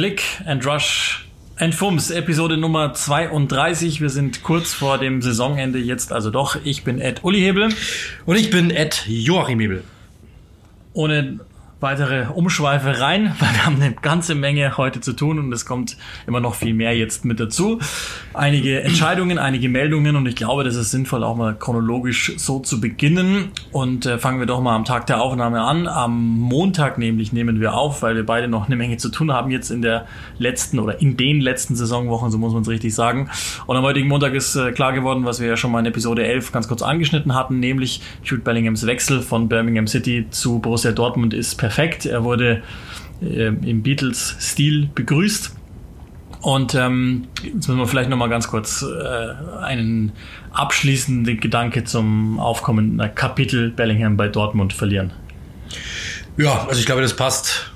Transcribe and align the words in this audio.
Click 0.00 0.22
and 0.46 0.64
Rush 0.64 1.26
and 1.58 1.74
Fums, 1.74 2.10
Episode 2.10 2.56
Nummer 2.56 2.94
32. 2.94 4.00
Wir 4.00 4.08
sind 4.08 4.42
kurz 4.42 4.72
vor 4.72 4.96
dem 4.96 5.20
Saisonende 5.20 5.78
jetzt 5.78 6.10
also 6.10 6.30
doch. 6.30 6.56
Ich 6.64 6.84
bin 6.84 7.02
Ed 7.02 7.22
Uli 7.22 7.40
Hebel. 7.40 7.68
Und 8.24 8.36
ich 8.36 8.48
bin 8.48 8.70
Ed 8.70 9.04
Joachim 9.06 9.60
Hebel. 9.60 9.84
Ohne 10.94 11.40
weitere 11.80 12.26
Umschweife 12.26 13.00
rein, 13.00 13.34
weil 13.40 13.48
wir 13.52 13.66
haben 13.66 13.76
eine 13.76 13.92
ganze 13.92 14.34
Menge 14.34 14.76
heute 14.76 15.00
zu 15.00 15.14
tun 15.14 15.38
und 15.38 15.52
es 15.52 15.66
kommt 15.66 15.96
immer 16.26 16.40
noch 16.40 16.54
viel 16.54 16.74
mehr 16.74 16.96
jetzt 16.96 17.24
mit 17.24 17.40
dazu. 17.40 17.80
Einige 18.34 18.82
Entscheidungen, 18.82 19.38
einige 19.38 19.68
Meldungen 19.68 20.16
und 20.16 20.26
ich 20.26 20.36
glaube, 20.36 20.64
das 20.64 20.76
ist 20.76 20.90
sinnvoll, 20.90 21.24
auch 21.24 21.36
mal 21.36 21.56
chronologisch 21.58 22.34
so 22.36 22.60
zu 22.60 22.80
beginnen. 22.80 23.50
Und 23.72 24.06
äh, 24.06 24.18
fangen 24.18 24.38
wir 24.38 24.46
doch 24.46 24.60
mal 24.60 24.76
am 24.76 24.84
Tag 24.84 25.06
der 25.06 25.20
Aufnahme 25.20 25.62
an. 25.62 25.86
Am 25.86 26.38
Montag 26.38 26.98
nämlich 26.98 27.32
nehmen 27.32 27.60
wir 27.60 27.74
auf, 27.74 28.02
weil 28.02 28.14
wir 28.14 28.26
beide 28.26 28.48
noch 28.48 28.66
eine 28.66 28.76
Menge 28.76 28.98
zu 28.98 29.08
tun 29.08 29.32
haben 29.32 29.50
jetzt 29.50 29.70
in 29.70 29.82
der 29.82 30.06
letzten 30.38 30.78
oder 30.78 31.00
in 31.00 31.16
den 31.16 31.40
letzten 31.40 31.76
Saisonwochen, 31.76 32.30
so 32.30 32.38
muss 32.38 32.52
man 32.52 32.62
es 32.62 32.68
richtig 32.68 32.94
sagen. 32.94 33.30
Und 33.66 33.76
am 33.76 33.84
heutigen 33.84 34.08
Montag 34.08 34.34
ist 34.34 34.54
äh, 34.56 34.72
klar 34.72 34.92
geworden, 34.92 35.24
was 35.24 35.40
wir 35.40 35.48
ja 35.48 35.56
schon 35.56 35.72
mal 35.72 35.80
in 35.80 35.86
Episode 35.86 36.24
11 36.24 36.52
ganz 36.52 36.68
kurz 36.68 36.82
angeschnitten 36.82 37.34
hatten, 37.34 37.58
nämlich 37.58 38.02
Jude 38.22 38.42
Bellinghams 38.42 38.86
Wechsel 38.86 39.22
von 39.22 39.48
Birmingham 39.48 39.86
City 39.86 40.26
zu 40.30 40.58
Borussia 40.58 40.92
Dortmund 40.92 41.34
ist 41.34 41.56
per 41.56 41.69
perfekt. 41.70 42.04
Er 42.04 42.24
wurde 42.24 42.62
äh, 43.22 43.46
im 43.46 43.82
Beatles-Stil 43.82 44.90
begrüßt. 44.92 45.54
Und 46.40 46.74
ähm, 46.74 47.28
jetzt 47.42 47.68
müssen 47.68 47.78
wir 47.78 47.86
vielleicht 47.86 48.10
noch 48.10 48.16
mal 48.16 48.28
ganz 48.28 48.48
kurz 48.48 48.82
äh, 48.82 49.62
einen 49.62 50.12
abschließenden 50.52 51.38
Gedanke 51.38 51.84
zum 51.84 52.40
aufkommenden 52.40 53.14
Kapitel 53.14 53.70
Bellingham 53.70 54.16
bei 54.16 54.26
Dortmund 54.26 54.72
verlieren. 54.72 55.12
Ja, 56.36 56.66
also 56.66 56.80
ich 56.80 56.86
glaube, 56.86 57.02
das 57.02 57.14
passt 57.14 57.69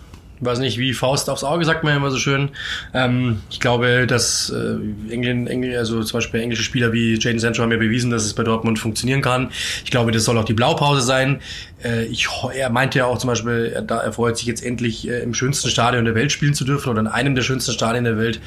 weiß 0.45 0.59
nicht, 0.59 0.79
wie 0.79 0.93
Faust 0.93 1.31
aufs 1.31 1.45
Auge, 1.45 1.65
sagt 1.65 1.85
man 1.85 1.97
immer 1.97 2.11
so 2.11 2.19
schön. 2.19 2.51
Ähm, 2.93 3.41
ich 3.51 3.61
glaube, 3.61 4.07
dass 4.07 4.51
äh, 4.51 5.13
England, 5.13 5.49
England, 5.49 5.77
also 5.77 6.03
zum 6.03 6.19
Beispiel 6.19 6.41
englische 6.41 6.63
Spieler 6.63 6.93
wie 6.93 7.19
Jaden 7.19 7.39
Sancho 7.39 7.63
haben 7.63 7.73
ja 7.73 7.79
bewiesen, 7.79 8.11
dass 8.11 8.25
es 8.25 8.35
bei 8.35 8.43
Dortmund 8.43 8.79
funktionieren 8.79 9.23
kann. 9.23 9.51
Ich 9.85 9.91
glaube, 9.91 10.13
das 10.13 10.25
soll 10.25 10.39
auch 10.39 10.45
die 10.45 10.55
Blaupause 10.55 11.03
sein. 11.03 11.41
Äh, 11.85 12.05
ich, 12.05 12.29
er 12.55 12.71
meinte 12.71 12.99
ja 12.99 13.07
auch 13.07 13.19
zum 13.19 13.29
Beispiel, 13.29 13.73
er, 13.75 13.85
er 13.85 14.13
freut 14.13 14.37
sich 14.37 14.47
jetzt 14.47 14.65
endlich 14.65 15.09
äh, 15.09 15.23
im 15.23 15.35
schönsten 15.35 15.69
Stadion 15.69 16.05
der 16.05 16.15
Welt 16.15 16.33
spielen 16.33 16.55
zu 16.55 16.65
dürfen 16.65 16.89
oder 16.89 17.01
in 17.01 17.07
einem 17.07 17.35
der 17.35 17.43
schönsten 17.43 17.73
Stadien 17.73 18.05
der 18.05 18.19
Welt 18.19 18.41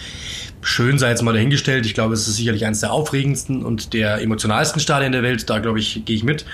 schön 0.61 0.99
sei 0.99 1.09
jetzt 1.09 1.21
mal 1.21 1.33
dahingestellt. 1.33 1.85
Ich 1.85 1.93
glaube, 1.93 2.13
es 2.13 2.27
ist 2.27 2.35
sicherlich 2.35 2.65
eines 2.65 2.81
der 2.81 2.91
aufregendsten 2.91 3.63
und 3.63 3.93
der 3.93 4.21
emotionalsten 4.21 4.79
Stadien 4.81 5.11
der 5.11 5.23
Welt. 5.23 5.49
Da, 5.49 5.59
glaube 5.59 5.79
ich, 5.79 6.03
gehe 6.05 6.15
ich 6.15 6.23
mit. 6.23 6.45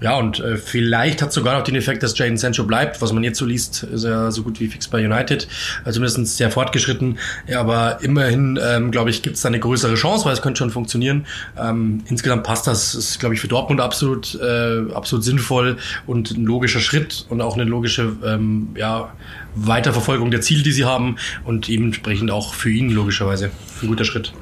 Ja, 0.00 0.16
und 0.16 0.40
äh, 0.40 0.56
vielleicht 0.56 1.22
hat 1.22 1.32
sogar 1.32 1.56
noch 1.56 1.64
den 1.64 1.76
Effekt, 1.76 2.02
dass 2.02 2.18
Jaden 2.18 2.36
Sancho 2.36 2.64
bleibt. 2.64 3.00
Was 3.00 3.12
man 3.12 3.24
jetzt 3.24 3.38
so 3.38 3.46
liest, 3.46 3.84
ist 3.84 4.04
er 4.04 4.32
so 4.32 4.42
gut 4.42 4.60
wie 4.60 4.68
fix 4.68 4.88
bei 4.88 5.04
United. 5.04 5.48
Also 5.84 6.00
zumindest 6.00 6.36
sehr 6.36 6.50
fortgeschritten. 6.50 7.18
Ja, 7.46 7.60
aber 7.60 7.98
immerhin, 8.02 8.58
ähm, 8.62 8.90
glaube 8.90 9.10
ich, 9.10 9.22
gibt 9.22 9.36
es 9.36 9.42
da 9.42 9.48
eine 9.48 9.60
größere 9.60 9.94
Chance, 9.94 10.24
weil 10.24 10.32
es 10.32 10.42
könnte 10.42 10.58
schon 10.58 10.70
funktionieren. 10.70 11.26
Ähm, 11.58 12.02
insgesamt 12.06 12.44
passt 12.44 12.66
das, 12.66 12.94
ist, 12.94 13.20
glaube 13.20 13.34
ich, 13.34 13.40
für 13.40 13.48
Dortmund 13.48 13.80
absolut, 13.80 14.38
äh, 14.40 14.92
absolut 14.92 15.24
sinnvoll 15.24 15.76
und 16.06 16.32
ein 16.32 16.44
logischer 16.44 16.80
Schritt 16.80 17.24
und 17.28 17.40
auch 17.40 17.54
eine 17.54 17.64
logische, 17.64 18.12
ähm, 18.24 18.70
ja, 18.76 19.12
Weiterverfolgung 19.54 20.30
der 20.30 20.40
Ziele, 20.40 20.62
die 20.62 20.72
sie 20.72 20.84
haben 20.84 21.16
und 21.44 21.68
entsprechend 21.68 22.30
auch 22.30 22.54
für 22.54 22.70
ihn 22.70 22.90
logischerweise 22.90 23.43
ein 23.82 23.88
guter 23.88 24.04
Schritt. 24.04 24.32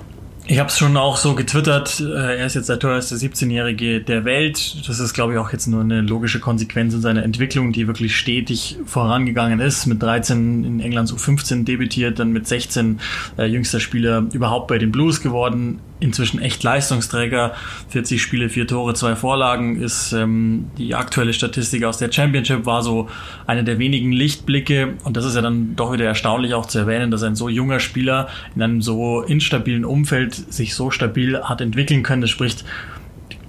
Ich 0.44 0.58
habe 0.58 0.68
es 0.68 0.76
schon 0.76 0.96
auch 0.96 1.16
so 1.16 1.34
getwittert. 1.34 2.00
Äh, 2.00 2.38
er 2.38 2.46
ist 2.46 2.54
jetzt 2.54 2.68
der 2.68 2.78
teuerste 2.78 3.14
17-Jährige 3.14 4.00
der 4.00 4.24
Welt. 4.24 4.88
Das 4.88 4.98
ist, 4.98 5.14
glaube 5.14 5.34
ich, 5.34 5.38
auch 5.38 5.52
jetzt 5.52 5.68
nur 5.68 5.80
eine 5.80 6.00
logische 6.00 6.40
Konsequenz 6.40 6.94
in 6.94 7.00
seiner 7.00 7.22
Entwicklung, 7.22 7.72
die 7.72 7.86
wirklich 7.86 8.16
stetig 8.16 8.76
vorangegangen 8.84 9.60
ist. 9.60 9.86
Mit 9.86 10.02
13 10.02 10.64
in 10.64 10.80
Englands 10.80 11.14
U15 11.14 11.64
debütiert, 11.64 12.18
dann 12.18 12.32
mit 12.32 12.48
16 12.48 12.98
äh, 13.38 13.44
jüngster 13.44 13.78
Spieler 13.78 14.26
überhaupt 14.32 14.66
bei 14.66 14.78
den 14.78 14.90
Blues 14.90 15.20
geworden 15.20 15.78
inzwischen 16.02 16.40
echt 16.40 16.62
Leistungsträger. 16.62 17.54
40 17.88 18.20
Spiele, 18.20 18.48
4 18.48 18.66
Tore, 18.66 18.94
2 18.94 19.16
Vorlagen 19.16 19.80
ist 19.80 20.12
ähm, 20.12 20.66
die 20.76 20.94
aktuelle 20.94 21.32
Statistik 21.32 21.84
aus 21.84 21.98
der 21.98 22.10
Championship, 22.10 22.66
war 22.66 22.82
so 22.82 23.08
eine 23.46 23.64
der 23.64 23.78
wenigen 23.78 24.12
Lichtblicke. 24.12 24.94
Und 25.04 25.16
das 25.16 25.24
ist 25.24 25.36
ja 25.36 25.42
dann 25.42 25.76
doch 25.76 25.92
wieder 25.92 26.04
erstaunlich 26.04 26.54
auch 26.54 26.66
zu 26.66 26.80
erwähnen, 26.80 27.10
dass 27.10 27.22
ein 27.22 27.36
so 27.36 27.48
junger 27.48 27.80
Spieler 27.80 28.28
in 28.54 28.62
einem 28.62 28.82
so 28.82 29.22
instabilen 29.22 29.84
Umfeld 29.84 30.34
sich 30.34 30.74
so 30.74 30.90
stabil 30.90 31.40
hat 31.42 31.60
entwickeln 31.60 32.02
können. 32.02 32.22
Das 32.22 32.30
spricht 32.30 32.64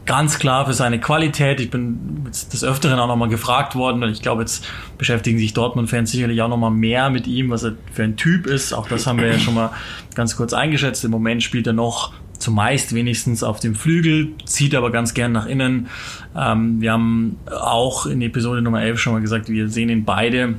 ganz 0.06 0.38
klar 0.38 0.66
für 0.66 0.74
seine 0.74 1.00
Qualität. 1.00 1.60
Ich 1.60 1.70
bin 1.70 2.26
des 2.26 2.64
Öfteren 2.64 3.00
auch 3.00 3.08
nochmal 3.08 3.30
gefragt 3.30 3.76
worden, 3.76 4.02
weil 4.02 4.12
ich 4.12 4.22
glaube, 4.22 4.42
jetzt 4.42 4.66
beschäftigen 4.98 5.38
sich 5.38 5.54
Dortmund-Fans 5.54 6.12
sicherlich 6.12 6.42
auch 6.42 6.50
nochmal 6.50 6.72
mehr 6.72 7.10
mit 7.10 7.26
ihm, 7.26 7.50
was 7.50 7.64
er 7.64 7.74
für 7.92 8.04
ein 8.04 8.18
Typ 8.18 8.46
ist. 8.46 8.74
Auch 8.74 8.88
das 8.88 9.08
haben 9.08 9.20
wir 9.20 9.28
ja 9.28 9.40
schon 9.40 9.56
mal 9.56 9.72
ganz 10.14 10.36
kurz 10.36 10.54
eingeschätzt. 10.54 11.06
Im 11.06 11.12
Moment 11.12 11.42
spielt 11.42 11.68
er 11.68 11.74
noch 11.74 12.14
zumeist 12.44 12.94
wenigstens 12.94 13.42
auf 13.42 13.60
dem 13.60 13.74
Flügel, 13.74 14.34
zieht 14.46 14.76
aber 14.76 14.92
ganz 14.92 15.14
gern 15.14 15.32
nach 15.32 15.46
innen. 15.46 15.88
Ähm, 16.36 16.82
wir 16.82 16.92
haben 16.92 17.38
auch 17.50 18.06
in 18.06 18.22
Episode 18.22 18.62
Nummer 18.62 18.82
11 18.82 19.00
schon 19.00 19.14
mal 19.14 19.22
gesagt, 19.22 19.50
wir 19.50 19.70
sehen 19.70 19.90
ihn 19.90 20.04
beide 20.04 20.56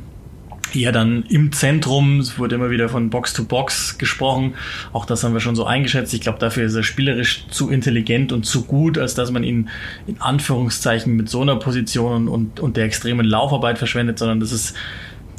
eher 0.75 0.93
dann 0.93 1.25
im 1.29 1.53
Zentrum. 1.53 2.21
Es 2.21 2.39
wurde 2.39 2.55
immer 2.55 2.71
wieder 2.71 2.89
von 2.89 3.11
Box 3.11 3.35
to 3.35 3.45
Box 3.45 3.99
gesprochen. 3.99 4.55
Auch 4.93 5.05
das 5.05 5.23
haben 5.23 5.35
wir 5.35 5.41
schon 5.41 5.57
so 5.57 5.65
eingeschätzt. 5.67 6.15
Ich 6.15 6.23
glaube, 6.23 6.39
dafür 6.39 6.65
ist 6.65 6.75
er 6.75 6.83
spielerisch 6.83 7.47
zu 7.51 7.71
intelligent 7.71 8.33
und 8.33 8.45
zu 8.45 8.65
gut, 8.65 8.99
als 8.99 9.15
dass 9.15 9.31
man 9.31 9.45
ihn 9.45 9.69
in 10.07 10.21
Anführungszeichen 10.21 11.15
mit 11.15 11.29
so 11.29 11.43
einer 11.43 11.57
Position 11.57 12.29
und, 12.29 12.61
und 12.61 12.77
der 12.77 12.85
extremen 12.85 13.27
Laufarbeit 13.27 13.79
verschwendet, 13.79 14.19
sondern 14.19 14.41
das 14.41 14.53
ist, 14.53 14.75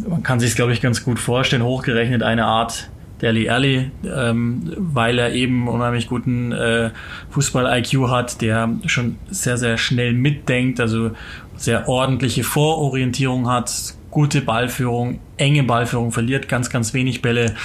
man 0.08 0.24
kann 0.24 0.40
sich 0.40 0.56
glaube 0.56 0.74
ich, 0.74 0.82
ganz 0.82 1.04
gut 1.04 1.20
vorstellen, 1.20 1.64
hochgerechnet 1.64 2.24
eine 2.24 2.46
Art 2.46 2.90
Deli 3.22 3.50
Alli, 3.50 3.92
ähm, 4.06 4.74
weil 4.78 5.18
er 5.20 5.34
eben 5.34 5.68
unheimlich 5.68 6.08
guten 6.08 6.52
äh, 6.52 6.92
Fußball-IQ 7.30 8.10
hat, 8.10 8.42
der 8.42 8.70
schon 8.86 9.18
sehr, 9.30 9.58
sehr 9.58 9.78
schnell 9.78 10.14
mitdenkt, 10.14 10.80
also 10.80 11.12
sehr 11.56 11.88
ordentliche 11.88 12.44
Vororientierung 12.44 13.50
hat, 13.50 13.72
gute 14.12 14.42
Ballführung, 14.42 15.20
enge 15.38 15.64
Ballführung, 15.64 16.12
verliert 16.12 16.50
ganz, 16.50 16.70
ganz 16.70 16.94
wenig 16.94 17.22
Bälle, 17.22 17.56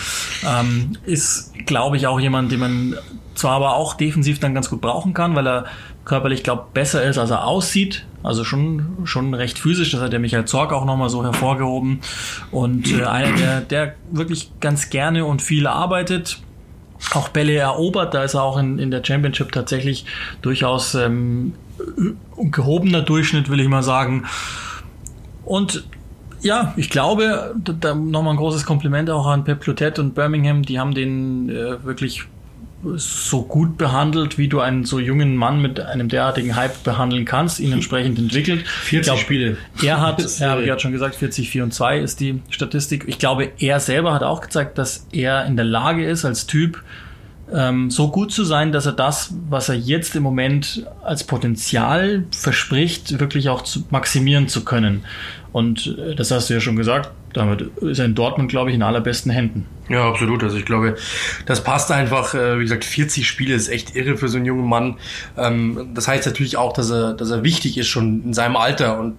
ähm, 0.45 0.97
ist, 1.05 1.53
glaube 1.67 1.97
ich, 1.97 2.07
auch 2.07 2.21
jemand, 2.21 2.53
den 2.53 2.61
man 2.61 2.95
zwar 3.35 3.53
aber 3.53 3.75
auch 3.75 3.95
defensiv 3.95 4.39
dann 4.39 4.55
ganz 4.55 4.71
gut 4.71 4.81
brauchen 4.81 5.15
kann, 5.15 5.35
weil 5.35 5.47
er 5.47 5.65
körperlich, 6.05 6.43
glaube 6.43 6.67
besser 6.75 7.03
ist, 7.05 7.19
als 7.19 7.31
er 7.31 7.47
aussieht. 7.47 8.05
Also 8.23 8.45
schon, 8.45 8.99
schon 9.05 9.35
recht 9.35 9.59
physisch. 9.59 9.93
Das 9.93 10.01
hat 10.01 10.13
der 10.13 10.21
Michael 10.21 10.45
Zorg 10.45 10.73
auch 10.73 10.85
nochmal 10.85 11.09
so 11.09 11.23
hervorgehoben. 11.25 12.01
Und 12.51 12.93
äh, 12.93 13.05
einer, 13.05 13.37
der, 13.37 13.61
der 13.61 13.95
wirklich 14.11 14.51
ganz 14.61 14.91
gerne 14.91 15.25
und 15.25 15.43
viel 15.43 15.67
arbeitet. 15.67 16.41
Auch 17.15 17.29
Bälle 17.29 17.55
erobert. 17.55 18.13
Da 18.13 18.25
ist 18.25 18.35
er 18.35 18.43
auch 18.43 18.59
in, 18.59 18.79
in 18.79 18.91
der 18.91 19.03
Championship 19.03 19.53
tatsächlich 19.53 20.05
durchaus 20.43 20.95
ähm, 20.95 21.55
gehobener 22.37 23.03
Durchschnitt, 23.03 23.49
will 23.49 23.61
ich 23.61 23.69
mal 23.69 23.83
sagen. 23.83 24.27
Und 25.45 25.85
ja, 26.43 26.75
ich 26.77 26.91
glaube, 26.91 27.55
da, 27.57 27.73
da 27.73 27.95
nochmal 27.95 28.35
ein 28.35 28.39
großes 28.39 28.65
Kompliment 28.65 29.11
auch 29.11 29.27
an 29.27 29.45
Pep 29.45 29.61
Clotet 29.61 29.99
und 29.99 30.15
Birmingham. 30.15 30.63
Die 30.63 30.79
haben 30.79 30.95
den 30.95 31.49
äh, 31.49 31.83
wirklich 31.85 32.25
so 32.97 33.43
gut 33.43 33.77
behandelt, 33.77 34.39
wie 34.39 34.49
du 34.49 34.61
einen 34.61 34.85
so 34.85 34.99
jungen 34.99 35.37
Mann 35.37 35.61
mit 35.61 35.81
einem 35.81 36.09
derartigen 36.09 36.57
Hype 36.57 36.83
behandeln 36.83 37.25
kannst, 37.25 37.61
ihn 37.61 37.73
entsprechend 37.73 38.19
entwickelt. 38.19 38.67
40 38.67 39.05
glaub, 39.05 39.19
Spiele. 39.19 39.57
Er 39.83 40.01
hat, 40.01 40.25
er 40.41 40.51
habe 40.51 40.65
gerade 40.65 40.81
schon 40.81 40.93
gesagt, 40.93 41.15
40, 41.15 41.51
4 41.51 41.65
und 41.65 41.75
2 41.75 41.99
ist 41.99 42.21
die 42.21 42.41
Statistik. 42.49 43.05
Ich 43.07 43.19
glaube, 43.19 43.51
er 43.59 43.81
selber 43.81 44.15
hat 44.15 44.23
auch 44.23 44.41
gezeigt, 44.41 44.79
dass 44.79 45.07
er 45.13 45.45
in 45.45 45.57
der 45.57 45.67
Lage 45.67 46.07
ist, 46.07 46.25
als 46.25 46.47
Typ 46.47 46.83
ähm, 47.53 47.91
so 47.91 48.11
gut 48.11 48.33
zu 48.33 48.45
sein, 48.45 48.73
dass 48.73 48.87
er 48.87 48.93
das, 48.93 49.35
was 49.49 49.69
er 49.69 49.75
jetzt 49.75 50.15
im 50.17 50.23
Moment 50.23 50.87
als 51.03 51.25
Potenzial 51.25 52.25
verspricht, 52.31 53.19
wirklich 53.21 53.49
auch 53.49 53.63
zu 53.63 53.85
maximieren 53.91 54.49
zu 54.49 54.65
können. 54.65 55.05
Und 55.53 55.99
äh, 55.99 56.15
das 56.15 56.31
hast 56.31 56.49
du 56.49 56.55
ja 56.55 56.61
schon 56.61 56.77
gesagt, 56.77 57.11
damit 57.33 57.63
ist 57.81 57.99
er 57.99 58.07
in 58.07 58.15
Dortmund, 58.15 58.51
glaube 58.51 58.71
ich, 58.71 58.77
in 58.77 58.83
allerbesten 58.83 59.31
Händen. 59.31 59.67
Ja, 59.91 60.09
absolut. 60.09 60.45
Also 60.45 60.57
ich 60.57 60.65
glaube, 60.65 60.95
das 61.47 61.65
passt 61.65 61.91
einfach. 61.91 62.33
Äh, 62.33 62.59
wie 62.59 62.63
gesagt, 62.63 62.85
40 62.85 63.27
Spiele 63.27 63.57
ist 63.57 63.69
echt 63.69 63.97
irre 63.97 64.17
für 64.17 64.29
so 64.29 64.37
einen 64.37 64.47
jungen 64.47 64.69
Mann. 64.69 64.99
Ähm, 65.37 65.91
das 65.95 66.07
heißt 66.07 66.27
natürlich 66.27 66.57
auch, 66.57 66.73
dass 66.73 66.91
er, 66.91 67.13
dass 67.13 67.31
er 67.31 67.43
wichtig 67.43 67.77
ist 67.77 67.89
schon 67.89 68.23
in 68.27 68.33
seinem 68.33 68.55
Alter. 68.55 69.01
Und 69.01 69.17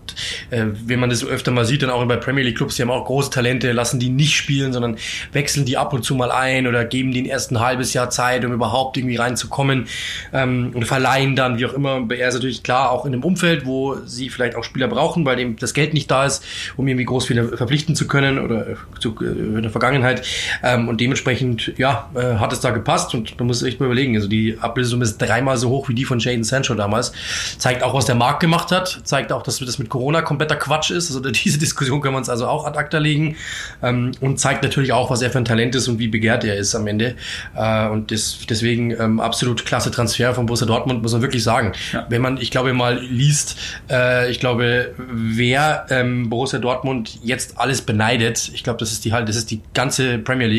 äh, 0.50 0.68
wenn 0.86 1.02
man 1.02 1.10
das 1.10 1.26
öfter 1.26 1.52
mal 1.52 1.66
sieht, 1.66 1.84
dann 1.84 1.90
auch 1.90 2.06
bei 2.06 2.16
Premier 2.16 2.46
League 2.46 2.56
Clubs, 2.56 2.78
die 2.78 2.84
haben 2.84 2.90
auch 2.90 3.04
große 3.04 3.32
Talente, 3.32 3.74
lassen 3.74 4.00
die 4.00 4.08
nicht 4.08 4.34
spielen, 4.34 4.72
sondern 4.72 4.96
wechseln 5.34 5.66
die 5.66 5.76
ab 5.76 5.92
und 5.92 6.04
zu 6.04 6.16
mal 6.16 6.32
ein 6.32 6.66
oder 6.66 6.86
geben 6.86 7.12
den 7.12 7.26
ersten 7.26 7.60
halbes 7.60 7.94
Jahr 7.94 8.10
Zeit, 8.10 8.46
um 8.46 8.54
überhaupt 8.54 8.96
irgendwie 8.96 9.18
reinzukommen 9.18 9.88
ähm, 10.32 10.72
und 10.74 10.86
verleihen 10.86 11.36
dann, 11.36 11.58
wie 11.58 11.66
auch 11.66 11.74
immer. 11.74 12.08
Er 12.12 12.30
ist 12.30 12.36
natürlich 12.36 12.64
klar 12.64 12.92
auch 12.92 13.06
in 13.06 13.12
einem 13.12 13.26
Umfeld, 13.26 13.66
wo 13.66 13.98
sie 14.06 14.30
vielleicht 14.30 14.56
auch 14.56 14.64
Spieler 14.64 14.88
brauchen, 14.88 15.26
weil 15.26 15.36
dem 15.36 15.58
das 15.58 15.74
Geld 15.74 15.94
nicht 15.94 16.10
da 16.10 16.26
ist, 16.26 16.46
um 16.78 16.88
irgendwie 16.88 17.04
groß 17.04 17.26
viele 17.28 17.58
verpflichten 17.58 17.94
zu 17.94 18.08
können 18.08 18.40
oder 18.40 18.78
zu, 19.02 19.14
in 19.20 19.62
der 19.62 19.72
Vergangenheit. 19.72 20.26
Ähm, 20.64 20.88
und 20.88 21.02
dementsprechend, 21.02 21.74
ja, 21.78 22.10
äh, 22.16 22.36
hat 22.36 22.54
es 22.54 22.60
da 22.60 22.72
gepasst 22.72 23.14
und 23.14 23.38
man 23.40 23.48
muss 23.48 23.64
echt 23.64 23.80
mal 23.80 23.88
überlegen. 23.88 24.16
Also 24.16 24.28
die 24.28 24.58
Ablösesumme 24.60 25.04
ist 25.04 25.18
dreimal 25.18 25.58
so 25.58 25.70
hoch 25.70 25.90
wie 25.90 25.96
die 25.96 26.06
von 26.06 26.20
Jaden 26.20 26.44
Sancho 26.44 26.76
damals. 26.76 27.14
Zeigt 27.58 27.84
auch, 27.84 27.94
was 27.94 28.06
der 28.06 28.16
Markt 28.16 28.40
gemacht 28.40 28.72
hat. 28.72 29.02
Zeigt 29.04 29.32
auch, 29.32 29.44
dass 29.44 29.60
das 29.60 29.80
mit 29.80 29.90
Corona 29.90 30.22
kompletter 30.22 30.56
Quatsch 30.56 30.92
ist. 30.92 31.10
Also 31.10 31.20
diese 31.32 31.58
Diskussion 31.58 32.02
können 32.02 32.14
wir 32.14 32.20
uns 32.20 32.30
also 32.30 32.48
auch 32.48 32.66
ad 32.66 32.78
acta 32.78 32.98
legen. 32.98 33.36
Ähm, 33.82 34.12
und 34.20 34.40
zeigt 34.40 34.64
natürlich 34.64 34.94
auch, 34.94 35.10
was 35.10 35.22
er 35.22 35.30
für 35.30 35.40
ein 35.40 35.46
Talent 35.46 35.76
ist 35.76 35.88
und 35.88 36.00
wie 36.00 36.08
begehrt 36.08 36.44
er 36.44 36.56
ist 36.56 36.76
am 36.76 36.88
Ende. 36.88 37.16
Äh, 37.56 37.88
und 37.88 38.12
das, 38.12 38.40
deswegen 38.50 38.92
ähm, 38.92 39.20
absolut 39.20 39.66
klasse 39.66 39.92
Transfer 39.92 40.34
von 40.34 40.46
Borussia 40.46 40.68
Dortmund, 40.68 41.02
muss 41.02 41.14
man 41.14 41.22
wirklich 41.22 41.44
sagen. 41.44 41.74
Ja. 41.94 42.06
Wenn 42.10 42.22
man, 42.22 42.38
ich 42.38 42.52
glaube 42.52 42.74
mal, 42.74 43.00
liest, 43.00 43.58
äh, 43.90 44.30
ich 44.30 44.40
glaube, 44.40 44.94
wer 44.98 45.86
ähm, 45.90 46.30
Borussia 46.30 46.60
Dortmund 46.60 47.20
jetzt 47.24 47.60
alles 47.60 47.82
beneidet, 47.82 48.52
ich 48.54 48.64
glaube, 48.64 48.80
das 48.80 48.92
ist 48.92 49.06
die 49.06 49.14
halt, 49.14 49.30
das 49.30 49.36
ist 49.36 49.52
die 49.52 49.62
ganze 49.74 50.18
Premier 50.18 50.48
League, 50.48 50.51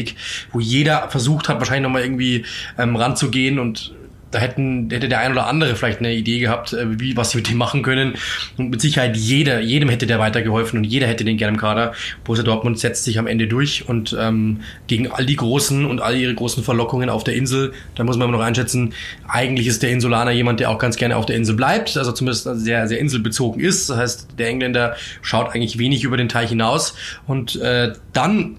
wo 0.52 0.60
jeder 0.60 1.08
versucht 1.10 1.48
hat, 1.48 1.58
wahrscheinlich 1.58 1.82
nochmal 1.82 2.02
irgendwie 2.02 2.44
ähm, 2.78 2.96
ranzugehen 2.96 3.58
und 3.58 3.94
da 4.32 4.38
hätten, 4.38 4.88
hätte 4.90 5.08
der 5.08 5.20
ein 5.20 5.32
oder 5.32 5.46
andere 5.46 5.76
vielleicht 5.76 6.00
eine 6.00 6.12
Idee 6.12 6.40
gehabt, 6.40 6.72
äh, 6.72 6.98
wie, 6.98 7.16
was 7.16 7.30
sie 7.30 7.38
mit 7.38 7.48
dem 7.48 7.58
machen 7.58 7.82
können. 7.82 8.14
Und 8.56 8.70
mit 8.70 8.80
Sicherheit 8.80 9.16
jeder, 9.16 9.60
jedem 9.60 9.88
hätte 9.88 10.06
der 10.06 10.18
weitergeholfen 10.18 10.78
und 10.78 10.84
jeder 10.84 11.06
hätte 11.06 11.24
den 11.24 11.36
gerne 11.36 11.54
im 11.54 11.60
Kader. 11.60 11.92
Borussia 12.24 12.44
Dortmund 12.44 12.78
setzt 12.78 13.04
sich 13.04 13.18
am 13.18 13.26
Ende 13.26 13.46
durch 13.46 13.88
und 13.88 14.16
ähm, 14.18 14.60
gegen 14.86 15.10
all 15.10 15.26
die 15.26 15.36
großen 15.36 15.84
und 15.84 16.00
all 16.00 16.16
ihre 16.16 16.34
großen 16.34 16.64
Verlockungen 16.64 17.10
auf 17.10 17.24
der 17.24 17.34
Insel, 17.34 17.72
da 17.94 18.04
muss 18.04 18.16
man 18.16 18.28
immer 18.28 18.38
noch 18.38 18.44
einschätzen, 18.44 18.94
eigentlich 19.28 19.66
ist 19.66 19.82
der 19.82 19.90
Insulaner 19.90 20.32
jemand, 20.32 20.60
der 20.60 20.70
auch 20.70 20.78
ganz 20.78 20.96
gerne 20.96 21.16
auf 21.16 21.26
der 21.26 21.36
Insel 21.36 21.54
bleibt, 21.54 21.96
also 21.96 22.12
zumindest 22.12 22.48
sehr, 22.54 22.88
sehr 22.88 22.98
inselbezogen 22.98 23.60
ist. 23.60 23.90
Das 23.90 23.98
heißt, 23.98 24.28
der 24.38 24.48
Engländer 24.48 24.96
schaut 25.20 25.54
eigentlich 25.54 25.78
wenig 25.78 26.04
über 26.04 26.16
den 26.16 26.28
Teich 26.28 26.48
hinaus 26.48 26.94
und 27.26 27.56
äh, 27.56 27.92
dann 28.12 28.56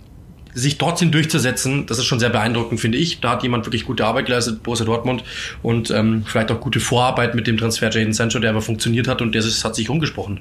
sich 0.54 0.78
trotzdem 0.78 1.12
durchzusetzen, 1.12 1.86
das 1.86 1.98
ist 1.98 2.06
schon 2.06 2.20
sehr 2.20 2.30
beeindruckend, 2.30 2.80
finde 2.80 2.98
ich. 2.98 3.20
Da 3.20 3.32
hat 3.32 3.44
jemand 3.44 3.66
wirklich 3.66 3.86
gute 3.86 4.06
Arbeit 4.06 4.28
geleistet, 4.28 4.64
Borussia 4.64 4.86
Dortmund, 4.86 5.24
und 5.62 5.92
ähm, 5.92 6.24
vielleicht 6.26 6.52
auch 6.52 6.60
gute 6.60 6.80
Vorarbeit 6.80 7.36
mit 7.36 7.48
dem 7.48 7.58
Transfer 7.58 7.90
Jaden 7.90 8.14
Sancho, 8.14 8.40
der 8.40 8.52
aber 8.52 8.62
funktioniert 8.62 9.08
hat 9.08 9.22
und 9.22 9.34
der 9.34 9.44
ist, 9.44 9.64
hat 9.66 9.76
sich 9.76 9.90
rumgesprochen. 9.90 10.40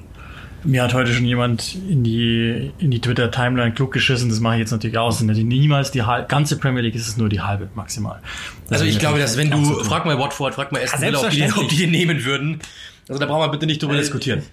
Mir 0.65 0.83
hat 0.83 0.93
heute 0.93 1.13
schon 1.13 1.25
jemand 1.25 1.75
in 1.89 2.03
die, 2.03 2.71
in 2.79 2.89
die 2.89 3.01
Twitter-Timeline 3.01 3.73
klug 3.73 3.91
geschissen, 3.91 4.29
das 4.29 4.39
mache 4.39 4.55
ich 4.55 4.59
jetzt 4.59 4.71
natürlich 4.71 4.97
aus. 4.97 5.19
Niemals 5.19 5.91
die 5.91 6.01
ganze 6.29 6.57
Premier 6.57 6.81
League 6.81 6.95
ist 6.95 7.07
es 7.07 7.17
nur 7.17 7.27
die 7.27 7.41
halbe 7.41 7.67
maximal. 7.75 8.21
Das 8.69 8.79
also 8.79 8.85
ich 8.85 8.97
glaube, 8.97 9.19
dass 9.19 9.35
wenn 9.35 9.51
du, 9.51 9.61
frag 9.83 10.05
mal 10.05 10.17
Watford, 10.17 10.55
frag 10.55 10.71
mal 10.71 10.81
Aston 10.81 11.01
Villa, 11.01 11.19
ob 11.19 11.29
die, 11.31 11.43
ob 11.43 11.67
die 11.67 11.75
den 11.75 11.91
nehmen 11.91 12.23
würden. 12.23 12.59
Also 13.09 13.19
da 13.19 13.25
brauchen 13.25 13.41
wir 13.41 13.49
bitte 13.49 13.65
nicht 13.65 13.83
drüber 13.83 13.95
äh, 13.95 13.99
diskutieren. 13.99 14.43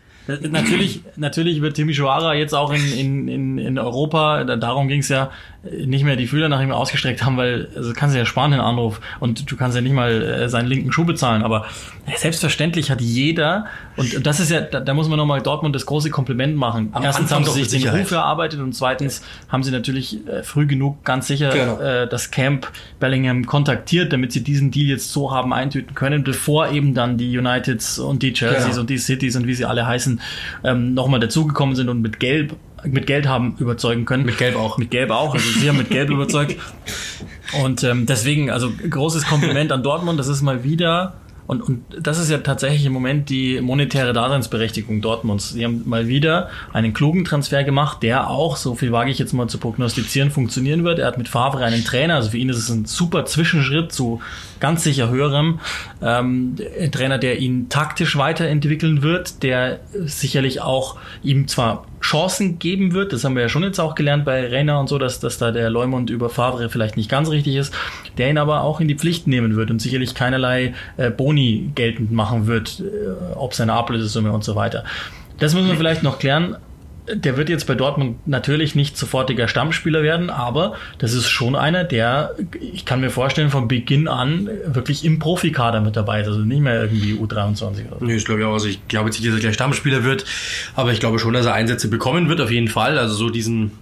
Natürlich, 0.50 1.03
natürlich 1.17 1.61
wird 1.61 1.75
Timmy 1.75 1.94
Schuara 1.94 2.35
jetzt 2.35 2.55
auch 2.55 2.73
in, 2.73 2.93
in, 2.93 3.29
in, 3.29 3.59
in 3.59 3.79
Europa, 3.79 4.44
darum 4.44 4.88
ging 4.88 5.00
es 5.00 5.09
ja, 5.09 5.31
nicht 5.62 6.05
mehr 6.05 6.17
die 6.17 6.27
Fühler 6.27 6.49
nach 6.49 6.62
ihm 6.62 6.73
ausgestreckt 6.73 7.23
haben, 7.23 7.37
weil 7.37 7.69
also 7.77 7.93
kannst 7.93 8.15
du 8.15 8.19
ja 8.19 8.25
sparen 8.25 8.53
den 8.53 8.61
Anruf 8.61 9.00
und 9.21 9.50
du 9.50 9.56
kannst 9.56 9.77
ja 9.77 9.82
nicht 9.82 9.93
mal 9.93 10.23
äh, 10.23 10.49
seinen 10.49 10.67
linken 10.67 10.91
Schuh 10.91 11.05
bezahlen. 11.05 11.43
Aber 11.43 11.67
selbstverständlich 12.17 12.91
hat 12.91 13.03
jeder, 13.03 13.67
und 13.97 14.27
das 14.27 14.41
ist 14.41 14.50
ja, 14.50 14.62
da, 14.62 14.81
da 14.81 14.94
muss 14.94 15.09
man 15.09 15.19
nochmal 15.19 15.43
Dortmund 15.43 15.75
das 15.75 15.85
große 15.85 16.09
Kompliment 16.09 16.56
machen. 16.56 16.88
Am 16.93 17.03
Erstens 17.03 17.31
Anfang 17.31 17.44
haben 17.47 17.55
sie 17.55 17.65
sich 17.65 17.82
den 17.82 17.91
Ruf 17.94 18.11
erarbeitet 18.11 18.61
und 18.61 18.75
zweitens 18.75 19.23
haben 19.50 19.62
sie 19.62 19.71
natürlich 19.71 20.27
äh, 20.27 20.43
früh 20.43 20.67
genug 20.67 21.05
ganz 21.05 21.27
sicher 21.27 21.50
genau. 21.50 21.79
äh, 21.79 22.09
das 22.09 22.31
Camp 22.31 22.71
Bellingham 22.99 23.44
kontaktiert, 23.44 24.15
damit 24.15 24.32
sie 24.32 24.43
diesen 24.43 24.71
Deal 24.71 24.87
jetzt 24.87 25.12
so 25.12 25.31
haben 25.31 25.53
eintüten 25.53 25.94
können, 25.94 26.25
bevor 26.25 26.71
eben 26.71 26.94
dann 26.94 27.19
die 27.19 27.37
Uniteds 27.37 27.99
und 27.99 28.23
die 28.23 28.32
Chelseas 28.32 28.65
genau. 28.65 28.81
und 28.81 28.91
die 28.91 28.97
Cities 28.97 29.37
und 29.37 29.47
wie 29.47 29.55
sie 29.55 29.67
alle 29.67 29.87
heißen, 29.87 30.19
ähm, 30.64 30.94
nochmal 30.94 31.20
dazugekommen 31.20 31.76
sind 31.76 31.88
und 31.88 32.02
mit 32.02 32.20
Gelb 32.20 32.56
mit 32.82 33.06
Geld 33.06 33.28
haben 33.28 33.56
überzeugen 33.58 34.06
können. 34.06 34.25
Mit 34.25 34.38
Gelb 34.38 34.56
auch. 34.56 34.78
Mit 34.78 34.90
Gelb 34.90 35.11
auch. 35.11 35.34
Also 35.34 35.46
sie 35.61 35.69
haben 35.69 35.76
mit 35.76 35.90
Gelb 35.90 36.08
überzeugt. 36.11 36.56
Und 37.62 37.84
ähm, 37.84 38.06
deswegen, 38.06 38.50
also 38.50 38.70
großes 38.70 39.26
Kompliment 39.26 39.70
an 39.70 39.82
Dortmund. 39.82 40.19
Das 40.19 40.28
ist 40.28 40.40
mal 40.40 40.64
wieder 40.64 41.12
und, 41.50 41.62
und 41.62 41.82
das 42.00 42.20
ist 42.20 42.31
ja 42.31 42.38
tatsächlich 42.38 42.87
im 42.87 42.93
Moment 42.93 43.28
die 43.28 43.61
monetäre 43.61 44.12
Daseinsberechtigung 44.12 45.00
Dortmunds. 45.00 45.49
Sie 45.49 45.64
haben 45.64 45.82
mal 45.84 46.06
wieder 46.06 46.49
einen 46.72 46.94
klugen 46.94 47.25
Transfer 47.25 47.64
gemacht, 47.64 48.05
der 48.05 48.31
auch, 48.31 48.55
so 48.56 48.76
viel 48.76 48.93
wage 48.93 49.11
ich 49.11 49.19
jetzt 49.19 49.32
mal 49.32 49.49
zu 49.49 49.58
prognostizieren, 49.58 50.31
funktionieren 50.31 50.84
wird. 50.84 51.00
Er 51.00 51.08
hat 51.08 51.19
mit 51.19 51.26
Favre 51.26 51.64
einen 51.64 51.84
Trainer, 51.84 52.14
also 52.14 52.31
für 52.31 52.38
ihn 52.38 52.50
ist 52.50 52.58
es 52.58 52.69
ein 52.69 52.84
super 52.84 53.25
Zwischenschritt 53.25 53.90
zu 53.90 54.20
ganz 54.61 54.85
sicher 54.85 55.09
höherem. 55.09 55.61
Ähm, 56.03 56.57
ein 56.81 56.93
Trainer, 56.93 57.19
der 57.19 57.39
ihn 57.39 57.69
taktisch 57.69 58.17
weiterentwickeln 58.17 59.03
wird, 59.03 59.43
der 59.43 59.81
sicherlich 59.93 60.61
auch 60.61 60.97
ihm 61.23 61.49
zwar 61.49 61.87
Chancen 62.01 62.59
geben 62.59 62.93
wird. 62.93 63.12
Das 63.12 63.25
haben 63.25 63.35
wir 63.35 63.43
ja 63.43 63.49
schon 63.49 63.62
jetzt 63.62 63.79
auch 63.79 63.95
gelernt 63.95 64.25
bei 64.25 64.49
Rainer 64.49 64.81
und 64.81 64.89
so, 64.89 64.99
dass, 64.99 65.21
dass 65.21 65.39
da 65.39 65.51
der 65.51 65.71
Leumund 65.71 66.11
über 66.11 66.31
Favre 66.31 66.69
vielleicht 66.69 66.97
nicht 66.97 67.11
ganz 67.11 67.31
richtig 67.31 67.57
ist, 67.57 67.75
der 68.19 68.31
ihn 68.31 68.39
aber 68.39 68.62
auch 68.62 68.81
in 68.81 68.89
die 68.89 68.97
Pflicht 68.97 69.27
nehmen 69.27 69.57
wird 69.57 69.71
und 69.71 69.81
sicherlich 69.81 70.15
keinerlei 70.15 70.75
äh, 70.97 71.11
Boni 71.11 71.73
geltend 71.75 72.13
machen 72.13 72.47
wird, 72.47 72.81
äh, 72.81 73.35
ob 73.35 73.55
seine 73.55 73.73
Ablösesumme 73.75 74.33
und 74.33 74.45
so 74.45 74.56
weiter. 74.56 74.85
Das 75.39 75.55
müssen 75.55 75.69
wir 75.69 75.77
vielleicht 75.77 76.03
noch 76.03 76.19
klären 76.19 76.56
der 77.15 77.37
wird 77.37 77.49
jetzt 77.49 77.67
bei 77.67 77.75
Dortmund 77.75 78.27
natürlich 78.27 78.75
nicht 78.75 78.97
sofortiger 78.97 79.49
Stammspieler 79.49 80.03
werden, 80.03 80.31
aber 80.31 80.75
das 80.99 81.12
ist 81.12 81.29
schon 81.29 81.57
einer, 81.57 81.85
der, 81.85 82.35
ich 82.61 82.85
kann 82.85 83.01
mir 83.01 83.11
vorstellen, 83.11 83.51
von 83.51 83.69
Beginn 83.69 84.09
an 84.09 84.49
wirklich 84.67 85.05
im 85.05 85.19
Profikader 85.19 85.81
mit 85.81 85.97
dabei 85.97 86.21
ist. 86.21 86.29
Also 86.29 86.41
nicht 86.41 86.61
mehr 86.61 86.83
irgendwie 86.83 87.15
U23 87.15 87.89
oder 87.89 87.99
so. 87.99 88.05
Nee, 88.05 88.17
ich 88.17 88.25
glaube 88.25 88.47
auch. 88.47 88.55
Also 88.55 88.69
ich 88.69 88.87
glaube 88.89 89.09
jetzt 89.09 89.19
nicht, 89.19 89.29
dass 89.29 89.37
er 89.37 89.41
gleich 89.41 89.55
Stammspieler 89.55 90.05
wird, 90.05 90.25
aber 90.75 90.93
ich 90.93 91.01
glaube 91.01 91.19
schon, 91.19 91.33
dass 91.33 91.47
er 91.47 91.55
Einsätze 91.55 91.89
bekommen 91.89 92.29
wird, 92.29 92.41
auf 92.41 92.51
jeden 92.51 92.69
Fall. 92.69 92.99
Also 92.99 93.15
so 93.15 93.31
diesen 93.31 93.73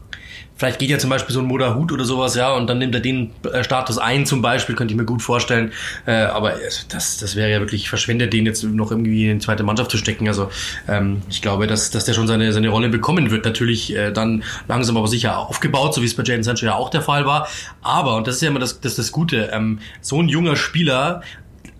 Vielleicht 0.59 0.81
geht 0.81 0.91
ja 0.91 0.99
zum 0.99 1.09
Beispiel 1.09 1.33
so 1.33 1.41
ein 1.41 1.47
Moderhut 1.47 1.93
oder 1.93 2.05
sowas, 2.05 2.35
ja, 2.35 2.53
und 2.53 2.67
dann 2.67 2.79
nimmt 2.79 2.93
er 2.93 3.01
den 3.01 3.31
äh, 3.53 3.63
Status 3.63 3.97
ein, 3.97 4.27
zum 4.27 4.43
Beispiel, 4.43 4.75
könnte 4.75 4.93
ich 4.93 4.99
mir 4.99 5.05
gut 5.05 5.23
vorstellen. 5.23 5.73
Äh, 6.05 6.13
aber 6.25 6.55
das, 6.89 7.19
das 7.19 7.37
wäre 7.37 7.49
ja 7.49 7.61
wirklich 7.61 7.89
verschwendet, 7.89 8.33
den 8.33 8.45
jetzt 8.45 8.65
noch 8.65 8.91
irgendwie 8.91 9.31
in 9.31 9.39
die 9.39 9.45
zweite 9.45 9.63
Mannschaft 9.63 9.93
zu 9.93 9.99
stecken. 9.99 10.27
Also 10.27 10.51
ähm, 10.89 11.23
ich 11.31 11.43
glaube, 11.43 11.69
dass, 11.69 11.91
dass 11.91 12.07
der 12.07 12.15
schon 12.15 12.27
seine, 12.27 12.53
seine 12.53 12.71
Rolle 12.71 12.89
bekommen 12.89 13.31
wird. 13.31 13.45
Natürlich 13.45 13.95
äh, 13.95 14.11
dann 14.11 14.43
langsam 14.67 14.97
aber 14.97 15.07
sicher 15.07 15.39
aufgebaut, 15.39 15.95
so 15.95 16.03
wie 16.03 16.07
es 16.07 16.17
bei 16.17 16.25
Jaden 16.25 16.43
Sancho 16.43 16.67
ja 16.67 16.75
auch 16.75 16.91
der 16.91 17.03
Fall 17.03 17.25
war. 17.25 17.47
Aber, 17.83 18.17
und 18.17 18.27
das 18.27 18.37
ist 18.37 18.43
ja 18.43 18.49
immer 18.49 18.59
das, 18.59 18.81
das, 18.81 18.97
das 18.97 19.13
Gute, 19.13 19.51
ähm, 19.53 19.79
so 20.01 20.21
ein 20.21 20.29
junger 20.29 20.57
Spieler 20.57 21.23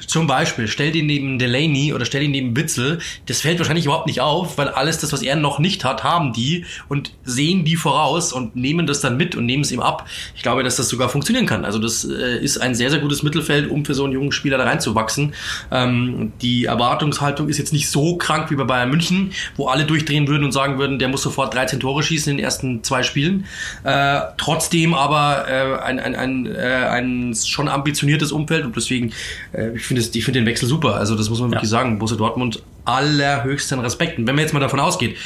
zum 0.07 0.27
Beispiel, 0.27 0.69
stell 0.69 0.93
den 0.93 1.07
neben 1.07 1.39
Delaney 1.39 1.93
oder 1.93 2.05
stell 2.05 2.23
ihn 2.23 2.31
neben 2.31 2.57
Witzel, 2.57 2.99
das 3.27 3.41
fällt 3.41 3.59
wahrscheinlich 3.59 3.87
überhaupt 3.87 4.07
nicht 4.07 4.21
auf, 4.21 4.59
weil 4.59 4.69
alles 4.69 4.99
das, 4.99 5.13
was 5.13 5.23
er 5.23 5.37
noch 5.37 5.59
nicht 5.59 5.85
hat, 5.85 6.05
haben 6.05 6.33
die 6.33 6.65
und 6.89 7.13
sehen 7.25 7.65
die 7.65 7.77
voraus 7.77 8.33
und 8.33 8.57
nehmen 8.57 8.87
das 8.87 9.01
dann 9.01 9.17
mit 9.17 9.35
und 9.35 9.47
nehmen 9.47 9.63
es 9.63 9.73
ihm 9.73 9.81
ab. 9.81 10.07
Ich 10.37 10.43
glaube, 10.43 10.63
dass 10.63 10.77
das 10.77 10.89
sogar 10.89 11.09
funktionieren 11.09 11.47
kann. 11.47 11.65
Also 11.65 11.79
das 11.79 12.05
äh, 12.05 12.39
ist 12.39 12.59
ein 12.59 12.75
sehr, 12.75 12.91
sehr 12.91 13.01
gutes 13.01 13.23
Mittelfeld, 13.23 13.71
um 13.71 13.85
für 13.85 13.95
so 13.95 14.05
einen 14.05 14.13
jungen 14.13 14.33
Spieler 14.33 14.59
da 14.59 14.65
reinzuwachsen. 14.65 15.35
Ähm, 15.71 16.33
die 16.43 16.67
Erwartungshaltung 16.67 17.49
ist 17.49 17.59
jetzt 17.59 17.73
nicht 17.73 17.91
so 17.91 18.17
krank 18.17 18.51
wie 18.51 18.57
bei 18.57 18.65
Bayern 18.65 18.91
München, 18.91 19.33
wo 19.57 19.67
alle 19.67 19.85
durchdrehen 19.85 20.29
würden 20.29 20.45
und 20.45 20.53
sagen 20.53 20.79
würden, 20.79 20.99
der 20.99 21.09
muss 21.09 21.23
sofort 21.23 21.55
13 21.55 21.81
Tore 21.81 22.03
schießen 22.03 22.31
in 22.31 22.37
den 22.39 22.45
ersten 22.45 22.85
zwei 22.85 23.03
Spielen. 23.03 23.47
Äh, 23.85 24.21
trotzdem 24.37 24.95
aber 24.95 25.47
äh, 25.49 25.83
ein, 25.83 25.99
ein, 25.99 26.15
ein, 26.15 26.47
äh, 26.47 26.87
ein 26.89 27.35
schon 27.35 27.69
ambitioniertes 27.69 28.33
Umfeld 28.33 28.65
und 28.65 28.77
deswegen, 28.77 29.13
äh, 29.53 29.71
ich 29.75 29.88
finde 29.89 30.03
find 30.03 30.37
den 30.37 30.47
Wechsel 30.47 30.69
super. 30.69 30.95
Also 30.95 31.17
das 31.17 31.31
muss 31.31 31.41
man 31.41 31.51
wirklich 31.51 31.71
ja. 31.71 31.79
sagen. 31.79 31.99
Borussia 31.99 32.17
Dortmund 32.17 32.63
allerhöchsten 32.85 33.81
Respekt. 33.81 34.19
Und 34.19 34.27
wenn 34.27 34.35
man 34.35 34.43
jetzt 34.43 34.53
mal 34.53 34.61
davon 34.61 34.81
ausgeht, 34.81 35.17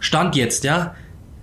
Stand 0.00 0.36
jetzt, 0.36 0.64
ja, 0.64 0.94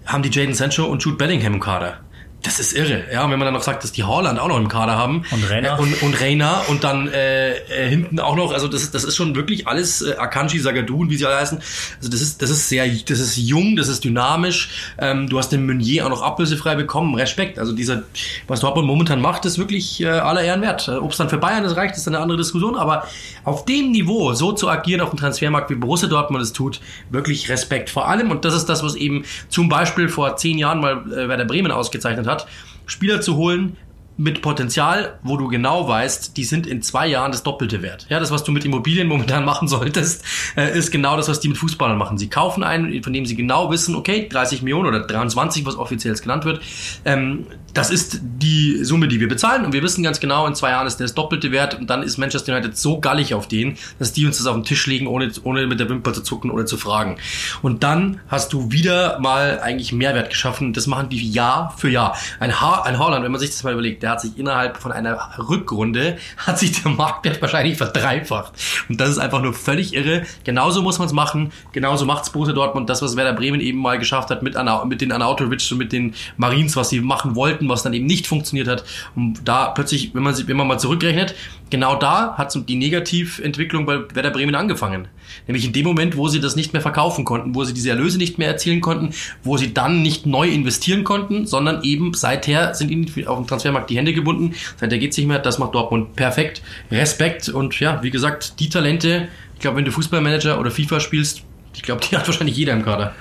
haben 0.06 0.24
die 0.24 0.30
Jaden 0.30 0.54
Sancho 0.54 0.86
und 0.86 1.04
Jude 1.04 1.18
Bellingham 1.18 1.56
im 1.56 1.60
Kader. 1.60 2.00
Das 2.46 2.60
ist 2.60 2.74
irre, 2.74 3.04
ja. 3.12 3.24
Und 3.26 3.32
wenn 3.32 3.40
man 3.40 3.48
dann 3.48 3.56
noch 3.56 3.64
sagt, 3.64 3.84
dass 3.84 3.92
die 3.92 4.04
Haaland 4.04 4.40
auch 4.40 4.48
noch 4.48 4.58
im 4.58 4.68
Kader 4.68 4.96
haben. 4.96 5.24
Und 5.32 5.50
Rainer. 5.50 5.78
Äh, 5.78 5.82
und, 5.82 6.04
und 6.04 6.22
Rainer 6.22 6.62
und 6.68 6.84
dann 6.84 7.08
äh, 7.08 7.56
äh, 7.56 7.90
hinten 7.90 8.20
auch 8.20 8.36
noch, 8.36 8.54
also 8.54 8.68
das 8.68 8.84
ist, 8.84 8.94
das 8.94 9.04
ist 9.04 9.16
schon 9.16 9.36
wirklich 9.36 9.68
alles 9.68 10.04
äh, 10.04 10.16
Akanji, 10.18 10.60
Sagadun, 10.60 11.10
wie 11.10 11.18
sie 11.18 11.26
alle 11.26 11.38
heißen. 11.38 11.58
Also 11.98 12.10
das 12.10 12.22
ist, 12.22 12.42
das 12.42 12.52
ist 12.52 12.70
sehr, 12.70 12.88
das 12.88 13.20
ist 13.20 13.38
jung, 13.38 13.76
das 13.76 13.88
ist 13.88 14.04
dynamisch. 14.04 14.94
Ähm, 15.00 15.28
du 15.28 15.40
hast 15.40 15.50
den 15.50 15.66
Meunier 15.66 16.06
auch 16.06 16.10
noch 16.10 16.22
ablösefrei 16.22 16.76
bekommen. 16.76 17.16
Respekt. 17.16 17.58
Also 17.58 17.74
dieser, 17.74 18.04
was 18.48 18.60
Dortmund 18.60 18.88
momentan 18.88 19.22
macht, 19.22 19.46
ist 19.46 19.58
wirklich 19.58 20.02
äh, 20.02 20.08
aller 20.08 20.44
Ehren 20.44 20.62
wert. 20.62 20.88
Äh, 20.88 20.92
Ob 20.92 21.12
es 21.12 21.18
dann 21.18 21.30
für 21.30 21.38
Bayern 21.38 21.64
das 21.64 21.76
reicht, 21.76 21.98
ist 21.98 22.08
eine 22.08 22.20
andere 22.20 22.38
Diskussion. 22.38 22.76
Aber 22.76 23.08
auf 23.44 23.66
dem 23.66 23.92
Niveau 23.92 24.34
so 24.34 24.52
zu 24.52 24.70
agieren 24.70 25.02
auf 25.02 25.10
dem 25.10 25.20
Transfermarkt, 25.20 25.70
wie 25.72 25.76
Borussia 25.76 26.08
Dortmund 26.08 26.44
es 26.44 26.54
tut, 26.54 26.80
wirklich 27.10 27.50
Respekt. 27.50 27.90
Vor 27.90 28.08
allem, 28.08 28.30
und 28.30 28.46
das 28.46 28.54
ist 28.54 28.68
das, 28.68 28.84
was 28.84 28.96
eben 28.96 29.26
zum 29.50 29.70
Beispiel 29.70 30.10
vor 30.10 30.36
zehn 30.38 30.58
Jahren 30.58 30.80
mal 30.80 31.04
äh, 31.12 31.28
Werder 31.28 31.46
Bremen 31.46 31.72
ausgezeichnet 31.72 32.28
hat, 32.28 32.35
hat, 32.36 32.48
Spieler 32.86 33.22
zu 33.22 33.36
holen, 33.36 33.78
mit 34.18 34.42
Potenzial, 34.42 35.20
wo 35.24 35.36
du 35.36 35.48
genau 35.50 35.88
weißt, 35.88 36.38
die 36.38 36.46
sind 36.46 36.68
in 36.68 36.82
zwei 36.82 37.08
Jahren 37.08 37.32
das 37.32 37.44
Doppelte 37.44 37.82
wert. 37.82 38.06
Ja, 38.10 38.20
das, 38.20 38.32
was 38.32 38.44
du 38.46 38.52
mit 38.52 38.64
Immobilien 38.64 39.08
momentan 39.08 39.44
machen 39.44 39.68
solltest, 39.68 40.24
äh, 40.56 40.78
ist 40.78 40.92
genau 40.92 41.18
das, 41.18 41.28
was 41.28 41.42
die 41.42 41.50
mit 41.50 41.58
Fußballern 41.58 41.98
machen. 41.98 42.18
Sie 42.18 42.30
kaufen 42.30 42.64
einen, 42.64 43.04
von 43.04 43.12
dem 43.12 43.26
sie 43.26 43.36
genau 43.36 43.70
wissen, 43.72 43.96
okay, 43.96 44.30
30 44.30 44.62
Millionen 44.62 44.88
oder 44.88 45.02
23, 45.02 45.66
was 45.66 45.76
offiziell 45.76 46.16
genannt 46.16 46.46
wird, 46.46 46.62
ähm, 47.04 47.48
das 47.76 47.92
ist 47.92 48.20
die 48.22 48.84
Summe, 48.84 49.08
die 49.08 49.20
wir 49.20 49.28
bezahlen 49.28 49.66
und 49.66 49.74
wir 49.74 49.84
wissen 49.84 50.04
ganz 50.04 50.20
genau, 50.20 50.48
in 50.48 50.56
zwei 50.56 50.72
Jahren 50.72 50.88
ist 50.88 51.00
der 51.00 51.06
das 51.06 51.14
doppelte 51.14 51.52
Wert 51.52 51.76
und 51.76 51.90
dann 51.90 52.02
ist 52.02 52.18
Manchester 52.18 52.54
United 52.54 52.76
so 52.78 53.00
gallig 53.00 53.34
auf 53.34 53.48
den, 53.48 53.78
dass 54.00 54.12
die 54.12 54.26
uns 54.26 54.38
das 54.38 54.48
auf 54.48 54.56
den 54.56 54.64
Tisch 54.64 54.88
legen, 54.88 55.08
ohne, 55.08 55.32
ohne 55.44 55.68
mit 55.68 55.80
der 55.80 55.90
Wimper 55.90 56.14
zu 56.14 56.22
zucken 56.22 56.50
oder 56.50 56.66
zu 56.66 56.78
fragen. 56.78 57.18
Und 57.62 57.84
dann 57.84 58.22
hast 58.28 58.54
du 58.54 58.72
wieder 58.72 59.20
mal 59.20 59.60
eigentlich 59.60 59.92
Mehrwert 59.92 60.30
geschaffen. 60.30 60.74
Das 60.74 60.88
machen 60.88 61.10
die 61.10 61.30
Jahr 61.30 61.76
für 61.78 61.90
Jahr. 61.90 62.18
Ein, 62.40 62.60
ha 62.60 62.82
ein 62.82 62.98
Holland, 62.98 63.24
wenn 63.24 63.32
man 63.32 63.40
sich 63.40 63.52
das 63.52 63.64
mal 63.64 63.74
überlegt, 63.74 64.04
der 64.04 64.12
hat 64.12 64.22
sich 64.22 64.38
innerhalb 64.38 64.78
von 64.78 64.92
einer 64.92 65.30
Rückrunde, 65.38 66.18
hat 66.38 66.58
sich 66.58 66.82
der 66.82 66.92
Marktwert 66.92 67.42
wahrscheinlich 67.42 67.78
verdreifacht. 67.78 68.54
Und 68.90 69.00
das 69.00 69.10
ist 69.10 69.20
einfach 69.20 69.42
nur 69.42 69.54
völlig 69.54 69.94
irre. 69.94 70.24
Genauso 70.44 70.82
muss 70.82 70.98
man 70.98 71.08
es 71.08 71.14
machen. 71.14 71.52
Genauso 71.72 72.06
macht's 72.06 72.32
Borussia 72.32 72.54
Dortmund. 72.54 72.90
Das, 72.90 73.02
was 73.02 73.16
Werder 73.16 73.34
Bremen 73.34 73.62
eben 73.62 73.80
mal 73.80 74.00
geschafft 74.00 74.30
hat 74.32 74.42
mit, 74.44 74.56
Ana 74.56 74.86
mit 74.86 75.02
den 75.02 75.12
Anautovic 75.12 75.72
und 75.72 75.78
mit 75.78 75.92
den 75.92 76.16
Marines, 76.38 76.76
was 76.76 76.90
sie 76.90 77.02
machen 77.02 77.36
wollten, 77.36 77.65
wollten, 77.66 77.70
was 77.70 77.84
dann 77.84 77.94
eben 77.94 78.06
nicht 78.06 78.28
funktioniert 78.28 78.68
hat. 78.68 78.84
Und 79.16 79.42
da 79.46 79.70
plötzlich, 79.70 80.14
wenn 80.14 80.24
man, 80.24 80.36
wenn 80.48 80.58
man 80.58 80.68
mal 80.68 80.80
zurückrechnet, 80.80 81.36
genau 81.70 81.96
da 81.96 82.36
hat 82.38 82.56
die 82.68 82.76
Negativentwicklung 82.76 83.86
bei 83.86 84.00
Werder 84.14 84.32
Bremen 84.32 84.56
angefangen. 84.56 85.08
Nämlich 85.48 85.66
in 85.66 85.74
dem 85.74 85.86
Moment, 85.86 86.18
wo 86.18 86.28
sie 86.28 86.40
das 86.40 86.56
nicht 86.56 86.74
mehr 86.74 86.82
verkaufen 86.82 87.26
konnten, 87.26 87.56
wo 87.56 87.64
sie 87.64 87.74
diese 87.74 87.90
Erlöse 87.90 88.18
nicht 88.18 88.38
mehr 88.38 88.48
erzielen 88.48 88.82
konnten, 88.82 89.14
wo 89.44 89.58
sie 89.58 89.74
dann 89.74 90.02
nicht 90.02 90.26
neu 90.26 90.48
investieren 90.48 91.04
konnten, 91.04 91.48
sondern 91.48 91.84
eben 91.84 92.14
seither 92.14 92.74
sind 92.74 92.92
ihnen 92.92 93.28
auf 93.28 93.38
dem 93.38 93.48
Transfermarkt 93.48 93.90
die 93.90 93.98
Hände 93.98 94.14
gebunden. 94.14 94.54
Seither 94.78 94.98
geht's 94.98 95.18
nicht 95.18 95.28
mehr. 95.28 95.40
Das 95.40 95.58
macht 95.58 95.74
Dortmund 95.74 96.16
perfekt. 96.16 96.62
Respekt 96.92 97.50
und 97.50 97.80
ja, 97.80 98.02
wie 98.04 98.12
gesagt, 98.12 98.60
die 98.60 98.70
Talente. 98.70 99.28
Ich 99.56 99.62
glaube, 99.62 99.78
wenn 99.78 99.86
du 99.86 99.92
Fußballmanager 99.92 100.60
oder 100.60 100.70
FIFA 100.70 101.00
spielst, 101.00 101.44
ich 101.74 101.82
glaube, 101.82 102.02
die 102.02 102.16
hat 102.16 102.28
wahrscheinlich 102.28 102.58
jeder 102.58 102.74
im 102.74 102.84
Kader. 102.84 103.16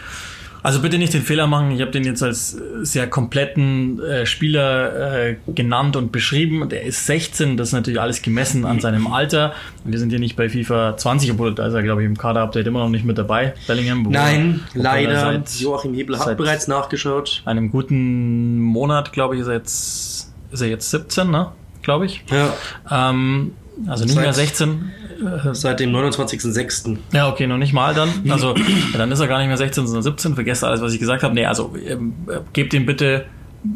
Also 0.65 0.81
bitte 0.81 0.97
nicht 0.97 1.13
den 1.13 1.21
Fehler 1.21 1.47
machen, 1.47 1.73
ich 1.73 1.83
habe 1.83 1.91
den 1.91 2.05
jetzt 2.05 2.23
als 2.23 2.57
sehr 2.81 3.07
kompletten 3.07 4.01
äh, 4.01 4.25
Spieler 4.25 5.27
äh, 5.27 5.37
genannt 5.47 5.95
und 5.95 6.11
beschrieben. 6.11 6.71
Der 6.71 6.85
ist 6.85 7.05
16, 7.05 7.59
das 7.59 7.69
ist 7.69 7.73
natürlich 7.75 8.01
alles 8.01 8.23
gemessen 8.23 8.65
an 8.65 8.81
seinem 8.81 9.07
Alter. 9.13 9.53
Wir 9.85 9.99
sind 9.99 10.09
hier 10.09 10.19
nicht 10.19 10.37
bei 10.37 10.49
FIFA 10.49 10.97
20, 10.97 11.33
obwohl 11.33 11.55
da 11.55 11.67
ist 11.67 11.75
er, 11.75 11.83
glaube 11.83 12.03
ich, 12.03 12.07
im 12.07 12.17
Kader-Update 12.17 12.67
immer 12.67 12.79
noch 12.79 12.89
nicht 12.89 13.05
mit 13.05 13.19
dabei, 13.19 13.53
Bellingham. 13.67 14.05
Nein, 14.09 14.63
leider. 14.73 15.21
Seit, 15.21 15.61
Joachim 15.61 15.93
Hebel 15.93 16.19
hat 16.19 16.35
bereits 16.39 16.67
nachgeschaut. 16.67 17.43
Einem 17.45 17.71
guten 17.71 18.59
Monat, 18.59 19.13
glaube 19.13 19.35
ich, 19.35 19.43
ist 19.43 19.49
er 19.49 19.55
jetzt, 19.55 20.33
ist 20.51 20.63
er 20.63 20.69
jetzt 20.69 20.91
17, 20.91 21.31
ne? 21.31 21.53
glaube 21.85 22.07
ich. 22.07 22.25
Ja. 22.31 22.53
Ähm, 22.91 23.53
also 23.87 24.05
nicht 24.05 24.15
Seit, 24.15 24.25
mehr 24.25 24.33
16. 24.33 24.93
Seit 25.53 25.81
dem 25.81 25.91
29.06. 25.91 26.97
Ja, 27.13 27.29
okay, 27.29 27.47
noch 27.47 27.57
nicht 27.57 27.73
mal 27.73 27.95
dann. 27.95 28.11
Also 28.29 28.55
dann 28.97 29.11
ist 29.13 29.21
er 29.21 29.29
gar 29.29 29.39
nicht 29.39 29.49
mehr 29.49 29.57
16, 29.57 29.87
sondern 29.87 30.03
17. 30.03 30.35
Vergesst 30.35 30.65
alles, 30.65 30.81
was 30.81 30.93
ich 30.93 31.01
gesagt 31.01 31.23
habe. 31.23 31.35
Nee, 31.35 31.47
also 31.47 31.75
ähm, 31.87 32.15
gebt 32.53 32.75
ihm 32.75 32.87
bitte 32.87 33.27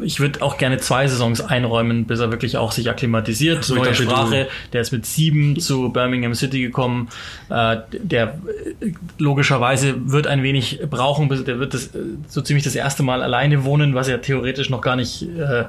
ich 0.01 0.19
würde 0.19 0.41
auch 0.41 0.57
gerne 0.57 0.77
zwei 0.77 1.07
Saisons 1.07 1.41
einräumen, 1.41 2.05
bis 2.05 2.19
er 2.19 2.31
wirklich 2.31 2.57
auch 2.57 2.71
sich 2.71 2.89
akklimatisiert. 2.89 3.63
So, 3.63 3.75
Neue 3.75 3.95
Sprache. 3.95 4.47
Der 4.71 4.81
ist 4.81 4.91
mit 4.91 5.05
sieben 5.05 5.59
zu 5.59 5.89
Birmingham 5.89 6.35
City 6.35 6.61
gekommen. 6.61 7.09
Äh, 7.49 7.77
der 7.91 8.39
äh, 8.81 8.91
logischerweise 9.17 10.11
wird 10.11 10.27
ein 10.27 10.43
wenig 10.43 10.79
brauchen, 10.89 11.27
bis 11.27 11.43
der 11.43 11.59
wird 11.59 11.73
das, 11.73 11.87
äh, 11.87 11.99
so 12.27 12.41
ziemlich 12.41 12.63
das 12.63 12.75
erste 12.75 13.03
Mal 13.03 13.23
alleine 13.23 13.63
wohnen, 13.63 13.95
was 13.95 14.07
ja 14.07 14.17
theoretisch 14.17 14.69
noch 14.69 14.81
gar 14.81 14.95
nicht 14.95 15.23
äh, 15.23 15.65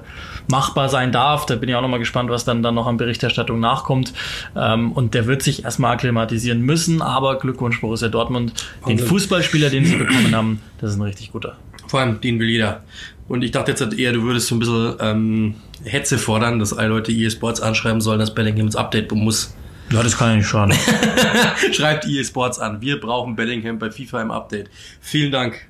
machbar 0.50 0.88
sein 0.88 1.12
darf. 1.12 1.46
Da 1.46 1.56
bin 1.56 1.68
ich 1.68 1.74
auch 1.74 1.82
noch 1.82 1.88
mal 1.88 1.98
gespannt, 1.98 2.30
was 2.30 2.44
dann, 2.44 2.62
dann 2.62 2.74
noch 2.74 2.86
an 2.86 2.98
Berichterstattung 2.98 3.58
nachkommt. 3.58 4.12
Ähm, 4.54 4.92
und 4.92 5.14
der 5.14 5.26
wird 5.26 5.42
sich 5.42 5.64
erstmal 5.64 5.94
akklimatisieren 5.94 6.60
müssen. 6.60 7.00
Aber 7.00 7.38
Glückwunsch 7.38 7.80
Borussia 7.80 8.08
Dortmund. 8.08 8.52
Den 8.86 8.98
Fußballspieler, 8.98 9.70
den 9.70 9.84
sie 9.84 9.96
bekommen 9.96 10.34
haben, 10.34 10.60
das 10.78 10.90
ist 10.90 10.98
ein 10.98 11.02
richtig 11.02 11.32
guter. 11.32 11.56
Vor 11.86 12.00
allem, 12.00 12.20
den 12.20 12.38
will 12.38 12.48
jeder. 12.48 12.82
Und 13.30 13.44
ich 13.44 13.52
dachte 13.52 13.70
jetzt 13.70 13.80
halt 13.80 13.96
eher, 13.96 14.12
du 14.12 14.24
würdest 14.24 14.48
so 14.48 14.56
ein 14.56 14.58
bisschen 14.58 14.96
ähm, 14.98 15.54
Hetze 15.84 16.18
fordern, 16.18 16.58
dass 16.58 16.72
alle 16.72 16.88
Leute 16.88 17.12
EA 17.12 17.30
Sports 17.30 17.60
anschreiben 17.60 18.00
sollen, 18.00 18.18
dass 18.18 18.34
Bellingham 18.34 18.66
ins 18.66 18.74
Update 18.74 19.12
muss. 19.12 19.54
Ja, 19.92 20.02
das 20.02 20.18
kann 20.18 20.30
ja 20.30 20.36
nicht 20.38 20.48
schaden. 20.48 20.74
Schreibt 21.72 22.08
EA 22.08 22.24
Sports 22.24 22.58
an. 22.58 22.80
Wir 22.80 22.98
brauchen 22.98 23.36
Bellingham 23.36 23.78
bei 23.78 23.92
FIFA 23.92 24.22
im 24.22 24.32
Update. 24.32 24.68
Vielen 25.00 25.30
Dank. 25.30 25.64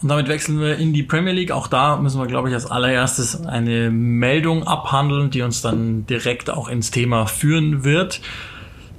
Und 0.00 0.08
damit 0.08 0.26
wechseln 0.28 0.58
wir 0.58 0.78
in 0.78 0.94
die 0.94 1.02
Premier 1.02 1.34
League. 1.34 1.50
Auch 1.50 1.66
da 1.66 1.98
müssen 1.98 2.18
wir, 2.18 2.26
glaube 2.26 2.48
ich, 2.48 2.54
als 2.54 2.64
allererstes 2.64 3.44
eine 3.44 3.90
Meldung 3.90 4.66
abhandeln, 4.66 5.28
die 5.28 5.42
uns 5.42 5.60
dann 5.60 6.06
direkt 6.06 6.48
auch 6.48 6.70
ins 6.70 6.90
Thema 6.90 7.26
führen 7.26 7.84
wird. 7.84 8.22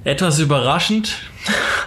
Etwas 0.06 0.38
überraschend, 0.38 1.16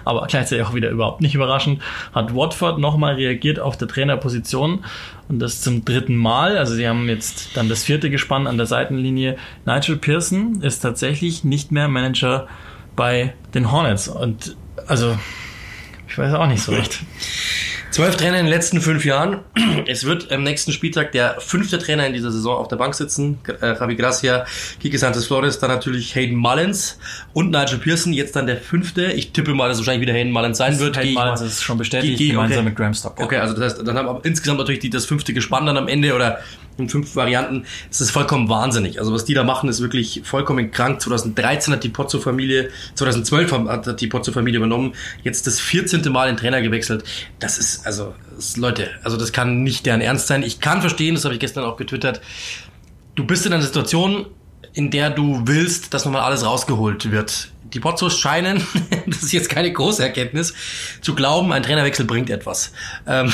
aber 0.04 0.28
gleichzeitig 0.28 0.66
auch 0.66 0.74
wieder 0.74 0.90
überhaupt 0.90 1.22
nicht 1.22 1.36
überraschend, 1.36 1.82
hat 2.14 2.36
Watford 2.36 2.78
nochmal 2.78 3.16
reagiert 3.16 3.62
auf 3.62 3.78
der 3.78 3.88
Trainerposition 3.88 4.84
und 5.30 5.40
das 5.40 5.62
zum 5.62 5.86
dritten 5.86 6.18
Mal. 6.18 6.58
Also 6.58 6.76
sie 6.76 6.86
haben 6.86 7.08
jetzt 7.08 7.56
dann 7.56 7.70
das 7.70 7.86
vierte 7.86 8.10
Gespann 8.10 8.46
an 8.46 8.58
der 8.58 8.66
Seitenlinie. 8.66 9.38
Nigel 9.66 9.96
Pearson 9.96 10.62
ist 10.62 10.82
tatsächlich 10.82 11.46
nicht 11.46 11.72
mehr 11.72 11.88
Manager 11.88 12.48
bei 12.98 13.34
den 13.54 13.72
Hornets 13.72 14.10
und 14.10 14.58
also 14.86 15.18
ich 16.10 16.18
weiß 16.18 16.34
auch 16.34 16.48
nicht 16.48 16.62
so 16.62 16.74
recht. 16.74 17.00
Zwölf 17.92 18.18
Trainer 18.18 18.38
in 18.38 18.46
den 18.46 18.54
letzten 18.54 18.82
fünf 18.82 19.04
Jahren. 19.04 19.40
Es 19.88 20.04
wird 20.04 20.32
am 20.32 20.44
nächsten 20.44 20.72
Spieltag 20.72 21.12
der 21.12 21.38
fünfte 21.40 21.80
Trainer 21.80 22.06
in 22.06 22.14
dieser 22.14 22.32
Saison 22.32 22.58
auf 22.58 22.68
der 22.68 22.76
Bank 22.76 22.94
sitzen. 22.94 23.40
Äh, 23.62 23.74
Javi 23.74 23.96
Gracia, 23.96 24.46
Kike 24.80 24.98
Santos 25.00 25.26
Flores, 25.26 25.58
dann 25.58 25.72
natürlich 25.72 26.14
Hayden 26.14 26.38
Mullins 26.38 27.00
und 27.34 27.50
Nigel 27.50 27.80
Pearson. 27.80 28.14
Jetzt 28.14 28.36
dann 28.36 28.46
der 28.46 28.58
fünfte. 28.58 29.06
Ich 29.14 29.32
tippe 29.32 29.56
mal, 29.56 29.68
dass 29.68 29.78
es 29.78 29.82
wahrscheinlich 29.82 30.08
wieder 30.08 30.14
Hayden 30.14 30.32
Mullins 30.32 30.60
sein 30.60 30.80
wird. 30.80 30.98
Hayden 30.98 31.16
Mullins 31.16 31.42
ist 31.42 31.64
schon 31.64 31.80
bestätigt, 31.80 32.20
Geh, 32.20 32.30
gemeinsam 32.30 32.60
okay. 32.60 32.70
mit 32.70 32.76
Graham 32.76 32.94
Stock. 32.94 33.20
Okay, 33.20 33.38
also 33.38 33.56
das 33.56 33.74
heißt, 33.74 33.88
dann 33.88 33.98
haben 33.98 34.06
wir 34.06 34.22
insgesamt 34.24 34.60
natürlich 34.60 34.82
die, 34.82 34.92
das 34.92 35.06
fünfte 35.06 35.34
gespannt 35.34 35.68
dann 35.68 35.78
am 35.78 35.88
Ende 35.88 36.14
oder 36.14 36.40
in 36.80 36.90
fünf 36.90 37.16
Varianten. 37.16 37.66
Es 37.92 38.02
ist 38.02 38.12
vollkommen 38.12 38.50
wahnsinnig. 38.50 39.00
Also 39.00 39.14
was 39.14 39.26
die 39.26 39.34
da 39.34 39.44
machen, 39.44 39.70
ist 39.70 39.82
wirklich 39.82 40.22
vollkommen 40.24 40.72
krank. 40.72 41.02
2013 41.02 41.74
hat 41.74 41.84
die 41.84 41.90
Pozzo-Familie, 41.90 42.70
2012 42.96 43.52
hat 43.52 44.02
die 44.02 44.08
Pozzo-Familie 44.08 44.58
übernommen. 44.58 44.94
Jetzt 45.24 45.48
das 45.48 45.60
14. 45.60 46.10
Mal 46.12 46.28
den 46.28 46.38
Trainer 46.38 46.62
gewechselt. 46.62 47.04
Das 47.40 47.58
ist, 47.58 47.79
also, 47.86 48.14
das, 48.36 48.58
Leute, 48.58 48.90
also 49.04 49.18
das 49.18 49.32
kann 49.32 49.64
nicht 49.64 49.86
deren 49.86 50.02
Ernst 50.02 50.28
sein. 50.28 50.44
Ich 50.44 50.60
kann 50.60 50.82
verstehen, 50.82 51.16
das 51.16 51.26
habe 51.26 51.34
ich 51.34 51.40
gestern 51.40 51.64
auch 51.64 51.78
getwittert. 51.78 52.22
Du 53.16 53.26
bist 53.26 53.46
in 53.46 53.54
einer 53.54 53.62
Situation, 53.62 54.28
in 54.74 54.92
der 54.92 55.10
du 55.10 55.42
willst, 55.46 55.94
dass 55.94 56.06
nochmal 56.06 56.22
alles 56.22 56.46
rausgeholt 56.46 57.12
wird. 57.12 57.52
Die 57.74 57.80
Pozzos 57.80 58.18
scheinen, 58.18 58.66
das 59.06 59.24
ist 59.24 59.32
jetzt 59.32 59.50
keine 59.50 59.72
große 59.72 60.02
Erkenntnis, 60.02 60.54
zu 61.02 61.16
glauben, 61.16 61.52
ein 61.52 61.64
Trainerwechsel 61.64 62.06
bringt 62.06 62.30
etwas. 62.30 62.72
Ähm 63.08 63.32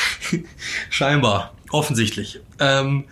Scheinbar. 0.90 1.54
Offensichtlich. 1.70 2.40
Ähm, 2.58 3.04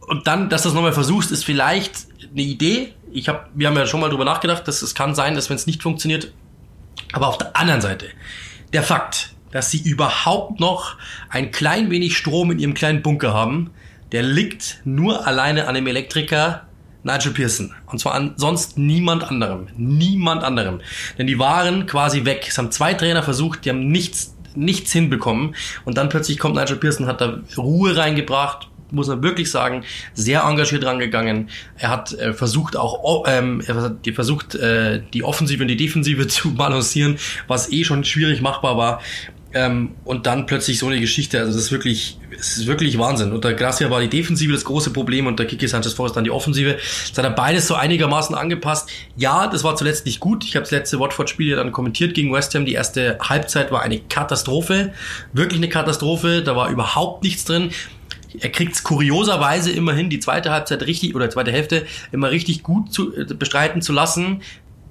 und 0.00 0.26
dann, 0.26 0.50
dass 0.50 0.62
du 0.62 0.68
das 0.68 0.74
nochmal 0.74 0.92
versuchst, 0.92 1.30
ist 1.30 1.44
vielleicht 1.44 2.06
eine 2.30 2.42
Idee. 2.42 2.92
Ich 3.12 3.28
hab, 3.28 3.50
wir 3.54 3.68
haben 3.68 3.76
ja 3.76 3.86
schon 3.86 4.00
mal 4.00 4.10
drüber 4.10 4.24
nachgedacht, 4.24 4.66
dass 4.66 4.82
es 4.82 4.94
kann 4.94 5.14
sein, 5.14 5.34
dass 5.34 5.48
wenn 5.48 5.56
es 5.56 5.66
nicht 5.66 5.82
funktioniert. 5.82 6.32
Aber 7.12 7.28
auf 7.28 7.38
der 7.38 7.56
anderen 7.56 7.80
Seite, 7.80 8.06
der 8.72 8.82
Fakt, 8.82 9.33
dass 9.54 9.70
sie 9.70 9.78
überhaupt 9.78 10.58
noch 10.58 10.96
ein 11.30 11.52
klein 11.52 11.88
wenig 11.90 12.18
Strom 12.18 12.50
in 12.50 12.58
ihrem 12.58 12.74
kleinen 12.74 13.02
Bunker 13.02 13.32
haben, 13.32 13.70
der 14.10 14.24
liegt 14.24 14.80
nur 14.84 15.28
alleine 15.28 15.68
an 15.68 15.76
dem 15.76 15.86
Elektriker 15.86 16.66
Nigel 17.04 17.32
Pearson. 17.32 17.72
Und 17.86 18.00
zwar 18.00 18.14
an 18.14 18.32
sonst 18.36 18.78
niemand 18.78 19.22
anderem. 19.22 19.68
Niemand 19.76 20.42
anderem. 20.42 20.80
Denn 21.18 21.28
die 21.28 21.38
waren 21.38 21.86
quasi 21.86 22.24
weg. 22.24 22.46
Es 22.48 22.58
haben 22.58 22.72
zwei 22.72 22.94
Trainer 22.94 23.22
versucht, 23.22 23.64
die 23.64 23.70
haben 23.70 23.88
nichts 23.88 24.34
nichts 24.56 24.92
hinbekommen. 24.92 25.54
Und 25.84 25.98
dann 25.98 26.08
plötzlich 26.08 26.38
kommt 26.38 26.56
Nigel 26.56 26.76
Pearson, 26.76 27.06
hat 27.06 27.20
da 27.20 27.40
Ruhe 27.56 27.96
reingebracht, 27.96 28.68
muss 28.90 29.08
man 29.08 29.22
wirklich 29.22 29.50
sagen, 29.50 29.84
sehr 30.14 30.42
engagiert 30.42 30.84
rangegangen. 30.84 31.50
Er 31.76 31.90
hat 31.90 32.12
äh, 32.12 32.32
versucht 32.32 32.76
auch, 32.76 33.24
ähm, 33.26 33.62
er 33.66 33.74
hat 33.74 34.08
versucht, 34.14 34.54
äh, 34.54 35.02
die 35.12 35.22
Offensive 35.22 35.62
und 35.62 35.68
die 35.68 35.76
Defensive 35.76 36.26
zu 36.28 36.54
balancieren, 36.54 37.18
was 37.48 37.70
eh 37.72 37.84
schon 37.84 38.04
schwierig 38.04 38.40
machbar 38.40 38.76
war. 38.76 39.00
Ähm, 39.56 39.92
und 40.04 40.26
dann 40.26 40.46
plötzlich 40.46 40.80
so 40.80 40.88
eine 40.88 40.98
Geschichte, 40.98 41.38
also 41.38 41.52
das 41.52 41.66
ist 41.66 41.72
wirklich, 41.72 42.18
es 42.36 42.58
ist 42.58 42.66
wirklich 42.66 42.98
Wahnsinn. 42.98 43.30
Unter 43.30 43.54
Gracia 43.54 43.88
war 43.88 44.00
die 44.00 44.08
Defensive 44.08 44.52
das 44.52 44.64
große 44.64 44.90
Problem 44.90 45.28
und 45.28 45.38
der 45.38 45.46
Kiki 45.46 45.68
Sanchez 45.68 45.92
Forrest 45.92 46.16
dann 46.16 46.24
die 46.24 46.32
Offensive. 46.32 46.76
Das 47.08 47.16
hat 47.16 47.24
er 47.24 47.30
beides 47.30 47.68
so 47.68 47.76
einigermaßen 47.76 48.34
angepasst. 48.34 48.90
Ja, 49.16 49.46
das 49.46 49.62
war 49.62 49.76
zuletzt 49.76 50.06
nicht 50.06 50.18
gut. 50.18 50.44
Ich 50.44 50.56
habe 50.56 50.64
das 50.64 50.72
letzte 50.72 50.98
Watford-Spiel 50.98 51.50
ja 51.50 51.56
dann 51.56 51.70
kommentiert 51.70 52.14
gegen 52.14 52.32
West 52.32 52.52
Ham. 52.56 52.64
Die 52.64 52.72
erste 52.72 53.16
Halbzeit 53.20 53.70
war 53.70 53.82
eine 53.82 54.00
Katastrophe. 54.00 54.92
Wirklich 55.32 55.60
eine 55.60 55.68
Katastrophe. 55.68 56.42
Da 56.42 56.56
war 56.56 56.68
überhaupt 56.70 57.22
nichts 57.22 57.44
drin. 57.44 57.70
Er 58.40 58.50
kriegt 58.50 58.74
es 58.74 58.82
kurioserweise 58.82 59.70
immerhin 59.70 60.10
die 60.10 60.18
zweite 60.18 60.50
Halbzeit 60.50 60.82
richtig 60.82 61.14
oder 61.14 61.30
zweite 61.30 61.52
Hälfte 61.52 61.86
immer 62.10 62.32
richtig 62.32 62.64
gut 62.64 62.92
zu, 62.92 63.16
äh, 63.16 63.24
bestreiten 63.24 63.80
zu 63.80 63.92
lassen 63.92 64.42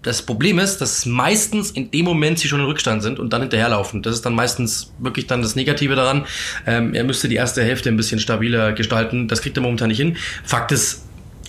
das 0.04 0.22
Problem 0.22 0.60
ist, 0.60 0.80
dass 0.80 1.06
meistens 1.06 1.72
in 1.72 1.90
dem 1.90 2.06
Moment 2.06 2.38
sie 2.38 2.48
schon 2.48 2.60
in 2.60 2.66
Rückstand 2.66 3.02
sind 3.02 3.20
und 3.20 3.32
dann 3.32 3.42
hinterherlaufen. 3.42 4.02
Das 4.02 4.14
ist 4.14 4.26
dann 4.26 4.36
meistens 4.36 4.94
wirklich 5.00 5.28
dann 5.28 5.42
das 5.42 5.56
Negative 5.56 5.96
daran. 5.96 6.26
Ähm, 6.68 6.94
er 6.94 7.06
müsste 7.06 7.30
die 7.30 7.36
erste 7.36 7.64
Hälfte 7.64 7.90
ein 7.90 7.98
bisschen 7.98 8.20
stabiler 8.20 8.74
gestalten. 8.74 9.28
Das 9.28 9.42
kriegt 9.42 9.58
er 9.58 9.64
momentan 9.64 9.88
nicht 9.88 9.98
hin. 9.98 10.18
Fakt 10.44 10.72
ist, 10.74 11.06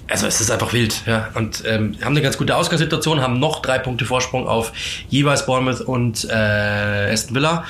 also 0.09 0.27
es 0.27 0.41
ist 0.41 0.51
einfach 0.51 0.73
wild, 0.73 1.03
ja. 1.07 1.31
Und 1.35 1.65
ähm, 1.67 1.97
haben 2.01 2.13
eine 2.13 2.23
ganz 2.23 2.39
gute 2.39 2.57
Ausgangssituation, 2.57 3.21
haben 3.21 3.41
noch 3.41 3.61
drei 3.61 3.79
Punkte 3.79 4.05
Vorsprung 4.05 4.47
auf 4.47 4.73
jeweils 5.09 5.47
Bournemouth 5.47 5.81
und 5.81 6.25
äh, 6.31 7.13
Aston 7.13 7.35
Villa. 7.35 7.65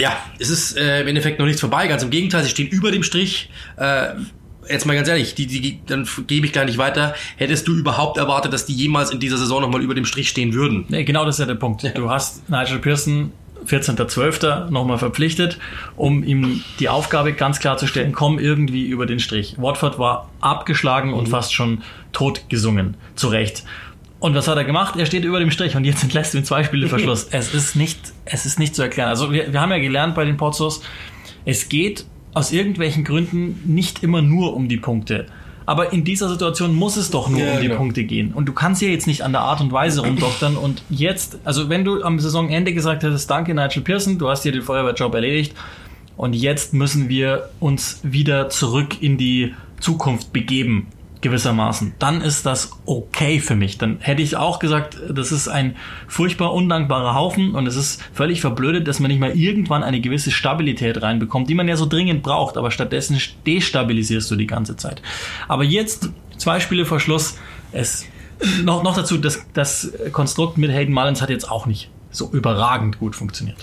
Ja, 0.00 0.16
es 0.38 0.48
ist 0.48 0.76
äh, 0.76 1.02
im 1.02 1.08
Endeffekt 1.08 1.38
noch 1.38 1.46
nichts 1.46 1.60
vorbei, 1.60 1.86
ganz 1.86 2.02
im 2.02 2.10
Gegenteil, 2.10 2.42
sie 2.42 2.50
stehen 2.50 2.68
über 2.68 2.90
dem 2.90 3.02
Strich. 3.02 3.50
Äh, 3.76 4.14
jetzt 4.68 4.86
mal 4.86 4.94
ganz 4.94 5.08
ehrlich, 5.08 5.34
die, 5.34 5.46
die, 5.46 5.80
dann 5.86 6.08
gebe 6.26 6.46
ich 6.46 6.52
gar 6.52 6.64
nicht 6.64 6.78
weiter. 6.78 7.14
Hättest 7.36 7.68
du 7.68 7.74
überhaupt 7.74 8.18
erwartet, 8.18 8.52
dass 8.52 8.66
die 8.66 8.74
jemals 8.74 9.10
in 9.10 9.20
dieser 9.20 9.36
Saison 9.36 9.60
nochmal 9.60 9.82
über 9.82 9.94
dem 9.94 10.04
Strich 10.04 10.28
stehen 10.28 10.52
würden? 10.52 10.84
Nee, 10.88 11.04
genau 11.04 11.24
das 11.24 11.36
ist 11.36 11.40
ja 11.40 11.46
der 11.46 11.54
Punkt. 11.54 11.84
Du 11.94 12.10
hast 12.10 12.48
Nigel 12.48 12.78
Pearson 12.78 13.32
14.12. 13.66 14.70
nochmal 14.70 14.98
verpflichtet, 14.98 15.58
um 15.96 16.22
ihm 16.22 16.62
die 16.78 16.88
Aufgabe 16.88 17.32
ganz 17.32 17.60
klar 17.60 17.76
zu 17.76 17.86
stellen, 17.86 18.12
komm 18.12 18.38
irgendwie 18.38 18.86
über 18.86 19.06
den 19.06 19.20
Strich. 19.20 19.56
Watford 19.58 19.98
war 19.98 20.30
abgeschlagen 20.40 21.10
mhm. 21.10 21.14
und 21.14 21.28
fast 21.28 21.54
schon 21.54 21.82
tot 22.12 22.48
gesungen. 22.48 22.96
Zu 23.16 23.28
Recht. 23.28 23.64
Und 24.20 24.34
was 24.34 24.48
hat 24.48 24.56
er 24.56 24.64
gemacht? 24.64 24.96
Er 24.96 25.06
steht 25.06 25.24
über 25.24 25.38
dem 25.38 25.50
Strich 25.50 25.76
und 25.76 25.84
jetzt 25.84 26.02
entlässt 26.02 26.34
du 26.34 26.38
ihn 26.38 26.44
zwei 26.44 26.64
Spiele 26.64 26.88
Verschluss. 26.88 27.28
es 27.30 27.52
ist 27.52 27.76
nicht, 27.76 27.98
es 28.24 28.46
ist 28.46 28.58
nicht 28.58 28.74
zu 28.74 28.82
erklären. 28.82 29.08
Also 29.08 29.32
wir, 29.32 29.52
wir 29.52 29.60
haben 29.60 29.70
ja 29.70 29.78
gelernt 29.78 30.14
bei 30.14 30.24
den 30.24 30.36
Pozzos, 30.36 30.82
es 31.44 31.68
geht 31.68 32.06
aus 32.34 32.52
irgendwelchen 32.52 33.04
Gründen 33.04 33.60
nicht 33.64 34.02
immer 34.02 34.22
nur 34.22 34.54
um 34.54 34.68
die 34.68 34.76
Punkte. 34.76 35.26
Aber 35.66 35.92
in 35.92 36.04
dieser 36.04 36.28
Situation 36.28 36.74
muss 36.74 36.96
es 36.96 37.10
doch 37.10 37.28
nur 37.30 37.40
ja, 37.40 37.54
um 37.54 37.60
die 37.60 37.68
genau. 37.68 37.78
Punkte 37.78 38.04
gehen. 38.04 38.32
Und 38.34 38.46
du 38.46 38.52
kannst 38.52 38.82
ja 38.82 38.88
jetzt 38.88 39.06
nicht 39.06 39.22
an 39.22 39.32
der 39.32 39.40
Art 39.40 39.60
und 39.60 39.72
Weise 39.72 40.02
rumdoktern. 40.02 40.56
Und 40.56 40.82
jetzt, 40.90 41.38
also 41.44 41.70
wenn 41.70 41.84
du 41.84 42.02
am 42.02 42.20
Saisonende 42.20 42.74
gesagt 42.74 43.02
hättest, 43.02 43.30
danke 43.30 43.54
Nigel 43.54 43.82
Pearson, 43.82 44.18
du 44.18 44.28
hast 44.28 44.42
hier 44.42 44.52
den 44.52 44.62
Feuerwehrjob 44.62 45.14
erledigt. 45.14 45.54
Und 46.16 46.34
jetzt 46.34 46.74
müssen 46.74 47.08
wir 47.08 47.48
uns 47.60 48.00
wieder 48.02 48.50
zurück 48.50 49.02
in 49.02 49.16
die 49.16 49.54
Zukunft 49.80 50.32
begeben 50.32 50.88
gewissermaßen, 51.24 51.94
dann 51.98 52.20
ist 52.20 52.46
das 52.46 52.70
okay 52.86 53.40
für 53.40 53.56
mich. 53.56 53.78
Dann 53.78 53.98
hätte 54.00 54.22
ich 54.22 54.36
auch 54.36 54.58
gesagt, 54.58 54.98
das 55.08 55.32
ist 55.32 55.48
ein 55.48 55.74
furchtbar 56.06 56.52
undankbarer 56.52 57.14
Haufen 57.14 57.54
und 57.54 57.66
es 57.66 57.74
ist 57.74 58.00
völlig 58.12 58.40
verblödet, 58.40 58.86
dass 58.86 59.00
man 59.00 59.10
nicht 59.10 59.18
mal 59.18 59.36
irgendwann 59.36 59.82
eine 59.82 60.00
gewisse 60.00 60.30
Stabilität 60.30 61.02
reinbekommt, 61.02 61.48
die 61.48 61.54
man 61.54 61.66
ja 61.66 61.76
so 61.76 61.86
dringend 61.86 62.22
braucht, 62.22 62.56
aber 62.56 62.70
stattdessen 62.70 63.18
destabilisierst 63.46 64.30
du 64.30 64.36
die 64.36 64.46
ganze 64.46 64.76
Zeit. 64.76 65.02
Aber 65.48 65.64
jetzt, 65.64 66.10
zwei 66.36 66.60
Spiele 66.60 66.84
vor 66.84 67.00
Schluss, 67.00 67.38
es 67.72 68.06
noch, 68.62 68.82
noch 68.82 68.94
dazu, 68.94 69.16
das, 69.16 69.46
das 69.54 69.92
Konstrukt 70.12 70.58
mit 70.58 70.70
Hayden 70.70 70.92
Mullins 70.92 71.22
hat 71.22 71.30
jetzt 71.30 71.50
auch 71.50 71.66
nicht 71.66 71.90
so 72.16 72.30
überragend 72.32 72.98
gut 72.98 73.16
funktioniert. 73.16 73.56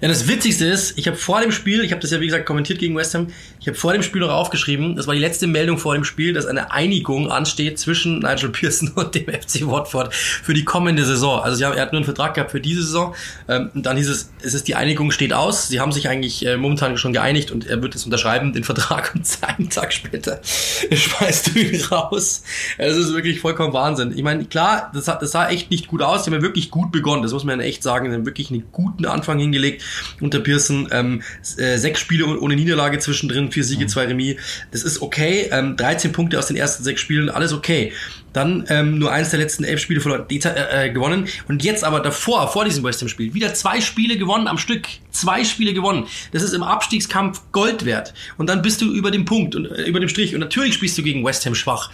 Ja, 0.00 0.08
das 0.08 0.28
Witzigste 0.28 0.66
ist, 0.66 0.98
ich 0.98 1.06
habe 1.06 1.16
vor 1.16 1.40
dem 1.40 1.52
Spiel, 1.52 1.82
ich 1.82 1.92
habe 1.92 2.00
das 2.00 2.10
ja 2.10 2.20
wie 2.20 2.26
gesagt 2.26 2.46
kommentiert 2.46 2.78
gegen 2.78 2.96
West 2.96 3.14
Ham, 3.14 3.28
ich 3.60 3.68
habe 3.68 3.76
vor 3.76 3.92
dem 3.92 4.02
Spiel 4.02 4.22
noch 4.22 4.30
aufgeschrieben, 4.30 4.96
das 4.96 5.06
war 5.06 5.14
die 5.14 5.20
letzte 5.20 5.46
Meldung 5.46 5.78
vor 5.78 5.94
dem 5.94 6.04
Spiel, 6.04 6.32
dass 6.32 6.46
eine 6.46 6.72
Einigung 6.72 7.30
ansteht 7.30 7.78
zwischen 7.78 8.20
Nigel 8.20 8.48
Pearson 8.50 8.92
und 8.94 9.14
dem 9.14 9.26
FC 9.26 9.66
Watford 9.66 10.14
für 10.14 10.54
die 10.54 10.64
kommende 10.64 11.04
Saison. 11.04 11.40
Also 11.40 11.62
er 11.62 11.80
hat 11.80 11.92
nur 11.92 11.98
einen 11.98 12.04
Vertrag 12.04 12.34
gehabt 12.34 12.50
für 12.50 12.60
diese 12.60 12.82
Saison. 12.82 13.14
Ähm, 13.48 13.70
dann 13.74 13.96
hieß 13.96 14.08
es, 14.08 14.30
es 14.42 14.54
ist 14.54 14.68
die 14.68 14.74
Einigung 14.74 15.10
steht 15.10 15.32
aus. 15.32 15.68
Sie 15.68 15.80
haben 15.80 15.92
sich 15.92 16.08
eigentlich 16.08 16.46
äh, 16.46 16.56
momentan 16.56 16.96
schon 16.96 17.12
geeinigt 17.12 17.50
und 17.50 17.66
er 17.66 17.82
wird 17.82 17.94
es 17.94 18.04
unterschreiben, 18.04 18.52
den 18.52 18.64
Vertrag 18.64 19.12
und 19.14 19.26
einen 19.42 19.68
Tag 19.68 19.92
später 19.92 20.40
schmeißt 20.90 21.54
du 21.54 21.58
ihn 21.60 21.80
raus. 21.84 22.42
Es 22.78 22.96
ist 22.96 23.12
wirklich 23.12 23.40
vollkommen 23.40 23.72
Wahnsinn. 23.72 24.12
Ich 24.16 24.22
meine, 24.22 24.44
klar, 24.46 24.90
das, 24.94 25.04
das 25.04 25.30
sah 25.30 25.48
echt 25.48 25.70
nicht 25.70 25.88
gut 25.88 26.02
aus. 26.02 26.22
Die 26.22 26.30
haben 26.30 26.38
ja 26.38 26.42
wirklich 26.42 26.70
gut 26.70 26.92
begonnen. 26.92 27.22
Das 27.22 27.32
muss 27.32 27.44
man 27.44 27.60
ja 27.60 27.66
echt 27.66 27.82
sagen. 27.82 27.89
Die 27.98 28.14
haben 28.14 28.26
wirklich 28.26 28.50
einen 28.50 28.64
guten 28.72 29.06
Anfang 29.06 29.38
hingelegt 29.38 29.84
unter 30.20 30.40
Pearson. 30.40 30.88
Ähm, 30.92 31.22
äh, 31.56 31.76
sechs 31.76 32.00
Spiele 32.00 32.26
ohne 32.38 32.56
Niederlage 32.56 32.98
zwischendrin, 32.98 33.50
vier 33.50 33.64
Siege, 33.64 33.84
mhm. 33.84 33.88
zwei 33.88 34.04
Remis. 34.06 34.36
Das 34.70 34.82
ist 34.82 35.02
okay. 35.02 35.48
Ähm, 35.50 35.76
13 35.76 36.12
Punkte 36.12 36.38
aus 36.38 36.46
den 36.46 36.56
ersten 36.56 36.84
sechs 36.84 37.00
Spielen, 37.00 37.28
alles 37.28 37.52
okay. 37.52 37.92
Dann 38.32 38.64
ähm, 38.68 38.98
nur 38.98 39.12
eins 39.12 39.30
der 39.30 39.40
letzten 39.40 39.64
elf 39.64 39.80
Spiele 39.80 40.00
verloren, 40.00 40.26
äh, 40.30 40.86
äh, 40.86 40.90
gewonnen. 40.90 41.26
Und 41.48 41.64
jetzt 41.64 41.84
aber 41.84 42.00
davor, 42.00 42.48
vor 42.48 42.64
diesem 42.64 42.84
West 42.84 43.00
Ham-Spiel, 43.00 43.34
wieder 43.34 43.54
zwei 43.54 43.80
Spiele 43.80 44.16
gewonnen 44.16 44.46
am 44.46 44.58
Stück. 44.58 44.86
Zwei 45.10 45.44
Spiele 45.44 45.74
gewonnen. 45.74 46.06
Das 46.32 46.42
ist 46.42 46.52
im 46.52 46.62
Abstiegskampf 46.62 47.42
Gold 47.52 47.84
wert. 47.84 48.14
Und 48.38 48.48
dann 48.48 48.62
bist 48.62 48.80
du 48.80 48.92
über 48.92 49.10
dem 49.10 49.24
Punkt 49.24 49.56
und 49.56 49.66
äh, 49.66 49.82
über 49.82 50.00
dem 50.00 50.08
Strich. 50.08 50.34
Und 50.34 50.40
natürlich 50.40 50.74
spielst 50.74 50.96
du 50.98 51.02
gegen 51.02 51.24
West 51.24 51.44
Ham 51.46 51.54
schwach. 51.54 51.90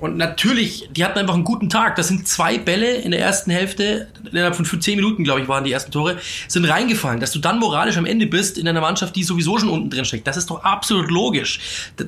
Und 0.00 0.16
natürlich, 0.16 0.88
die 0.92 1.04
hatten 1.04 1.18
einfach 1.18 1.34
einen 1.34 1.44
guten 1.44 1.68
Tag. 1.68 1.96
Das 1.96 2.08
sind 2.08 2.26
zwei 2.26 2.56
Bälle 2.56 2.94
in 2.94 3.10
der 3.10 3.20
ersten 3.20 3.50
Hälfte, 3.50 4.08
innerhalb 4.30 4.56
von 4.56 4.80
zehn 4.80 4.96
Minuten, 4.96 5.24
glaube 5.24 5.42
ich, 5.42 5.48
waren 5.48 5.62
die 5.62 5.72
ersten 5.72 5.92
Tore, 5.92 6.16
sind 6.48 6.64
reingefallen. 6.64 7.20
Dass 7.20 7.32
du 7.32 7.38
dann 7.38 7.58
moralisch 7.58 7.98
am 7.98 8.06
Ende 8.06 8.26
bist 8.26 8.56
in 8.56 8.66
einer 8.66 8.80
Mannschaft, 8.80 9.14
die 9.14 9.24
sowieso 9.24 9.58
schon 9.58 9.68
unten 9.68 9.90
drin 9.90 10.06
steckt. 10.06 10.26
Das 10.26 10.38
ist 10.38 10.48
doch 10.48 10.64
absolut 10.64 11.10
logisch. 11.10 11.60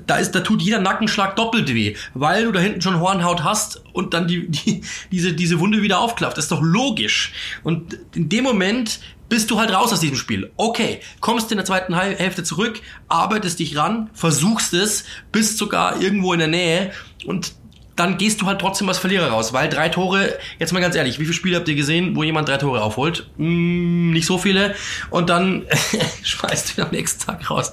Da, 0.07 0.17
ist, 0.17 0.33
da 0.33 0.41
tut 0.41 0.63
jeder 0.63 0.81
Nackenschlag 0.81 1.37
doppelt 1.37 1.75
weh, 1.75 1.95
weil 2.15 2.45
du 2.45 2.53
da 2.53 2.61
hinten 2.61 2.81
schon 2.81 2.99
Hornhaut 2.99 3.45
hast 3.45 3.72
und 3.93 4.15
dann 4.15 4.29
die, 4.29 4.49
die, 4.49 4.83
diese, 5.11 5.33
diese 5.33 5.61
Wunde 5.61 5.83
wieder 5.83 6.01
aufklafft. 6.01 6.37
Das 6.37 6.47
ist 6.47 6.53
doch 6.53 6.63
logisch. 6.63 7.33
Und 7.63 7.99
in 8.15 8.29
dem 8.29 8.45
Moment 8.45 9.01
bist 9.29 9.51
du 9.51 9.59
halt 9.59 9.73
raus 9.73 9.93
aus 9.93 10.01
diesem 10.01 10.17
Spiel. 10.17 10.51
Okay, 10.57 11.01
kommst 11.21 11.51
in 11.53 11.57
der 11.57 11.65
zweiten 11.65 11.95
Hälfte 11.95 12.45
zurück, 12.45 12.81
arbeitest 13.09 13.59
dich 13.61 13.77
ran, 13.77 14.11
versuchst 14.13 14.75
es, 14.75 15.05
bist 15.33 15.57
sogar 15.57 16.01
irgendwo 16.03 16.35
in 16.35 16.39
der 16.39 16.49
Nähe 16.49 16.93
und 17.25 17.55
dann 17.97 18.17
gehst 18.19 18.41
du 18.41 18.47
halt 18.47 18.61
trotzdem 18.61 18.89
als 18.89 18.99
Verlierer 18.99 19.29
raus, 19.29 19.53
weil 19.53 19.69
drei 19.69 19.89
Tore, 19.89 20.39
jetzt 20.59 20.73
mal 20.73 20.81
ganz 20.81 20.97
ehrlich, 20.97 21.19
wie 21.19 21.25
viele 21.25 21.35
Spiele 21.35 21.57
habt 21.57 21.69
ihr 21.69 21.75
gesehen, 21.75 22.17
wo 22.17 22.23
jemand 22.23 22.49
drei 22.49 22.57
Tore 22.57 22.83
aufholt? 22.83 23.27
Hm, 23.37 24.11
nicht 24.13 24.27
so 24.27 24.39
viele. 24.39 24.75
Und 25.11 25.29
dann 25.29 25.67
schmeißt 26.23 26.77
du 26.77 26.83
am 26.83 26.91
nächsten 26.91 27.25
Tag 27.25 27.51
raus. 27.51 27.71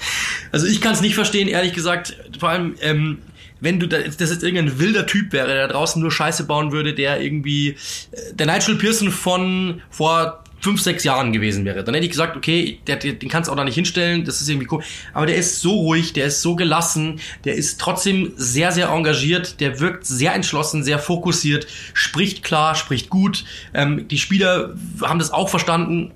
Also 0.52 0.68
ich 0.68 0.82
kann 0.82 0.94
es 0.94 1.02
nicht 1.02 1.16
verstehen, 1.16 1.48
ehrlich 1.48 1.74
gesagt. 1.74 2.18
Vor 2.38 2.50
allem, 2.50 2.76
ähm, 2.82 3.20
wenn 3.62 3.80
du 3.80 3.88
da, 3.88 4.00
das 4.00 4.30
jetzt 4.30 4.44
irgendein 4.44 4.80
wilder 4.80 5.06
Typ 5.06 5.34
wäre, 5.34 5.48
der 5.48 5.68
da 5.68 5.74
draußen 5.74 6.02
nur 6.02 6.12
Scheiße 6.12 6.46
bauen 6.46 6.72
würde, 6.72 6.94
der 6.94 7.22
irgendwie 7.22 7.70
äh, 7.70 8.34
der 8.34 8.48
Nigel 8.48 8.76
Pearson 8.76 9.12
von 9.12 9.82
vor 9.90 10.44
fünf, 10.62 10.82
sechs 10.82 11.04
Jahren 11.04 11.32
gewesen 11.32 11.66
wäre. 11.66 11.84
Dann 11.84 11.94
hätte 11.94 12.06
ich 12.06 12.12
gesagt, 12.12 12.36
okay, 12.36 12.80
der, 12.88 12.98
den 12.98 13.30
kannst 13.30 13.48
du 13.48 13.54
auch 13.54 13.56
da 13.56 13.64
nicht 13.64 13.76
hinstellen, 13.76 14.26
das 14.26 14.42
ist 14.42 14.50
irgendwie 14.50 14.68
cool. 14.72 14.84
Aber 15.14 15.26
der 15.26 15.36
ist 15.36 15.62
so 15.62 15.72
ruhig, 15.72 16.14
der 16.14 16.26
ist 16.26 16.42
so 16.42 16.56
gelassen, 16.56 17.20
der 17.46 17.56
ist 17.56 17.80
trotzdem 17.80 18.34
sehr, 18.36 18.72
sehr 18.72 18.90
engagiert, 18.90 19.60
der 19.60 19.80
wirkt 19.80 20.06
sehr 20.06 20.34
entschlossen, 20.34 20.84
sehr 20.84 21.00
fokussiert, 21.00 21.68
spricht 21.94 22.44
klar, 22.44 22.76
spricht 22.76 23.10
gut. 23.10 23.46
Ähm, 23.74 24.08
die 24.08 24.18
Spieler 24.18 24.76
haben 25.02 25.20
das 25.20 25.32
auch 25.32 25.50
verstanden, 25.50 26.12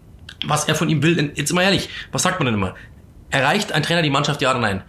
was 0.46 0.66
er 0.66 0.76
von 0.76 0.90
ihm 0.90 1.02
will. 1.04 1.32
Jetzt 1.36 1.54
mal 1.54 1.64
ehrlich, 1.64 1.90
was 2.12 2.24
sagt 2.24 2.40
man 2.40 2.48
denn 2.48 2.56
immer? 2.56 2.76
Erreicht 3.30 3.72
ein 3.72 3.82
Trainer 3.82 4.02
die 4.02 4.10
Mannschaft 4.10 4.42
ja 4.42 4.52
oder 4.52 4.60
nein? 4.60 4.84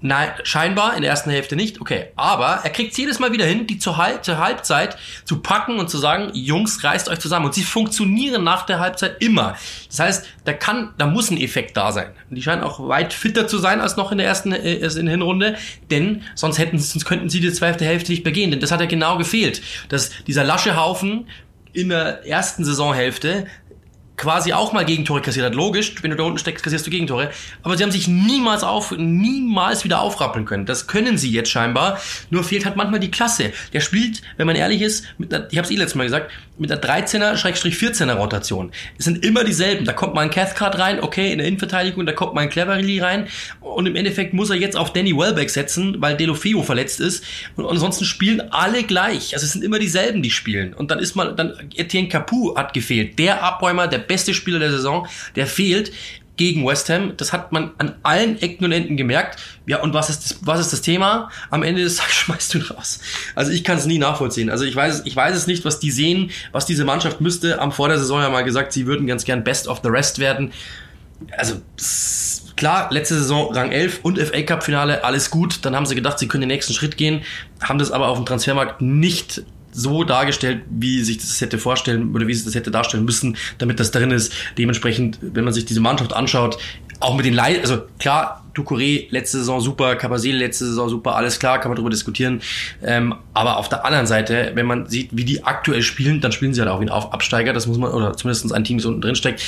Nein, 0.00 0.30
scheinbar 0.44 0.94
in 0.94 1.02
der 1.02 1.10
ersten 1.10 1.30
Hälfte 1.30 1.56
nicht. 1.56 1.80
Okay, 1.80 2.06
aber 2.14 2.60
er 2.62 2.70
kriegt 2.70 2.96
jedes 2.96 3.18
Mal 3.18 3.32
wieder 3.32 3.44
hin, 3.44 3.66
die 3.66 3.78
zur, 3.78 3.96
Halb 3.96 4.24
zur 4.24 4.38
Halbzeit 4.38 4.96
zu 5.24 5.40
packen 5.40 5.78
und 5.78 5.90
zu 5.90 5.98
sagen, 5.98 6.30
Jungs, 6.34 6.84
reißt 6.84 7.08
euch 7.08 7.18
zusammen. 7.18 7.46
Und 7.46 7.54
sie 7.54 7.64
funktionieren 7.64 8.44
nach 8.44 8.64
der 8.64 8.78
Halbzeit 8.78 9.16
immer. 9.20 9.56
Das 9.88 9.98
heißt, 9.98 10.26
da 10.44 10.52
kann, 10.52 10.94
da 10.98 11.06
muss 11.06 11.30
ein 11.30 11.40
Effekt 11.40 11.76
da 11.76 11.90
sein. 11.90 12.10
Und 12.30 12.36
die 12.36 12.42
scheinen 12.42 12.62
auch 12.62 12.86
weit 12.88 13.12
fitter 13.12 13.48
zu 13.48 13.58
sein 13.58 13.80
als 13.80 13.96
noch 13.96 14.12
in 14.12 14.18
der 14.18 14.26
ersten 14.26 14.52
äh, 14.52 14.74
in 14.74 15.06
der 15.06 15.12
Hinrunde, 15.12 15.56
denn 15.90 16.22
sonst 16.34 16.58
hätten, 16.58 16.78
sonst 16.78 17.04
könnten 17.04 17.28
sie 17.28 17.40
die 17.40 17.52
zweite 17.52 17.84
Hälfte 17.84 18.12
nicht 18.12 18.22
begehen. 18.22 18.52
Denn 18.52 18.60
das 18.60 18.70
hat 18.70 18.80
ja 18.80 18.86
genau 18.86 19.18
gefehlt, 19.18 19.62
dass 19.88 20.10
dieser 20.26 20.44
lasche 20.44 20.76
Haufen 20.76 21.26
in 21.72 21.88
der 21.88 22.24
ersten 22.26 22.64
Saisonhälfte 22.64 23.46
quasi 24.18 24.52
auch 24.52 24.72
mal 24.72 24.84
Gegentore 24.84 25.22
kassiert 25.22 25.46
hat. 25.46 25.54
Logisch, 25.54 25.94
wenn 26.02 26.10
du 26.10 26.16
da 26.16 26.24
unten 26.24 26.38
steckst, 26.38 26.62
kassierst 26.62 26.86
du 26.86 26.90
Gegentore. 26.90 27.30
Aber 27.62 27.76
sie 27.76 27.84
haben 27.84 27.92
sich 27.92 28.08
niemals 28.08 28.64
auf, 28.64 28.90
niemals 28.90 29.84
wieder 29.84 30.00
aufrappeln 30.00 30.44
können. 30.44 30.66
Das 30.66 30.86
können 30.86 31.16
sie 31.16 31.30
jetzt 31.30 31.50
scheinbar. 31.50 31.98
Nur 32.28 32.44
fehlt 32.44 32.66
halt 32.66 32.76
manchmal 32.76 33.00
die 33.00 33.10
Klasse. 33.10 33.52
Der 33.72 33.80
spielt, 33.80 34.20
wenn 34.36 34.46
man 34.46 34.56
ehrlich 34.56 34.82
ist, 34.82 35.06
mit 35.16 35.32
einer, 35.32 35.50
ich 35.50 35.56
habe 35.56 35.66
es 35.66 35.70
eh 35.70 35.76
letztes 35.76 35.94
Mal 35.94 36.04
gesagt, 36.04 36.30
mit 36.58 36.72
einer 36.72 36.80
13er-14er 36.80 38.14
Rotation. 38.14 38.72
Es 38.98 39.04
sind 39.04 39.24
immer 39.24 39.44
dieselben. 39.44 39.84
Da 39.84 39.92
kommt 39.92 40.14
mal 40.14 40.22
ein 40.22 40.30
Cathcart 40.30 40.78
rein, 40.78 41.00
okay, 41.00 41.32
in 41.32 41.38
der 41.38 41.46
Innenverteidigung, 41.46 42.04
da 42.04 42.12
kommt 42.12 42.34
mal 42.34 42.40
ein 42.42 42.50
Cleverly 42.50 42.98
rein. 42.98 43.28
Und 43.60 43.86
im 43.86 43.94
Endeffekt 43.94 44.34
muss 44.34 44.50
er 44.50 44.56
jetzt 44.56 44.76
auf 44.76 44.92
Danny 44.92 45.16
Welbeck 45.16 45.50
setzen, 45.50 45.96
weil 46.00 46.16
Delofeo 46.16 46.62
verletzt 46.62 47.00
ist. 47.00 47.24
Und 47.54 47.66
ansonsten 47.66 48.04
spielen 48.04 48.40
alle 48.50 48.82
gleich. 48.82 49.34
Also 49.34 49.46
es 49.46 49.52
sind 49.52 49.62
immer 49.62 49.78
dieselben, 49.78 50.22
die 50.22 50.30
spielen. 50.30 50.74
Und 50.74 50.90
dann 50.90 50.98
ist 50.98 51.14
mal, 51.14 51.34
dann 51.36 51.54
Etienne 51.76 52.08
Capu 52.08 52.56
hat 52.56 52.74
gefehlt. 52.74 53.18
Der 53.18 53.44
Abräumer, 53.44 53.86
der 53.86 53.98
beste 54.08 54.34
Spieler 54.34 54.58
der 54.58 54.70
Saison, 54.70 55.06
der 55.36 55.46
fehlt 55.46 55.92
gegen 56.38 56.66
West 56.66 56.88
Ham. 56.88 57.12
Das 57.18 57.34
hat 57.34 57.52
man 57.52 57.72
an 57.76 57.96
allen 58.02 58.40
Ecken 58.40 58.64
und 58.64 58.72
Enden 58.72 58.96
gemerkt. 58.96 59.38
Ja, 59.66 59.82
und 59.82 59.92
was 59.92 60.08
ist 60.08 60.24
das, 60.24 60.38
was 60.40 60.60
ist 60.60 60.72
das 60.72 60.80
Thema? 60.80 61.30
Am 61.50 61.62
Ende 61.62 61.82
des 61.82 61.96
Tages 61.96 62.14
schmeißt 62.14 62.54
du 62.54 62.58
ihn 62.58 62.64
raus. 62.64 63.00
Also 63.34 63.52
ich 63.52 63.62
kann 63.62 63.76
es 63.76 63.84
nie 63.84 63.98
nachvollziehen. 63.98 64.48
Also 64.48 64.64
ich 64.64 64.74
weiß, 64.74 65.02
ich 65.04 65.14
weiß 65.14 65.36
es 65.36 65.46
nicht, 65.46 65.66
was 65.66 65.78
die 65.80 65.90
sehen, 65.90 66.30
was 66.52 66.64
diese 66.64 66.86
Mannschaft 66.86 67.20
müsste. 67.20 67.60
Am 67.60 67.72
vor 67.72 67.88
der 67.88 67.98
Saison 67.98 68.22
ja 68.22 68.30
mal 68.30 68.44
gesagt, 68.44 68.72
sie 68.72 68.86
würden 68.86 69.06
ganz 69.06 69.24
gern 69.24 69.44
Best 69.44 69.68
of 69.68 69.80
the 69.82 69.90
Rest 69.90 70.18
werden. 70.20 70.52
Also 71.36 71.60
klar, 72.56 72.88
letzte 72.90 73.16
Saison 73.16 73.52
Rang 73.52 73.72
11 73.72 74.00
und 74.02 74.18
FA 74.18 74.42
Cup 74.42 74.62
Finale, 74.62 75.04
alles 75.04 75.30
gut. 75.30 75.58
Dann 75.62 75.74
haben 75.74 75.86
sie 75.86 75.96
gedacht, 75.96 76.18
sie 76.20 76.28
können 76.28 76.42
den 76.42 76.48
nächsten 76.48 76.72
Schritt 76.72 76.96
gehen, 76.96 77.22
haben 77.60 77.80
das 77.80 77.90
aber 77.90 78.08
auf 78.08 78.16
dem 78.16 78.26
Transfermarkt 78.26 78.80
nicht 78.80 79.42
so 79.72 80.04
dargestellt, 80.04 80.62
wie 80.70 81.02
sich 81.02 81.18
das 81.18 81.40
hätte 81.40 81.58
vorstellen 81.58 82.14
oder 82.14 82.26
wie 82.26 82.34
sie 82.34 82.44
das 82.44 82.54
hätte 82.54 82.70
darstellen 82.70 83.04
müssen, 83.04 83.36
damit 83.58 83.80
das 83.80 83.90
drin 83.90 84.10
ist. 84.10 84.32
Dementsprechend, 84.56 85.18
wenn 85.20 85.44
man 85.44 85.52
sich 85.52 85.64
diese 85.64 85.80
Mannschaft 85.80 86.12
anschaut, 86.12 86.58
auch 87.00 87.16
mit 87.16 87.26
den 87.26 87.34
Leid, 87.34 87.60
also 87.60 87.82
klar, 87.98 88.44
Ducouré 88.54 89.06
letzte 89.10 89.38
Saison 89.38 89.60
super, 89.60 89.94
Capazil 89.94 90.36
letzte 90.36 90.66
Saison 90.66 90.88
super, 90.88 91.14
alles 91.14 91.38
klar, 91.38 91.60
kann 91.60 91.70
man 91.70 91.76
darüber 91.76 91.90
diskutieren. 91.90 92.40
Ähm, 92.82 93.14
aber 93.34 93.58
auf 93.58 93.68
der 93.68 93.84
anderen 93.84 94.06
Seite, 94.06 94.52
wenn 94.54 94.66
man 94.66 94.88
sieht, 94.88 95.10
wie 95.12 95.24
die 95.24 95.44
aktuell 95.44 95.82
spielen, 95.82 96.20
dann 96.20 96.32
spielen 96.32 96.54
sie 96.54 96.60
halt 96.60 96.70
auch 96.70 96.80
wie 96.80 96.86
ein 96.86 96.90
Absteiger, 96.90 97.52
das 97.52 97.66
muss 97.66 97.78
man, 97.78 97.92
oder 97.92 98.16
zumindest 98.16 98.52
ein 98.52 98.64
Team, 98.64 98.78
das 98.78 98.86
unten 98.86 99.00
drin 99.00 99.14
steckt. 99.14 99.42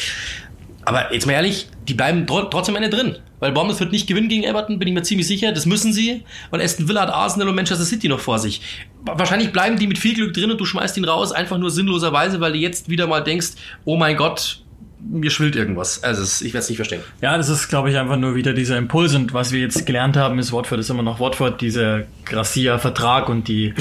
Aber 0.91 1.15
jetzt 1.15 1.25
mal 1.25 1.35
ehrlich, 1.35 1.69
die 1.87 1.95
bleiben 1.95 2.27
trotzdem 2.27 2.75
am 2.75 2.83
Ende 2.83 2.97
drin. 2.97 3.17
Weil 3.39 3.53
Bournemouth 3.53 3.79
wird 3.79 3.93
nicht 3.93 4.09
gewinnen 4.09 4.29
gegen 4.29 4.43
Everton, 4.43 4.81
bin 4.81 4.89
ich 4.89 4.95
mir 4.95 5.03
ziemlich 5.03 5.29
sicher. 5.29 5.53
Das 5.53 5.65
müssen 5.65 5.93
sie, 5.93 6.25
weil 6.51 6.61
Aston 6.61 6.89
Villa 6.89 7.03
hat 7.03 7.11
Arsenal 7.11 7.49
und 7.49 7.55
Manchester 7.55 7.85
City 7.85 8.09
noch 8.09 8.19
vor 8.19 8.41
sich. 8.41 8.61
Wahrscheinlich 9.05 9.53
bleiben 9.53 9.79
die 9.79 9.87
mit 9.87 9.99
viel 9.99 10.15
Glück 10.15 10.35
drin 10.35 10.51
und 10.51 10.61
du 10.61 10.65
schmeißt 10.65 10.97
ihn 10.97 11.05
raus, 11.05 11.31
einfach 11.31 11.59
nur 11.59 11.71
sinnloserweise, 11.71 12.41
weil 12.41 12.55
du 12.55 12.59
jetzt 12.59 12.89
wieder 12.89 13.07
mal 13.07 13.21
denkst, 13.21 13.53
oh 13.85 13.97
mein 13.97 14.17
Gott, 14.17 14.65
mir 14.99 15.31
schwillt 15.31 15.55
irgendwas. 15.55 16.03
Also 16.03 16.23
ich 16.45 16.53
werde 16.53 16.65
es 16.65 16.69
nicht 16.69 16.79
verstehen. 16.79 17.03
Ja, 17.23 17.37
das 17.37 17.49
ist, 17.49 17.69
glaube 17.69 17.89
ich, 17.91 17.97
einfach 17.97 18.17
nur 18.17 18.35
wieder 18.35 18.53
dieser 18.53 18.77
Impuls. 18.77 19.15
Und 19.15 19.33
was 19.33 19.53
wir 19.53 19.61
jetzt 19.61 19.87
gelernt 19.87 20.17
haben, 20.17 20.41
ist 20.41 20.53
Watford 20.53 20.81
ist 20.81 20.91
immer 20.91 21.05
noch 21.05 21.21
Watford, 21.21 21.61
dieser 21.61 22.03
Gracia-Vertrag 22.25 23.29
und 23.29 23.47
die, 23.47 23.75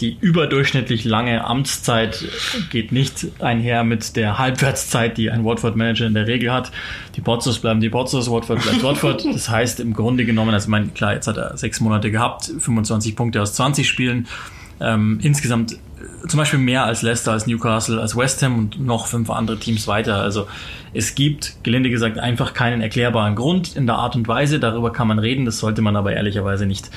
die 0.00 0.16
überdurchschnittlich 0.20 1.04
lange 1.04 1.44
Amtszeit 1.44 2.24
geht 2.70 2.92
nicht 2.92 3.26
einher 3.40 3.82
mit 3.82 4.16
der 4.16 4.38
Halbwertszeit, 4.38 5.18
die 5.18 5.30
ein 5.30 5.44
Watford-Manager 5.44 6.06
in 6.06 6.14
der 6.14 6.26
Regel 6.26 6.52
hat. 6.52 6.70
Die 7.16 7.20
Pozzos 7.20 7.58
bleiben 7.58 7.80
die 7.80 7.90
Pozzos, 7.90 8.30
Watford 8.30 8.62
bleibt 8.62 8.82
Watford. 8.82 9.24
Das 9.32 9.48
heißt 9.48 9.80
im 9.80 9.94
Grunde 9.94 10.24
genommen, 10.24 10.54
also 10.54 10.66
ich 10.66 10.70
meine, 10.70 10.88
klar, 10.88 11.14
jetzt 11.14 11.26
hat 11.26 11.36
er 11.36 11.56
sechs 11.56 11.80
Monate 11.80 12.10
gehabt, 12.10 12.44
25 12.58 13.16
Punkte 13.16 13.42
aus 13.42 13.54
20 13.54 13.88
Spielen. 13.88 14.26
Ähm, 14.80 15.18
insgesamt 15.22 15.76
zum 16.26 16.38
Beispiel 16.38 16.58
mehr 16.58 16.84
als 16.84 17.02
Leicester, 17.02 17.32
als 17.32 17.46
Newcastle, 17.46 18.00
als 18.00 18.16
West 18.16 18.42
Ham 18.42 18.58
und 18.58 18.80
noch 18.80 19.06
fünf 19.06 19.30
andere 19.30 19.58
Teams 19.58 19.86
weiter. 19.88 20.16
Also 20.16 20.46
es 20.94 21.14
gibt, 21.14 21.62
gelinde 21.64 21.90
gesagt, 21.90 22.18
einfach 22.18 22.54
keinen 22.54 22.80
erklärbaren 22.80 23.34
Grund 23.34 23.76
in 23.76 23.86
der 23.86 23.96
Art 23.96 24.16
und 24.16 24.28
Weise. 24.28 24.60
Darüber 24.60 24.92
kann 24.92 25.08
man 25.08 25.18
reden, 25.18 25.44
das 25.44 25.58
sollte 25.58 25.82
man 25.82 25.96
aber 25.96 26.12
ehrlicherweise 26.12 26.66
nicht 26.66 26.90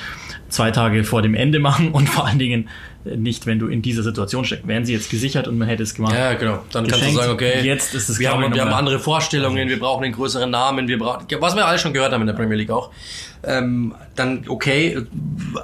zwei 0.49 0.71
Tage 0.71 1.03
vor 1.03 1.21
dem 1.21 1.33
Ende 1.33 1.59
machen 1.59 1.91
und 1.91 2.09
vor 2.09 2.27
allen 2.27 2.39
Dingen 2.39 2.69
nicht, 3.03 3.45
wenn 3.45 3.59
du 3.59 3.67
in 3.67 3.81
dieser 3.81 4.03
Situation 4.03 4.45
steckst. 4.45 4.67
Wären 4.67 4.85
sie 4.85 4.93
jetzt 4.93 5.09
gesichert 5.09 5.47
und 5.47 5.57
man 5.57 5.67
hätte 5.67 5.83
es 5.83 5.95
gemacht. 5.95 6.13
Ja, 6.13 6.33
genau. 6.33 6.59
Dann 6.71 6.87
kannst 6.87 7.05
du 7.05 7.11
sagen, 7.11 7.31
okay, 7.31 7.61
jetzt 7.63 7.93
ist 7.95 8.09
es 8.09 8.19
wir, 8.19 8.31
haben, 8.31 8.53
wir 8.53 8.61
haben 8.61 8.73
andere 8.73 8.99
Vorstellungen, 8.99 9.69
wir 9.69 9.79
brauchen 9.79 10.03
einen 10.03 10.13
größeren 10.13 10.49
Namen, 10.49 10.87
wir 10.87 10.99
brauchen, 10.99 11.25
was 11.39 11.55
wir 11.55 11.65
alle 11.65 11.79
schon 11.79 11.93
gehört 11.93 12.13
haben 12.13 12.21
in 12.21 12.27
der 12.27 12.33
Premier 12.33 12.57
League 12.57 12.71
auch. 12.71 12.91
Ähm, 13.43 13.95
dann 14.15 14.45
okay, 14.47 15.01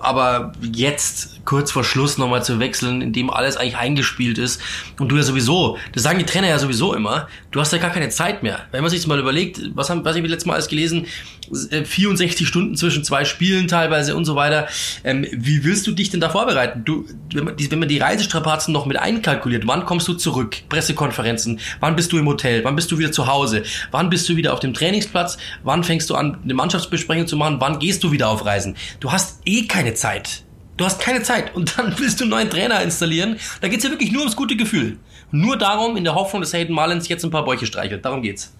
aber 0.02 0.54
jetzt 0.62 1.42
kurz 1.46 1.72
vor 1.72 1.84
Schluss 1.84 2.18
nochmal 2.18 2.44
zu 2.44 2.60
wechseln, 2.60 3.02
in 3.02 3.14
dem 3.14 3.30
alles 3.30 3.56
eigentlich 3.56 3.78
eingespielt 3.78 4.38
ist 4.38 4.62
und 5.00 5.10
du 5.10 5.18
ja 5.18 5.24
sowieso, 5.24 5.78
das 5.94 6.04
sagen 6.04 6.20
die 6.20 6.26
Trainer 6.26 6.48
ja 6.48 6.60
sowieso 6.60 6.94
immer, 6.94 7.28
du 7.52 7.60
hast 7.60 7.72
ja 7.72 7.80
gar 7.80 7.92
keine 7.92 8.10
Zeit 8.10 8.44
mehr. 8.44 8.60
Wenn 8.72 8.82
man 8.82 8.90
sich 8.90 9.06
mal 9.06 9.20
überlegt, 9.20 9.62
was 9.76 9.90
haben, 9.90 10.04
was 10.04 10.16
ich 10.16 10.24
letztes 10.24 10.46
Mal 10.46 10.54
alles 10.54 10.68
gelesen, 10.68 11.06
64 11.52 12.42
äh, 12.42 12.46
Stunden 12.46 12.76
zwischen 12.76 13.04
zwei 13.04 13.26
Spielen 13.26 13.68
teilweise 13.68 14.16
und 14.16 14.26
so 14.26 14.36
weiter. 14.36 14.68
Ähm, 15.04 15.26
wie 15.32 15.64
willst 15.64 15.88
du 15.88 15.92
dich 15.92 16.10
denn 16.10 16.20
da 16.20 16.30
vorbereiten? 16.30 16.84
Du, 16.84 17.06
wenn 17.34 17.46
man, 17.46 17.56
die, 17.56 17.72
wenn 17.72 17.80
man 17.80 17.88
die 17.88 18.00
Reisestrapazen 18.00 18.74
noch 18.74 18.86
mit 18.86 18.98
einkalkuliert, 18.98 19.68
wann 19.68 19.86
kommst 19.86 20.08
du 20.08 20.14
zurück? 20.14 20.58
Pressekonferenzen, 20.70 21.60
wann 21.80 21.96
bist 21.96 22.12
du 22.12 22.18
im 22.18 22.28
Hotel, 22.28 22.64
wann 22.64 22.76
bist 22.76 22.92
du 22.92 22.98
wieder 22.98 23.12
zu 23.12 23.28
Hause, 23.28 23.64
wann 23.92 24.10
bist 24.10 24.28
du 24.30 24.36
wieder 24.36 24.54
auf 24.54 24.60
dem 24.60 24.74
Trainingsplatz, 24.74 25.38
wann 25.64 25.84
fängst 25.84 26.10
du 26.10 26.16
an, 26.16 26.38
eine 26.44 26.54
Mannschaftsbesprechung 26.54 27.28
zu 27.28 27.38
machen, 27.38 27.58
wann 27.60 27.67
gehst 27.76 28.04
du 28.04 28.12
wieder 28.12 28.30
auf 28.30 28.46
Reisen? 28.46 28.76
Du 29.00 29.12
hast 29.12 29.42
eh 29.46 29.68
keine 29.68 29.94
Zeit. 29.94 30.44
Du 30.78 30.86
hast 30.86 31.00
keine 31.00 31.24
Zeit 31.24 31.56
und 31.56 31.78
dann 31.78 31.94
willst 32.00 32.20
du 32.20 32.24
einen 32.24 32.32
neuen 32.32 32.50
Trainer 32.50 32.82
installieren. 32.82 33.38
Da 33.62 33.68
geht's 33.68 33.84
ja 33.84 33.90
wirklich 33.90 34.12
nur 34.12 34.22
ums 34.22 34.36
gute 34.36 34.56
Gefühl. 34.56 34.98
Nur 35.32 35.58
darum, 35.58 35.98
in 35.98 36.04
der 36.04 36.16
Hoffnung, 36.16 36.42
dass 36.42 36.54
Hayden 36.54 36.74
Mullins 36.74 37.08
jetzt 37.08 37.24
ein 37.24 37.32
paar 37.32 37.44
Bäuche 37.44 37.66
streichelt. 37.66 38.06
Darum 38.06 38.22
geht's. 38.22 38.54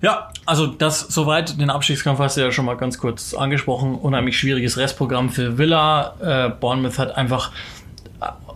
Ja, 0.00 0.30
also 0.46 0.66
das 0.66 1.00
soweit. 1.00 1.60
Den 1.60 1.70
Abstiegskampf 1.70 2.18
hast 2.18 2.36
du 2.36 2.40
ja 2.40 2.50
schon 2.50 2.64
mal 2.64 2.76
ganz 2.76 2.98
kurz 2.98 3.34
angesprochen. 3.34 3.94
Unheimlich 3.94 4.36
schwieriges 4.38 4.76
Restprogramm 4.76 5.30
für 5.30 5.58
Villa. 5.58 6.14
Äh, 6.20 6.50
Bournemouth 6.58 6.98
hat 6.98 7.16
einfach 7.16 7.52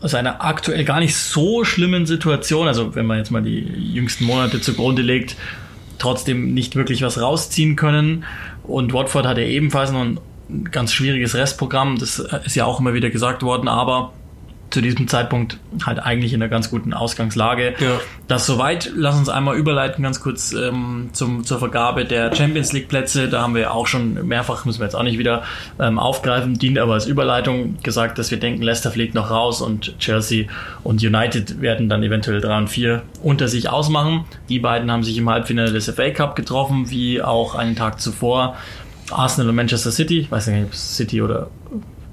seine 0.02 0.40
aktuell 0.40 0.84
gar 0.84 1.00
nicht 1.00 1.16
so 1.16 1.64
schlimmen 1.64 2.06
Situation, 2.06 2.68
also 2.68 2.94
wenn 2.94 3.06
man 3.06 3.18
jetzt 3.18 3.30
mal 3.30 3.42
die 3.42 3.60
jüngsten 3.60 4.24
Monate 4.24 4.60
zugrunde 4.60 5.02
legt, 5.02 5.36
trotzdem 5.98 6.52
nicht 6.54 6.76
wirklich 6.76 7.02
was 7.02 7.20
rausziehen 7.20 7.76
können. 7.76 8.24
Und 8.66 8.92
Watford 8.92 9.26
hat 9.26 9.38
ja 9.38 9.44
ebenfalls 9.44 9.92
noch 9.92 10.04
ein 10.04 10.20
ganz 10.70 10.92
schwieriges 10.92 11.34
Restprogramm. 11.34 11.98
Das 11.98 12.18
ist 12.18 12.56
ja 12.56 12.64
auch 12.64 12.80
immer 12.80 12.94
wieder 12.94 13.10
gesagt 13.10 13.42
worden, 13.42 13.68
aber 13.68 14.12
zu 14.70 14.80
diesem 14.80 15.08
Zeitpunkt 15.08 15.58
halt 15.84 16.00
eigentlich 16.00 16.32
in 16.32 16.42
einer 16.42 16.48
ganz 16.48 16.70
guten 16.70 16.92
Ausgangslage. 16.92 17.74
Ja. 17.78 18.00
Das 18.28 18.46
soweit. 18.46 18.90
Lass 18.94 19.16
uns 19.16 19.28
einmal 19.28 19.56
überleiten 19.56 20.02
ganz 20.02 20.20
kurz 20.20 20.52
ähm, 20.52 21.10
zum, 21.12 21.44
zur 21.44 21.58
Vergabe 21.58 22.04
der 22.04 22.34
Champions 22.34 22.72
League 22.72 22.88
Plätze. 22.88 23.28
Da 23.28 23.42
haben 23.42 23.54
wir 23.54 23.72
auch 23.72 23.86
schon 23.86 24.26
mehrfach, 24.26 24.64
müssen 24.64 24.80
wir 24.80 24.86
jetzt 24.86 24.94
auch 24.94 25.02
nicht 25.02 25.18
wieder 25.18 25.44
ähm, 25.78 25.98
aufgreifen, 25.98 26.54
dient 26.54 26.78
aber 26.78 26.94
als 26.94 27.06
Überleitung 27.06 27.78
gesagt, 27.82 28.18
dass 28.18 28.30
wir 28.30 28.38
denken, 28.38 28.62
Leicester 28.62 28.90
fliegt 28.90 29.14
noch 29.14 29.30
raus 29.30 29.60
und 29.62 29.98
Chelsea 29.98 30.46
und 30.82 31.02
United 31.02 31.60
werden 31.60 31.88
dann 31.88 32.02
eventuell 32.02 32.40
3 32.40 32.58
und 32.58 32.68
4 32.68 33.02
unter 33.22 33.48
sich 33.48 33.68
ausmachen. 33.68 34.24
Die 34.48 34.58
beiden 34.58 34.90
haben 34.90 35.04
sich 35.04 35.16
im 35.16 35.30
Halbfinale 35.30 35.72
des 35.72 35.88
FA 35.88 36.10
Cup 36.10 36.36
getroffen, 36.36 36.90
wie 36.90 37.22
auch 37.22 37.54
einen 37.54 37.76
Tag 37.76 38.00
zuvor 38.00 38.56
Arsenal 39.10 39.50
und 39.50 39.56
Manchester 39.56 39.92
City. 39.92 40.18
Ich 40.18 40.30
weiß 40.30 40.48
nicht, 40.48 40.64
ob 40.64 40.72
es 40.72 40.96
City 40.96 41.22
oder 41.22 41.48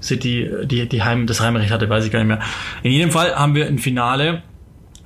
City 0.04 0.50
die, 0.64 0.88
die 0.88 1.02
Heim, 1.02 1.26
das 1.26 1.40
Heimrecht 1.40 1.70
hatte, 1.70 1.88
weiß 1.88 2.04
ich 2.04 2.12
gar 2.12 2.18
nicht 2.20 2.28
mehr. 2.28 2.40
In 2.82 2.92
jedem 2.92 3.10
Fall 3.10 3.34
haben 3.34 3.54
wir 3.54 3.66
ein 3.66 3.78
Finale, 3.78 4.42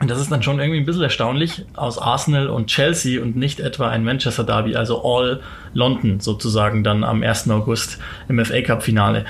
und 0.00 0.10
das 0.10 0.20
ist 0.20 0.30
dann 0.30 0.42
schon 0.42 0.60
irgendwie 0.60 0.78
ein 0.78 0.86
bisschen 0.86 1.02
erstaunlich, 1.02 1.64
aus 1.74 1.98
Arsenal 1.98 2.48
und 2.48 2.66
Chelsea 2.66 3.20
und 3.20 3.36
nicht 3.36 3.60
etwa 3.60 3.88
ein 3.88 4.04
Manchester 4.04 4.44
Derby, 4.44 4.76
also 4.76 5.02
All 5.04 5.40
London 5.74 6.20
sozusagen 6.20 6.84
dann 6.84 7.04
am 7.04 7.22
1. 7.22 7.50
August 7.50 7.98
im 8.28 8.44
FA 8.44 8.60
Cup 8.62 8.82
Finale. 8.82 9.24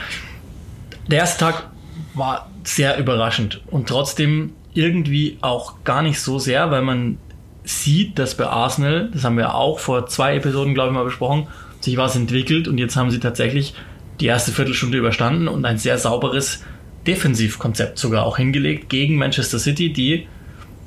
Der 1.07 1.21
erste 1.21 1.41
Tag 1.45 1.71
war 2.15 2.51
sehr 2.65 2.99
überraschend 2.99 3.63
und 3.69 3.89
trotzdem 3.89 4.53
irgendwie 4.75 5.39
auch 5.41 5.85
gar 5.85 6.03
nicht 6.03 6.21
so 6.21 6.39
sehr, 6.39 6.71
weil 6.71 6.83
man 6.83 7.19
sieht, 7.65 8.19
dass 8.19 8.37
bei 8.37 8.47
Arsenal, 8.47 9.11
das 9.13 9.25
haben 9.25 9.37
wir 9.37 9.55
auch 9.55 9.79
vor 9.79 10.07
zwei 10.07 10.37
Episoden, 10.37 10.75
glaube 10.75 10.91
ich, 10.91 10.95
mal 10.95 11.05
besprochen, 11.05 11.49
sich 11.81 11.97
was 11.97 12.17
entwickelt 12.17 12.69
und 12.69 12.79
jetzt 12.79 12.97
haben 12.97 13.11
sie 13.11 13.21
tatsächlich 13.21 13.75
die 14.21 14.27
erste 14.27 14.53
Viertelstunde 14.53 14.99
überstanden 14.99 15.49
und 15.49 15.65
ein 15.65 15.79
sehr 15.79 15.99
sauberes 15.99 16.65
Defensivkonzept 17.07 17.99
sogar 17.99 18.27
auch 18.27 18.37
hingelegt 18.37 18.89
gegen 18.89 19.17
Manchester 19.17 19.59
City, 19.59 19.93
die 19.93 20.27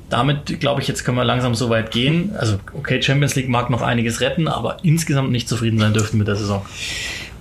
damit, 0.10 0.60
glaube 0.60 0.82
ich, 0.82 0.88
jetzt 0.88 1.06
können 1.06 1.18
wir 1.18 1.24
langsam 1.24 1.56
so 1.56 1.70
weit 1.70 1.92
gehen. 1.92 2.36
Also, 2.38 2.60
okay, 2.74 3.02
Champions 3.02 3.36
League 3.36 3.48
mag 3.48 3.70
noch 3.70 3.82
einiges 3.82 4.20
retten, 4.20 4.48
aber 4.48 4.78
insgesamt 4.84 5.32
nicht 5.32 5.48
zufrieden 5.48 5.80
sein 5.80 5.94
dürften 5.94 6.18
mit 6.18 6.28
der 6.28 6.36
Saison. 6.36 6.66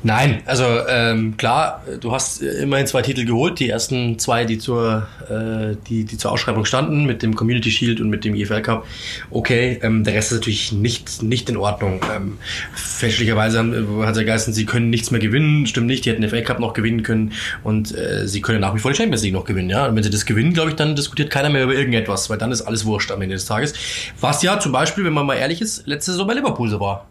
Nein, 0.02 0.42
also 0.46 0.64
ähm, 0.88 1.36
klar, 1.36 1.84
du 2.00 2.12
hast 2.12 2.40
immerhin 2.40 2.86
zwei 2.86 3.02
Titel 3.02 3.26
geholt, 3.26 3.60
die 3.60 3.68
ersten 3.68 4.18
zwei, 4.18 4.46
die 4.46 4.56
zur, 4.56 5.06
äh, 5.28 5.76
die, 5.88 6.04
die 6.04 6.16
zur 6.16 6.32
Ausschreibung 6.32 6.64
standen, 6.64 7.04
mit 7.04 7.22
dem 7.22 7.36
Community 7.36 7.70
Shield 7.70 8.00
und 8.00 8.08
mit 8.08 8.24
dem 8.24 8.34
EFL 8.34 8.62
Cup. 8.62 8.86
Okay, 9.30 9.78
ähm, 9.82 10.02
der 10.02 10.14
Rest 10.14 10.32
ist 10.32 10.38
natürlich 10.38 10.72
nicht, 10.72 11.22
nicht 11.22 11.50
in 11.50 11.58
Ordnung. 11.58 12.00
Ähm, 12.16 12.38
fälschlicherweise 12.74 13.58
hat 14.06 14.16
er 14.16 14.24
geheißen, 14.24 14.54
sie 14.54 14.64
können 14.64 14.88
nichts 14.88 15.10
mehr 15.10 15.20
gewinnen, 15.20 15.66
stimmt 15.66 15.88
nicht, 15.88 16.06
die 16.06 16.10
hätten 16.10 16.22
den 16.22 16.30
FA 16.30 16.40
Cup 16.40 16.60
noch 16.60 16.72
gewinnen 16.72 17.02
können 17.02 17.32
und 17.62 17.94
äh, 17.94 18.26
sie 18.26 18.40
können 18.40 18.60
nach 18.60 18.74
wie 18.74 18.78
vor 18.78 18.92
die 18.92 18.96
Champions 18.96 19.22
League 19.22 19.34
noch 19.34 19.44
gewinnen. 19.44 19.68
Ja? 19.68 19.86
Und 19.86 19.96
wenn 19.96 20.02
sie 20.02 20.10
das 20.10 20.24
gewinnen, 20.24 20.54
glaube 20.54 20.70
ich, 20.70 20.76
dann 20.76 20.96
diskutiert 20.96 21.28
keiner 21.28 21.50
mehr 21.50 21.64
über 21.64 21.74
irgendetwas, 21.74 22.30
weil 22.30 22.38
dann 22.38 22.52
ist 22.52 22.62
alles 22.62 22.86
wurscht 22.86 23.12
am 23.12 23.20
Ende 23.20 23.34
des 23.34 23.44
Tages. 23.44 23.74
Was 24.18 24.42
ja 24.42 24.58
zum 24.58 24.72
Beispiel, 24.72 25.04
wenn 25.04 25.12
man 25.12 25.26
mal 25.26 25.34
ehrlich 25.34 25.60
ist, 25.60 25.86
letzte 25.86 26.12
Saison 26.12 26.26
bei 26.26 26.32
Liverpool 26.32 26.70
so 26.70 26.80
war. 26.80 27.09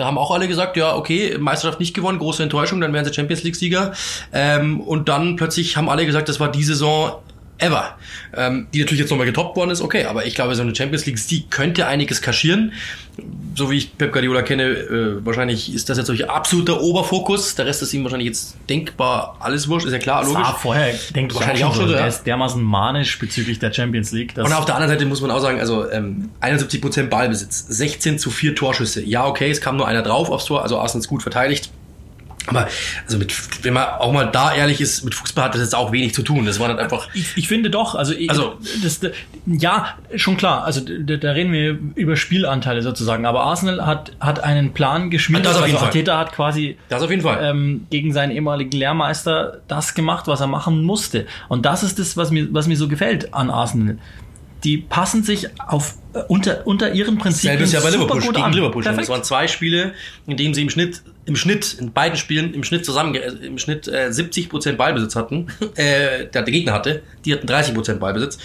Da 0.00 0.06
haben 0.06 0.16
auch 0.16 0.30
alle 0.30 0.48
gesagt, 0.48 0.78
ja, 0.78 0.96
okay, 0.96 1.36
Meisterschaft 1.38 1.78
nicht 1.78 1.92
gewonnen, 1.92 2.18
große 2.18 2.42
Enttäuschung, 2.42 2.80
dann 2.80 2.94
wären 2.94 3.04
sie 3.04 3.12
Champions 3.12 3.42
League-Sieger. 3.42 3.92
Ähm, 4.32 4.80
und 4.80 5.10
dann 5.10 5.36
plötzlich 5.36 5.76
haben 5.76 5.90
alle 5.90 6.06
gesagt, 6.06 6.30
das 6.30 6.40
war 6.40 6.50
die 6.50 6.64
Saison 6.64 7.16
ever. 7.60 7.96
Ähm, 8.36 8.68
die 8.72 8.80
natürlich 8.80 9.00
jetzt 9.00 9.10
nochmal 9.10 9.26
getoppt 9.26 9.56
worden 9.56 9.70
ist, 9.70 9.80
okay, 9.80 10.04
aber 10.04 10.26
ich 10.26 10.34
glaube, 10.34 10.54
so 10.54 10.62
eine 10.62 10.74
Champions 10.74 11.06
League 11.06 11.18
Sieg 11.18 11.50
könnte 11.50 11.86
einiges 11.86 12.22
kaschieren. 12.22 12.72
So 13.54 13.70
wie 13.70 13.76
ich 13.76 13.98
Pep 13.98 14.12
Guardiola 14.12 14.42
kenne, 14.42 14.64
äh, 14.64 15.26
wahrscheinlich 15.26 15.74
ist 15.74 15.88
das 15.88 15.98
jetzt 15.98 16.08
wirklich 16.08 16.30
absoluter 16.30 16.80
Oberfokus. 16.80 17.54
Der 17.56 17.66
Rest 17.66 17.82
ist 17.82 17.92
ihm 17.92 18.04
wahrscheinlich 18.04 18.28
jetzt 18.28 18.56
denkbar 18.68 19.36
alles 19.40 19.68
wurscht, 19.68 19.86
ist 19.86 19.92
ja 19.92 19.98
klar, 19.98 20.24
logisch. 20.24 20.42
Ah, 20.44 20.52
vorher 20.52 20.94
denke 21.14 21.32
ich 21.32 21.38
wahrscheinlich 21.38 21.64
auch 21.64 21.74
schon. 21.74 21.88
So, 21.88 21.94
der 21.94 22.06
ist 22.06 22.24
dermaßen 22.24 22.62
manisch 22.62 23.18
bezüglich 23.18 23.58
der 23.58 23.72
Champions 23.72 24.12
League. 24.12 24.34
Und 24.36 24.52
auf 24.52 24.64
der 24.64 24.76
anderen 24.76 24.92
Seite 24.92 25.04
muss 25.06 25.20
man 25.20 25.30
auch 25.30 25.40
sagen, 25.40 25.58
also 25.60 25.90
ähm, 25.90 26.30
71% 26.40 27.08
Ballbesitz, 27.08 27.66
16 27.68 28.18
zu 28.18 28.30
4 28.30 28.54
Torschüsse. 28.54 29.04
Ja, 29.04 29.26
okay, 29.26 29.50
es 29.50 29.60
kam 29.60 29.76
nur 29.76 29.86
einer 29.86 30.02
drauf 30.02 30.30
aufs 30.30 30.46
Tor, 30.46 30.62
also 30.62 30.78
Arsenal 30.78 31.00
ist 31.00 31.08
gut 31.08 31.22
verteidigt 31.22 31.70
aber 32.46 32.68
also 33.04 33.18
mit, 33.18 33.34
wenn 33.64 33.74
man 33.74 33.84
auch 33.84 34.12
mal 34.12 34.24
da 34.24 34.54
ehrlich 34.54 34.80
ist, 34.80 35.04
mit 35.04 35.14
Fußball 35.14 35.44
hat 35.44 35.54
das 35.54 35.60
jetzt 35.60 35.74
auch 35.74 35.92
wenig 35.92 36.14
zu 36.14 36.22
tun. 36.22 36.46
Das 36.46 36.58
war 36.58 36.68
dann 36.68 36.78
einfach. 36.78 37.08
Ich, 37.14 37.36
ich 37.36 37.48
finde 37.48 37.70
doch, 37.70 37.94
also, 37.94 38.14
also 38.28 38.58
das, 38.82 39.00
ja, 39.46 39.94
schon 40.16 40.36
klar. 40.36 40.64
Also 40.64 40.80
da, 40.80 41.16
da, 41.16 41.32
reden 41.32 41.52
wir 41.52 41.78
über 41.94 42.16
Spielanteile 42.16 42.82
sozusagen. 42.82 43.26
Aber 43.26 43.42
Arsenal 43.42 43.86
hat 43.86 44.12
hat 44.20 44.42
einen 44.42 44.72
Plan 44.72 45.10
geschmiedet. 45.10 45.46
Das 45.46 45.56
auf 45.56 45.66
jeden 45.66 45.76
also 45.76 45.78
Fall. 45.78 45.88
Arteta 45.88 46.18
hat 46.18 46.32
quasi 46.32 46.76
das 46.88 47.02
auf 47.02 47.10
jeden 47.10 47.22
Fall. 47.22 47.38
Ähm, 47.42 47.86
gegen 47.90 48.12
seinen 48.12 48.32
ehemaligen 48.32 48.76
Lehrmeister 48.76 49.60
das 49.68 49.94
gemacht, 49.94 50.26
was 50.26 50.40
er 50.40 50.46
machen 50.46 50.82
musste. 50.82 51.26
Und 51.48 51.66
das 51.66 51.82
ist 51.82 51.98
das, 51.98 52.16
was 52.16 52.30
mir 52.30 52.48
was 52.52 52.66
mir 52.66 52.76
so 52.76 52.88
gefällt 52.88 53.34
an 53.34 53.50
Arsenal 53.50 53.98
die 54.64 54.78
passen 54.78 55.22
sich 55.22 55.48
auf 55.58 55.94
äh, 56.12 56.20
unter, 56.28 56.66
unter 56.66 56.92
ihren 56.92 57.18
Prinzipien 57.18 57.58
Selbes 57.58 57.72
ja 57.72 57.80
bei 57.80 57.90
Liverpool, 57.90 58.20
gegen 58.20 58.42
an. 58.42 58.52
Liverpool 58.52 58.82
schon. 58.82 58.96
Das 58.96 59.08
waren 59.08 59.24
zwei 59.24 59.48
Spiele, 59.48 59.94
in 60.26 60.36
denen 60.36 60.54
sie 60.54 60.62
im 60.62 60.70
Schnitt, 60.70 61.02
im 61.24 61.36
Schnitt, 61.36 61.76
in 61.78 61.92
beiden 61.92 62.16
Spielen, 62.16 62.52
im 62.54 62.64
Schnitt 62.64 62.84
zusammen, 62.84 63.14
äh, 63.14 63.28
im 63.46 63.58
Schnitt 63.58 63.88
äh, 63.88 64.08
70% 64.10 64.72
Ballbesitz 64.72 65.16
hatten, 65.16 65.48
äh, 65.76 66.26
der, 66.26 66.42
der 66.42 66.42
Gegner 66.44 66.72
hatte. 66.72 67.02
Die 67.24 67.32
hatten 67.32 67.46
30% 67.46 67.94
Ballbesitz. 67.94 68.38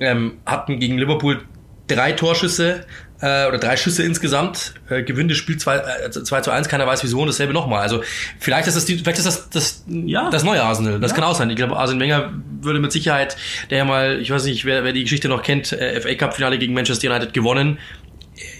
Ähm, 0.00 0.38
hatten 0.44 0.80
gegen 0.80 0.98
Liverpool 0.98 1.42
drei 1.86 2.12
Torschüsse, 2.12 2.84
äh, 3.20 3.46
oder 3.46 3.58
drei 3.58 3.76
Schüsse 3.76 4.02
insgesamt, 4.02 4.74
äh, 4.88 5.02
gewinnt 5.02 5.30
das 5.30 5.38
Spiel 5.38 5.56
2, 5.56 5.76
äh, 5.76 6.10
2 6.10 6.40
zu 6.40 6.50
1, 6.50 6.68
keiner 6.68 6.86
weiß 6.86 7.04
wieso 7.04 7.20
und 7.20 7.26
dasselbe 7.26 7.52
nochmal. 7.52 7.80
Also 7.80 8.02
vielleicht 8.38 8.66
ist 8.68 8.76
das 8.76 8.84
die, 8.84 8.98
vielleicht 8.98 9.18
ist 9.18 9.26
das 9.26 9.48
das, 9.50 9.84
ja. 9.88 10.30
das 10.30 10.44
neue 10.44 10.62
Arsenal. 10.62 11.00
Das 11.00 11.12
ja. 11.12 11.16
kann 11.16 11.24
auch 11.24 11.34
sein. 11.34 11.48
Ich 11.50 11.56
glaube, 11.56 11.76
Arsene 11.76 12.00
Wenger 12.00 12.32
würde 12.60 12.80
mit 12.80 12.92
Sicherheit, 12.92 13.36
der 13.70 13.78
ja 13.78 13.84
mal, 13.84 14.20
ich 14.20 14.30
weiß 14.30 14.44
nicht, 14.44 14.64
wer, 14.64 14.84
wer 14.84 14.92
die 14.92 15.02
Geschichte 15.02 15.28
noch 15.28 15.42
kennt, 15.42 15.72
äh, 15.72 16.00
FA 16.00 16.14
Cup 16.14 16.34
Finale 16.34 16.58
gegen 16.58 16.74
Manchester 16.74 17.10
United 17.10 17.32
gewonnen. 17.32 17.78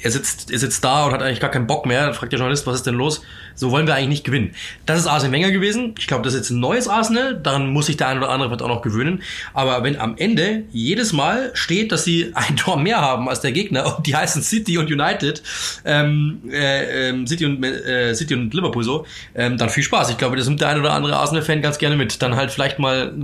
Er 0.04 0.10
sitzt, 0.10 0.50
er 0.50 0.58
sitzt 0.58 0.84
da 0.84 1.06
und 1.06 1.12
hat 1.12 1.22
eigentlich 1.22 1.40
gar 1.40 1.50
keinen 1.50 1.66
Bock 1.66 1.86
mehr. 1.86 2.04
Dann 2.04 2.12
fragt 2.12 2.30
der 2.30 2.38
Journalist, 2.38 2.66
was 2.66 2.76
ist 2.76 2.86
denn 2.86 2.94
los? 2.94 3.22
So 3.54 3.70
wollen 3.70 3.86
wir 3.86 3.94
eigentlich 3.94 4.08
nicht 4.08 4.24
gewinnen. 4.24 4.54
Das 4.84 4.98
ist 4.98 5.06
Arsene 5.06 5.32
Wenger 5.32 5.50
gewesen. 5.50 5.94
Ich 5.98 6.06
glaube, 6.06 6.24
das 6.24 6.34
ist 6.34 6.40
jetzt 6.40 6.50
ein 6.50 6.60
neues 6.60 6.88
Arsenal. 6.88 7.40
Daran 7.40 7.68
muss 7.68 7.86
sich 7.86 7.96
der 7.96 8.08
eine 8.08 8.20
oder 8.20 8.28
andere 8.28 8.50
vielleicht 8.50 8.62
auch 8.62 8.68
noch 8.68 8.82
gewöhnen. 8.82 9.22
Aber 9.54 9.82
wenn 9.82 9.98
am 9.98 10.16
Ende 10.18 10.64
jedes 10.72 11.14
Mal 11.14 11.52
steht, 11.54 11.90
dass 11.90 12.04
sie 12.04 12.32
ein 12.34 12.56
Tor 12.56 12.78
mehr 12.78 13.00
haben 13.00 13.30
als 13.30 13.40
der 13.40 13.52
Gegner 13.52 13.96
und 13.96 14.06
die 14.06 14.14
heißen 14.14 14.42
City 14.42 14.76
und 14.76 14.90
United, 14.90 15.42
ähm, 15.86 16.42
äh, 16.50 17.10
äh, 17.10 17.26
City, 17.26 17.46
und, 17.46 17.64
äh, 17.64 18.14
City 18.14 18.34
und 18.34 18.52
Liverpool 18.52 18.84
so, 18.84 19.06
ähm, 19.34 19.56
dann 19.56 19.70
viel 19.70 19.84
Spaß. 19.84 20.10
Ich 20.10 20.18
glaube, 20.18 20.36
das 20.36 20.46
nimmt 20.46 20.60
der 20.60 20.68
eine 20.68 20.80
oder 20.80 20.92
andere 20.92 21.16
Arsenal-Fan 21.16 21.62
ganz 21.62 21.78
gerne 21.78 21.96
mit. 21.96 22.20
Dann 22.20 22.36
halt 22.36 22.50
vielleicht 22.50 22.78
mal 22.78 23.14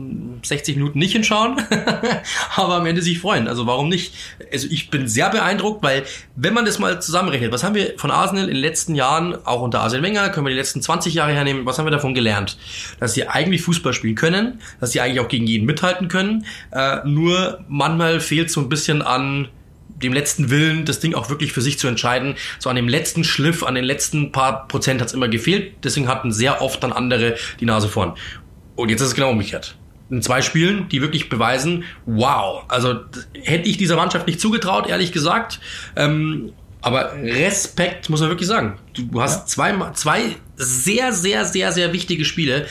60 0.43 0.77
Minuten 0.77 0.99
nicht 0.99 1.13
hinschauen, 1.13 1.61
aber 2.57 2.77
am 2.77 2.87
Ende 2.87 3.03
sich 3.03 3.19
freuen. 3.19 3.49
Also 3.49 3.67
warum 3.67 3.91
nicht? 3.91 4.15
Also 4.51 4.69
ich 4.71 4.89
bin 4.89 5.09
sehr 5.09 5.29
beeindruckt, 5.29 5.83
weil 5.83 6.05
wenn 6.37 6.55
man 6.55 6.65
das 6.65 6.70
mal 6.79 7.01
zusammenrechnet, 7.03 7.53
was 7.53 7.65
haben 7.65 7.75
wir 7.75 7.95
von 7.99 8.11
Arsenal 8.11 8.45
in 8.45 8.55
den 8.55 8.63
letzten 8.63 8.95
Jahren, 8.95 9.37
auch 9.45 9.63
unter 9.63 9.81
Arsene 9.81 10.03
Wenger, 10.03 10.29
können 10.31 10.47
wir 10.47 10.51
die 10.51 10.59
letzten 10.59 10.83
20 10.83 11.15
Jahre 11.15 11.33
hernehmen, 11.33 11.67
was 11.67 11.79
haben 11.79 11.87
wir 11.87 11.91
davon 11.91 12.15
gelernt? 12.15 12.57
Dass 12.99 13.15
sie 13.15 13.29
eigentlich 13.29 13.63
Fußball 13.63 13.93
spielen 13.93 14.15
können, 14.15 14.61
dass 14.81 14.93
sie 14.93 15.01
eigentlich 15.01 15.21
auch 15.21 15.29
gegen 15.29 15.47
jeden 15.47 15.67
mithalten 15.67 16.09
können, 16.09 16.47
äh, 16.73 16.99
nur 17.05 17.65
manchmal 17.69 18.21
fehlt 18.21 18.51
so 18.51 18.61
ein 18.61 18.69
bisschen 18.69 19.03
an 19.03 19.49
dem 20.03 20.13
letzten 20.13 20.51
Willen, 20.51 20.85
das 20.85 21.01
Ding 21.01 21.15
auch 21.15 21.29
wirklich 21.29 21.53
für 21.53 21.61
sich 21.61 21.79
zu 21.79 21.87
entscheiden. 21.89 22.37
So 22.59 22.71
an 22.71 22.77
dem 22.77 22.89
letzten 22.89 23.25
Schliff, 23.25 23.63
an 23.63 23.75
den 23.75 23.85
letzten 23.85 24.33
paar 24.33 24.67
Prozent 24.69 25.01
hat 25.01 25.09
es 25.09 25.15
immer 25.15 25.29
gefehlt. 25.29 25.85
Deswegen 25.85 26.09
hatten 26.09 26.33
sehr 26.33 26.63
oft 26.63 26.83
dann 26.83 26.93
andere 26.93 27.37
die 27.61 27.67
Nase 27.67 27.89
vorn. 27.89 28.15
Und 28.77 28.89
jetzt 28.89 29.01
ist 29.01 29.09
es 29.09 29.15
genau 29.15 29.31
umgekehrt. 29.31 29.77
In 30.11 30.23
zwei 30.23 30.43
Spielen, 30.43 30.89
die 30.89 31.03
wirklich 31.03 31.29
beweisen, 31.29 31.85
wow, 32.07 32.65
also 32.69 33.01
hätte 33.35 33.69
ich 33.69 33.77
dieser 33.77 33.97
Mannschaft 33.97 34.27
nicht 34.27 34.41
zugetraut, 34.41 34.89
ehrlich 34.89 35.13
gesagt. 35.13 35.61
Ähm, 35.95 36.53
aber 36.83 37.13
Respekt, 37.23 38.09
muss 38.11 38.21
man 38.21 38.31
wirklich 38.31 38.49
sagen. 38.49 38.79
Du 38.95 39.21
hast 39.21 39.41
ja. 39.41 39.47
zwei, 39.47 39.91
zwei 39.93 40.23
sehr, 40.57 41.13
sehr, 41.13 41.45
sehr, 41.45 41.73
sehr 41.73 41.93
wichtige 41.93 42.25
Spiele, 42.25 42.67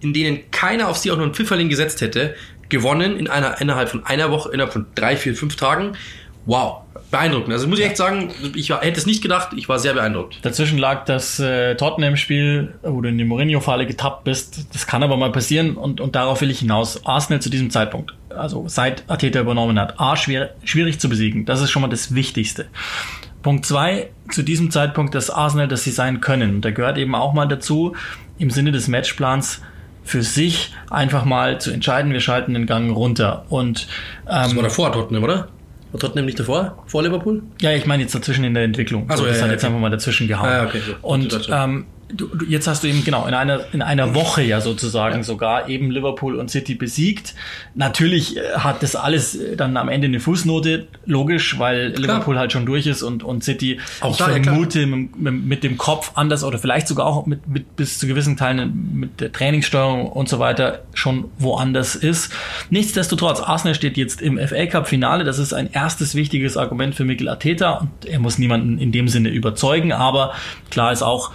in 0.00 0.12
denen 0.12 0.50
keiner 0.50 0.88
auf 0.88 0.98
sie 0.98 1.10
auch 1.10 1.16
nur 1.16 1.24
einen 1.24 1.34
Pfifferling 1.34 1.68
gesetzt 1.68 2.00
hätte, 2.00 2.34
gewonnen 2.68 3.16
in 3.16 3.28
einer, 3.28 3.60
innerhalb 3.60 3.88
von 3.88 4.04
einer 4.04 4.30
Woche, 4.30 4.50
innerhalb 4.52 4.72
von 4.72 4.86
drei, 4.94 5.16
vier, 5.16 5.34
fünf 5.34 5.56
Tagen. 5.56 5.92
Wow, 6.46 6.82
beeindruckend. 7.10 7.52
Also 7.52 7.68
muss 7.68 7.78
ich 7.78 7.86
echt 7.86 7.96
sagen, 7.96 8.32
ich 8.54 8.68
war, 8.68 8.82
hätte 8.82 8.98
es 8.98 9.06
nicht 9.06 9.22
gedacht, 9.22 9.50
ich 9.56 9.68
war 9.68 9.78
sehr 9.78 9.94
beeindruckt. 9.94 10.40
Dazwischen 10.42 10.78
lag 10.78 11.06
das 11.06 11.40
äh, 11.40 11.74
Tottenham-Spiel, 11.74 12.74
wo 12.82 13.00
du 13.00 13.08
in 13.08 13.16
die 13.16 13.24
Mourinho-Falle 13.24 13.86
getappt 13.86 14.24
bist. 14.24 14.66
Das 14.74 14.86
kann 14.86 15.02
aber 15.02 15.16
mal 15.16 15.32
passieren 15.32 15.76
und, 15.76 16.00
und 16.00 16.14
darauf 16.16 16.40
will 16.42 16.50
ich 16.50 16.58
hinaus. 16.58 17.06
Arsenal 17.06 17.40
zu 17.40 17.48
diesem 17.48 17.70
Zeitpunkt, 17.70 18.14
also 18.28 18.66
seit 18.68 19.04
Ateta 19.08 19.40
übernommen 19.40 19.78
hat, 19.78 19.98
A, 19.98 20.16
schwer, 20.16 20.54
schwierig 20.64 21.00
zu 21.00 21.08
besiegen. 21.08 21.46
Das 21.46 21.62
ist 21.62 21.70
schon 21.70 21.82
mal 21.82 21.88
das 21.88 22.14
Wichtigste. 22.14 22.66
Punkt 23.44 23.64
zwei, 23.66 24.10
zu 24.32 24.42
diesem 24.42 24.72
Zeitpunkt 24.72 25.14
das 25.14 25.30
Arsenal, 25.30 25.68
das 25.68 25.84
sie 25.84 25.92
sein 25.92 26.20
können. 26.20 26.56
Und 26.56 26.64
da 26.64 26.72
gehört 26.72 26.98
eben 26.98 27.14
auch 27.14 27.34
mal 27.34 27.46
dazu, 27.46 27.94
im 28.38 28.50
Sinne 28.50 28.72
des 28.72 28.88
Matchplans 28.88 29.62
für 30.02 30.22
sich 30.22 30.74
einfach 30.90 31.24
mal 31.24 31.60
zu 31.60 31.70
entscheiden, 31.70 32.12
wir 32.12 32.20
schalten 32.20 32.54
den 32.54 32.66
Gang 32.66 32.94
runter. 32.94 33.44
Und 33.50 33.86
ähm, 34.26 34.26
das 34.26 34.56
war 34.56 34.62
davor 34.64 34.92
Tottenham, 34.92 35.22
oder? 35.22 35.48
War 35.92 36.00
Tottenham 36.00 36.24
nicht 36.26 36.40
davor? 36.40 36.82
Vor 36.86 37.02
Liverpool? 37.02 37.42
Ja, 37.60 37.72
ich 37.72 37.86
meine 37.86 38.02
jetzt 38.02 38.14
dazwischen 38.14 38.44
in 38.44 38.54
der 38.54 38.64
Entwicklung. 38.64 39.08
Also, 39.08 39.24
das 39.24 39.36
ja, 39.36 39.42
hat 39.42 39.48
ja, 39.48 39.52
jetzt 39.52 39.62
okay. 39.62 39.68
einfach 39.68 39.80
mal 39.80 39.90
dazwischen 39.90 40.26
gehauen. 40.26 40.48
Ah, 40.48 40.64
okay, 40.64 40.80
so. 40.84 40.94
Und 41.02 41.48
ähm, 41.52 41.86
du, 42.08 42.26
du, 42.28 42.44
jetzt 42.46 42.66
hast 42.66 42.84
du 42.84 42.88
eben 42.88 43.04
genau 43.04 43.26
in 43.26 43.34
einer 43.34 43.64
in 43.72 43.82
einer 43.82 44.14
Woche 44.14 44.42
ja 44.42 44.60
sozusagen 44.60 45.18
ja. 45.18 45.22
sogar 45.22 45.68
eben 45.68 45.90
Liverpool 45.90 46.36
und 46.36 46.50
City 46.50 46.74
besiegt. 46.74 47.34
Natürlich 47.74 48.36
äh, 48.36 48.40
hat 48.58 48.82
das 48.82 48.96
alles 48.96 49.34
äh, 49.34 49.56
dann 49.56 49.76
am 49.76 49.88
Ende 49.88 50.06
eine 50.06 50.20
Fußnote, 50.20 50.86
logisch, 51.06 51.58
weil 51.58 51.92
klar. 51.92 52.02
Liverpool 52.02 52.38
halt 52.38 52.52
schon 52.52 52.66
durch 52.66 52.86
ist 52.86 53.02
und 53.02 53.22
und 53.22 53.44
City 53.44 53.80
auch 54.00 54.12
ich 54.12 54.22
vermute 54.22 54.86
mit, 54.86 55.16
mit, 55.16 55.64
dem 55.64 55.78
Kopf 55.78 56.12
anders 56.14 56.44
oder 56.44 56.58
vielleicht 56.58 56.88
sogar 56.88 57.06
auch 57.06 57.26
mit, 57.26 57.48
mit 57.48 57.76
bis 57.76 57.98
zu 57.98 58.06
gewissen 58.06 58.36
Teilen 58.36 58.90
mit 58.94 59.20
der 59.20 59.32
Trainingssteuerung 59.32 60.06
und 60.06 60.28
so 60.28 60.38
weiter 60.38 60.82
schon 60.94 61.30
woanders 61.38 61.96
ist. 61.96 62.32
Nichtsdestotrotz 62.70 63.40
Arsenal 63.40 63.74
steht 63.74 63.96
jetzt 63.96 64.20
im 64.20 64.38
FA 64.38 64.66
Cup 64.66 64.88
Finale, 64.88 65.24
das 65.24 65.38
ist 65.38 65.52
ein 65.52 65.70
erstes 65.72 66.14
wichtiges 66.14 66.56
Argument 66.56 66.94
für 66.94 67.04
Mikel 67.04 67.28
Arteta 67.28 67.78
und 67.78 68.06
er 68.06 68.18
muss 68.18 68.38
niemanden 68.38 68.78
in 68.78 68.92
dem 68.92 69.08
Sinne 69.08 69.30
überzeugen, 69.30 69.92
aber 69.92 70.34
klar 70.70 70.92
ist 70.92 71.02
auch 71.02 71.30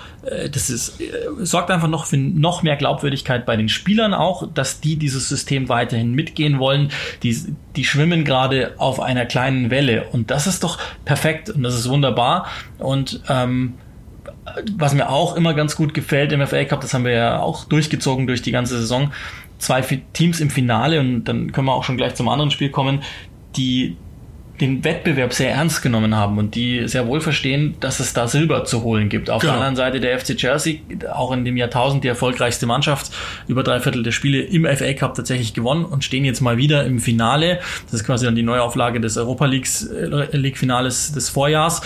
das 0.50 0.70
ist, 0.70 1.00
äh, 1.00 1.06
sorgt 1.40 1.72
einfach 1.72 1.88
noch 1.88 2.06
für 2.06 2.18
noch 2.18 2.64
mehr 2.64 2.76
Glaubwürdigkeit 2.76 3.46
bei 3.46 3.56
den 3.56 3.70
Spielern 3.70 4.14
auch, 4.14 4.48
dass 4.54 4.82
die 4.82 4.98
dieses 4.98 5.30
System 5.30 5.70
weiterhin 5.70 6.12
mitgehen 6.12 6.60
wollen. 6.60 6.92
Die, 7.24 7.56
die 7.76 7.86
schwimmen 7.86 8.26
gerade 8.26 8.74
auf 8.78 9.00
einer 9.00 9.26
kleinen 9.26 9.70
Welle 9.70 10.06
und 10.12 10.32
das 10.32 10.48
ist 10.48 10.64
doch 10.64 10.78
perfekt 11.06 11.50
und 11.50 11.64
das 11.64 11.76
ist 11.76 11.90
wunderbar. 11.90 12.48
Und 12.78 13.22
ähm, 13.30 13.76
was 14.78 14.94
mir 14.94 15.10
auch 15.10 15.36
immer 15.36 15.54
ganz 15.54 15.76
gut 15.76 15.94
gefällt 15.94 16.32
im 16.32 16.46
FA 16.46 16.66
Cup, 16.66 16.82
das 16.82 16.94
haben 16.94 17.06
wir 17.06 17.14
ja 17.14 17.40
auch 17.40 17.66
durchgezogen 17.66 18.28
durch 18.28 18.42
die 18.42 18.52
ganze 18.52 18.78
Saison, 18.78 19.12
zwei 19.58 19.82
Teams 20.14 20.40
im 20.40 20.50
Finale 20.50 21.00
und 21.00 21.26
dann 21.26 21.52
können 21.52 21.68
wir 21.68 21.74
auch 21.74 21.84
schon 21.84 21.98
gleich 21.98 22.16
zum 22.16 22.30
anderen 22.30 22.52
Spiel 22.52 22.70
kommen, 22.70 23.04
die 23.56 23.98
den 24.62 24.84
Wettbewerb 24.84 25.34
sehr 25.34 25.52
ernst 25.52 25.82
genommen 25.82 26.16
haben 26.16 26.38
und 26.38 26.56
die 26.56 26.88
sehr 26.88 27.08
wohl 27.08 27.22
verstehen, 27.22 27.76
dass 27.80 28.00
es 28.00 28.14
da 28.14 28.28
Silber 28.28 28.66
zu 28.66 28.84
holen 28.84 29.10
gibt. 29.10 29.30
Auf 29.30 29.42
genau. 29.42 29.54
der 29.54 29.62
anderen 29.62 29.76
Seite 29.76 30.00
der 30.00 30.20
FC 30.20 30.36
Chelsea, 30.36 30.80
auch 31.14 31.32
in 31.32 31.46
dem 31.46 31.58
Jahrtausend 31.58 32.04
die 32.04 32.08
erfolgreichste 32.08 32.66
Mannschaft, 32.66 33.12
über 33.48 33.64
drei 33.64 33.80
Viertel 33.80 34.04
der 34.04 34.12
Spiele 34.12 34.42
im 34.42 34.66
FA 34.66 34.94
Cup 34.94 35.16
tatsächlich 35.16 35.54
gewonnen 35.54 35.86
und 35.86 36.04
stehen 36.04 36.26
jetzt 36.26 36.42
mal 36.42 36.58
wieder 36.58 36.86
im 36.86 37.00
Finale. 37.00 37.60
Das 37.86 38.02
ist 38.02 38.06
quasi 38.06 38.26
dann 38.26 38.36
die 38.36 38.44
Neuauflage 38.44 39.00
des 39.00 39.18
Europa 39.18 39.46
Leagues, 39.46 39.86
äh, 39.88 40.38
League 40.38 40.58
Finales 40.58 41.12
des 41.14 41.30
Vorjahrs. 41.30 41.82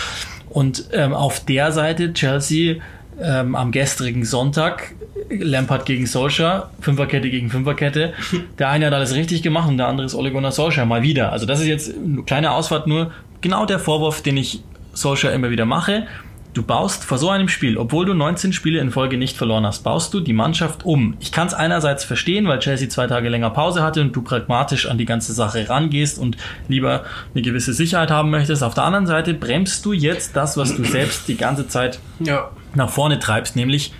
Und 0.50 0.88
ähm, 0.92 1.12
auf 1.12 1.44
der 1.44 1.72
Seite 1.72 2.12
Chelsea 2.12 2.76
ähm, 3.20 3.54
am 3.54 3.70
gestrigen 3.70 4.24
Sonntag 4.24 4.94
Lampard 5.30 5.86
gegen 5.86 6.06
Solskjaer, 6.06 6.70
Fünferkette 6.80 7.30
gegen 7.30 7.50
Fünferkette. 7.50 8.12
Der 8.58 8.68
eine 8.68 8.86
hat 8.86 8.92
alles 8.92 9.14
richtig 9.14 9.42
gemacht 9.42 9.68
und 9.68 9.78
der 9.78 9.88
andere 9.88 10.06
ist 10.06 10.14
Ole 10.14 10.30
Gunnar 10.30 10.52
Solskjaer 10.52 10.86
mal 10.86 11.02
wieder. 11.02 11.32
Also 11.32 11.46
das 11.46 11.60
ist 11.60 11.66
jetzt 11.66 11.94
eine 11.94 12.22
kleine 12.22 12.52
Ausfahrt 12.52 12.86
nur 12.86 13.12
genau 13.40 13.66
der 13.66 13.78
Vorwurf, 13.78 14.22
den 14.22 14.36
ich 14.36 14.62
Solskjaer 14.92 15.32
immer 15.32 15.50
wieder 15.50 15.64
mache. 15.64 16.06
Du 16.54 16.62
baust 16.62 17.02
vor 17.02 17.18
so 17.18 17.30
einem 17.30 17.48
Spiel, 17.48 17.76
obwohl 17.76 18.06
du 18.06 18.14
19 18.14 18.52
Spiele 18.52 18.78
in 18.78 18.92
Folge 18.92 19.18
nicht 19.18 19.36
verloren 19.36 19.66
hast, 19.66 19.82
baust 19.82 20.14
du 20.14 20.20
die 20.20 20.32
Mannschaft 20.32 20.84
um. 20.84 21.16
Ich 21.18 21.32
kann 21.32 21.48
es 21.48 21.52
einerseits 21.52 22.04
verstehen, 22.04 22.46
weil 22.46 22.60
Chelsea 22.60 22.88
zwei 22.88 23.08
Tage 23.08 23.28
länger 23.28 23.50
Pause 23.50 23.82
hatte 23.82 24.00
und 24.00 24.14
du 24.14 24.22
pragmatisch 24.22 24.86
an 24.86 24.96
die 24.96 25.04
ganze 25.04 25.32
Sache 25.32 25.68
rangehst 25.68 26.16
und 26.16 26.36
lieber 26.68 27.02
eine 27.34 27.42
gewisse 27.42 27.72
Sicherheit 27.72 28.12
haben 28.12 28.30
möchtest. 28.30 28.62
Auf 28.62 28.74
der 28.74 28.84
anderen 28.84 29.08
Seite 29.08 29.34
bremst 29.34 29.84
du 29.84 29.92
jetzt 29.92 30.36
das, 30.36 30.56
was 30.56 30.76
du 30.76 30.84
selbst 30.84 31.26
die 31.26 31.36
ganze 31.36 31.66
Zeit 31.66 31.98
ja. 32.20 32.50
nach 32.76 32.88
vorne 32.88 33.18
treibst, 33.18 33.56
nämlich 33.56 33.92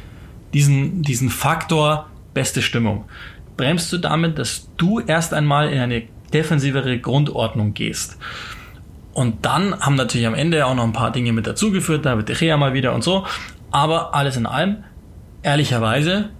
diesen, 0.54 1.02
diesen 1.02 1.28
Faktor 1.28 2.08
beste 2.32 2.62
Stimmung. 2.62 3.04
Bremst 3.56 3.92
du 3.92 3.98
damit, 3.98 4.38
dass 4.38 4.68
du 4.76 5.00
erst 5.00 5.34
einmal 5.34 5.70
in 5.70 5.78
eine 5.78 6.04
defensivere 6.32 6.98
Grundordnung 6.98 7.74
gehst. 7.74 8.16
Und 9.12 9.44
dann 9.44 9.78
haben 9.80 9.94
natürlich 9.94 10.26
am 10.26 10.34
Ende 10.34 10.66
auch 10.66 10.74
noch 10.74 10.82
ein 10.82 10.92
paar 10.92 11.12
Dinge 11.12 11.32
mit 11.32 11.46
dazugeführt, 11.46 12.04
da 12.04 12.16
wird 12.16 12.28
De 12.28 12.56
mal 12.56 12.74
wieder 12.74 12.92
und 12.94 13.04
so. 13.04 13.26
Aber 13.70 14.14
alles 14.14 14.36
in 14.36 14.46
allem, 14.46 14.78
ehrlicherweise, 15.42 16.30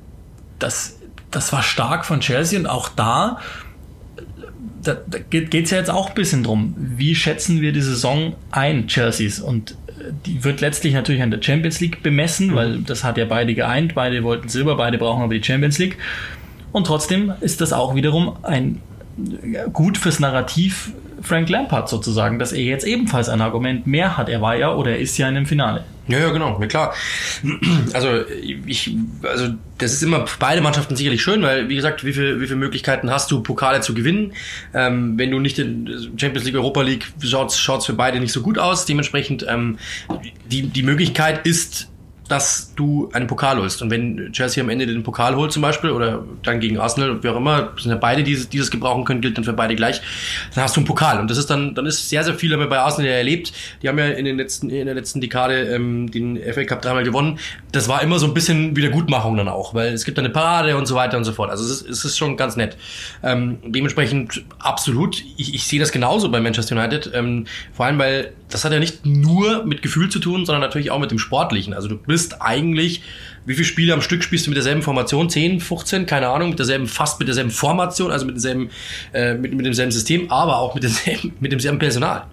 das, 0.59 0.99
das 1.31 1.53
war 1.53 1.63
stark 1.63 2.05
von 2.05 2.21
Chelsea 2.21 2.59
und 2.59 2.67
auch 2.67 2.89
da, 2.89 3.39
da, 4.83 4.97
da 5.07 5.19
geht 5.19 5.53
es 5.53 5.71
ja 5.71 5.79
jetzt 5.79 5.91
auch 5.91 6.09
ein 6.09 6.15
bisschen 6.15 6.43
drum. 6.43 6.75
Wie 6.77 7.15
schätzen 7.15 7.61
wir 7.61 7.73
die 7.73 7.81
Saison 7.81 8.35
ein, 8.51 8.89
Chelseas? 8.89 9.39
Und 9.39 9.77
die 10.27 10.45
wird 10.45 10.61
letztlich 10.61 10.95
natürlich 10.95 11.23
an 11.23 11.31
der 11.31 11.43
Champions 11.43 11.81
League 11.81 12.03
bemessen, 12.03 12.49
mhm. 12.49 12.55
weil 12.55 12.79
das 12.79 13.05
hat 13.05 13.19
ja 13.19 13.25
beide 13.25 13.55
geeint. 13.55 13.95
Beide 13.95 14.23
wollten 14.23 14.49
Silber, 14.49 14.77
beide 14.77 14.99
brauchen 14.99 15.23
aber 15.23 15.35
die 15.35 15.43
Champions 15.43 15.79
League. 15.79 15.99
Und 16.73 16.87
trotzdem 16.87 17.33
ist 17.41 17.61
das 17.61 17.73
auch 17.73 17.95
wiederum 17.95 18.37
ein 18.43 18.81
gut 19.73 19.97
fürs 19.97 20.19
Narrativ 20.19 20.93
Frank 21.23 21.49
Lampard 21.49 21.89
sozusagen, 21.89 22.39
dass 22.39 22.53
er 22.53 22.63
jetzt 22.63 22.87
ebenfalls 22.87 23.29
ein 23.29 23.41
Argument 23.41 23.87
mehr 23.87 24.17
hat. 24.17 24.29
Er 24.29 24.41
war 24.41 24.57
ja 24.57 24.75
oder 24.75 24.93
er 24.93 24.99
ist 24.99 25.17
ja 25.19 25.29
in 25.29 25.35
dem 25.35 25.47
Finale. 25.47 25.85
Ja, 26.07 26.19
ja, 26.19 26.31
genau, 26.31 26.59
ja, 26.61 26.67
klar. 26.67 26.95
Also 27.95 28.09
ich, 28.67 28.95
also 29.23 29.55
das 29.79 29.95
ist 29.95 30.03
immer 30.03 30.27
für 30.27 30.39
beide 30.39 30.61
Mannschaften 30.61 30.97
sicherlich 30.97 31.23
schön, 31.23 31.43
weil 31.43 31.69
wie 31.69 31.77
gesagt, 31.77 32.05
wie 32.05 32.13
viel, 32.13 32.41
wie 32.41 32.47
viele 32.47 32.59
Möglichkeiten 32.59 33.11
hast 33.11 33.31
du, 33.31 33.43
Pokale 33.43 33.81
zu 33.81 33.95
gewinnen? 33.95 34.33
Ähm, 34.75 35.19
wenn 35.19 35.31
du 35.31 35.39
nicht 35.39 35.59
in 35.59 36.13
Champions 36.17 36.45
League, 36.45 36.57
Europa 36.57 36.83
League 36.83 37.07
schaut, 37.21 37.53
schaut's 37.53 37.87
für 37.87 37.95
beide 37.95 38.21
nicht 38.21 38.33
so 38.33 38.43
gut 38.43 38.59
aus. 38.59 38.85
Dementsprechend 38.85 39.47
ähm, 39.49 39.79
die 40.51 40.63
die 40.63 40.83
Möglichkeit 40.83 41.47
ist 41.47 41.89
dass 42.29 42.73
du 42.75 43.11
einen 43.13 43.27
Pokal 43.27 43.59
holst. 43.59 43.83
Und 43.83 43.91
wenn 43.91 44.33
Chelsea 44.33 44.63
am 44.63 44.71
Ende 44.71 44.87
den 44.87 45.03
Pokal 45.03 45.37
holt 45.37 45.53
zum 45.53 45.63
Beispiel 45.63 45.91
oder 45.91 46.25
dann 46.43 46.61
gegen 46.61 46.79
Arsenal, 46.79 47.23
wie 47.23 47.29
auch 47.29 47.37
immer, 47.37 47.73
sind 47.79 47.91
ja 47.91 47.97
beide, 47.97 48.23
die, 48.23 48.47
die 48.47 48.59
das 48.59 48.71
gebrauchen 48.71 49.05
können, 49.05 49.21
gilt 49.21 49.37
dann 49.37 49.45
für 49.45 49.53
beide 49.53 49.75
gleich, 49.75 50.01
dann 50.55 50.65
hast 50.65 50.77
du 50.77 50.81
einen 50.81 50.87
Pokal. 50.87 51.21
Und 51.21 51.31
das 51.31 51.39
ist 51.39 51.51
dann, 51.51 51.75
dann 51.75 51.87
ist 51.87 52.09
sehr, 52.09 52.25
sehr 52.25 52.35
viel 52.35 52.53
haben 52.53 52.69
bei 52.69 52.79
Arsenal 52.79 53.11
ja 53.11 53.17
erlebt. 53.17 53.53
Die 53.83 53.89
haben 53.89 53.99
ja 53.99 54.07
in, 54.07 54.25
den 54.25 54.39
letzten, 54.39 54.71
in 54.71 54.87
der 54.87 54.95
letzten 54.95 55.21
Dekade 55.21 55.75
ähm, 55.75 56.11
den 56.11 56.39
FA 56.53 56.65
Cup 56.65 56.83
dreimal 56.83 57.05
gewonnen. 57.05 57.39
Das 57.73 57.89
war 57.89 58.03
immer 58.03 58.19
so 58.19 58.27
ein 58.27 58.35
bisschen 58.35 58.77
Wiedergutmachung 58.77 59.37
dann 59.37 59.49
auch, 59.49 59.75
weil 59.75 59.93
es 59.93 60.05
gibt 60.05 60.19
eine 60.19 60.31
Parade 60.31 60.77
und 60.77 60.87
so 60.87 60.95
weiter 60.95 61.19
und 61.19 61.25
so 61.25 61.33
fort. 61.33 61.51
Also 61.51 61.65
es 61.65 61.83
ist, 61.83 61.91
es 61.91 62.05
ist 62.05 62.19
schon 62.19 62.37
ganz 62.37 62.57
nett. 62.57 62.77
Ähm, 63.23 63.59
dementsprechend 63.65 64.45
absolut, 64.59 65.23
ich, 65.37 65.55
ich 65.55 65.67
sehe 65.67 65.81
das 65.81 65.93
genauso 65.93 66.31
bei 66.31 66.41
Manchester 66.41 66.77
United. 66.77 67.11
Ähm, 67.15 67.47
vor 67.73 67.87
allem, 67.87 67.99
weil 67.99 68.33
das 68.55 68.65
hat 68.65 68.73
ja 68.73 68.79
nicht 68.79 69.05
nur 69.05 69.65
mit 69.65 69.83
Gefühl 69.83 70.11
zu 70.11 70.21
tun, 70.21 70.47
sondern 70.47 70.61
natürlich 70.61 70.93
auch 70.93 71.01
mit 71.01 71.11
dem 71.11 71.19
Sportlichen. 71.19 71.75
Also 71.75 71.89
du 71.89 71.97
bist 71.97 72.41
eigentlich, 72.41 73.03
wie 73.47 73.55
viele 73.55 73.65
Spiele 73.65 73.93
am 73.93 74.01
Stück 74.01 74.23
spielst 74.23 74.47
du 74.47 74.51
mit 74.51 74.57
derselben 74.57 74.81
Formation? 74.81 75.29
10, 75.29 75.59
15, 75.59 76.07
keine 76.07 76.29
Ahnung, 76.29 76.51
mit 76.51 76.61
derselben, 76.61 76.87
fast 76.87 77.19
mit 77.19 77.27
derselben 77.27 77.51
Formation, 77.51 78.13
also 78.13 78.25
mit 78.27 78.37
demselben, 78.37 78.71
äh, 79.13 79.35
mit, 79.35 79.55
mit 79.55 79.67
demselben 79.67 79.91
System, 79.91 80.31
aber 80.31 80.59
auch 80.59 80.73
mit 80.73 80.85
demselben, 80.85 81.33
mit 81.41 81.51
demselben 81.51 81.81
Personal. 81.81 82.27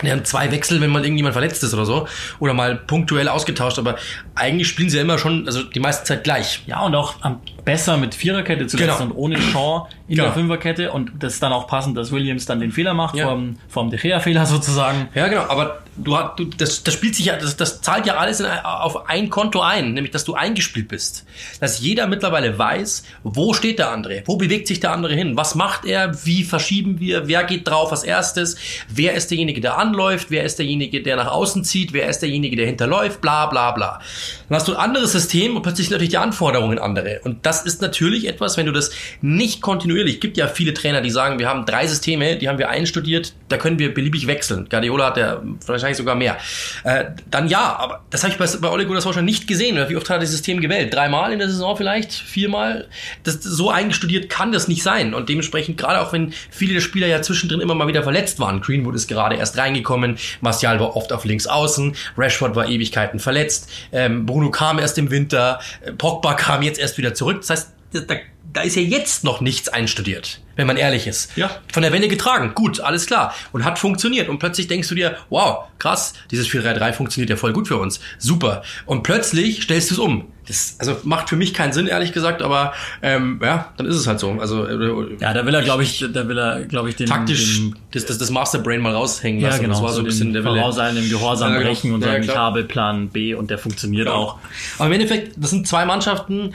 Wir 0.00 0.12
haben 0.12 0.24
zwei 0.24 0.52
Wechsel, 0.52 0.80
wenn 0.80 0.90
mal 0.90 1.02
irgendjemand 1.02 1.32
verletzt 1.32 1.64
ist 1.64 1.74
oder 1.74 1.84
so. 1.84 2.06
Oder 2.38 2.54
mal 2.54 2.76
punktuell 2.76 3.26
ausgetauscht, 3.26 3.80
aber 3.80 3.96
eigentlich 4.36 4.68
spielen 4.68 4.90
sie 4.90 4.98
ja 4.98 5.02
immer 5.02 5.18
schon, 5.18 5.44
also 5.44 5.64
die 5.64 5.80
meiste 5.80 6.04
Zeit 6.04 6.22
gleich. 6.22 6.62
Ja, 6.68 6.82
und 6.82 6.94
auch 6.94 7.16
am 7.22 7.40
besser 7.68 7.98
mit 7.98 8.14
Viererkette 8.14 8.66
zuletzt 8.66 8.98
Genau. 8.98 9.10
und 9.10 9.16
ohne 9.16 9.38
Shaw 9.38 9.88
in 10.08 10.14
Genau. 10.14 10.24
der 10.28 10.32
Fünferkette 10.32 10.90
und 10.90 11.12
das 11.18 11.34
ist 11.34 11.42
dann 11.42 11.52
auch 11.52 11.66
passend, 11.66 11.98
dass 11.98 12.10
Williams 12.10 12.46
dann 12.46 12.60
den 12.60 12.72
Fehler 12.72 12.94
macht, 12.94 13.14
Ja. 13.14 13.28
vom, 13.28 13.56
vom 13.68 13.90
De 13.90 13.98
Gea-Fehler 14.00 14.46
sozusagen. 14.46 15.08
Ja, 15.14 15.28
genau, 15.28 15.42
aber 15.42 15.80
du, 15.98 16.16
hast- 16.16 16.38
du 16.38 16.46
das, 16.46 16.82
das 16.82 16.94
spielt 16.94 17.14
sich 17.14 17.26
ja, 17.26 17.36
das, 17.36 17.56
das 17.58 17.82
zahlt 17.82 18.06
ja 18.06 18.16
alles 18.16 18.40
in, 18.40 18.46
auf 18.46 19.06
ein 19.10 19.28
Konto 19.28 19.60
ein, 19.60 19.92
nämlich 19.92 20.12
dass 20.12 20.24
du 20.24 20.32
eingespielt 20.32 20.88
bist. 20.88 21.26
Dass 21.60 21.80
jeder 21.80 22.06
mittlerweile 22.06 22.58
weiß, 22.58 23.04
wo 23.22 23.52
steht 23.52 23.78
der 23.80 23.90
andere, 23.90 24.22
wo 24.24 24.36
bewegt 24.36 24.66
sich 24.66 24.80
der 24.80 24.92
andere 24.92 25.14
hin, 25.14 25.36
was 25.36 25.54
macht 25.54 25.84
er, 25.84 26.24
wie 26.24 26.44
verschieben 26.44 27.00
wir, 27.00 27.28
wer 27.28 27.44
geht 27.44 27.68
drauf 27.68 27.90
als 27.90 28.02
erstes, 28.02 28.56
wer 28.88 29.12
ist 29.12 29.30
derjenige, 29.30 29.60
der 29.60 29.76
anläuft, 29.76 30.30
wer 30.30 30.44
ist 30.44 30.58
derjenige, 30.58 31.02
der 31.02 31.16
nach 31.16 31.30
außen 31.30 31.64
zieht, 31.64 31.92
wer 31.92 32.08
ist 32.08 32.20
derjenige, 32.20 32.56
der 32.56 32.64
hinterläuft, 32.66 33.20
bla 33.20 33.44
bla 33.44 33.72
bla. 33.72 34.00
Dann 34.48 34.56
hast 34.56 34.66
du 34.68 34.72
ein 34.72 34.78
anderes 34.78 35.12
System 35.12 35.54
und 35.54 35.60
plötzlich 35.62 35.88
sind 35.88 35.92
natürlich 35.96 36.10
die 36.12 36.16
Anforderungen 36.18 36.78
andere. 36.78 37.20
Und 37.24 37.44
das 37.44 37.57
ist 37.64 37.82
natürlich 37.82 38.26
etwas, 38.26 38.56
wenn 38.56 38.66
du 38.66 38.72
das 38.72 38.90
nicht 39.20 39.60
kontinuierlich, 39.60 40.20
gibt 40.20 40.36
ja 40.36 40.48
viele 40.48 40.74
Trainer, 40.74 41.00
die 41.00 41.10
sagen, 41.10 41.38
wir 41.38 41.48
haben 41.48 41.66
drei 41.66 41.86
Systeme, 41.86 42.36
die 42.36 42.48
haben 42.48 42.58
wir 42.58 42.68
einstudiert, 42.68 43.34
da 43.48 43.56
können 43.56 43.78
wir 43.78 43.92
beliebig 43.92 44.26
wechseln. 44.26 44.68
Guardiola 44.70 45.06
hat 45.06 45.16
ja 45.16 45.42
wahrscheinlich 45.66 45.98
sogar 45.98 46.14
mehr. 46.14 46.38
Äh, 46.84 47.06
dann 47.30 47.48
ja, 47.48 47.76
aber 47.76 48.04
das 48.10 48.22
habe 48.22 48.32
ich 48.32 48.38
bei, 48.38 48.46
bei 48.60 48.70
Ole 48.70 48.86
Gunnar 48.86 49.02
Solskjaer 49.02 49.22
nicht 49.22 49.46
gesehen. 49.46 49.76
Wie 49.88 49.96
oft 49.96 50.08
hat 50.08 50.16
er 50.16 50.20
das 50.20 50.30
System 50.30 50.60
gewählt? 50.60 50.94
Dreimal 50.94 51.32
in 51.32 51.38
der 51.38 51.48
Saison 51.48 51.76
vielleicht? 51.76 52.12
Viermal? 52.12 52.88
Das, 53.24 53.42
so 53.42 53.70
eingestudiert 53.70 54.28
kann 54.28 54.52
das 54.52 54.68
nicht 54.68 54.82
sein. 54.82 55.14
Und 55.14 55.28
dementsprechend, 55.28 55.78
gerade 55.78 56.00
auch 56.00 56.12
wenn 56.12 56.32
viele 56.50 56.74
der 56.74 56.80
Spieler 56.80 57.06
ja 57.06 57.22
zwischendrin 57.22 57.60
immer 57.60 57.74
mal 57.74 57.88
wieder 57.88 58.02
verletzt 58.02 58.40
waren. 58.40 58.60
Greenwood 58.60 58.94
ist 58.94 59.08
gerade 59.08 59.36
erst 59.36 59.58
reingekommen, 59.58 60.16
Martial 60.40 60.78
war 60.80 60.96
oft 60.96 61.12
auf 61.12 61.24
links 61.24 61.46
außen, 61.46 61.94
Rashford 62.16 62.54
war 62.56 62.68
Ewigkeiten 62.68 63.18
verletzt, 63.18 63.70
ähm, 63.92 64.26
Bruno 64.26 64.50
kam 64.50 64.78
erst 64.78 64.98
im 64.98 65.10
Winter, 65.10 65.60
äh, 65.80 65.92
Pogba 65.92 66.34
kam 66.34 66.62
jetzt 66.62 66.78
erst 66.78 66.98
wieder 66.98 67.14
zurück. 67.14 67.44
Das 67.48 67.60
heißt, 67.60 67.72
da, 68.08 68.14
da 68.52 68.60
ist 68.62 68.76
ja 68.76 68.82
jetzt 68.82 69.24
noch 69.24 69.40
nichts 69.40 69.68
einstudiert, 69.68 70.40
wenn 70.56 70.66
man 70.66 70.76
ehrlich 70.76 71.06
ist. 71.06 71.36
Ja. 71.36 71.50
Von 71.72 71.82
der 71.82 71.92
Welle 71.92 72.08
getragen, 72.08 72.52
gut, 72.54 72.80
alles 72.80 73.06
klar. 73.06 73.34
Und 73.52 73.64
hat 73.64 73.78
funktioniert. 73.78 74.28
Und 74.28 74.38
plötzlich 74.38 74.68
denkst 74.68 74.88
du 74.88 74.94
dir, 74.94 75.16
wow, 75.30 75.64
krass, 75.78 76.14
dieses 76.30 76.48
4-3-3 76.48 76.92
funktioniert 76.92 77.30
ja 77.30 77.36
voll 77.36 77.52
gut 77.52 77.68
für 77.68 77.76
uns. 77.76 78.00
Super. 78.18 78.62
Und 78.86 79.02
plötzlich 79.02 79.62
stellst 79.62 79.90
du 79.90 79.94
es 79.94 79.98
um. 79.98 80.26
Das 80.46 80.76
also 80.78 80.96
macht 81.04 81.28
für 81.28 81.36
mich 81.36 81.52
keinen 81.52 81.74
Sinn, 81.74 81.86
ehrlich 81.88 82.12
gesagt, 82.12 82.40
aber 82.40 82.72
ähm, 83.02 83.38
ja, 83.42 83.72
dann 83.76 83.86
ist 83.86 83.96
es 83.96 84.06
halt 84.06 84.18
so. 84.18 84.32
Also 84.40 84.66
äh, 84.66 85.16
Ja, 85.20 85.34
da 85.34 85.44
will 85.44 85.54
er, 85.54 85.60
glaube 85.62 85.82
ich, 85.82 86.04
da 86.10 86.26
will 86.26 86.38
er, 86.38 86.64
glaube 86.64 86.88
ich, 86.88 86.96
den, 86.96 87.06
taktisch 87.06 87.58
den 87.58 87.76
das, 87.92 88.06
das, 88.06 88.16
das 88.16 88.30
Masterbrain 88.30 88.80
mal 88.80 88.94
raushängen 88.94 89.40
ja, 89.42 89.48
lassen. 89.48 89.60
genau, 89.62 89.74
Das 89.74 89.82
war 89.82 89.92
so 89.92 89.98
ein 90.00 90.06
bisschen 90.06 90.32
der 90.32 90.44
Wille. 90.44 90.54
vorauseilenden 90.56 91.10
Gehorsam 91.10 91.52
Ja, 91.52 91.58
genau. 91.58 91.68
brechen 91.70 91.92
und 91.92 92.00
Ja, 92.00 92.08
sagen, 92.08 92.22
ich 92.22 92.30
klar. 92.30 92.44
habe 92.46 92.64
Plan 92.64 93.08
B 93.10 93.34
und 93.34 93.50
der 93.50 93.58
funktioniert 93.58 94.08
auch. 94.08 94.38
Aber 94.78 94.86
im 94.86 94.92
Endeffekt, 94.92 95.34
das 95.36 95.50
sind 95.50 95.68
zwei 95.68 95.84
Mannschaften, 95.84 96.54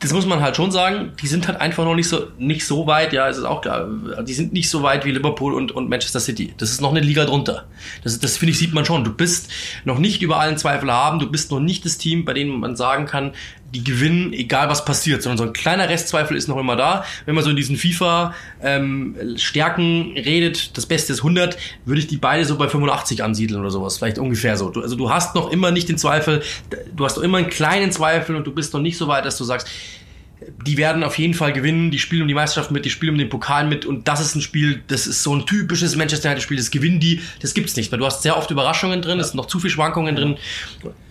das 0.00 0.12
muss 0.12 0.26
man 0.26 0.42
halt 0.42 0.56
schon 0.56 0.70
sagen, 0.70 1.12
die 1.22 1.26
sind 1.26 1.48
halt 1.48 1.58
einfach 1.60 1.84
noch 1.84 1.94
nicht 1.94 2.08
so, 2.08 2.26
nicht 2.38 2.66
so 2.66 2.86
weit, 2.86 3.14
ja, 3.14 3.28
es 3.28 3.38
ist 3.38 3.44
auch 3.44 3.62
klar, 3.62 3.88
die 4.22 4.34
sind 4.34 4.52
nicht 4.52 4.68
so 4.68 4.82
weit 4.82 5.06
wie 5.06 5.10
Liverpool 5.10 5.54
und, 5.54 5.72
und 5.72 5.88
Manchester 5.88 6.20
City. 6.20 6.52
Das 6.58 6.70
ist 6.70 6.82
noch 6.82 6.90
eine 6.90 7.00
Liga 7.00 7.24
drunter. 7.24 7.64
Das, 8.04 8.18
das 8.18 8.36
finde 8.36 8.52
ich, 8.52 8.58
sieht 8.58 8.74
man 8.74 8.84
schon. 8.84 9.04
Du 9.04 9.12
bist 9.12 9.50
noch 9.84 9.98
nicht 9.98 10.20
über 10.20 10.38
allen 10.38 10.58
Zweifel 10.58 10.92
haben, 10.92 11.18
du 11.18 11.30
bist 11.30 11.50
noch 11.50 11.60
nicht 11.60 11.84
das 11.86 11.96
Team, 11.96 12.26
bei 12.26 12.34
dem 12.34 12.60
man 12.60 12.76
sagen 12.76 13.06
kann, 13.06 13.32
die 13.74 13.82
gewinnen, 13.84 14.32
egal 14.32 14.68
was 14.68 14.84
passiert, 14.84 15.22
sondern 15.22 15.38
so 15.38 15.44
ein 15.44 15.52
kleiner 15.52 15.88
Restzweifel 15.88 16.36
ist 16.36 16.48
noch 16.48 16.56
immer 16.56 16.74
da. 16.76 17.04
Wenn 17.24 17.34
man 17.34 17.42
so 17.44 17.50
in 17.50 17.56
diesen 17.56 17.76
FIFA-Stärken 17.76 20.12
redet, 20.16 20.76
das 20.76 20.86
Beste 20.86 21.12
ist 21.12 21.18
100, 21.20 21.58
würde 21.84 22.00
ich 22.00 22.06
die 22.06 22.16
beide 22.16 22.44
so 22.44 22.56
bei 22.56 22.68
85 22.68 23.24
ansiedeln 23.24 23.60
oder 23.60 23.70
sowas, 23.70 23.98
vielleicht 23.98 24.18
ungefähr 24.18 24.56
so. 24.56 24.70
Du, 24.70 24.82
also 24.82 24.96
du 24.96 25.10
hast 25.10 25.34
noch 25.34 25.50
immer 25.50 25.72
nicht 25.72 25.88
den 25.88 25.98
Zweifel, 25.98 26.42
du 26.94 27.04
hast 27.04 27.16
noch 27.16 27.24
immer 27.24 27.38
einen 27.38 27.50
kleinen 27.50 27.90
Zweifel 27.92 28.36
und 28.36 28.46
du 28.46 28.52
bist 28.52 28.72
noch 28.72 28.80
nicht 28.80 28.96
so 28.96 29.08
weit, 29.08 29.24
dass 29.24 29.36
du 29.36 29.42
sagst, 29.44 29.68
die 30.66 30.76
werden 30.76 31.02
auf 31.02 31.18
jeden 31.18 31.34
Fall 31.34 31.52
gewinnen, 31.52 31.90
die 31.90 31.98
spielen 31.98 32.22
um 32.22 32.28
die 32.28 32.34
Meisterschaft 32.34 32.70
mit, 32.70 32.84
die 32.84 32.90
spielen 32.90 33.14
um 33.14 33.18
den 33.18 33.28
Pokal 33.28 33.66
mit 33.66 33.86
und 33.86 34.06
das 34.06 34.20
ist 34.20 34.34
ein 34.34 34.42
Spiel, 34.42 34.82
das 34.86 35.06
ist 35.06 35.22
so 35.22 35.34
ein 35.34 35.46
typisches 35.46 35.96
Manchester 35.96 36.28
United 36.28 36.42
Spiel, 36.42 36.58
das 36.58 36.70
gewinnen 36.70 37.00
die, 37.00 37.20
das 37.40 37.54
gibt's 37.54 37.74
nicht, 37.76 37.90
weil 37.90 37.98
du 37.98 38.06
hast 38.06 38.22
sehr 38.22 38.36
oft 38.36 38.50
Überraschungen 38.50 39.02
drin, 39.02 39.18
es 39.18 39.28
sind 39.28 39.36
noch 39.36 39.46
zu 39.46 39.58
viel 39.58 39.70
Schwankungen 39.70 40.14
drin. 40.14 40.36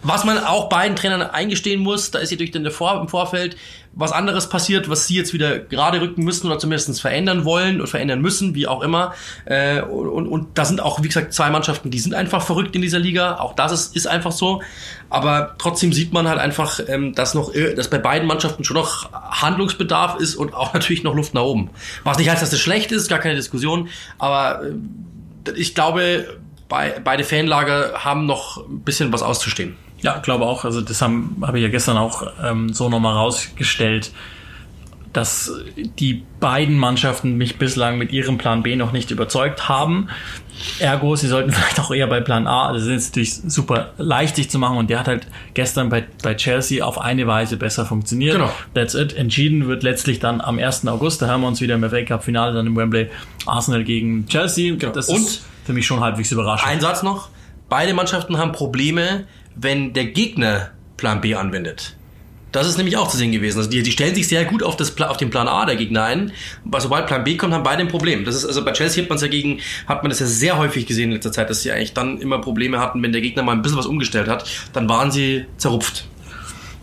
Was 0.07 0.23
man 0.23 0.37
auch 0.37 0.69
beiden 0.69 0.95
Trainern 0.95 1.23
eingestehen 1.23 1.81
muss, 1.81 2.11
da 2.11 2.19
ist 2.19 2.39
durch 2.39 2.51
den 2.51 2.69
Vor 2.69 3.01
im 3.01 3.07
Vorfeld 3.07 3.57
was 3.93 4.11
anderes 4.11 4.49
passiert, 4.49 4.87
was 4.87 5.07
sie 5.07 5.15
jetzt 5.15 5.33
wieder 5.33 5.57
gerade 5.57 5.99
rücken 5.99 6.23
müssen 6.23 6.45
oder 6.45 6.59
zumindest 6.59 7.01
verändern 7.01 7.43
wollen 7.43 7.81
und 7.81 7.87
verändern 7.87 8.21
müssen, 8.21 8.53
wie 8.53 8.67
auch 8.67 8.83
immer. 8.83 9.15
Äh, 9.45 9.81
und, 9.81 10.27
und 10.27 10.57
da 10.59 10.63
sind 10.63 10.79
auch, 10.79 11.01
wie 11.01 11.07
gesagt, 11.07 11.33
zwei 11.33 11.49
Mannschaften, 11.49 11.89
die 11.89 11.97
sind 11.97 12.13
einfach 12.13 12.43
verrückt 12.43 12.75
in 12.75 12.83
dieser 12.83 12.99
Liga. 12.99 13.37
Auch 13.39 13.55
das 13.55 13.71
ist, 13.71 13.95
ist 13.95 14.05
einfach 14.05 14.31
so. 14.31 14.61
Aber 15.09 15.55
trotzdem 15.57 15.91
sieht 15.91 16.13
man 16.13 16.27
halt 16.27 16.39
einfach, 16.39 16.79
ähm, 16.87 17.15
dass 17.15 17.33
noch, 17.33 17.55
äh, 17.55 17.73
dass 17.73 17.89
bei 17.89 17.97
beiden 17.97 18.27
Mannschaften 18.27 18.63
schon 18.63 18.75
noch 18.75 19.11
Handlungsbedarf 19.11 20.19
ist 20.19 20.35
und 20.35 20.53
auch 20.53 20.73
natürlich 20.75 21.01
noch 21.01 21.15
Luft 21.15 21.33
nach 21.33 21.41
oben. 21.41 21.71
Was 22.03 22.19
nicht 22.19 22.29
heißt, 22.29 22.43
dass 22.43 22.51
das 22.51 22.59
schlecht 22.59 22.91
ist, 22.91 23.09
gar 23.09 23.19
keine 23.19 23.35
Diskussion. 23.35 23.89
Aber 24.19 24.61
äh, 25.47 25.51
ich 25.55 25.73
glaube, 25.73 26.37
bei, 26.69 26.99
beide 27.03 27.23
Fanlager 27.23 28.03
haben 28.03 28.27
noch 28.27 28.67
ein 28.67 28.81
bisschen 28.81 29.11
was 29.11 29.23
auszustehen. 29.23 29.77
Ja, 30.05 30.19
glaube 30.19 30.45
auch. 30.45 30.65
Also 30.65 30.81
das 30.81 31.01
haben 31.01 31.37
habe 31.41 31.57
ich 31.57 31.63
ja 31.63 31.69
gestern 31.69 31.97
auch 31.97 32.27
ähm, 32.43 32.71
so 32.71 32.89
nochmal 32.89 33.15
rausgestellt, 33.15 34.11
dass 35.13 35.51
die 35.97 36.23
beiden 36.39 36.77
Mannschaften 36.77 37.37
mich 37.37 37.57
bislang 37.57 37.97
mit 37.97 38.11
ihrem 38.11 38.37
Plan 38.37 38.61
B 38.61 38.75
noch 38.75 38.91
nicht 38.91 39.09
überzeugt 39.09 39.67
haben. 39.67 40.09
Ergo, 40.77 41.15
sie 41.15 41.27
sollten 41.27 41.51
vielleicht 41.53 41.79
auch 41.79 41.89
eher 41.89 42.05
bei 42.05 42.21
Plan 42.21 42.45
A, 42.45 42.71
das 42.71 42.83
ist 42.83 42.89
jetzt 42.89 43.07
natürlich 43.09 43.33
super 43.33 43.93
leicht 43.97 44.35
sich 44.35 44.47
zu 44.47 44.59
machen 44.59 44.77
und 44.77 44.91
der 44.91 44.99
hat 44.99 45.07
halt 45.07 45.25
gestern 45.55 45.89
bei, 45.89 46.05
bei 46.21 46.35
Chelsea 46.35 46.85
auf 46.85 47.01
eine 47.01 47.25
Weise 47.25 47.57
besser 47.57 47.87
funktioniert. 47.87 48.35
Genau. 48.35 48.51
That's 48.75 48.93
it. 48.93 49.15
Entschieden 49.15 49.67
wird 49.67 49.81
letztlich 49.81 50.19
dann 50.19 50.39
am 50.39 50.59
1. 50.59 50.85
August, 50.87 51.23
da 51.23 51.29
haben 51.29 51.41
wir 51.41 51.47
uns 51.47 51.61
wieder 51.61 51.73
im 51.73 51.89
FA 51.89 52.03
Cup 52.03 52.23
Finale 52.23 52.53
dann 52.53 52.67
im 52.67 52.75
Wembley 52.75 53.09
Arsenal 53.47 53.83
gegen 53.83 54.27
Chelsea. 54.27 54.75
Das 54.75 55.09
Und 55.09 55.15
ist 55.15 55.45
für 55.65 55.73
mich 55.73 55.87
schon 55.87 55.99
halbwegs 55.99 56.31
überraschend. 56.31 56.69
Ein 56.69 56.79
Satz 56.79 57.01
noch. 57.01 57.29
Beide 57.69 57.95
Mannschaften 57.95 58.37
haben 58.37 58.51
Probleme, 58.51 59.25
wenn 59.55 59.93
der 59.93 60.05
Gegner 60.05 60.71
Plan 60.97 61.21
B 61.21 61.35
anwendet. 61.35 61.95
Das 62.51 62.67
ist 62.67 62.77
nämlich 62.77 62.95
auch 62.95 63.09
zu 63.09 63.17
sehen 63.17 63.33
gewesen. 63.33 63.57
Also 63.57 63.69
die, 63.69 63.83
die 63.83 63.91
stellen 63.91 64.15
sich 64.15 64.29
sehr 64.29 64.45
gut 64.45 64.63
auf, 64.63 64.77
das, 64.77 64.97
auf 65.01 65.17
den 65.17 65.29
Plan 65.29 65.49
A 65.49 65.65
der 65.65 65.75
Gegner 65.75 66.03
ein. 66.03 66.31
Aber 66.65 66.79
sobald 66.79 67.05
Plan 67.05 67.25
B 67.25 67.35
kommt, 67.35 67.53
haben 67.53 67.63
beide 67.63 67.81
ein 67.81 67.89
Problem. 67.89 68.23
Das 68.23 68.33
ist, 68.33 68.45
also 68.45 68.63
bei 68.63 68.71
Chelsea 68.71 69.03
hat 69.03 69.09
man 69.09 69.17
es 69.17 69.21
ja 69.23 69.27
gegen, 69.27 69.59
hat 69.87 70.03
man 70.03 70.09
das 70.09 70.21
ja 70.21 70.25
sehr 70.25 70.57
häufig 70.57 70.85
gesehen 70.85 71.09
in 71.09 71.15
letzter 71.15 71.33
Zeit, 71.33 71.49
dass 71.49 71.63
sie 71.63 71.71
eigentlich 71.73 71.93
dann 71.93 72.21
immer 72.21 72.39
Probleme 72.39 72.79
hatten, 72.79 73.03
wenn 73.03 73.11
der 73.11 73.19
Gegner 73.19 73.43
mal 73.43 73.51
ein 73.51 73.61
bisschen 73.61 73.77
was 73.77 73.85
umgestellt 73.85 74.29
hat, 74.29 74.49
dann 74.71 74.87
waren 74.87 75.11
sie 75.11 75.45
zerrupft. 75.57 76.07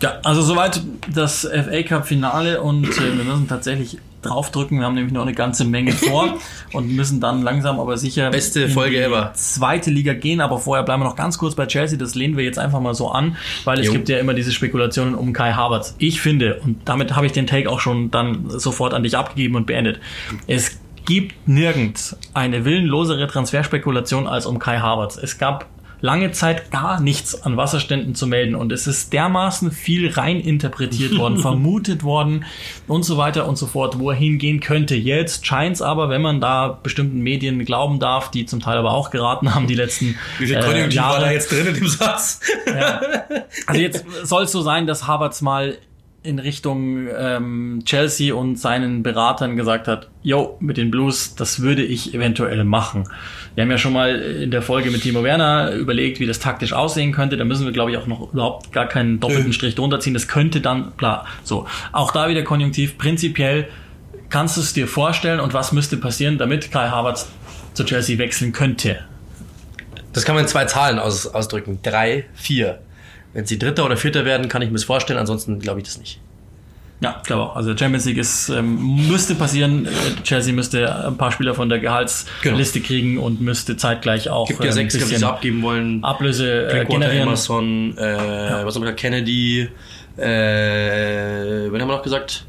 Ja, 0.03 0.19
also 0.23 0.43
soweit 0.43 0.83
das 1.11 1.41
FA 1.41 1.81
Cup 1.81 2.07
Finale 2.07 2.61
und 2.61 2.85
äh, 2.85 3.17
wir 3.17 3.23
müssen 3.23 3.47
tatsächlich 3.47 3.97
draufdrücken. 4.23 4.79
Wir 4.79 4.85
haben 4.85 4.95
nämlich 4.95 5.13
noch 5.13 5.21
eine 5.21 5.33
ganze 5.33 5.65
Menge 5.65 5.91
vor 5.91 6.37
und 6.73 6.95
müssen 6.95 7.19
dann 7.19 7.41
langsam 7.41 7.79
aber 7.79 7.97
sicher 7.97 8.29
Beste 8.31 8.61
in 8.63 8.69
Folge 8.71 8.97
die 8.97 9.03
ever. 9.03 9.31
zweite 9.35 9.91
Liga 9.91 10.13
gehen. 10.13 10.41
Aber 10.41 10.59
vorher 10.59 10.83
bleiben 10.83 11.01
wir 11.03 11.07
noch 11.09 11.15
ganz 11.15 11.37
kurz 11.37 11.55
bei 11.55 11.65
Chelsea. 11.65 11.97
Das 11.97 12.15
lehnen 12.15 12.35
wir 12.37 12.43
jetzt 12.43 12.59
einfach 12.59 12.79
mal 12.79 12.93
so 12.95 13.09
an, 13.09 13.37
weil 13.65 13.79
es 13.79 13.87
Jo. 13.87 13.93
gibt 13.93 14.09
ja 14.09 14.17
immer 14.17 14.33
diese 14.33 14.51
Spekulationen 14.51 15.15
um 15.15 15.33
Kai 15.33 15.53
Havertz. 15.53 15.95
Ich 15.99 16.21
finde, 16.21 16.59
und 16.63 16.77
damit 16.85 17.15
habe 17.15 17.25
ich 17.25 17.31
den 17.31 17.47
Take 17.47 17.69
auch 17.69 17.79
schon 17.79 18.11
dann 18.11 18.45
sofort 18.49 18.93
an 18.93 19.03
dich 19.03 19.17
abgegeben 19.17 19.55
und 19.55 19.67
beendet. 19.67 19.99
Es 20.47 20.79
gibt 21.05 21.47
nirgends 21.47 22.17
eine 22.33 22.65
willenlosere 22.65 23.27
Transferspekulation 23.27 24.27
als 24.27 24.45
um 24.45 24.59
Kai 24.59 24.79
Havertz. 24.79 25.17
Es 25.17 25.37
gab 25.37 25.65
lange 26.03 26.33
Zeit 26.33 26.69
gar 26.69 26.99
nichts 26.99 27.43
an 27.43 27.55
Wasserständen 27.55 28.13
zu 28.13 28.27
melden 28.27 28.55
und 28.55 28.73
es 28.73 28.87
ist 28.87 29.13
dermaßen 29.13 29.71
viel 29.71 30.11
rein 30.11 30.41
interpretiert 30.41 31.17
worden, 31.17 31.37
vermutet 31.41 32.03
worden 32.03 32.43
und 32.87 33.03
so 33.03 33.15
weiter 33.15 33.47
und 33.47 33.57
so 33.57 33.67
fort, 33.67 33.99
wo 33.99 34.11
er 34.11 34.17
hingehen 34.17 34.59
könnte. 34.59 34.95
Jetzt 34.95 35.47
scheint 35.47 35.77
es 35.77 35.81
aber, 35.81 36.09
wenn 36.09 36.21
man 36.21 36.41
da 36.41 36.77
bestimmten 36.83 37.21
Medien 37.21 37.63
glauben 37.63 37.99
darf, 37.99 38.29
die 38.29 38.45
zum 38.45 38.59
Teil 38.59 38.77
aber 38.77 38.91
auch 38.91 39.11
geraten 39.11 39.55
haben 39.55 39.65
die 39.65 39.75
letzten 39.75 40.15
Wie 40.39 40.47
viel 40.47 40.59
Konjunktiv 40.59 40.91
äh, 40.91 40.95
Jahre. 40.95 41.13
war 41.13 41.19
da 41.21 41.31
jetzt 41.31 41.49
drin 41.49 41.67
in 41.67 41.73
dem 41.73 41.87
Satz? 41.87 42.41
Ja. 42.67 43.01
Also 43.65 43.79
jetzt 43.81 44.03
soll 44.23 44.43
es 44.43 44.51
so 44.51 44.61
sein, 44.61 44.85
dass 44.85 45.07
Havertz 45.07 45.41
mal 45.41 45.77
in 46.23 46.39
Richtung 46.39 47.07
ähm, 47.15 47.81
Chelsea 47.85 48.33
und 48.33 48.57
seinen 48.57 49.03
Beratern 49.03 49.57
gesagt 49.57 49.87
hat, 49.87 50.09
yo, 50.21 50.57
mit 50.61 50.77
den 50.77 50.89
Blues, 50.89 51.35
das 51.35 51.59
würde 51.59 51.83
ich 51.83 52.13
eventuell 52.13 52.63
machen. 52.63 53.03
Wir 53.55 53.63
haben 53.63 53.71
ja 53.71 53.77
schon 53.77 53.93
mal 53.93 54.15
in 54.15 54.49
der 54.49 54.61
Folge 54.61 54.89
mit 54.89 55.01
Timo 55.03 55.23
Werner 55.23 55.73
überlegt, 55.73 56.19
wie 56.19 56.25
das 56.25 56.39
taktisch 56.39 56.71
aussehen 56.71 57.11
könnte. 57.11 57.35
Da 57.35 57.43
müssen 57.43 57.65
wir, 57.65 57.73
glaube 57.73 57.91
ich, 57.91 57.97
auch 57.97 58.07
noch 58.07 58.33
überhaupt 58.33 58.71
gar 58.71 58.87
keinen 58.87 59.19
doppelten 59.19 59.51
Strich 59.53 59.75
drunter 59.75 59.99
ziehen. 59.99 60.13
Das 60.13 60.27
könnte 60.27 60.61
dann, 60.61 60.93
bla, 60.93 61.25
so. 61.43 61.67
Auch 61.91 62.11
da 62.11 62.29
wieder 62.29 62.43
Konjunktiv. 62.43 62.97
Prinzipiell 62.97 63.67
kannst 64.29 64.55
du 64.55 64.61
es 64.61 64.73
dir 64.73 64.87
vorstellen 64.87 65.41
und 65.41 65.53
was 65.53 65.73
müsste 65.73 65.97
passieren, 65.97 66.37
damit 66.37 66.71
Kai 66.71 66.87
Havertz 66.87 67.29
zu 67.73 67.83
Chelsea 67.83 68.17
wechseln 68.17 68.53
könnte? 68.53 68.99
Das 70.13 70.23
kann 70.23 70.35
man 70.35 70.45
in 70.45 70.47
zwei 70.47 70.65
Zahlen 70.65 70.99
aus, 70.99 71.27
ausdrücken. 71.27 71.79
Drei, 71.83 72.25
vier. 72.33 72.79
Wenn 73.33 73.45
sie 73.45 73.57
Dritter 73.57 73.85
oder 73.85 73.97
Vierter 73.97 74.25
werden, 74.25 74.47
kann 74.47 74.61
ich 74.61 74.69
mir 74.69 74.75
das 74.75 74.83
vorstellen. 74.83 75.19
Ansonsten 75.19 75.59
glaube 75.59 75.79
ich 75.79 75.85
das 75.85 75.97
nicht. 75.97 76.19
Ja, 77.03 77.21
glaube 77.25 77.43
auch. 77.43 77.55
Also 77.57 77.75
Champions 77.75 78.05
League 78.05 78.17
ist, 78.17 78.47
ähm, 78.47 79.07
müsste 79.09 79.35
passieren. 79.35 79.89
Chelsea 80.23 80.53
müsste 80.53 81.07
ein 81.07 81.17
paar 81.17 81.33
Spieler 81.33 81.53
von 81.53 81.67
der 81.67 81.79
Gehaltsliste 81.79 82.79
kriegen 82.79 83.17
und 83.17 83.41
müsste 83.41 83.75
zeitgleich 83.75 84.29
auch 84.29 84.47
Gibt 84.47 84.61
ja 84.61 84.67
ähm, 84.67 84.71
sechs, 84.71 84.93
die 84.93 85.03
sie 85.03 85.25
abgeben 85.25 85.61
wollen. 85.63 86.01
Ablöse 86.03 86.67
äh, 86.69 86.85
generieren. 86.85 87.27
Emerson, 87.27 87.97
äh, 87.97 88.65
was 88.65 88.75
haben 88.75 88.83
wir 88.83 88.91
da? 88.91 88.93
Kennedy, 88.93 89.67
äh, 90.15 90.23
wen 90.23 91.81
haben 91.81 91.89
wir 91.89 91.95
noch 91.97 92.03
gesagt? 92.03 92.45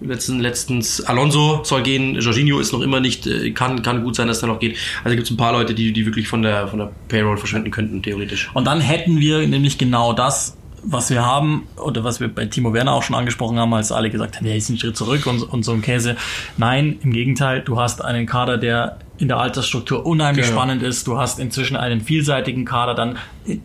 Letzten, 0.00 0.40
letztens 0.40 1.02
Alonso 1.02 1.60
soll 1.62 1.82
gehen, 1.82 2.18
Jorginho 2.18 2.58
ist 2.58 2.72
noch 2.72 2.80
immer 2.80 3.00
nicht, 3.00 3.26
äh, 3.26 3.50
kann, 3.50 3.82
kann 3.82 4.02
gut 4.02 4.16
sein, 4.16 4.28
dass 4.28 4.42
er 4.42 4.48
noch 4.48 4.58
geht. 4.58 4.76
Also 5.04 5.14
gibt 5.14 5.26
es 5.26 5.30
ein 5.30 5.36
paar 5.36 5.52
Leute, 5.52 5.74
die, 5.74 5.92
die 5.92 6.06
wirklich 6.06 6.26
von 6.26 6.42
der, 6.42 6.68
von 6.68 6.78
der 6.78 6.90
Payroll 7.08 7.36
verschwinden 7.36 7.70
könnten, 7.70 8.02
theoretisch. 8.02 8.50
Und 8.54 8.66
dann 8.66 8.80
hätten 8.80 9.18
wir 9.20 9.46
nämlich 9.46 9.76
genau 9.76 10.12
das, 10.12 10.56
was 10.82 11.10
wir 11.10 11.24
haben, 11.24 11.66
oder 11.76 12.04
was 12.04 12.20
wir 12.20 12.28
bei 12.28 12.46
Timo 12.46 12.72
Werner 12.72 12.92
auch 12.92 13.02
schon 13.02 13.16
angesprochen 13.16 13.58
haben, 13.58 13.72
als 13.74 13.92
alle 13.92 14.10
gesagt 14.10 14.36
haben, 14.36 14.46
der 14.46 14.56
ist 14.56 14.70
ein 14.70 14.78
Schritt 14.78 14.96
zurück 14.96 15.26
und, 15.26 15.42
und 15.42 15.64
so 15.64 15.72
ein 15.72 15.82
Käse. 15.82 16.16
Nein, 16.56 16.98
im 17.02 17.12
Gegenteil, 17.12 17.60
du 17.60 17.78
hast 17.78 18.02
einen 18.02 18.26
Kader, 18.26 18.56
der 18.56 18.98
in 19.20 19.28
der 19.28 19.36
Altersstruktur 19.36 20.04
unheimlich 20.06 20.46
Genau. 20.46 20.58
spannend 20.58 20.82
ist. 20.82 21.06
Du 21.06 21.18
hast 21.18 21.38
inzwischen 21.38 21.76
einen 21.76 22.00
vielseitigen 22.00 22.64
Kader, 22.64 22.94
dann, 22.94 23.18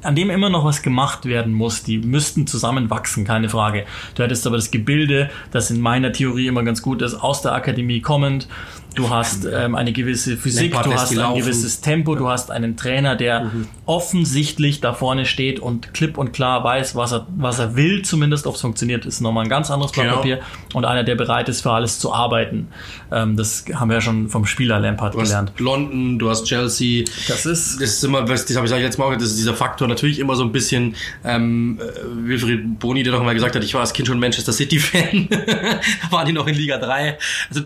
an 0.03 0.13
dem 0.15 0.29
immer 0.29 0.49
noch 0.49 0.65
was 0.65 0.81
gemacht 0.81 1.25
werden 1.25 1.53
muss. 1.53 1.81
Die 1.83 1.97
müssten 1.97 2.45
zusammenwachsen, 2.45 3.23
keine 3.25 3.47
Frage. 3.49 3.85
Du 4.15 4.23
hättest 4.23 4.45
aber 4.45 4.57
das 4.57 4.69
Gebilde, 4.69 5.29
das 5.51 5.71
in 5.71 5.79
meiner 5.79 6.11
Theorie 6.11 6.47
immer 6.47 6.63
ganz 6.63 6.81
gut 6.81 7.01
ist, 7.01 7.15
aus 7.15 7.41
der 7.41 7.53
Akademie 7.53 8.01
kommend. 8.01 8.47
Du 8.95 9.09
hast 9.09 9.45
ähm, 9.45 9.75
eine 9.75 9.91
gewisse 9.93 10.37
Physik, 10.37 10.73
Lampard 10.73 10.85
du 10.85 10.93
hast 10.99 11.11
ein 11.11 11.17
laufen. 11.17 11.39
gewisses 11.41 11.81
Tempo, 11.81 12.15
du 12.15 12.27
hast 12.29 12.49
einen 12.51 12.77
Trainer, 12.77 13.15
der 13.15 13.51
offensichtlich 13.85 14.81
da 14.81 14.93
vorne 14.93 15.25
steht 15.25 15.59
und 15.59 15.93
klipp 15.93 16.17
und 16.17 16.31
klar 16.33 16.63
weiß, 16.63 16.95
was 16.95 17.11
er, 17.11 17.27
was 17.37 17.59
er 17.59 17.75
will, 17.75 18.01
zumindest 18.03 18.47
ob 18.47 18.55
es 18.55 18.61
funktioniert, 18.61 19.05
ist 19.05 19.21
nochmal 19.21 19.43
ein 19.45 19.49
ganz 19.49 19.69
anderes 19.69 19.91
Blatt 19.91 20.05
Genau. 20.05 20.17
Papier 20.17 20.39
und 20.73 20.85
einer, 20.85 21.03
der 21.03 21.15
bereit 21.15 21.49
ist, 21.49 21.61
für 21.61 21.71
alles 21.71 21.99
zu 21.99 22.13
arbeiten. 22.13 22.67
Ähm, 23.11 23.35
das 23.37 23.65
haben 23.73 23.89
wir 23.89 23.95
ja 23.95 24.01
schon 24.01 24.29
vom 24.29 24.45
Spieler 24.45 24.79
Lampard 24.79 25.13
Du 25.13 25.21
hast 25.21 25.29
gelernt. 25.29 25.51
London, 25.57 26.19
du 26.19 26.29
hast 26.29 26.45
Chelsea. 26.45 27.03
Das 27.27 27.45
ist 27.45 27.81
Das 27.81 27.89
ist 27.89 28.03
immer, 28.03 28.23
das 28.23 28.41
habe 28.55 28.65
ich 28.65 28.71
letztes 28.71 28.97
Mal, 28.97 29.05
auch, 29.05 29.13
das 29.13 29.23
ist 29.29 29.37
dieser 29.37 29.53
Faktor 29.53 29.87
natürlich 29.87 30.19
immer 30.19 30.35
so 30.35 30.43
ein 30.43 30.51
bisschen, 30.51 30.95
ähm, 31.23 31.79
äh, 31.79 32.27
Wilfried 32.27 32.79
Boni, 32.79 33.03
der 33.03 33.13
doch 33.13 33.23
mal 33.23 33.33
gesagt 33.33 33.55
hat, 33.55 33.63
ich 33.63 33.73
war 33.73 33.81
als 33.81 33.93
Kind 33.93 34.07
schon 34.07 34.19
Manchester 34.19 34.51
City-Fan, 34.53 35.27
waren 36.11 36.25
die 36.25 36.33
noch 36.33 36.47
in 36.47 36.55
Liga 36.55 36.77
3. 36.77 37.17
Also 37.49 37.61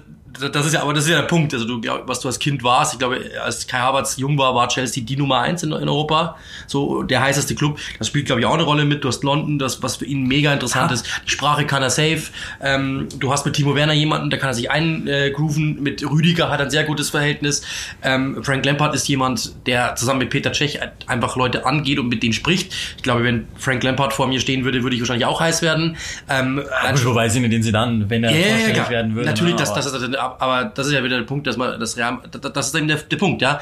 das 0.51 0.65
ist 0.65 0.73
ja, 0.73 0.81
aber 0.81 0.93
das 0.93 1.05
ist 1.05 1.09
ja 1.09 1.17
der 1.21 1.27
Punkt, 1.27 1.53
also 1.53 1.65
du, 1.65 1.81
was 2.05 2.19
du 2.19 2.27
als 2.27 2.39
Kind 2.39 2.63
warst, 2.63 2.93
ich 2.93 2.99
glaube, 2.99 3.19
als 3.43 3.65
Kai 3.67 3.79
Havertz 3.79 4.17
jung 4.17 4.37
war, 4.37 4.53
war 4.55 4.67
Chelsea 4.67 5.03
die 5.03 5.17
Nummer 5.17 5.39
eins 5.41 5.63
in, 5.63 5.71
in 5.71 5.89
Europa, 5.89 6.37
so 6.67 7.03
der 7.03 7.21
heißeste 7.21 7.55
Club, 7.55 7.79
das 7.97 8.07
spielt 8.07 8.25
glaube 8.27 8.41
ich 8.41 8.45
auch 8.47 8.53
eine 8.53 8.63
Rolle 8.63 8.85
mit, 8.85 9.03
du 9.03 9.07
hast 9.07 9.23
London, 9.23 9.57
das, 9.59 9.81
was 9.81 9.97
für 9.97 10.05
ihn 10.05 10.27
mega 10.27 10.53
interessant 10.53 10.91
Ja. 10.91 10.95
ist, 10.95 11.05
die 11.25 11.31
Sprache 11.31 11.65
kann 11.65 11.81
er 11.81 11.89
safe, 11.89 12.21
ähm, 12.61 13.07
du 13.19 13.31
hast 13.31 13.45
mit 13.45 13.55
Timo 13.55 13.75
Werner 13.75 13.93
jemanden, 13.93 14.29
da 14.29 14.37
kann 14.37 14.49
er 14.49 14.53
sich 14.53 14.69
eingrooven, 14.71 15.81
mit 15.81 16.03
Rüdiger 16.09 16.49
hat 16.49 16.59
er 16.59 16.65
ein 16.65 16.71
sehr 16.71 16.83
gutes 16.83 17.09
Verhältnis, 17.09 17.63
ähm, 18.03 18.43
Frank 18.43 18.65
Lampard 18.65 18.93
ist 18.95 19.07
jemand, 19.07 19.53
der 19.67 19.95
zusammen 19.95 20.19
mit 20.19 20.29
Peter 20.29 20.51
Cech 20.53 20.79
einfach 21.07 21.35
Leute 21.35 21.65
angeht 21.65 21.99
und 21.99 22.07
mit 22.07 22.23
denen 22.23 22.33
spricht, 22.33 22.73
ich 22.97 23.03
glaube, 23.03 23.23
wenn 23.23 23.47
Frank 23.57 23.83
Lampard 23.83 24.13
vor 24.13 24.27
mir 24.27 24.39
stehen 24.39 24.63
würde, 24.63 24.83
würde 24.83 24.95
ich 24.95 25.01
wahrscheinlich 25.01 25.25
auch 25.25 25.39
heiß 25.39 25.61
werden, 25.61 25.97
ähm, 26.29 26.61
Gut, 26.91 27.05
wobei 27.05 27.29
sie 27.29 27.39
mit 27.39 27.51
den 27.51 27.63
sie 27.63 27.71
dann, 27.71 28.09
wenn 28.09 28.23
er 28.23 28.31
ja, 28.31 28.47
vorstellig 28.55 28.89
werden 28.89 29.15
würde. 29.15 29.29
Natürlich, 29.29 29.53
ne, 29.53 29.59
das, 29.59 29.69
aber- 29.71 29.81
das, 29.81 30.01
ist, 30.01 30.18
aber 30.19 30.65
das 30.65 30.87
ist 30.87 30.93
ja 30.93 31.03
wieder 31.03 31.17
der 31.17 31.25
Punkt, 31.25 31.47
dass 31.47 31.57
man 31.57 31.79
das 31.79 31.97
Real, 31.97 32.19
das, 32.29 32.67
ist 32.67 32.75
eben 32.75 32.87
der, 32.87 32.97
der 32.97 33.17
Punkt, 33.17 33.41
ja. 33.41 33.59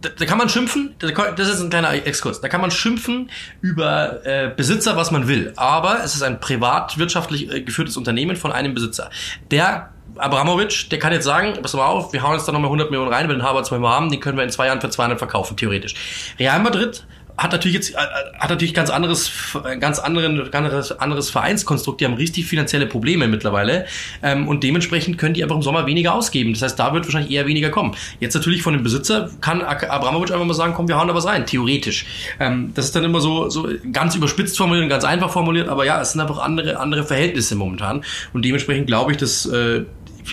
Da, 0.00 0.26
kann 0.26 0.38
man 0.38 0.48
schimpfen, 0.48 0.94
das 0.98 1.48
ist 1.48 1.60
ein 1.60 1.70
kleiner 1.70 1.92
Exkurs, 1.92 2.40
da 2.40 2.48
kann 2.48 2.60
man 2.60 2.70
schimpfen 2.70 3.30
über 3.60 4.24
äh, 4.24 4.52
Besitzer, 4.54 4.96
was 4.96 5.10
man 5.10 5.26
will, 5.26 5.52
aber 5.56 6.04
es 6.04 6.14
ist 6.14 6.22
ein 6.22 6.38
privatwirtschaftlich 6.38 7.52
äh, 7.52 7.62
geführtes 7.62 7.96
Unternehmen 7.96 8.36
von 8.36 8.52
einem 8.52 8.74
Besitzer. 8.74 9.10
Der 9.50 9.90
Abramovic, 10.16 10.90
der 10.90 10.98
kann 10.98 11.12
jetzt 11.12 11.24
sagen, 11.24 11.58
pass 11.60 11.74
mal 11.74 11.86
auf, 11.86 12.12
wir 12.12 12.22
hauen 12.22 12.34
jetzt 12.34 12.46
da 12.46 12.52
nochmal 12.52 12.68
100 12.68 12.90
Millionen 12.90 13.12
rein, 13.12 13.28
wenn 13.28 13.36
den 13.36 13.42
Harvard 13.42 13.66
zwei 13.66 13.78
Mal 13.78 13.94
haben, 13.94 14.10
den 14.10 14.20
können 14.20 14.36
wir 14.36 14.44
in 14.44 14.50
zwei 14.50 14.66
Jahren 14.66 14.80
für 14.80 14.90
200 14.90 15.18
verkaufen, 15.18 15.56
theoretisch. 15.56 15.94
Real 16.38 16.60
Madrid 16.60 17.04
hat 17.38 17.52
natürlich 17.52 17.74
jetzt 17.74 17.94
äh, 17.94 17.98
hat 18.38 18.50
natürlich 18.50 18.74
ganz 18.74 18.90
anderes 18.90 19.30
äh, 19.64 19.78
ganz 19.78 19.98
anderen 20.00 20.52
anderes, 20.52 20.92
anderes 20.92 21.30
Vereinskonstrukt. 21.30 22.00
Die 22.00 22.04
haben 22.04 22.14
richtig 22.14 22.46
finanzielle 22.46 22.86
Probleme 22.86 23.28
mittlerweile 23.28 23.86
ähm, 24.22 24.48
und 24.48 24.64
dementsprechend 24.64 25.18
können 25.18 25.34
die 25.34 25.42
einfach 25.42 25.56
im 25.56 25.62
Sommer 25.62 25.86
weniger 25.86 26.14
ausgeben. 26.14 26.52
Das 26.52 26.62
heißt, 26.62 26.78
da 26.78 26.92
wird 26.92 27.04
wahrscheinlich 27.04 27.30
eher 27.30 27.46
weniger 27.46 27.70
kommen. 27.70 27.94
Jetzt 28.18 28.34
natürlich 28.34 28.62
von 28.62 28.74
dem 28.74 28.82
Besitzer 28.82 29.30
kann 29.40 29.62
Abramovic 29.62 30.32
einfach 30.32 30.44
mal 30.44 30.54
sagen, 30.54 30.74
komm, 30.74 30.88
wir 30.88 30.98
hauen 30.98 31.08
da 31.08 31.14
was 31.14 31.26
rein. 31.26 31.46
Theoretisch. 31.46 32.06
Ähm, 32.40 32.72
das 32.74 32.86
ist 32.86 32.96
dann 32.96 33.04
immer 33.04 33.20
so 33.20 33.48
so 33.48 33.68
ganz 33.92 34.16
überspitzt 34.16 34.56
formuliert 34.56 34.82
und 34.82 34.90
ganz 34.90 35.04
einfach 35.04 35.30
formuliert, 35.30 35.68
aber 35.68 35.84
ja, 35.84 36.00
es 36.00 36.12
sind 36.12 36.20
einfach 36.20 36.38
andere 36.38 36.78
andere 36.78 37.04
Verhältnisse 37.04 37.54
momentan 37.54 38.02
und 38.32 38.44
dementsprechend 38.44 38.88
glaube 38.88 39.12
ich, 39.12 39.16
dass 39.16 39.46
äh, 39.46 39.84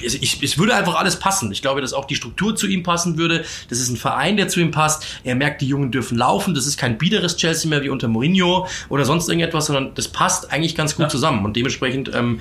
es, 0.04 0.16
ich, 0.16 0.42
es 0.42 0.58
würde 0.58 0.76
einfach 0.76 0.96
alles 0.96 1.18
passen. 1.20 1.52
Ich 1.52 1.62
glaube, 1.62 1.82
dass 1.82 1.94
auch 1.94 2.06
die 2.06 2.16
Struktur 2.16 2.56
zu 2.56 2.68
ihm 2.68 2.84
passen 2.84 3.18
würde. 3.18 3.46
Das 3.70 3.80
ist 3.80 3.90
ein 3.90 3.98
Verein, 3.98 4.38
der 4.38 4.48
zu 4.48 4.60
ihm 4.60 4.72
passt. 4.72 5.06
Er 5.24 5.36
merkt, 5.36 5.62
die 5.62 5.68
Jungen 5.68 5.92
dürfen 5.92 6.18
laufen. 6.18 6.54
Das 6.56 6.66
ist 6.66 6.78
kein 6.78 6.98
biederes 6.98 7.38
Chelsea 7.38 7.70
mehr 7.70 7.84
wie 7.84 7.90
unter 7.90 8.08
Mourinho 8.08 8.68
oder 8.90 9.06
sonst 9.06 9.28
irgendetwas, 9.30 9.68
sondern 9.68 9.94
das 9.96 10.08
passt 10.08 10.52
eigentlich 10.52 10.76
ganz 10.76 10.96
gut 10.96 11.04
Ja. 11.04 11.10
zusammen. 11.10 11.46
Und 11.46 11.56
dementsprechend 11.56 12.14
ähm, 12.14 12.40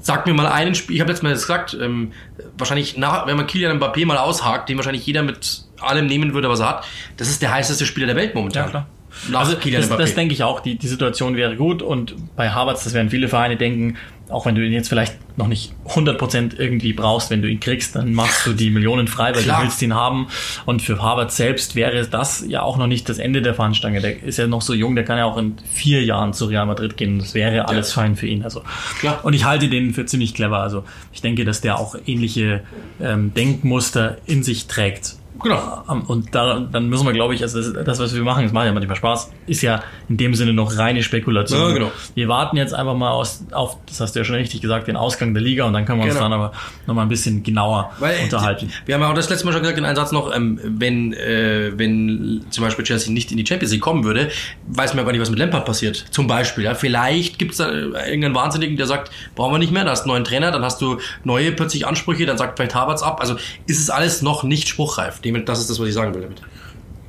sag 0.00 0.26
mir 0.26 0.34
mal 0.34 0.46
einen 0.46 0.74
Spiel. 0.74 0.96
Ich 0.96 1.00
habe 1.00 1.10
jetzt 1.10 1.22
mal 1.22 1.32
gesagt, 1.32 1.76
ähm, 1.80 2.12
wahrscheinlich 2.58 2.96
nach, 2.96 3.26
wenn 3.26 3.36
man 3.36 3.46
Kylian 3.46 3.78
Mbappé 3.78 4.06
mal 4.06 4.18
aushakt, 4.18 4.68
den 4.68 4.76
wahrscheinlich 4.76 5.06
jeder 5.06 5.22
mit 5.22 5.64
allem 5.80 6.06
nehmen 6.06 6.32
würde, 6.34 6.48
was 6.48 6.60
er 6.60 6.68
hat. 6.68 6.84
Das 7.16 7.28
ist 7.28 7.42
der 7.42 7.52
heißeste 7.52 7.84
Spieler 7.86 8.06
der 8.06 8.16
Welt 8.16 8.34
momentan. 8.34 8.64
Ja, 8.64 8.70
klar. 8.70 8.86
Nach 9.30 9.40
Also 9.40 9.56
das, 9.56 9.88
das 9.88 10.14
denke 10.14 10.34
ich 10.34 10.42
auch. 10.42 10.60
Die, 10.60 10.76
die 10.76 10.88
Situation 10.88 11.36
wäre 11.36 11.56
gut 11.56 11.82
und 11.82 12.14
bei 12.36 12.50
Harvards, 12.50 12.84
das 12.84 12.94
werden 12.94 13.10
viele 13.10 13.28
Vereine 13.28 13.56
denken, 13.56 13.96
auch 14.28 14.44
wenn 14.44 14.54
du 14.54 14.64
ihn 14.64 14.72
jetzt 14.72 14.88
vielleicht 14.88 15.16
noch 15.38 15.46
nicht 15.46 15.72
100% 15.86 16.58
irgendwie 16.58 16.92
brauchst, 16.92 17.30
wenn 17.30 17.42
du 17.42 17.48
ihn 17.48 17.60
kriegst, 17.60 17.94
dann 17.94 18.12
machst 18.12 18.46
du 18.46 18.52
die 18.52 18.70
Millionen 18.70 19.06
frei, 19.06 19.34
weil 19.34 19.42
Klar. 19.42 19.58
du 19.58 19.64
willst 19.64 19.80
ihn 19.82 19.94
haben. 19.94 20.26
Und 20.64 20.82
für 20.82 21.00
Harvard 21.00 21.30
selbst 21.30 21.76
wäre 21.76 22.06
das 22.06 22.44
ja 22.48 22.62
auch 22.62 22.76
noch 22.76 22.88
nicht 22.88 23.08
das 23.08 23.18
Ende 23.18 23.42
der 23.42 23.54
Fahnenstange. 23.54 24.00
Der 24.00 24.22
ist 24.22 24.38
ja 24.38 24.46
noch 24.46 24.62
so 24.62 24.74
jung, 24.74 24.96
der 24.96 25.04
kann 25.04 25.18
ja 25.18 25.26
auch 25.26 25.36
in 25.36 25.56
vier 25.72 26.02
Jahren 26.04 26.32
zu 26.32 26.46
Real 26.46 26.66
Madrid 26.66 26.96
gehen. 26.96 27.18
Das 27.18 27.34
wäre 27.34 27.68
alles 27.68 27.92
fein 27.92 28.16
für 28.16 28.26
ihn. 28.26 28.42
Also 28.42 28.62
Klar. 28.98 29.24
Und 29.24 29.34
ich 29.34 29.44
halte 29.44 29.68
den 29.68 29.94
für 29.94 30.06
ziemlich 30.06 30.34
clever. 30.34 30.58
Also 30.58 30.84
ich 31.12 31.22
denke, 31.22 31.44
dass 31.44 31.60
der 31.60 31.78
auch 31.78 31.94
ähnliche 32.06 32.62
ähm, 33.00 33.32
Denkmuster 33.34 34.18
in 34.26 34.42
sich 34.42 34.66
trägt. 34.66 35.16
Genau. 35.42 35.84
Ähm, 35.90 36.02
Und 36.02 36.34
da, 36.34 36.60
dann 36.60 36.88
müssen 36.88 37.06
wir, 37.06 37.12
glaube 37.12 37.34
ich, 37.34 37.42
also 37.42 37.60
das, 37.60 37.84
das, 37.84 37.98
was 37.98 38.14
wir 38.14 38.22
machen, 38.22 38.44
das 38.44 38.52
macht 38.52 38.66
ja 38.66 38.72
manchmal 38.72 38.96
Spaß, 38.96 39.30
ist 39.46 39.62
ja 39.62 39.82
in 40.08 40.16
dem 40.16 40.34
Sinne 40.34 40.52
noch 40.52 40.76
reine 40.78 41.02
Spekulation. 41.02 41.60
Ja, 41.60 41.72
genau. 41.74 41.92
Wir 42.14 42.28
warten 42.28 42.56
jetzt 42.56 42.74
einfach 42.74 42.94
mal 42.94 43.10
aus, 43.10 43.44
auf, 43.52 43.76
das 43.86 44.00
hast 44.00 44.14
du 44.14 44.20
ja 44.20 44.24
schon 44.24 44.36
richtig 44.36 44.60
gesagt, 44.60 44.88
den 44.88 44.96
Ausgang 44.96 45.34
der 45.34 45.42
Liga 45.42 45.64
und 45.64 45.72
dann 45.72 45.84
können 45.84 45.98
wir 46.00 46.04
uns 46.04 46.14
Genau. 46.14 46.24
dann 46.28 46.32
aber 46.32 46.52
noch 46.86 46.94
mal 46.94 47.02
ein 47.02 47.08
bisschen 47.08 47.42
genauer 47.42 47.90
Weil 47.98 48.22
unterhalten. 48.24 48.70
Wir 48.86 48.94
haben 48.94 49.02
ja 49.02 49.10
auch 49.10 49.14
das 49.14 49.28
letzte 49.28 49.44
Mal 49.46 49.52
schon 49.52 49.62
gesagt, 49.62 49.78
in 49.78 49.84
einem 49.84 49.96
Satz 49.96 50.12
noch, 50.12 50.34
ähm, 50.34 50.58
wenn, 50.64 51.12
äh, 51.12 51.72
wenn 51.76 52.44
zum 52.50 52.64
Beispiel 52.64 52.84
Chelsea 52.84 53.12
nicht 53.12 53.30
in 53.30 53.36
die 53.36 53.46
Champions 53.46 53.72
League 53.72 53.82
kommen 53.82 54.04
würde, 54.04 54.30
weiß 54.68 54.92
man 54.92 54.98
ja 54.98 55.04
gar 55.04 55.12
nicht, 55.12 55.20
was 55.20 55.30
mit 55.30 55.38
Lampard 55.38 55.64
passiert. 55.64 55.96
Zum 56.10 56.26
Beispiel. 56.26 56.64
Ja. 56.64 56.74
Vielleicht 56.74 57.38
gibt 57.38 57.52
es 57.52 57.58
da 57.58 57.68
äh, 57.70 57.80
irgendeinen 58.08 58.34
Wahnsinnigen, 58.34 58.76
der 58.76 58.86
sagt, 58.86 59.10
brauchen 59.34 59.52
wir 59.54 59.58
nicht 59.58 59.72
mehr, 59.72 59.84
da 59.84 59.90
hast 59.90 60.00
du 60.04 60.10
einen 60.10 60.14
neuen 60.14 60.24
Trainer, 60.24 60.50
dann 60.50 60.62
hast 60.64 60.80
du 60.80 60.98
neue 61.24 61.52
plötzlich 61.52 61.86
Ansprüche, 61.86 62.26
dann 62.26 62.38
sagt 62.38 62.58
vielleicht 62.58 62.74
Havertz 62.74 63.02
ab. 63.02 63.20
Also 63.20 63.36
ist 63.66 63.80
es 63.80 63.90
alles 63.90 64.22
noch 64.22 64.42
nicht 64.42 64.68
spruchreif. 64.68 65.20
Das 65.46 65.60
ist 65.60 65.70
das, 65.70 65.78
was 65.80 65.88
ich 65.88 65.94
sagen 65.94 66.14
will 66.14 66.22
damit. 66.22 66.42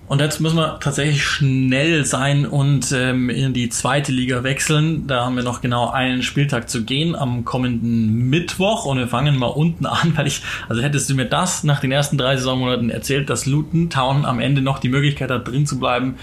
Und 0.08 0.22
jetzt 0.22 0.40
müssen 0.40 0.56
wir 0.56 0.80
tatsächlich 0.80 1.22
schnell 1.22 2.06
sein 2.06 2.46
und 2.46 2.94
ähm, 2.94 3.30
in 3.30 3.54
die 3.54 3.68
zweite 3.68 4.14
Liga 4.14 4.42
wechseln. 4.42 5.06
Da 5.06 5.26
haben 5.26 5.36
wir 5.36 5.44
noch 5.44 5.60
genau 5.60 5.90
einen 5.90 6.24
Spieltag 6.24 6.70
zu 6.70 6.86
gehen 6.86 7.14
am 7.14 7.44
kommenden 7.44 8.30
Mittwoch. 8.30 8.86
Und 8.86 9.00
wir 9.00 9.10
fangen 9.10 9.38
mal 9.38 9.48
unten 9.48 9.86
an, 9.86 10.14
weil 10.16 10.28
ich, 10.28 10.44
also 10.70 10.82
hättest 10.82 11.10
du 11.10 11.16
mir 11.16 11.26
das 11.26 11.66
nach 11.66 11.82
den 11.82 11.92
ersten 11.92 12.18
drei 12.18 12.38
Saisonmonaten 12.38 12.90
erzählt, 12.90 13.30
dass 13.30 13.46
Luton 13.46 13.90
Town 13.90 14.24
am 14.24 14.40
Ende 14.40 14.62
noch 14.62 14.80
die 14.80 14.88
Möglichkeit 14.88 15.30
hat, 15.30 15.46
drin 15.46 15.66
zu 15.66 15.78
bleiben, 15.78 16.16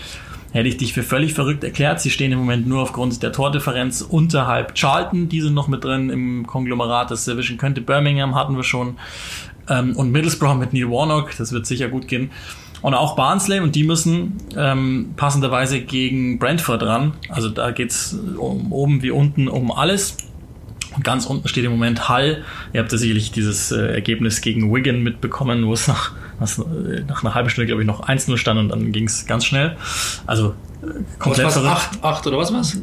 hätte 0.52 0.68
ich 0.68 0.78
dich 0.78 0.94
für 0.94 1.02
völlig 1.02 1.34
verrückt 1.34 1.62
erklärt. 1.62 2.00
Sie 2.00 2.10
stehen 2.10 2.32
im 2.32 2.38
Moment 2.38 2.66
nur 2.66 2.80
aufgrund 2.80 3.22
der 3.22 3.32
Tordifferenz 3.32 4.00
unterhalb 4.00 4.74
Charlton. 4.76 5.28
Die 5.28 5.42
sind 5.42 5.52
noch 5.52 5.68
mit 5.68 5.84
drin 5.84 6.08
im 6.08 6.46
Konglomerat, 6.46 7.10
das 7.10 7.28
erwischen 7.28 7.58
könnte. 7.58 7.82
Birmingham 7.82 8.34
hatten 8.34 8.56
wir 8.56 8.64
schon. 8.64 8.96
Ähm, 9.68 9.96
und 9.96 10.12
Middlesbrough 10.12 10.56
mit 10.56 10.72
Neil 10.72 10.90
Warnock, 10.90 11.36
das 11.36 11.52
wird 11.52 11.66
sicher 11.66 11.88
gut 11.88 12.08
gehen. 12.08 12.30
Und 12.82 12.92
auch 12.92 13.16
Barnsley 13.16 13.60
und 13.60 13.74
die 13.74 13.84
müssen 13.84 14.34
ähm, 14.56 15.14
passenderweise 15.16 15.80
gegen 15.80 16.38
Brentford 16.38 16.82
ran. 16.82 17.14
Also 17.30 17.48
da 17.48 17.70
geht's 17.70 18.14
um, 18.36 18.72
oben 18.72 19.02
wie 19.02 19.10
unten 19.10 19.48
um 19.48 19.72
alles. 19.72 20.18
Und 20.94 21.02
ganz 21.02 21.24
unten 21.26 21.48
steht 21.48 21.64
im 21.64 21.72
Moment 21.72 22.10
Hull. 22.10 22.44
Ihr 22.72 22.80
habt 22.80 22.92
ja 22.92 22.98
sicherlich 22.98 23.32
dieses 23.32 23.72
äh, 23.72 23.94
Ergebnis 23.94 24.42
gegen 24.42 24.72
Wigan 24.72 25.02
mitbekommen, 25.02 25.66
wo 25.66 25.72
es 25.72 25.88
nach, 25.88 26.12
nach 26.40 27.24
einer 27.24 27.34
halben 27.34 27.48
Stunde, 27.48 27.66
glaube 27.66 27.80
ich, 27.80 27.86
noch 27.86 28.06
1-0 28.06 28.36
stand 28.36 28.60
und 28.60 28.68
dann 28.68 28.92
ging 28.92 29.06
es 29.06 29.26
ganz 29.26 29.46
schnell. 29.46 29.76
Also 30.26 30.54
komplett 31.18 31.46
was, 31.46 31.56
acht, 31.58 32.02
acht 32.02 32.26
oder 32.26 32.38
was 32.38 32.52
was? 32.52 32.78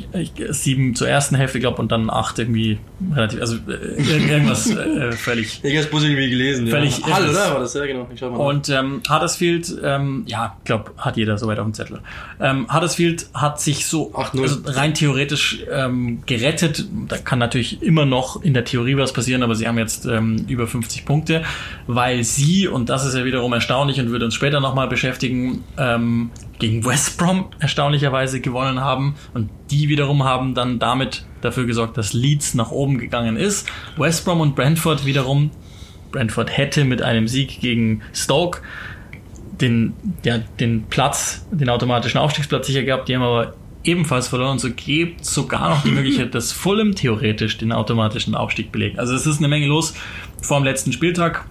Sieben 0.50 0.96
zur 0.96 1.08
ersten 1.08 1.36
Hälfte, 1.36 1.60
glaube 1.60 1.82
und 1.82 1.92
dann 1.92 2.10
acht 2.10 2.40
irgendwie 2.40 2.80
relativ, 3.14 3.42
also 3.42 3.56
äh, 3.68 4.32
irgendwas 4.32 4.70
äh, 4.70 5.12
völlig. 5.12 5.64
Ich 5.64 5.78
habe 5.78 5.88
Bus 5.88 6.04
irgendwie 6.04 6.30
gelesen. 6.30 6.68
Völlig 6.68 7.00
ja. 7.00 7.16
Hall, 7.16 7.30
oder? 7.30 7.54
War 7.54 7.60
das, 7.60 7.74
ja 7.74 7.86
genau. 7.86 8.08
Ich 8.14 8.20
schau 8.20 8.30
mal 8.30 8.38
und 8.38 8.70
ähm, 8.70 9.02
Huddersfield, 9.10 9.76
ähm, 9.84 10.24
ja, 10.28 10.58
glaube 10.64 10.92
hat 10.98 11.18
jeder 11.18 11.38
soweit 11.38 11.60
auf 11.60 11.66
dem 11.66 11.74
Zettel. 11.74 12.00
Ähm, 12.40 12.68
Huddersfield 12.74 13.28
hat 13.34 13.60
sich 13.62 13.86
so 13.86 14.14
also 14.14 14.58
rein 14.66 14.94
theoretisch 14.94 15.64
ähm, 15.72 16.24
gerettet. 16.26 16.86
Da 17.08 17.18
kann 17.18 17.40
natürlich 17.40 17.82
immer 17.82 18.06
noch 18.06 18.42
in 18.44 18.54
der 18.54 18.66
Theorie 18.66 18.98
was 18.98 19.14
passieren, 19.14 19.44
aber 19.44 19.56
sie 19.56 19.68
haben 19.68 19.78
jetzt 19.78 20.06
ähm, 20.06 20.46
über 20.48 20.68
50 20.68 21.06
Punkte, 21.06 21.44
weil 21.88 22.24
sie, 22.24 22.68
und 22.68 22.90
das 22.90 23.06
ist 23.06 23.16
ja 23.16 23.26
wiederum 23.26 23.54
erstaunlich 23.54 24.00
und 24.00 24.10
würde 24.10 24.26
uns 24.26 24.36
später 24.36 24.60
nochmal 24.60 24.88
beschäftigen, 24.88 25.64
ähm, 25.78 26.32
gegen 26.62 26.86
West 26.86 27.18
Brom 27.18 27.48
erstaunlicherweise 27.60 28.40
gewonnen 28.40 28.80
haben. 28.80 29.16
Und 29.34 29.50
die 29.72 29.90
wiederum 29.90 30.24
haben 30.24 30.54
dann 30.54 30.78
damit 30.78 31.26
dafür 31.42 31.66
gesorgt, 31.66 31.98
dass 31.98 32.14
Leeds 32.14 32.54
nach 32.54 32.70
oben 32.70 33.00
gegangen 33.00 33.36
ist. 33.36 33.68
West 33.98 34.26
Brom 34.26 34.42
und 34.42 34.56
Brentford 34.56 35.06
wiederum. 35.06 35.50
Brentford 36.12 36.56
hätte 36.56 36.86
mit 36.86 37.02
einem 37.02 37.28
Sieg 37.28 37.62
gegen 37.62 38.04
Stoke 38.14 38.62
den, 39.60 39.94
ja, 40.24 40.38
den 40.60 40.84
Platz, 40.84 41.48
den 41.52 41.68
automatischen 41.68 42.20
Aufstiegsplatz 42.20 42.68
sicher 42.68 42.84
gehabt. 42.84 43.10
Die 43.10 43.16
haben 43.16 43.24
aber 43.24 43.56
ebenfalls 43.84 44.28
verloren. 44.28 44.60
So 44.60 44.70
gibt 44.70 45.26
sogar 45.26 45.70
noch 45.72 45.82
die 45.82 45.90
Möglichkeit, 45.90 46.36
dass 46.36 46.52
Fulham 46.52 46.94
theoretisch 46.94 47.58
den 47.58 47.72
automatischen 47.72 48.36
Aufstieg 48.36 48.72
belegt. 48.72 49.00
Also 49.00 49.16
es 49.16 49.26
ist 49.26 49.40
eine 49.40 49.48
Menge 49.48 49.66
los 49.66 49.96
vor 50.44 50.60
dem 50.60 50.66
letzten 50.66 50.94
Spieltag. 50.94 51.44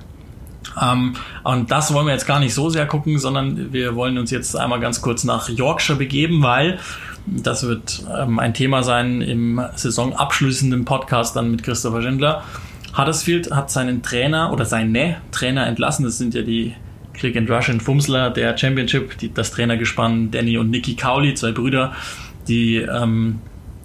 Ähm, 0.81 1.15
und 1.43 1.71
das 1.71 1.93
wollen 1.95 2.07
wir 2.07 2.13
jetzt 2.13 2.27
gar 2.27 2.41
nicht 2.41 2.55
so 2.55 2.69
sehr 2.71 2.87
gucken, 2.87 3.19
sondern 3.19 3.73
wir 3.73 3.95
wollen 3.95 4.19
uns 4.19 4.31
jetzt 4.31 4.57
einmal 4.57 4.81
ganz 4.81 5.01
kurz 5.01 5.25
nach 5.25 5.49
Yorkshire 5.49 5.99
begeben, 5.99 6.43
weil 6.43 6.79
das 7.27 7.65
wird 7.67 8.03
ähm, 8.17 8.39
ein 8.39 8.55
Thema 8.55 8.83
sein 8.83 9.21
im 9.21 9.61
saisonabschließenden 9.75 10.85
Podcast 10.85 11.37
dann 11.37 11.51
mit 11.51 11.63
Christopher 11.63 12.03
Schindler. 12.03 12.43
Huddersfield 12.97 13.51
hat 13.53 13.71
seinen 13.71 14.03
Trainer 14.03 14.53
oder 14.53 14.65
seine 14.65 15.21
Trainer 15.31 15.67
entlassen. 15.67 16.05
Das 16.05 16.19
sind 16.19 16.35
ja 16.35 16.43
die 16.43 16.75
Click 17.13 17.37
and 17.37 17.51
Rush 17.51 17.69
und 17.69 17.83
Fumsler 17.83 18.31
der 18.31 18.57
Championship, 18.57 19.19
die, 19.19 19.33
das 19.33 19.53
Trainergespann 19.53 20.31
Danny 20.31 20.59
und 20.59 20.71
Nicky 20.71 20.97
Cowley, 20.97 21.35
zwei 21.35 21.53
Brüder, 21.53 21.93
die 22.49 22.77
ähm, 22.77 23.41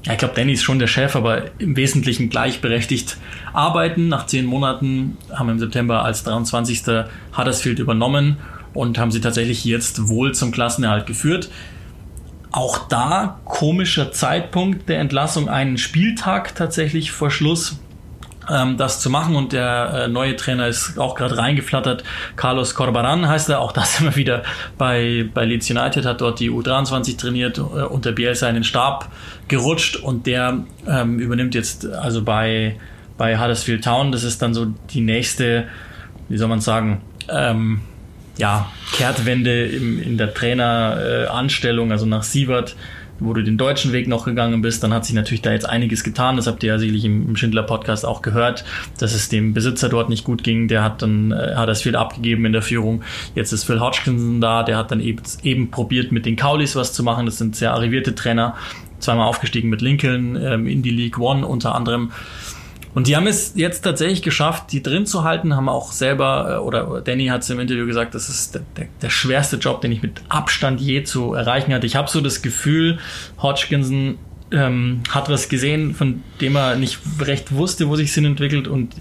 ja, 0.06 0.14
ich 0.14 0.20
glaube, 0.20 0.36
Danny 0.36 0.53
ist 0.53 0.64
schon 0.64 0.78
der 0.78 0.88
Chef, 0.88 1.16
aber 1.16 1.45
im 1.60 1.76
Wesentlichen 1.76 2.30
gleichberechtigt 2.30 3.18
arbeiten. 3.53 4.08
Nach 4.08 4.28
zehn 4.28 4.45
Monaten 4.45 5.18
haben 5.34 5.47
wir 5.47 5.53
im 5.53 5.60
September 5.60 6.03
als 6.03 6.24
23. 6.24 6.84
Huddersfield 7.36 7.80
übernommen 7.80 8.38
und 8.76 8.99
haben 8.99 9.12
sie 9.12 9.20
tatsächlich 9.20 9.66
jetzt 9.66 10.08
wohl 10.08 10.34
zum 10.36 10.51
Klassenerhalt 10.51 11.08
geführt. 11.08 11.49
Auch 12.51 12.88
da 12.88 13.39
komischer 13.45 14.12
Zeitpunkt 14.12 14.88
der 14.89 14.99
Entlassung, 14.99 15.49
einen 15.49 15.80
Spieltag 15.80 16.56
tatsächlich 16.56 17.12
vor 17.12 17.32
Schluss 17.32 17.80
ähm, 18.52 18.78
das 18.78 19.00
zu 19.00 19.10
machen. 19.10 19.36
Und 19.36 19.54
der 19.54 20.06
äh, 20.06 20.08
neue 20.08 20.36
Trainer 20.36 20.68
ist 20.68 20.98
auch 20.98 21.16
gerade 21.16 21.38
reingeflattert. 21.38 22.04
Carlos 22.36 22.76
Corbaran 22.76 23.28
heißt 23.28 23.50
er. 23.50 23.60
Auch 23.60 23.72
das 23.72 24.00
immer 24.00 24.16
wieder 24.16 24.43
bei, 24.78 25.30
bei 25.34 25.46
Leeds 25.46 25.70
United, 25.70 26.06
hat 26.06 26.22
dort 26.22 26.39
die 26.39 26.50
U23 26.50 27.18
trainiert, 27.18 27.58
äh, 27.58 27.62
unter 27.62 28.12
Bielsa 28.12 28.48
in 28.48 28.56
den 28.56 28.64
Stab 28.64 29.10
gerutscht 29.48 29.98
und 29.98 30.26
der 30.26 30.66
ähm, 30.88 31.20
übernimmt 31.20 31.56
jetzt 31.56 31.86
also 31.88 32.24
bei, 32.24 32.78
bei 33.18 33.38
Huddersfield 33.38 33.84
Town. 33.84 34.12
Das 34.12 34.24
ist 34.24 34.41
dann 34.41 34.54
so 34.54 34.68
die 34.89 35.02
nächste, 35.02 35.68
wie 36.30 36.38
soll 36.38 36.48
man 36.48 36.62
sagen, 36.62 37.02
ähm, 37.30 37.82
ja, 38.38 38.70
Kehrtwende 38.93 39.66
im, 39.66 40.02
in 40.02 40.18
der 40.18 40.34
Traineranstellung, 40.34 41.89
äh, 41.89 41.93
also 41.93 42.06
nach 42.06 42.24
Sievert 42.24 42.76
wo 43.20 43.34
du 43.34 43.43
den 43.43 43.57
deutschen 43.57 43.93
Weg 43.93 44.07
noch 44.07 44.26
gegangen 44.26 44.61
bist, 44.61 44.84
dann 44.84 44.93
hat 44.93 45.05
sich 45.05 45.16
natürlich 45.16 45.41
da 45.41 45.51
jetzt 45.51 45.68
einiges 45.68 46.03
getan. 46.03 46.36
Das 46.36 46.47
habt 46.47 46.63
ihr 46.63 46.74
ja 46.74 46.80
sicherlich 46.80 47.05
im, 47.05 47.36
Schindler-Podcast 47.36 48.05
auch 48.05 48.22
gehört, 48.22 48.66
dass 48.99 49.13
es 49.13 49.30
dem 49.30 49.53
Besitzer 49.53 49.89
dort 49.89 50.09
nicht 50.09 50.24
gut 50.24 50.43
ging. 50.43 50.68
Der 50.68 50.84
hat 50.84 51.01
dann, 51.01 51.32
äh, 51.32 51.55
hat 51.55 51.70
das 51.70 51.82
viel 51.82 51.95
abgegeben 51.95 52.45
in 52.45 52.53
der 52.53 52.61
Führung. 52.61 53.03
Jetzt 53.34 53.51
ist 53.51 53.63
Phil 53.63 53.80
Hodgkinson 53.80 54.41
da, 54.41 54.63
der 54.63 54.78
hat 54.78 54.91
dann 54.91 54.99
eben, 54.99 55.22
eben 55.43 55.72
probiert, 55.72 56.11
mit 56.11 56.26
den 56.26 56.36
Cowleys 56.36 56.76
was 56.76 56.93
zu 56.93 57.03
machen. 57.03 57.26
Das 57.26 57.38
sind 57.38 57.55
sehr 57.55 57.74
arrivierte 57.74 58.16
Trainer, 58.16 58.55
zweimal 58.99 59.28
aufgestiegen 59.28 59.70
mit 59.70 59.82
Lincoln 59.82 60.36
ähm, 60.41 60.68
in 60.68 60.82
die 60.82 60.91
League 60.91 61.20
One 61.20 61.45
unter 61.45 61.76
anderem. 61.76 62.11
Und 62.96 63.08
die 63.08 63.16
haben 63.18 63.28
es 63.28 63.54
jetzt 63.56 63.82
tatsächlich 63.82 64.22
geschafft, 64.22 64.72
die 64.72 64.82
drin 64.82 65.06
zu 65.06 65.26
halten, 65.26 65.56
haben 65.56 65.68
auch 65.68 65.91
selber, 65.91 66.56
äh, 66.56 66.58
oder 66.60 67.02
Danny 67.02 67.28
hat 67.28 67.43
es 67.43 67.50
im 67.50 67.60
Interview 67.60 67.86
gesagt, 67.86 68.16
das 68.16 68.30
ist 68.30 68.56
der, 68.56 68.62
der, 68.78 68.88
der, 69.02 69.10
schwerste 69.10 69.58
Job, 69.58 69.82
den 69.82 69.91
ich 69.91 70.02
mit 70.02 70.22
Abstand 70.30 70.80
je 70.80 71.04
zu 71.04 71.34
erreichen 71.34 71.74
hatte. 71.74 71.86
Ich 71.86 71.98
habe 71.98 72.10
so 72.10 72.22
das 72.22 72.41
Gefühl, 72.41 72.98
Hodgkinson 73.41 74.18
ähm, 74.52 75.02
hat 75.10 75.30
was 75.30 75.50
gesehen, 75.50 75.93
von 75.93 76.24
dem 76.39 76.56
er 76.56 76.78
nicht 76.78 77.00
recht 77.20 77.54
wusste, 77.54 77.89
wo 77.89 77.98
sich 77.98 78.14
Sinn 78.14 78.24
entwickelt. 78.24 78.68
Und 78.70 78.96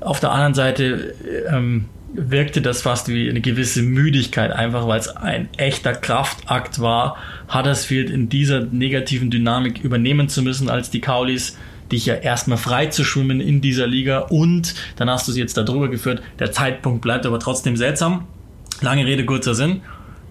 auf 0.00 0.18
der 0.18 0.32
anderen 0.32 0.54
Seite 0.54 1.14
ähm, 1.48 1.84
wirkte 2.14 2.60
das 2.60 2.82
fast 2.82 3.06
wie 3.06 3.30
eine 3.30 3.40
gewisse 3.40 3.82
Müdigkeit, 3.82 4.50
einfach 4.50 4.88
weil 4.88 4.98
es 4.98 5.08
ein 5.08 5.48
echter 5.56 5.92
Kraftakt 5.92 6.80
war, 6.80 7.16
Huddersfield 7.52 8.10
in 8.10 8.28
dieser 8.28 8.62
negativen 8.62 9.30
Dynamik 9.30 9.84
übernehmen 9.84 10.28
zu 10.28 10.42
müssen, 10.42 10.68
als 10.68 10.90
die 10.90 11.00
Cowleys 11.00 11.56
dich 11.92 12.06
ja 12.06 12.14
erstmal 12.14 12.58
frei 12.58 12.86
zu 12.86 13.04
schwimmen 13.04 13.40
in 13.40 13.60
dieser 13.60 13.86
Liga 13.86 14.20
und 14.20 14.74
dann 14.96 15.10
hast 15.10 15.28
du 15.28 15.32
sie 15.32 15.40
jetzt 15.40 15.56
darüber 15.56 15.88
geführt. 15.88 16.22
Der 16.38 16.52
Zeitpunkt 16.52 17.02
bleibt 17.02 17.26
aber 17.26 17.38
trotzdem 17.38 17.76
seltsam. 17.76 18.26
Lange 18.80 19.06
Rede, 19.06 19.24
kurzer 19.24 19.54
Sinn. 19.54 19.82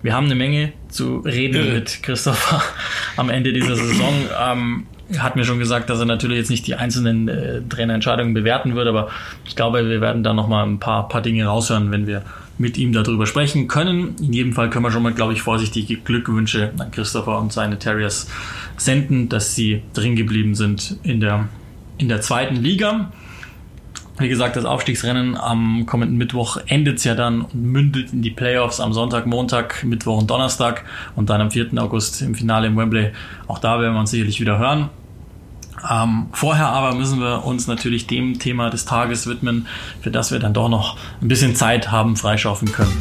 Wir 0.01 0.13
haben 0.13 0.25
eine 0.25 0.35
Menge 0.35 0.73
zu 0.89 1.19
reden 1.19 1.73
mit 1.73 2.03
Christopher 2.03 2.61
am 3.17 3.29
Ende 3.29 3.53
dieser 3.53 3.75
Saison. 3.75 4.13
Ähm, 4.39 4.85
hat 5.17 5.35
mir 5.35 5.45
schon 5.45 5.59
gesagt, 5.59 5.89
dass 5.89 5.99
er 5.99 6.05
natürlich 6.05 6.37
jetzt 6.37 6.49
nicht 6.49 6.67
die 6.67 6.75
einzelnen 6.75 7.27
äh, 7.27 7.61
Trainerentscheidungen 7.67 8.33
bewerten 8.33 8.75
wird, 8.75 8.87
aber 8.87 9.09
ich 9.45 9.55
glaube, 9.55 9.87
wir 9.87 10.01
werden 10.01 10.23
da 10.23 10.33
nochmal 10.33 10.65
ein 10.65 10.79
paar, 10.79 11.07
paar 11.07 11.21
Dinge 11.21 11.45
raushören, 11.45 11.91
wenn 11.91 12.07
wir 12.07 12.23
mit 12.57 12.77
ihm 12.77 12.93
darüber 12.93 13.25
sprechen 13.25 13.67
können. 13.67 14.15
In 14.19 14.33
jedem 14.33 14.53
Fall 14.53 14.69
können 14.69 14.85
wir 14.85 14.91
schon 14.91 15.03
mal, 15.03 15.13
glaube 15.13 15.33
ich, 15.33 15.41
vorsichtige 15.41 15.97
Glückwünsche 15.97 16.71
an 16.77 16.91
Christopher 16.91 17.39
und 17.39 17.51
seine 17.51 17.79
Terriers 17.79 18.29
senden, 18.77 19.29
dass 19.29 19.55
sie 19.55 19.81
drin 19.93 20.15
geblieben 20.15 20.55
sind 20.55 20.97
in 21.03 21.19
der, 21.19 21.49
in 21.97 22.07
der 22.07 22.21
zweiten 22.21 22.55
Liga. 22.55 23.11
Wie 24.17 24.29
gesagt, 24.29 24.55
das 24.55 24.63
Aufstiegsrennen 24.63 25.35
am 25.35 25.85
kommenden 25.85 26.17
Mittwoch 26.17 26.57
endet 26.67 27.03
ja 27.03 27.15
dann 27.15 27.41
und 27.41 27.55
mündet 27.55 28.13
in 28.13 28.21
die 28.21 28.29
Playoffs 28.29 28.79
am 28.79 28.93
Sonntag, 28.93 29.25
Montag, 29.25 29.83
Mittwoch 29.83 30.21
und 30.21 30.29
Donnerstag 30.29 30.85
und 31.17 31.29
dann 31.29 31.41
am 31.41 31.51
4. 31.51 31.71
August 31.77 32.21
im 32.21 32.33
Finale 32.33 32.67
im 32.67 32.77
Wembley. 32.77 33.11
Auch 33.47 33.59
da 33.59 33.81
werden 33.81 33.93
wir 33.93 33.99
uns 33.99 34.11
sicherlich 34.11 34.39
wieder 34.39 34.57
hören. 34.57 34.89
Ähm, 35.89 36.27
vorher 36.31 36.67
aber 36.67 36.95
müssen 36.95 37.19
wir 37.19 37.45
uns 37.45 37.67
natürlich 37.67 38.07
dem 38.07 38.39
Thema 38.39 38.69
des 38.69 38.85
Tages 38.85 39.27
widmen, 39.27 39.67
für 40.01 40.11
das 40.11 40.31
wir 40.31 40.39
dann 40.39 40.53
doch 40.53 40.69
noch 40.69 40.97
ein 41.21 41.27
bisschen 41.27 41.55
Zeit 41.55 41.91
haben 41.91 42.15
freischaufeln 42.15 42.71
können. 42.71 42.93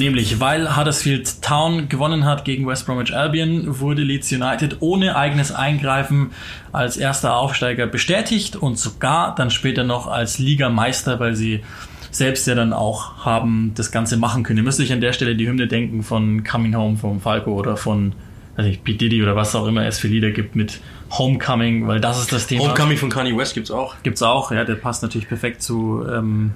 Nämlich, 0.00 0.40
weil 0.40 0.78
Huddersfield 0.78 1.42
Town 1.42 1.90
gewonnen 1.90 2.24
hat 2.24 2.46
gegen 2.46 2.66
West 2.66 2.86
Bromwich 2.86 3.14
Albion, 3.14 3.80
wurde 3.80 4.00
Leeds 4.00 4.32
United 4.32 4.78
ohne 4.80 5.14
eigenes 5.14 5.52
Eingreifen 5.52 6.30
als 6.72 6.96
erster 6.96 7.36
Aufsteiger 7.36 7.86
bestätigt 7.86 8.56
und 8.56 8.78
sogar 8.78 9.34
dann 9.34 9.50
später 9.50 9.84
noch 9.84 10.06
als 10.06 10.38
Ligameister, 10.38 11.20
weil 11.20 11.34
sie 11.34 11.62
selbst 12.10 12.46
ja 12.46 12.54
dann 12.54 12.72
auch 12.72 13.24
haben 13.24 13.72
das 13.74 13.92
Ganze 13.92 14.16
machen 14.16 14.42
können. 14.42 14.58
Ihr 14.58 14.64
müsst 14.64 14.80
euch 14.80 14.92
an 14.92 15.00
der 15.00 15.12
Stelle 15.12 15.36
die 15.36 15.48
Hymne 15.48 15.66
denken 15.66 16.02
von 16.02 16.44
Coming 16.44 16.74
Home 16.74 16.96
vom 16.96 17.20
Falco 17.20 17.52
oder 17.52 17.76
von 17.76 18.14
ich, 18.58 18.82
Pete 18.84 18.98
Diddy 18.98 19.22
oder 19.22 19.36
was 19.36 19.54
auch 19.54 19.66
immer 19.66 19.86
es 19.86 19.98
für 19.98 20.08
Lieder 20.08 20.30
gibt 20.30 20.56
mit 20.56 20.80
Homecoming, 21.10 21.86
weil 21.86 22.00
das 22.00 22.20
ist 22.20 22.32
das 22.32 22.46
Thema. 22.46 22.64
Homecoming 22.64 22.98
von 22.98 23.10
Kanye 23.10 23.36
West 23.36 23.54
gibt's 23.54 23.70
auch. 23.70 23.94
Gibt's 24.02 24.22
auch, 24.22 24.52
ja, 24.52 24.64
der 24.64 24.74
passt 24.74 25.02
natürlich 25.02 25.28
perfekt 25.28 25.62
zu, 25.62 26.04
ähm, 26.06 26.52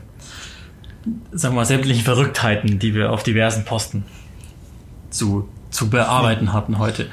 sagen 1.33 1.55
wir 1.55 1.61
mal, 1.61 1.65
sämtlichen 1.65 2.05
Verrücktheiten, 2.05 2.79
die 2.79 2.95
wir 2.95 3.11
auf 3.11 3.23
diversen 3.23 3.65
Posten 3.65 4.05
zu, 5.11 5.49
zu 5.71 5.89
bearbeiten 5.89 6.53
hatten 6.53 6.79
heute. 6.79 7.07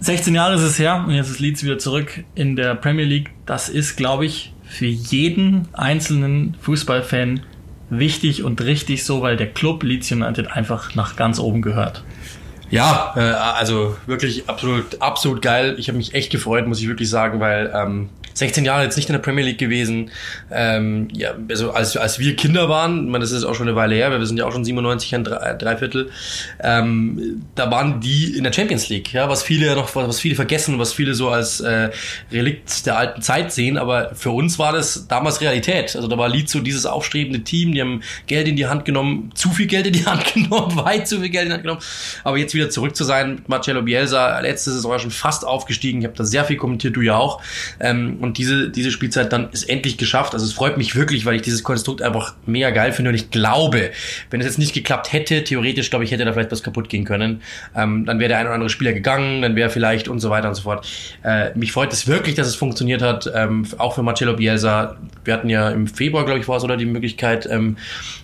16 0.00 0.34
Jahre 0.34 0.54
ist 0.54 0.62
es 0.62 0.78
her 0.78 1.04
und 1.06 1.14
jetzt 1.14 1.30
ist 1.30 1.40
Leeds 1.40 1.64
wieder 1.64 1.78
zurück 1.78 2.24
in 2.34 2.56
der 2.56 2.74
Premier 2.74 3.04
League. 3.04 3.30
Das 3.46 3.68
ist, 3.68 3.96
glaube 3.96 4.26
ich, 4.26 4.52
für 4.66 4.86
jeden 4.86 5.68
einzelnen 5.72 6.56
Fußballfan 6.60 7.40
wichtig 7.88 8.42
und 8.42 8.60
richtig 8.60 9.04
so, 9.04 9.22
weil 9.22 9.36
der 9.36 9.48
Club 9.48 9.82
Leeds 9.82 10.10
United 10.10 10.50
einfach 10.50 10.94
nach 10.94 11.16
ganz 11.16 11.38
oben 11.38 11.62
gehört. 11.62 12.02
Ja, 12.68 13.14
äh, 13.16 13.20
also 13.20 13.96
wirklich 14.06 14.48
absolut, 14.48 15.00
absolut 15.00 15.40
geil. 15.40 15.76
Ich 15.78 15.88
habe 15.88 15.98
mich 15.98 16.14
echt 16.14 16.32
gefreut, 16.32 16.66
muss 16.66 16.80
ich 16.80 16.88
wirklich 16.88 17.08
sagen, 17.08 17.38
weil 17.38 17.72
ähm, 17.74 18.08
16 18.36 18.66
Jahre 18.66 18.84
jetzt 18.84 18.96
nicht 18.96 19.08
in 19.08 19.14
der 19.14 19.20
Premier 19.20 19.44
League 19.44 19.58
gewesen. 19.58 20.10
Ähm, 20.50 21.08
ja, 21.12 21.30
also 21.48 21.70
als, 21.70 21.96
als 21.96 22.18
wir 22.18 22.36
Kinder 22.36 22.68
waren, 22.68 23.08
man, 23.08 23.22
das 23.22 23.32
ist 23.32 23.44
auch 23.44 23.54
schon 23.54 23.66
eine 23.66 23.76
Weile 23.76 23.94
her, 23.94 24.10
wir 24.10 24.24
sind 24.26 24.36
ja 24.36 24.44
auch 24.44 24.52
schon 24.52 24.64
97 24.64 25.14
ein 25.14 25.24
drei, 25.24 25.54
drei 25.54 25.76
Viertel, 25.78 26.10
ähm, 26.60 27.42
da 27.54 27.70
waren 27.70 28.00
die 28.00 28.36
in 28.36 28.44
der 28.44 28.52
Champions 28.52 28.90
League, 28.90 29.12
ja, 29.14 29.30
was 29.30 29.42
viele 29.42 29.74
noch, 29.74 29.94
was 29.96 30.20
viele 30.20 30.34
vergessen, 30.34 30.78
was 30.78 30.92
viele 30.92 31.14
so 31.14 31.30
als 31.30 31.60
äh, 31.60 31.90
Relikt 32.30 32.84
der 32.84 32.98
alten 32.98 33.22
Zeit 33.22 33.52
sehen, 33.52 33.78
aber 33.78 34.14
für 34.14 34.30
uns 34.30 34.58
war 34.58 34.72
das 34.72 35.08
damals 35.08 35.40
Realität. 35.40 35.96
Also 35.96 36.06
da 36.06 36.18
war 36.18 36.30
so 36.46 36.60
dieses 36.60 36.84
aufstrebende 36.84 37.40
Team, 37.40 37.72
die 37.72 37.80
haben 37.80 38.02
Geld 38.26 38.46
in 38.48 38.56
die 38.56 38.66
Hand 38.66 38.84
genommen, 38.84 39.30
zu 39.34 39.48
viel 39.50 39.66
Geld 39.66 39.86
in 39.86 39.94
die 39.94 40.04
Hand 40.04 40.24
genommen, 40.34 40.76
weit 40.76 41.08
zu 41.08 41.20
viel 41.20 41.30
Geld 41.30 41.44
in 41.44 41.48
die 41.48 41.54
Hand 41.54 41.62
genommen, 41.62 41.80
aber 42.22 42.36
jetzt 42.36 42.54
wieder 42.54 42.68
zurück 42.68 42.94
zu 42.94 43.04
sein, 43.04 43.40
Marcello 43.46 43.80
Bielsa, 43.80 44.38
letzte 44.40 44.72
Saison 44.72 44.92
ja 44.92 44.98
schon 44.98 45.10
fast 45.10 45.46
aufgestiegen, 45.46 46.00
ich 46.00 46.06
habe 46.06 46.16
da 46.16 46.24
sehr 46.24 46.44
viel 46.44 46.58
kommentiert, 46.58 46.94
du 46.96 47.00
ja 47.00 47.16
auch, 47.16 47.40
ähm, 47.80 48.25
und 48.26 48.38
diese, 48.38 48.70
diese 48.70 48.90
Spielzeit 48.90 49.32
dann 49.32 49.50
ist 49.50 49.68
endlich 49.68 49.96
geschafft. 49.96 50.34
Also 50.34 50.44
es 50.44 50.52
freut 50.52 50.76
mich 50.76 50.94
wirklich, 50.96 51.24
weil 51.24 51.36
ich 51.36 51.42
dieses 51.42 51.62
Konstrukt 51.62 52.02
einfach 52.02 52.34
mega 52.44 52.70
geil 52.70 52.92
finde 52.92 53.10
und 53.10 53.14
ich 53.14 53.30
glaube, 53.30 53.90
wenn 54.30 54.40
es 54.40 54.46
jetzt 54.46 54.58
nicht 54.58 54.74
geklappt 54.74 55.12
hätte, 55.12 55.44
theoretisch 55.44 55.90
glaube 55.90 56.04
ich, 56.04 56.10
hätte 56.10 56.24
da 56.24 56.32
vielleicht 56.32 56.52
was 56.52 56.62
kaputt 56.62 56.88
gehen 56.88 57.04
können. 57.04 57.42
Ähm, 57.74 58.04
dann 58.04 58.18
wäre 58.18 58.28
der 58.28 58.38
ein 58.38 58.46
oder 58.46 58.54
andere 58.54 58.70
Spieler 58.70 58.92
gegangen, 58.92 59.42
dann 59.42 59.56
wäre 59.56 59.70
vielleicht 59.70 60.08
und 60.08 60.20
so 60.20 60.30
weiter 60.30 60.48
und 60.48 60.54
so 60.54 60.62
fort. 60.62 60.86
Äh, 61.22 61.56
mich 61.56 61.72
freut 61.72 61.92
es 61.92 62.06
wirklich, 62.06 62.34
dass 62.34 62.46
es 62.46 62.54
funktioniert 62.54 63.02
hat, 63.02 63.30
ähm, 63.34 63.66
auch 63.78 63.94
für 63.94 64.02
Marcello 64.02 64.34
Bielsa. 64.34 64.96
Wir 65.24 65.34
hatten 65.34 65.48
ja 65.48 65.70
im 65.70 65.86
Februar, 65.86 66.24
glaube 66.24 66.40
ich, 66.40 66.48
war 66.48 66.56
es, 66.56 66.64
oder 66.64 66.76
die 66.76 66.86
Möglichkeit, 66.86 67.48
ähm, 67.50 67.76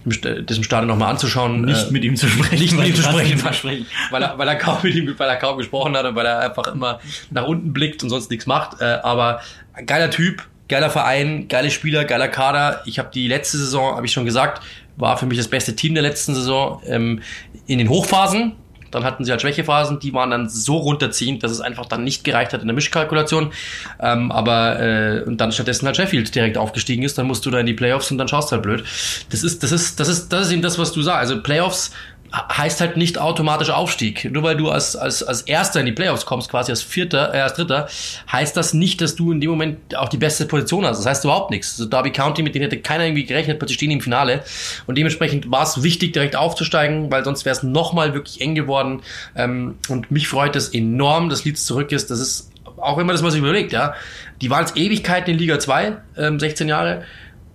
das 0.04 0.56
im 0.56 0.64
Stadion 0.64 0.88
nochmal 0.88 1.10
anzuschauen. 1.10 1.62
Nicht 1.62 1.88
äh, 1.88 1.92
mit 1.92 2.04
ihm 2.04 2.16
zu 2.16 2.28
sprechen. 2.28 2.58
Nicht 2.58 2.76
mit 2.76 2.88
ihm 2.88 2.94
zu 2.94 3.02
sprechen, 3.02 3.42
weil, 3.44 3.84
weil, 4.10 4.22
er, 4.22 4.38
weil 4.38 4.48
er 4.48 4.56
kaum 4.56 4.78
mit 4.82 4.94
ihm, 4.94 5.14
weil 5.16 5.28
er 5.28 5.36
kaum 5.36 5.58
gesprochen 5.58 5.96
hat 5.96 6.04
und 6.04 6.14
weil 6.14 6.26
er 6.26 6.40
einfach 6.40 6.72
immer 6.74 7.00
nach 7.30 7.46
unten 7.46 7.72
blickt 7.72 8.02
und 8.02 8.10
sonst 8.10 8.30
nichts 8.30 8.46
macht. 8.46 8.80
Äh, 8.80 8.98
aber 9.02 9.40
geiler 9.86 10.10
Typ, 10.10 10.42
geiler 10.68 10.90
Verein, 10.90 11.48
geile 11.48 11.70
Spieler, 11.70 12.04
geiler 12.04 12.28
Kader. 12.28 12.82
Ich 12.86 12.98
habe 12.98 13.10
die 13.12 13.28
letzte 13.28 13.58
Saison, 13.58 13.96
habe 13.96 14.06
ich 14.06 14.12
schon 14.12 14.24
gesagt, 14.24 14.62
war 14.96 15.16
für 15.16 15.26
mich 15.26 15.38
das 15.38 15.48
beste 15.48 15.74
Team 15.74 15.94
der 15.94 16.02
letzten 16.02 16.34
Saison 16.34 16.82
ähm, 16.86 17.20
in 17.66 17.78
den 17.78 17.88
Hochphasen. 17.88 18.56
Dann 18.90 19.04
hatten 19.04 19.24
sie 19.24 19.30
halt 19.30 19.40
Schwächephasen, 19.40 20.00
die 20.00 20.12
waren 20.12 20.30
dann 20.30 20.50
so 20.50 20.76
runterziehend, 20.76 21.42
dass 21.42 21.50
es 21.50 21.62
einfach 21.62 21.86
dann 21.86 22.04
nicht 22.04 22.24
gereicht 22.24 22.52
hat 22.52 22.60
in 22.60 22.66
der 22.66 22.74
Mischkalkulation. 22.74 23.50
Ähm, 23.98 24.30
aber 24.30 24.80
äh, 24.80 25.22
und 25.22 25.40
dann 25.40 25.50
stattdessen 25.50 25.86
halt 25.86 25.96
Sheffield 25.96 26.34
direkt 26.34 26.58
aufgestiegen 26.58 27.02
ist, 27.02 27.16
dann 27.16 27.26
musst 27.26 27.44
du 27.46 27.50
da 27.50 27.58
in 27.58 27.66
die 27.66 27.72
Playoffs 27.72 28.10
und 28.10 28.18
dann 28.18 28.28
schaust 28.28 28.52
halt 28.52 28.62
blöd. 28.62 28.84
Das 29.30 29.42
ist, 29.42 29.62
das 29.62 29.72
ist, 29.72 29.98
das 29.98 30.08
ist, 30.08 30.30
das 30.30 30.46
ist 30.46 30.52
eben 30.52 30.62
das, 30.62 30.78
was 30.78 30.92
du 30.92 31.00
sagst. 31.00 31.20
Also 31.20 31.42
Playoffs 31.42 31.90
heißt 32.32 32.80
halt 32.80 32.96
nicht 32.96 33.18
automatisch 33.18 33.70
Aufstieg. 33.70 34.30
Nur 34.30 34.42
weil 34.42 34.56
du 34.56 34.70
als, 34.70 34.96
als, 34.96 35.22
als 35.22 35.42
Erster 35.42 35.80
in 35.80 35.86
die 35.86 35.92
Playoffs 35.92 36.24
kommst, 36.24 36.50
quasi 36.50 36.72
als 36.72 36.82
Vierter, 36.82 37.34
äh, 37.34 37.40
als 37.40 37.54
Dritter, 37.54 37.88
heißt 38.30 38.56
das 38.56 38.72
nicht, 38.72 39.00
dass 39.00 39.16
du 39.16 39.32
in 39.32 39.40
dem 39.40 39.50
Moment 39.50 39.96
auch 39.96 40.08
die 40.08 40.16
beste 40.16 40.46
Position 40.46 40.86
hast. 40.86 40.98
Das 40.98 41.06
heißt 41.06 41.24
überhaupt 41.24 41.50
nichts. 41.50 41.78
Also 41.78 41.90
Derby 41.90 42.10
County, 42.10 42.42
mit 42.42 42.54
denen 42.54 42.64
hätte 42.64 42.78
keiner 42.78 43.04
irgendwie 43.04 43.24
gerechnet, 43.24 43.58
plötzlich 43.58 43.76
stehen 43.76 43.90
die 43.90 43.96
im 43.96 44.00
Finale. 44.00 44.42
Und 44.86 44.96
dementsprechend 44.96 45.50
war 45.50 45.62
es 45.62 45.82
wichtig, 45.82 46.14
direkt 46.14 46.34
aufzusteigen, 46.34 47.10
weil 47.10 47.22
sonst 47.24 47.44
wäre 47.44 47.54
es 47.54 47.62
nochmal 47.62 48.14
wirklich 48.14 48.40
eng 48.40 48.54
geworden. 48.54 49.02
Ähm, 49.36 49.76
und 49.88 50.10
mich 50.10 50.28
freut 50.28 50.56
es 50.56 50.70
enorm, 50.70 51.28
dass 51.28 51.44
Leeds 51.44 51.66
zurück 51.66 51.92
ist. 51.92 52.10
Das 52.10 52.18
ist, 52.18 52.50
auch 52.78 52.96
man 52.96 53.08
das 53.08 53.20
mal 53.20 53.30
sich 53.30 53.40
überlegt, 53.40 53.72
ja. 53.72 53.94
Die 54.40 54.48
waren 54.48 54.60
jetzt 54.60 54.76
Ewigkeiten 54.76 55.32
in 55.32 55.38
Liga 55.38 55.58
2, 55.58 55.96
ähm, 56.16 56.40
16 56.40 56.68
Jahre 56.68 57.04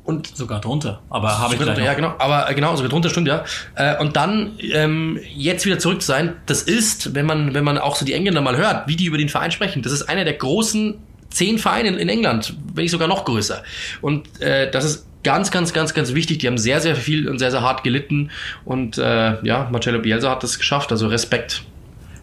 und 0.07 0.37
sogar 0.37 0.61
drunter. 0.61 1.01
Aber 1.09 1.37
habe 1.37 1.53
ich 1.53 1.59
drunter, 1.59 1.83
Ja, 1.83 1.93
genau. 1.93 2.15
Aber 2.17 2.49
äh, 2.49 2.55
genau, 2.55 2.73
sogar 2.77 2.89
drunter 2.89 3.09
stimmt, 3.09 3.27
ja. 3.27 3.43
Äh, 3.75 3.99
und 3.99 4.15
dann 4.15 4.53
ähm, 4.61 5.19
jetzt 5.35 5.65
wieder 5.65 5.79
zurück 5.79 6.01
zu 6.01 6.07
sein, 6.07 6.35
das 6.45 6.61
ist, 6.61 7.13
wenn 7.13 7.25
man, 7.25 7.53
wenn 7.53 7.65
man 7.65 7.77
auch 7.77 7.97
so 7.97 8.05
die 8.05 8.13
Engländer 8.13 8.39
mal 8.39 8.55
hört, 8.55 8.87
wie 8.87 8.95
die 8.95 9.05
über 9.05 9.17
den 9.17 9.27
Verein 9.27 9.51
sprechen, 9.51 9.81
das 9.81 9.91
ist 9.91 10.03
einer 10.03 10.23
der 10.23 10.33
großen 10.33 10.95
zehn 11.29 11.59
Vereine 11.59 11.89
in 11.89 12.07
England, 12.07 12.53
wenn 12.73 12.83
nicht 12.83 12.91
sogar 12.91 13.09
noch 13.09 13.25
größer. 13.25 13.63
Und 13.99 14.41
äh, 14.41 14.71
das 14.71 14.85
ist 14.85 15.07
ganz, 15.25 15.51
ganz, 15.51 15.73
ganz, 15.73 15.93
ganz 15.93 16.13
wichtig. 16.13 16.37
Die 16.37 16.47
haben 16.47 16.57
sehr, 16.57 16.79
sehr 16.79 16.95
viel 16.95 17.27
und 17.27 17.37
sehr, 17.37 17.51
sehr 17.51 17.61
hart 17.61 17.83
gelitten. 17.83 18.31
Und 18.63 18.97
äh, 18.97 19.43
ja, 19.45 19.67
Marcello 19.69 19.99
Bielsa 19.99 20.31
hat 20.31 20.41
das 20.41 20.57
geschafft. 20.57 20.89
Also 20.93 21.07
Respekt. 21.07 21.63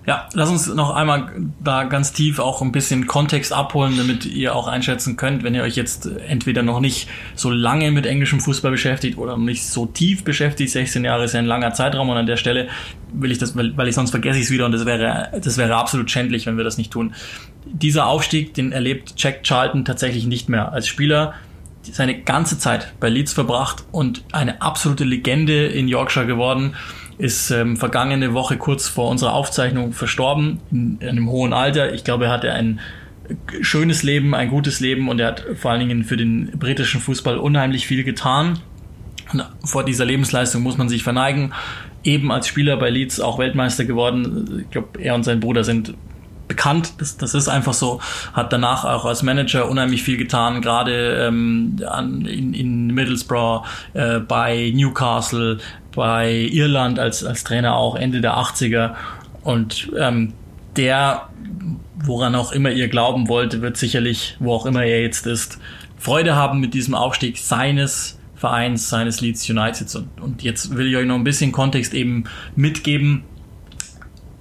Ja, 0.07 0.29
lass 0.35 0.51
uns 0.51 0.67
noch 0.67 0.95
einmal 0.95 1.33
da 1.63 1.85
ganz 1.85 2.13
tief 2.13 2.39
auch 2.39 2.61
ein 2.61 2.73
bisschen 2.73 3.07
Kontext 3.07 3.55
abholen, 3.55 3.95
damit 3.97 4.27
ihr 4.27 4.55
auch 4.55 4.69
einschätzen 4.69 5.17
könnt, 5.17 5.43
wenn 5.43 5.55
ihr 5.55 5.63
euch 5.63 5.77
jetzt 5.77 6.07
entweder 6.29 6.63
noch 6.63 6.81
nicht 6.81 7.09
so 7.35 7.51
lange 7.51 7.91
mit 7.91 8.05
englischem 8.05 8.39
Fußball 8.39 8.71
beschäftigt 8.71 9.17
oder 9.17 9.39
nicht 9.39 9.67
so 9.67 9.87
tief 9.87 10.23
beschäftigt. 10.23 10.71
16 10.71 11.07
Jahre 11.07 11.25
ist 11.25 11.33
ja 11.33 11.39
ein 11.39 11.47
langer 11.47 11.73
Zeitraum 11.73 12.11
und 12.11 12.19
an 12.19 12.27
der 12.27 12.37
Stelle 12.37 12.69
will 13.15 13.33
ich 13.33 13.39
das, 13.39 13.57
weil, 13.57 13.75
weil 13.79 13.89
ich 13.89 13.95
sonst 13.95 14.11
vergesse 14.11 14.39
ich 14.39 14.45
es 14.45 14.51
wieder 14.51 14.67
und 14.67 14.73
das 14.73 14.85
wäre, 14.85 15.31
das 15.43 15.57
wäre 15.57 15.75
absolut 15.75 16.11
schändlich, 16.11 16.45
wenn 16.45 16.59
wir 16.59 16.65
das 16.65 16.77
nicht 16.77 16.93
tun. 16.93 17.15
Dieser 17.65 18.07
Aufstieg, 18.07 18.53
den 18.53 18.73
erlebt 18.73 19.15
Jack 19.17 19.43
Charlton 19.43 19.87
tatsächlich 19.87 20.27
nicht 20.27 20.51
mehr 20.51 20.71
als 20.73 20.87
Spieler 20.87 21.33
seine 21.81 22.21
ganze 22.21 22.59
Zeit 22.59 22.93
bei 23.01 23.09
Leeds 23.09 23.33
verbracht 23.33 23.85
und 23.91 24.25
eine 24.33 24.61
absolute 24.61 25.05
Legende 25.05 25.67
in 25.67 25.89
Yorkshire 25.89 26.27
geworden 26.27 26.75
ist 27.19 27.51
ähm, 27.51 27.77
vergangene 27.77 28.35
Woche 28.35 28.57
kurz 28.57 28.89
vor 28.89 29.11
unserer 29.11 29.35
Aufzeichnung 29.35 29.93
verstorben, 29.93 30.61
in, 30.71 30.99
in 31.01 31.09
einem 31.09 31.31
hohen 31.31 31.53
Alter. 31.53 31.93
Ich 31.93 32.05
glaube, 32.05 32.27
er 32.27 32.33
hatte 32.33 32.53
ein 32.53 32.81
schönes 33.61 34.03
Leben, 34.03 34.35
ein 34.35 34.51
gutes 34.51 34.81
Leben 34.81 35.09
und 35.09 35.21
er 35.21 35.29
hat 35.29 35.45
vor 35.57 35.71
allen 35.71 35.81
Dingen 35.81 36.05
für 36.05 36.17
den 36.17 36.53
britischen 36.59 37.01
Fußball 37.01 37.39
unheimlich 37.39 37.87
viel 37.87 38.05
getan. 38.05 38.59
Und 39.33 39.45
vor 39.65 39.85
dieser 39.85 40.05
Lebensleistung 40.05 40.63
muss 40.63 40.77
man 40.77 40.89
sich 40.89 41.03
verneigen. 41.03 41.53
Eben 42.03 42.31
als 42.31 42.47
Spieler 42.47 42.77
bei 42.77 42.91
Leeds 42.91 43.21
auch 43.21 43.39
Weltmeister 43.39 43.85
geworden. 43.85 44.61
Ich 44.63 44.71
glaube, 44.71 45.01
er 45.01 45.15
und 45.15 45.23
sein 45.23 45.41
Bruder 45.41 45.65
sind 45.65 45.95
bekannt. 46.49 46.95
Das, 46.99 47.17
das 47.17 47.35
ist 47.35 47.49
einfach 47.49 47.73
so. 47.73 48.01
Hat 48.33 48.53
danach 48.53 48.85
auch 48.85 49.07
als 49.07 49.23
Manager 49.23 49.69
unheimlich 49.71 50.03
viel 50.03 50.17
getan, 50.17 50.61
gerade 50.61 51.27
ähm, 51.27 51.77
an, 51.87 52.27
in, 52.27 52.53
in 52.53 52.89
Middlesbrough, 52.89 53.67
äh, 53.95 54.21
bei 54.21 54.71
Newcastle, 54.75 55.59
bei 55.95 56.31
Irland 56.33 56.99
als, 56.99 57.25
als 57.25 57.45
Trainer 57.45 57.77
auch 57.77 57.97
Ende 57.97 58.21
der 58.21 58.37
80er. 58.37 58.95
Und 59.43 59.91
ähm, 59.99 60.33
der, 60.77 61.29
woran 61.97 62.35
auch 62.35 62.53
immer 62.53 62.71
ihr 62.71 62.89
glauben 62.89 63.29
wollt, 63.29 63.61
wird 63.61 63.77
sicherlich, 63.77 64.37
wo 64.41 64.53
auch 64.53 64.67
immer 64.67 64.85
er 64.85 65.03
jetzt 65.03 65.27
ist, 65.27 65.59
Freude 65.99 66.37
haben 66.37 66.61
mit 66.61 66.75
diesem 66.75 66.95
Aufstieg 66.95 67.39
seines 67.39 68.19
Vereins, 68.35 68.91
seines 68.91 69.21
Leeds 69.21 69.49
Uniteds. 69.49 69.95
Und, 69.97 70.21
und 70.21 70.43
jetzt 70.43 70.77
will 70.77 70.89
ich 70.89 70.97
euch 70.97 71.07
noch 71.07 71.15
ein 71.15 71.25
bisschen 71.25 71.53
Kontext 71.53 71.95
eben 71.95 72.25
mitgeben 72.57 73.25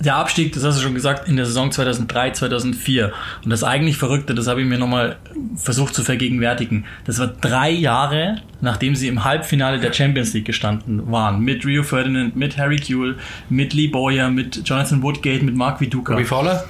der 0.03 0.15
Abstieg, 0.15 0.53
das 0.53 0.63
hast 0.63 0.77
du 0.77 0.83
schon 0.83 0.93
gesagt, 0.93 1.27
in 1.27 1.35
der 1.35 1.45
Saison 1.45 1.71
2003, 1.71 2.31
2004. 2.31 3.13
Und 3.43 3.49
das 3.49 3.63
eigentlich 3.63 3.97
Verrückte, 3.97 4.35
das 4.35 4.47
habe 4.47 4.61
ich 4.61 4.67
mir 4.67 4.77
nochmal 4.77 5.17
versucht 5.55 5.93
zu 5.93 6.03
vergegenwärtigen. 6.03 6.85
Das 7.05 7.19
war 7.19 7.27
drei 7.27 7.69
Jahre, 7.69 8.41
nachdem 8.61 8.95
sie 8.95 9.07
im 9.07 9.23
Halbfinale 9.23 9.79
der 9.79 9.93
Champions 9.93 10.33
League 10.33 10.45
gestanden 10.45 11.11
waren. 11.11 11.41
Mit 11.41 11.65
Rio 11.65 11.83
Ferdinand, 11.83 12.35
mit 12.35 12.57
Harry 12.57 12.77
Kuehl, 12.77 13.17
mit 13.49 13.73
Lee 13.73 13.87
Boyer, 13.87 14.29
mit 14.29 14.67
Jonathan 14.67 15.01
Woodgate, 15.01 15.43
mit 15.43 15.55
Mark 15.55 15.79
Viduka. 15.79 16.13
Robbie 16.13 16.25
Fowler? 16.25 16.65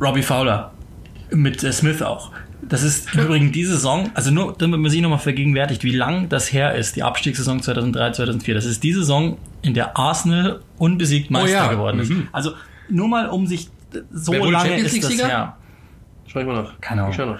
Robbie 0.00 0.22
Fowler. 0.22 0.72
Mit 1.30 1.62
äh, 1.62 1.72
Smith 1.72 2.02
auch. 2.02 2.30
Das 2.62 2.82
ist 2.82 3.14
übrigens 3.14 3.52
diese 3.52 3.74
Saison, 3.74 4.10
also 4.14 4.30
nur, 4.30 4.54
damit 4.56 4.80
man 4.80 4.90
sich 4.90 5.00
nochmal 5.00 5.18
vergegenwärtigt, 5.18 5.84
wie 5.84 5.94
lang 5.94 6.28
das 6.28 6.52
her 6.52 6.74
ist, 6.74 6.96
die 6.96 7.02
Abstiegssaison 7.02 7.62
2003, 7.62 8.12
2004. 8.12 8.54
Das 8.54 8.64
ist 8.64 8.82
die 8.82 8.92
Saison, 8.92 9.38
in 9.62 9.74
der 9.74 9.96
Arsenal 9.96 10.60
unbesiegt 10.78 11.30
Meister 11.30 11.46
oh 11.46 11.64
ja. 11.64 11.68
geworden 11.68 12.00
ist. 12.00 12.10
Mhm. 12.10 12.28
Also 12.32 12.52
nur 12.88 13.08
mal 13.08 13.28
um 13.28 13.46
sich, 13.46 13.68
so 14.10 14.32
lange 14.32 14.78
ist 14.78 15.02
das 15.02 15.10
her. 15.10 15.56
Schau 16.26 16.40
ich 16.40 16.46
mal 16.46 16.62
nach. 16.62 16.80
Keine 16.80 17.04
Ahnung. 17.04 17.38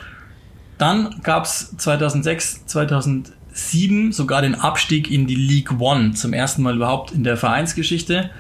Dann 0.79 1.17
gab's 1.23 1.75
2006, 1.77 2.67
2007 2.67 4.13
sogar 4.13 4.43
den 4.43 4.55
Abstieg 4.55 5.11
in 5.11 5.27
die 5.27 5.35
League 5.35 5.81
One, 5.81 6.13
zum 6.13 6.33
ersten 6.33 6.63
Mal 6.63 6.77
überhaupt 6.77 7.13
in 7.13 7.25
der 7.25 7.37
Vereinsgeschichte. 7.37 8.31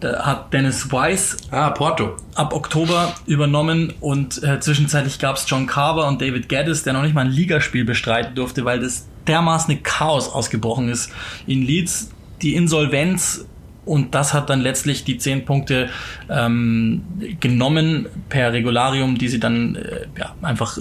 Da 0.00 0.24
hat 0.24 0.52
Dennis 0.52 0.92
Weiss 0.92 1.36
ah, 1.50 1.70
Porto. 1.70 2.16
ab 2.36 2.52
Oktober 2.52 3.14
übernommen 3.26 3.92
und 4.00 4.42
äh, 4.44 4.60
zwischenzeitlich 4.60 5.18
gab 5.18 5.36
es 5.36 5.44
John 5.48 5.66
Carver 5.66 6.06
und 6.06 6.22
David 6.22 6.48
Geddes, 6.48 6.84
der 6.84 6.92
noch 6.92 7.02
nicht 7.02 7.14
mal 7.14 7.24
ein 7.24 7.32
Ligaspiel 7.32 7.84
bestreiten 7.84 8.36
durfte, 8.36 8.64
weil 8.64 8.78
das 8.78 9.08
dermaßen 9.26 9.82
Chaos 9.82 10.28
ausgebrochen 10.28 10.88
ist 10.88 11.10
in 11.46 11.62
Leeds. 11.62 12.10
Die 12.42 12.54
Insolvenz 12.54 13.44
Und 13.84 14.14
das 14.14 14.34
hat 14.34 14.50
dann 14.50 14.60
letztlich 14.60 15.04
die 15.04 15.18
zehn 15.18 15.44
Punkte 15.44 15.88
ähm, 16.28 17.02
genommen 17.40 18.06
per 18.28 18.52
Regularium, 18.52 19.16
die 19.16 19.28
sie 19.28 19.40
dann 19.40 19.76
äh, 19.76 20.06
ja, 20.16 20.34
einfach, 20.42 20.78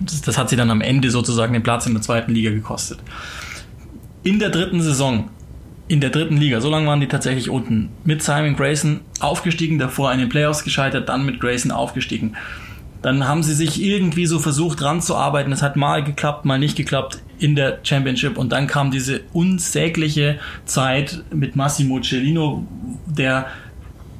das, 0.00 0.20
das 0.20 0.38
hat 0.38 0.50
sie 0.50 0.56
dann 0.56 0.70
am 0.70 0.82
Ende 0.82 1.10
sozusagen 1.10 1.54
den 1.54 1.62
Platz 1.62 1.86
in 1.86 1.94
der 1.94 2.02
zweiten 2.02 2.32
Liga 2.32 2.50
gekostet. 2.50 2.98
In 4.22 4.38
der 4.38 4.50
dritten 4.50 4.82
Saison 4.82 5.30
in 5.88 6.00
der 6.00 6.10
dritten 6.10 6.36
Liga. 6.36 6.60
So 6.60 6.70
lange 6.70 6.86
waren 6.86 7.00
die 7.00 7.08
tatsächlich 7.08 7.50
unten. 7.50 7.90
Mit 8.04 8.22
Simon 8.22 8.56
Grayson 8.56 9.00
aufgestiegen, 9.20 9.78
davor 9.78 10.12
in 10.12 10.20
den 10.20 10.28
Playoffs 10.28 10.64
gescheitert, 10.64 11.08
dann 11.08 11.26
mit 11.26 11.40
Grayson 11.40 11.70
aufgestiegen. 11.70 12.36
Dann 13.02 13.26
haben 13.26 13.42
sie 13.42 13.54
sich 13.54 13.82
irgendwie 13.82 14.26
so 14.26 14.38
versucht 14.38 14.80
ranzuarbeiten. 14.80 15.52
Es 15.52 15.60
hat 15.60 15.74
mal 15.76 16.04
geklappt, 16.04 16.44
mal 16.44 16.58
nicht 16.58 16.76
geklappt 16.76 17.18
in 17.38 17.56
der 17.56 17.80
Championship. 17.82 18.38
Und 18.38 18.52
dann 18.52 18.68
kam 18.68 18.92
diese 18.92 19.22
unsägliche 19.32 20.38
Zeit 20.64 21.24
mit 21.32 21.56
Massimo 21.56 22.00
Cellino, 22.00 22.64
der 23.06 23.46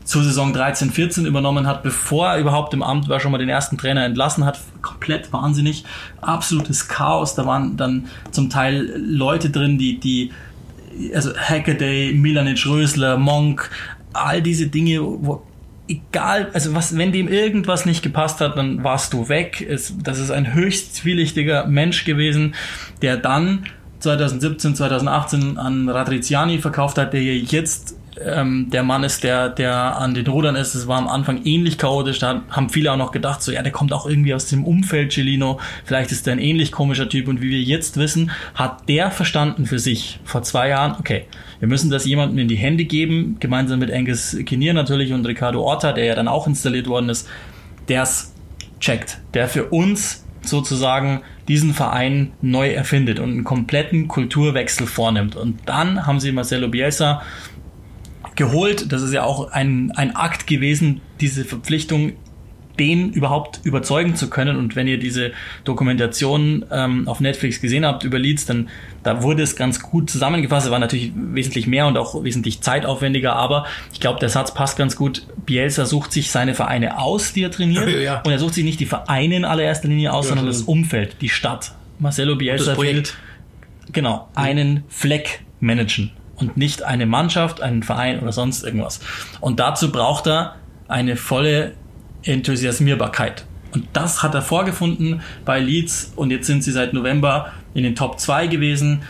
zur 0.05 0.25
Saison 0.25 0.53
13, 0.53 0.91
14 0.91 1.27
übernommen 1.27 1.69
hat, 1.69 1.85
bevor 1.85 2.31
er 2.31 2.41
überhaupt 2.41 2.75
im 2.75 2.83
Amt 2.83 3.09
war, 3.09 3.21
schon 3.21 3.31
mal 3.31 3.39
den 3.39 3.49
ersten 3.49 3.79
Trainer 3.79 4.05
entlassen 4.05 4.45
hat. 4.45 4.59
Komplett 4.83 5.33
wahnsinnig. 5.33 5.85
Absolutes 6.21 6.89
Chaos. 6.89 7.37
Da 7.37 7.47
waren 7.47 7.77
dann 7.77 8.09
zum 8.33 8.51
Teil 8.51 8.93
Leute 8.97 9.51
drin, 9.51 9.79
die, 9.79 10.01
die, 10.01 10.33
also 11.15 11.35
Hackaday, 11.37 12.13
Milanic 12.13 12.67
Rösler, 12.67 13.17
Monk, 13.17 13.71
all 14.13 14.43
diese 14.43 14.67
Dinge, 14.67 15.01
wo 15.01 15.43
egal, 15.89 16.51
also 16.53 16.75
was, 16.75 16.97
wenn 16.97 17.13
dem 17.13 17.29
irgendwas 17.29 17.87
nicht 17.87 18.03
gepasst 18.03 18.41
hat, 18.41 18.57
dann 18.57 18.85
warst 18.85 19.13
du 19.13 19.29
weg. 19.29 19.67
Es, 19.69 19.95
das 20.03 20.19
ist 20.19 20.31
ein 20.31 20.55
höchst 20.55 20.95
zwielichtiger 20.95 21.67
Mensch 21.67 22.05
gewesen, 22.05 22.55
der 23.03 23.17
dann 23.17 23.67
2017, 24.01 24.75
2018 24.75 25.59
an 25.59 25.89
Radriziani 25.89 26.59
verkauft 26.59 26.99
hat, 26.99 27.13
der 27.13 27.23
jetzt 27.23 27.97
ähm, 28.21 28.69
der 28.71 28.83
Mann 28.83 29.05
ist, 29.05 29.25
der, 29.25 29.49
der 29.49 29.99
an 29.99 30.15
den 30.15 30.27
Rudern 30.27 30.57
ist. 30.57 30.75
Es 30.75 30.87
war 30.87 30.99
am 30.99 31.09
Anfang 31.09 31.45
ähnlich 31.45 31.79
chaotisch. 31.79 32.19
Da 32.19 32.43
haben 32.51 32.69
viele 32.69 32.93
auch 32.93 32.97
noch 32.97 33.11
gedacht, 33.11 33.43
so 33.43 33.53
ja, 33.53 33.63
der 33.63 33.73
kommt 33.73 33.93
auch 33.93 34.07
irgendwie 34.07 34.35
aus 34.35 34.47
dem 34.47 34.65
Umfeld 34.65 35.13
Celino. 35.13 35.61
Vielleicht 35.85 36.13
ist 36.13 36.27
der 36.27 36.35
ein 36.35 36.39
ähnlich 36.39 36.73
komischer 36.73 37.09
Typ. 37.09 37.29
Und 37.29 37.41
wie 37.41 37.51
wir 37.51 37.63
jetzt 37.63 37.97
wissen, 37.97 38.31
hat 38.55 38.89
der 38.89 39.11
verstanden 39.11 39.67
für 39.67 39.79
sich 39.79 40.21
vor 40.25 40.43
zwei 40.43 40.69
Jahren, 40.69 40.97
okay, 40.99 41.25
wir 41.61 41.69
müssen 41.69 41.91
das 41.91 42.05
jemandem 42.05 42.39
in 42.39 42.49
die 42.49 42.57
Hände 42.57 42.85
geben, 42.85 43.37
gemeinsam 43.41 43.79
mit 43.79 43.93
Angus 43.93 44.37
Kinnear 44.45 44.75
natürlich 44.75 45.13
und 45.13 45.27
Ricardo 45.27 45.63
Orta, 45.63 45.93
der 45.93 46.05
ja 46.05 46.15
dann 46.15 46.29
auch 46.29 46.47
installiert 46.47 46.89
worden 46.89 47.09
ist, 47.09 47.29
der 47.89 48.03
es 48.03 48.35
checkt, 48.81 49.19
der 49.33 49.49
für 49.49 49.67
uns 49.67 50.25
sozusagen 50.45 51.23
diesen 51.49 51.75
Verein 51.75 52.33
neu 52.41 52.71
erfindet 52.73 53.21
und 53.21 53.31
einen 53.31 53.45
kompletten 53.45 54.09
Kulturwechsel 54.09 54.87
vornimmt. 54.87 55.37
Und 55.37 55.61
dann 55.67 56.07
haben 56.07 56.21
sie 56.21 56.33
Marcelo 56.33 56.69
Bielsa 56.69 57.23
geholt. 58.43 58.93
Das 58.93 59.03
ist 59.03 59.13
ja 59.13 59.23
auch 59.23 59.53
ein, 59.53 59.93
ein 59.95 60.17
Akt 60.17 60.47
gewesen, 60.49 61.01
diese 61.21 61.45
Verpflichtung 61.45 62.13
den 62.79 63.13
überhaupt 63.13 63.61
überzeugen 63.65 64.17
zu 64.17 64.31
können. 64.31 64.57
Und 64.57 64.75
wenn 64.75 64.89
ihr 64.89 64.99
diese 64.99 65.33
Dokumentation 65.65 66.65
ähm, 66.73 67.07
auf 67.07 67.21
Netflix 67.21 67.61
gesehen 67.61 67.85
habt 67.85 68.03
über 68.03 68.19
Leeds, 68.19 68.47
dann 68.47 68.69
da 69.03 69.23
wurde 69.23 69.43
es 69.43 69.55
ganz 69.57 69.81
gut 69.81 70.11
zusammengefasst. 70.11 70.67
Es 70.67 70.73
war 70.73 70.79
natürlich 70.79 71.13
wesentlich 71.15 71.67
mehr 71.67 71.87
und 71.87 71.97
auch 71.99 72.25
wesentlich 72.25 72.63
zeitaufwendiger, 72.63 73.37
aber 73.37 73.67
ich 73.93 74.01
glaube, 74.01 74.19
der 74.21 74.31
Satz 74.31 74.55
passt 74.55 74.77
ganz 74.79 74.97
gut. 74.97 75.27
Bielsa 75.45 75.85
sucht 75.85 76.13
sich 76.13 76.31
seine 76.31 76.55
Vereine 76.55 76.99
aus, 76.99 77.33
die 77.33 77.43
er 77.43 77.51
trainiert. 77.51 77.89
Ja. 78.03 78.23
Und 78.23 78.33
er 78.33 78.39
sucht 78.39 78.55
sich 78.55 78.65
nicht 78.65 78.81
die 78.81 78.87
Vereine 78.87 79.37
in 79.37 79.45
allererster 79.45 79.89
Linie 79.89 80.13
aus, 80.13 80.25
ja, 80.25 80.31
sondern 80.31 80.47
das 80.47 80.63
Umfeld, 80.63 81.17
die 81.21 81.29
Stadt. 81.29 81.75
Marcelo 81.99 82.37
Bielsa 82.37 82.77
will 82.79 83.03
genau 83.93 84.29
einen 84.35 84.85
Fleck 84.89 85.43
managen 85.61 86.11
und 86.43 86.57
nicht 86.57 86.83
eine 86.83 87.07
Mannschaft, 87.07 87.63
einen 87.63 87.83
Verein 87.83 88.21
oder 88.21 88.33
sonst 88.33 88.65
irgendwas. 88.65 89.01
Und 89.41 89.61
dazu 89.61 89.93
braucht 89.93 90.27
er 90.27 90.57
eine 90.89 91.17
volle 91.17 91.75
Enthusiasmierbarkeit. 92.25 93.45
Und 93.73 93.87
das 93.93 94.23
hat 94.23 94.35
er 94.35 94.43
vorgefunden 94.43 95.23
bei 95.45 95.61
Leeds 95.61 96.13
und 96.17 96.31
jetzt 96.31 96.47
sind 96.47 96.63
sie 96.63 96.73
seit 96.73 96.93
November 96.93 97.53
in 97.75 97.85
den 97.85 97.95
Top 97.95 98.19
2 98.19 98.49
gewesen. 98.49 99.03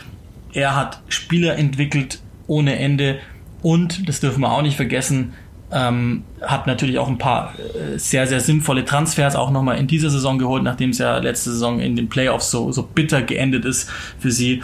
Er 0.53 0.75
hat 0.75 1.01
Spieler 1.09 1.57
entwickelt 1.57 2.21
ohne 2.47 2.77
Ende 2.77 3.19
und, 3.61 4.07
das 4.07 4.19
dürfen 4.19 4.41
wir 4.41 4.51
auch 4.51 4.61
nicht 4.61 4.75
vergessen, 4.75 5.33
ähm, 5.71 6.23
hat 6.41 6.67
natürlich 6.67 6.99
auch 6.99 7.07
ein 7.07 7.17
paar 7.17 7.55
äh, 7.57 7.97
sehr, 7.97 8.27
sehr 8.27 8.39
sinnvolle 8.39 8.85
Transfers 8.85 9.35
auch 9.35 9.49
nochmal 9.49 9.79
in 9.79 9.87
dieser 9.87 10.11
Saison 10.11 10.37
geholt, 10.37 10.61
nachdem 10.61 10.91
es 10.91 10.99
ja 10.99 11.17
letzte 11.17 11.51
Saison 11.51 11.79
in 11.79 11.95
den 11.95 12.09
Playoffs 12.09 12.51
so, 12.51 12.71
so 12.71 12.83
bitter 12.83 13.23
geendet 13.23 13.65
ist 13.65 13.89
für 14.19 14.31
sie 14.31 14.61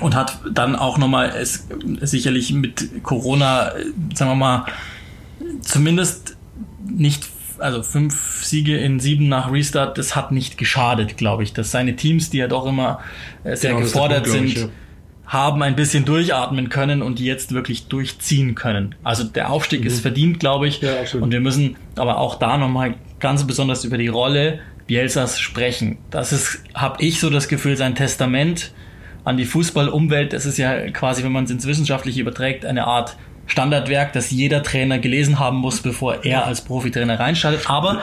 und 0.00 0.14
hat 0.14 0.38
dann 0.50 0.76
auch 0.76 0.98
nochmal 0.98 1.32
es 1.36 1.68
sicherlich 2.00 2.52
mit 2.52 3.02
Corona, 3.02 3.72
sagen 4.14 4.30
wir 4.30 4.34
mal, 4.34 4.66
zumindest 5.60 6.36
nicht, 6.88 7.24
also 7.58 7.82
fünf 7.82 8.44
Siege 8.44 8.76
in 8.76 9.00
sieben 9.00 9.28
nach 9.28 9.52
Restart, 9.52 9.98
das 9.98 10.14
hat 10.14 10.32
nicht 10.32 10.58
geschadet, 10.58 11.16
glaube 11.16 11.42
ich, 11.42 11.52
dass 11.52 11.70
seine 11.70 11.96
Teams, 11.96 12.30
die 12.30 12.38
ja 12.38 12.48
doch 12.48 12.66
immer 12.66 13.00
äh, 13.44 13.56
sehr 13.56 13.70
genau, 13.70 13.82
gefordert 13.82 14.24
Punkt, 14.24 14.30
sind, 14.30 14.46
ich, 14.46 14.56
ja. 14.56 14.68
haben 15.26 15.62
ein 15.62 15.74
bisschen 15.74 16.04
durchatmen 16.04 16.68
können 16.68 17.02
und 17.02 17.20
jetzt 17.20 17.52
wirklich 17.52 17.86
durchziehen 17.86 18.54
können. 18.54 18.94
Also 19.02 19.24
der 19.24 19.50
Aufstieg 19.50 19.80
mhm. 19.80 19.86
ist 19.88 20.00
verdient, 20.00 20.40
glaube 20.40 20.68
ich. 20.68 20.80
Ja, 20.80 20.92
und 21.20 21.32
wir 21.32 21.40
müssen 21.40 21.76
aber 21.96 22.18
auch 22.18 22.36
da 22.36 22.56
nochmal 22.56 22.94
ganz 23.20 23.44
besonders 23.46 23.84
über 23.84 23.98
die 23.98 24.08
Rolle 24.08 24.60
Bielsas 24.86 25.38
sprechen. 25.38 25.98
Das 26.10 26.32
ist, 26.32 26.62
habe 26.74 27.02
ich 27.02 27.20
so 27.20 27.28
das 27.28 27.48
Gefühl, 27.48 27.76
sein 27.76 27.94
Testament 27.94 28.72
an 29.28 29.36
die 29.36 29.44
Fußballumwelt. 29.44 30.32
Das 30.32 30.46
ist 30.46 30.56
ja 30.56 30.90
quasi, 30.90 31.22
wenn 31.22 31.32
man 31.32 31.44
es 31.44 31.50
ins 31.50 31.66
Wissenschaftliche 31.66 32.20
überträgt, 32.20 32.64
eine 32.64 32.86
Art 32.86 33.16
Standardwerk, 33.46 34.12
das 34.12 34.30
jeder 34.30 34.62
Trainer 34.62 34.98
gelesen 34.98 35.38
haben 35.38 35.58
muss, 35.58 35.80
bevor 35.80 36.24
er 36.24 36.46
als 36.46 36.60
Profitrainer 36.62 37.18
reinstartet. 37.18 37.68
Aber 37.68 38.02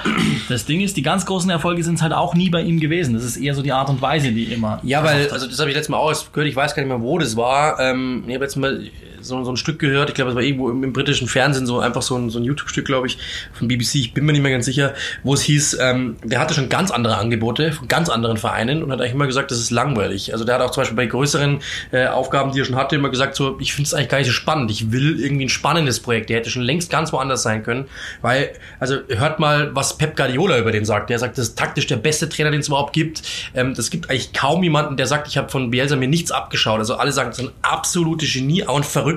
das 0.49 0.65
Ding 0.65 0.82
ist, 0.82 0.97
die 0.97 1.03
ganz 1.03 1.26
großen 1.26 1.49
Erfolge 1.49 1.84
sind 1.84 1.95
es 1.95 2.01
halt 2.01 2.13
auch 2.13 2.34
nie 2.34 2.49
bei 2.49 2.61
ihm 2.61 2.80
gewesen. 2.80 3.13
Das 3.13 3.23
ist 3.23 3.38
eher 3.38 3.53
so 3.53 3.61
die 3.61 3.71
Art 3.71 3.89
und 3.89 4.01
Weise, 4.01 4.32
die 4.32 4.45
immer. 4.45 4.80
Ja, 4.84 5.03
weil, 5.03 5.30
also 5.30 5.47
das 5.47 5.59
habe 5.59 5.69
ich 5.69 5.76
letztes 5.76 5.89
Mal 5.89 5.97
auch 5.97 6.13
gehört, 6.32 6.49
ich 6.49 6.55
weiß 6.55 6.73
gar 6.76 6.84
nicht 6.84 6.89
mehr, 6.89 7.01
wo 7.01 7.17
das 7.19 7.36
war. 7.36 7.80
Ähm, 7.80 8.23
ich 8.28 8.34
habe 8.34 8.45
jetzt 8.45 8.55
mal 8.55 8.84
so, 9.26 9.43
so 9.43 9.51
ein 9.51 9.57
Stück 9.57 9.80
gehört, 9.80 10.09
ich 10.09 10.15
glaube, 10.15 10.32
es 10.32 10.36
war 10.36 10.43
irgendwo 10.43 10.69
im, 10.69 10.84
im, 10.84 10.93
britischen 10.93 11.28
Fernsehen, 11.28 11.65
so 11.65 11.80
einfach 11.80 12.01
so 12.01 12.15
ein, 12.17 12.30
so 12.30 12.39
ein 12.39 12.43
YouTube-Stück, 12.43 12.86
glaube 12.86 13.07
ich, 13.07 13.17
von 13.53 13.67
BBC, 13.67 13.95
ich 13.95 14.13
bin 14.13 14.26
mir 14.26 14.34
nicht 14.34 14.41
mehr 14.41 14.51
ganz 14.51 14.65
sicher, 14.65 14.93
wo 15.23 15.34
es 15.34 15.41
hieß, 15.41 15.78
ähm, 15.82 16.17
der 16.23 16.39
hatte 16.39 16.53
schon 16.53 16.69
ganz 16.69 16.91
andere 16.91 17.17
Angebote 17.17 17.71
von 17.71 17.88
ganz 17.88 18.09
anderen 18.09 18.38
Vereinen 18.38 18.84
und 18.84 18.91
hat 18.91 18.99
eigentlich 18.99 19.13
immer 19.13 19.28
gesagt, 19.28 19.51
das 19.51 19.59
ist 19.59 19.71
langweilig. 19.71 20.34
Also 20.34 20.45
der 20.45 20.55
hat 20.55 20.61
auch 20.61 20.71
zum 20.71 20.82
Beispiel 20.82 20.97
bei 20.97 21.05
größeren 21.07 21.59
äh, 21.91 22.07
Aufgaben, 22.07 22.51
die 22.51 22.61
er 22.61 22.65
schon 22.65 22.76
hatte, 22.76 22.95
immer 22.95 23.09
gesagt, 23.09 23.36
so, 23.36 23.57
ich 23.59 23.73
finde 23.73 23.88
es 23.88 23.93
eigentlich 23.93 24.09
gar 24.09 24.17
nicht 24.19 24.28
so 24.28 24.34
spannend, 24.34 24.69
ich 24.71 24.91
will 24.91 25.19
irgendwie 25.19 25.45
ein 25.45 25.49
spannendes 25.49 25.99
Projekt, 25.99 26.30
der 26.30 26.38
hätte 26.38 26.49
schon 26.49 26.61
längst 26.61 26.89
ganz 26.91 27.11
woanders 27.11 27.43
sein 27.43 27.63
können, 27.63 27.86
weil, 28.21 28.51
also 28.80 28.97
hört 29.09 29.39
mal, 29.39 29.73
was 29.76 29.97
Pep 29.97 30.15
Guardiola 30.15 30.59
über 30.59 30.71
den 30.71 30.86
sagt. 30.86 31.09
Der 31.09 31.19
sagt, 31.19 31.38
das 31.38 31.49
ist 31.49 31.57
taktisch 31.57 31.88
der 31.88 31.97
beste 31.97 32.30
Trainer, 32.30 32.51
den 32.51 32.59
es 32.59 32.67
überhaupt 32.67 32.93
gibt. 32.93 33.23
Ähm, 33.53 33.73
gibt 33.95 34.09
eigentlich 34.09 34.34
kaum 34.34 34.61
jemanden, 34.61 34.97
der 34.97 35.07
sagt, 35.07 35.28
ich 35.28 35.38
habe 35.38 35.49
von 35.49 35.71
Bielsa 35.71 35.95
mir 35.95 36.09
nichts 36.09 36.32
abgeschaut. 36.32 36.80
Also 36.80 36.95
alle 36.95 37.11
sagen, 37.11 37.30
das 37.30 37.39
ist 37.39 37.45
ein 37.45 37.53
absolutes 37.61 38.34
Genie, 38.34 38.65
auch 38.65 38.76
ein 38.76 38.84
Verrückter, 38.84 39.14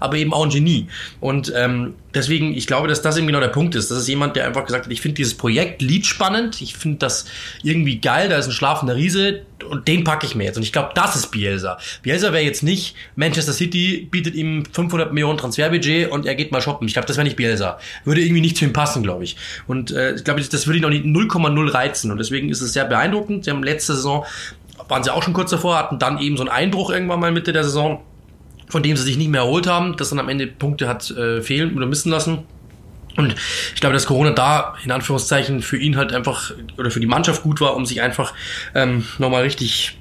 aber 0.00 0.16
eben 0.16 0.32
auch 0.32 0.44
ein 0.44 0.50
Genie. 0.50 0.88
Und 1.20 1.52
ähm, 1.56 1.94
deswegen, 2.14 2.54
ich 2.54 2.66
glaube, 2.66 2.88
dass 2.88 3.02
das 3.02 3.16
eben 3.16 3.26
genau 3.26 3.40
der 3.40 3.48
Punkt 3.48 3.74
ist. 3.74 3.90
Das 3.90 3.98
ist 3.98 4.08
jemand, 4.08 4.36
der 4.36 4.46
einfach 4.46 4.64
gesagt 4.64 4.86
hat, 4.86 4.92
ich 4.92 5.00
finde 5.00 5.16
dieses 5.16 5.34
Projekt 5.34 5.82
Lied 5.82 6.06
spannend, 6.06 6.60
ich 6.60 6.76
finde 6.76 6.98
das 6.98 7.24
irgendwie 7.62 8.00
geil, 8.00 8.28
da 8.28 8.36
ist 8.36 8.46
ein 8.46 8.52
schlafender 8.52 8.96
Riese 8.96 9.42
und 9.68 9.88
den 9.88 10.04
packe 10.04 10.26
ich 10.26 10.34
mir 10.34 10.44
jetzt. 10.44 10.56
Und 10.56 10.62
ich 10.62 10.72
glaube, 10.72 10.90
das 10.94 11.16
ist 11.16 11.30
Bielsa. 11.30 11.78
Bielsa 12.02 12.32
wäre 12.32 12.44
jetzt 12.44 12.62
nicht, 12.62 12.94
Manchester 13.16 13.52
City 13.52 14.08
bietet 14.10 14.34
ihm 14.34 14.64
500 14.70 15.12
Millionen 15.12 15.38
Transferbudget 15.38 16.10
und 16.10 16.26
er 16.26 16.34
geht 16.34 16.52
mal 16.52 16.60
shoppen. 16.60 16.86
Ich 16.86 16.94
glaube, 16.94 17.06
das 17.06 17.16
wäre 17.16 17.24
nicht 17.24 17.36
Bielsa. 17.36 17.78
Würde 18.04 18.20
irgendwie 18.20 18.40
nicht 18.40 18.56
zu 18.56 18.64
ihm 18.64 18.72
passen, 18.72 19.02
glaube 19.02 19.24
ich. 19.24 19.36
Und 19.66 19.90
äh, 19.92 20.14
ich 20.14 20.24
glaube, 20.24 20.42
das 20.42 20.66
würde 20.66 20.78
ihn 20.78 20.84
auch 20.84 20.90
nicht 20.90 21.04
0,0 21.04 21.72
reizen. 21.74 22.10
Und 22.10 22.18
deswegen 22.18 22.48
ist 22.48 22.60
es 22.60 22.72
sehr 22.72 22.84
beeindruckend. 22.84 23.44
Sie 23.44 23.50
haben 23.50 23.62
letzte 23.62 23.94
Saison, 23.94 24.24
waren 24.88 25.04
sie 25.04 25.12
auch 25.12 25.22
schon 25.22 25.32
kurz 25.32 25.50
davor, 25.50 25.78
hatten 25.78 25.98
dann 25.98 26.18
eben 26.18 26.36
so 26.36 26.42
einen 26.42 26.50
Einbruch 26.50 26.90
irgendwann 26.90 27.20
mal 27.20 27.32
Mitte 27.32 27.52
der 27.52 27.64
Saison 27.64 28.02
von 28.72 28.82
dem 28.82 28.96
sie 28.96 29.02
sich 29.02 29.18
nicht 29.18 29.28
mehr 29.28 29.42
erholt 29.42 29.66
haben, 29.66 29.98
das 29.98 30.08
dann 30.08 30.18
am 30.18 30.30
Ende 30.30 30.46
Punkte 30.46 30.88
hat 30.88 31.10
äh, 31.10 31.42
fehlen 31.42 31.76
oder 31.76 31.84
missen 31.84 32.10
lassen. 32.10 32.38
Und 33.18 33.34
ich 33.74 33.80
glaube, 33.82 33.92
dass 33.92 34.06
Corona 34.06 34.30
da 34.30 34.74
in 34.82 34.90
Anführungszeichen 34.90 35.60
für 35.60 35.76
ihn 35.76 35.98
halt 35.98 36.14
einfach 36.14 36.52
oder 36.78 36.90
für 36.90 36.98
die 36.98 37.06
Mannschaft 37.06 37.42
gut 37.42 37.60
war, 37.60 37.76
um 37.76 37.84
sich 37.84 38.00
einfach 38.00 38.32
ähm, 38.74 39.04
nochmal 39.18 39.42
richtig 39.42 39.98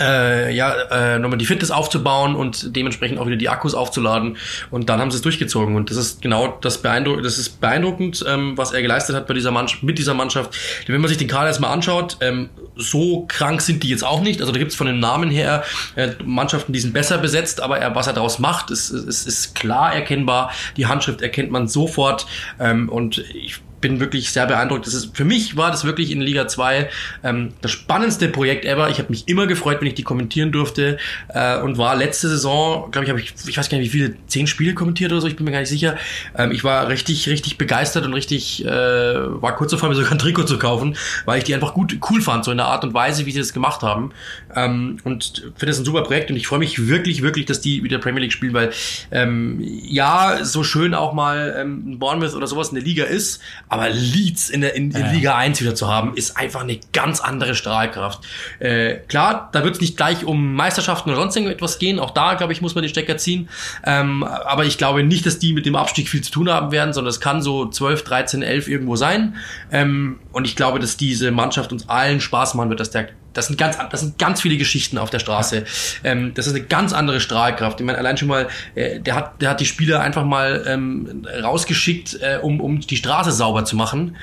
äh, 0.00 0.54
ja, 0.54 0.72
äh, 0.90 1.18
nochmal 1.18 1.38
die 1.38 1.46
Fitness 1.46 1.70
aufzubauen 1.70 2.34
und 2.34 2.74
dementsprechend 2.76 3.18
auch 3.18 3.26
wieder 3.26 3.36
die 3.36 3.48
Akkus 3.48 3.74
aufzuladen. 3.74 4.36
Und 4.70 4.88
dann 4.88 5.00
haben 5.00 5.10
sie 5.10 5.16
es 5.16 5.22
durchgezogen. 5.22 5.76
Und 5.76 5.90
das 5.90 5.96
ist 5.96 6.22
genau 6.22 6.58
das 6.60 6.78
beeindruckend, 6.82 7.24
das 7.24 7.38
ist 7.38 7.60
beeindruckend, 7.60 8.24
ähm, 8.28 8.56
was 8.56 8.72
er 8.72 8.82
geleistet 8.82 9.16
hat 9.16 9.26
bei 9.26 9.34
dieser 9.34 9.50
Mannschaft, 9.50 9.82
mit 9.82 9.98
dieser 9.98 10.14
Mannschaft. 10.14 10.56
Wenn 10.86 11.00
man 11.00 11.08
sich 11.08 11.18
den 11.18 11.28
Kader 11.28 11.48
jetzt 11.48 11.60
mal 11.60 11.70
anschaut, 11.70 12.18
ähm, 12.20 12.50
so 12.76 13.24
krank 13.28 13.60
sind 13.60 13.82
die 13.82 13.88
jetzt 13.88 14.04
auch 14.04 14.20
nicht. 14.20 14.40
Also 14.40 14.52
da 14.52 14.58
gibt 14.58 14.72
es 14.72 14.76
von 14.76 14.86
den 14.86 15.00
Namen 15.00 15.30
her 15.30 15.64
äh, 15.94 16.10
Mannschaften, 16.24 16.72
die 16.72 16.80
sind 16.80 16.92
besser 16.92 17.18
besetzt, 17.18 17.60
aber 17.60 17.78
er, 17.78 17.94
was 17.94 18.06
er 18.06 18.12
daraus 18.12 18.38
macht, 18.38 18.70
ist, 18.70 18.90
ist, 18.90 19.26
ist 19.26 19.54
klar 19.54 19.94
erkennbar. 19.94 20.50
Die 20.76 20.86
Handschrift 20.86 21.22
erkennt 21.22 21.50
man 21.50 21.68
sofort. 21.68 22.26
Ähm, 22.58 22.88
und 22.88 23.18
ich 23.18 23.60
bin 23.80 24.00
wirklich 24.00 24.30
sehr 24.30 24.46
beeindruckt. 24.46 24.86
Das 24.86 24.94
ist, 24.94 25.16
für 25.16 25.24
mich 25.24 25.56
war 25.56 25.70
das 25.70 25.84
wirklich 25.84 26.10
in 26.10 26.20
Liga 26.20 26.48
2 26.48 26.88
ähm, 27.24 27.52
das 27.60 27.70
spannendste 27.70 28.28
Projekt 28.28 28.64
ever. 28.64 28.88
Ich 28.90 28.98
habe 28.98 29.10
mich 29.10 29.28
immer 29.28 29.46
gefreut, 29.46 29.78
wenn 29.80 29.88
ich 29.88 29.94
die 29.94 30.02
kommentieren 30.02 30.52
durfte 30.52 30.98
äh, 31.28 31.58
und 31.58 31.78
war 31.78 31.96
letzte 31.96 32.28
Saison, 32.28 32.90
glaube 32.90 33.04
ich, 33.04 33.10
habe 33.10 33.20
ich, 33.20 33.34
ich 33.46 33.56
weiß 33.56 33.68
gar 33.68 33.78
nicht, 33.78 33.92
wie 33.92 33.98
viele, 33.98 34.14
zehn 34.26 34.46
Spiele 34.46 34.74
kommentiert 34.74 35.12
oder 35.12 35.20
so, 35.20 35.26
ich 35.26 35.36
bin 35.36 35.44
mir 35.44 35.52
gar 35.52 35.60
nicht 35.60 35.68
sicher. 35.68 35.96
Ähm, 36.36 36.52
ich 36.52 36.64
war 36.64 36.88
richtig, 36.88 37.28
richtig 37.28 37.58
begeistert 37.58 38.06
und 38.06 38.14
richtig, 38.14 38.64
äh, 38.64 38.68
war 38.68 39.56
kurz 39.56 39.70
davor, 39.70 39.88
mir 39.88 39.94
sogar 39.94 40.12
ein 40.12 40.18
Trikot 40.18 40.44
zu 40.44 40.58
kaufen, 40.58 40.96
weil 41.24 41.38
ich 41.38 41.44
die 41.44 41.54
einfach 41.54 41.74
gut, 41.74 41.98
cool 42.10 42.20
fand, 42.20 42.44
so 42.44 42.50
in 42.50 42.56
der 42.56 42.66
Art 42.66 42.84
und 42.84 42.94
Weise, 42.94 43.26
wie 43.26 43.32
sie 43.32 43.38
das 43.38 43.52
gemacht 43.52 43.82
haben. 43.82 44.12
Ähm, 44.54 44.98
und 45.04 45.42
finde 45.56 45.66
das 45.66 45.78
ein 45.78 45.84
super 45.84 46.02
Projekt 46.02 46.30
und 46.30 46.36
ich 46.36 46.46
freue 46.46 46.58
mich 46.58 46.88
wirklich, 46.88 47.22
wirklich, 47.22 47.46
dass 47.46 47.60
die 47.60 47.82
wieder 47.84 47.98
Premier 47.98 48.22
League 48.22 48.32
spielen, 48.32 48.54
weil 48.54 48.70
ähm, 49.10 49.60
ja, 49.62 50.44
so 50.44 50.62
schön 50.62 50.94
auch 50.94 51.12
mal 51.12 51.54
ähm, 51.58 51.98
Bournemouth 51.98 52.34
oder 52.34 52.46
sowas 52.46 52.68
in 52.68 52.76
der 52.76 52.84
Liga 52.84 53.04
ist, 53.04 53.40
aber 53.68 53.88
Leeds 53.88 54.48
in 54.48 54.60
der 54.60 54.74
in, 54.74 54.90
in 54.92 55.00
ja. 55.00 55.10
Liga 55.10 55.36
1 55.36 55.60
wieder 55.60 55.74
zu 55.74 55.88
haben, 55.88 56.14
ist 56.14 56.36
einfach 56.36 56.62
eine 56.62 56.78
ganz 56.92 57.20
andere 57.20 57.54
Strahlkraft. 57.54 58.20
Äh, 58.58 58.96
klar, 59.08 59.48
da 59.52 59.64
wird 59.64 59.74
es 59.74 59.80
nicht 59.80 59.96
gleich 59.96 60.24
um 60.24 60.54
Meisterschaften 60.54 61.10
oder 61.10 61.20
sonst 61.20 61.36
irgendetwas 61.36 61.78
gehen. 61.78 61.98
Auch 61.98 62.12
da, 62.12 62.34
glaube 62.34 62.52
ich, 62.52 62.60
muss 62.60 62.74
man 62.74 62.82
den 62.82 62.88
Stecker 62.88 63.16
ziehen. 63.16 63.48
Ähm, 63.84 64.22
aber 64.22 64.64
ich 64.64 64.78
glaube 64.78 65.02
nicht, 65.02 65.26
dass 65.26 65.38
die 65.38 65.52
mit 65.52 65.66
dem 65.66 65.74
Abstieg 65.74 66.08
viel 66.08 66.22
zu 66.22 66.30
tun 66.30 66.48
haben 66.48 66.70
werden, 66.70 66.92
sondern 66.92 67.10
es 67.10 67.20
kann 67.20 67.42
so 67.42 67.66
12, 67.68 68.04
13, 68.04 68.42
11 68.42 68.68
irgendwo 68.68 68.96
sein. 68.96 69.36
Ähm, 69.72 70.20
und 70.32 70.46
ich 70.46 70.54
glaube, 70.54 70.78
dass 70.78 70.96
diese 70.96 71.32
Mannschaft 71.32 71.72
uns 71.72 71.88
allen 71.88 72.20
Spaß 72.20 72.54
machen 72.54 72.68
wird, 72.68 72.80
dass 72.80 72.90
der 72.90 73.08
das 73.36 73.48
sind 73.48 73.58
ganz, 73.58 73.76
das 73.90 74.00
sind 74.00 74.18
ganz 74.18 74.40
viele 74.40 74.56
Geschichten 74.56 74.98
auf 74.98 75.10
der 75.10 75.18
Straße. 75.18 75.64
Ähm, 76.04 76.32
das 76.34 76.46
ist 76.46 76.54
eine 76.54 76.64
ganz 76.64 76.92
andere 76.92 77.20
Strahlkraft. 77.20 77.80
Ich 77.80 77.86
meine, 77.86 77.98
allein 77.98 78.16
schon 78.16 78.28
mal, 78.28 78.48
äh, 78.74 79.00
der 79.00 79.14
hat, 79.14 79.42
der 79.42 79.50
hat 79.50 79.60
die 79.60 79.66
Spieler 79.66 80.00
einfach 80.00 80.24
mal 80.24 80.64
ähm, 80.66 81.26
rausgeschickt, 81.42 82.18
äh, 82.20 82.38
um, 82.40 82.60
um 82.60 82.80
die 82.80 82.96
Straße 82.96 83.32
sauber 83.32 83.64
zu 83.64 83.76
machen. 83.76 84.16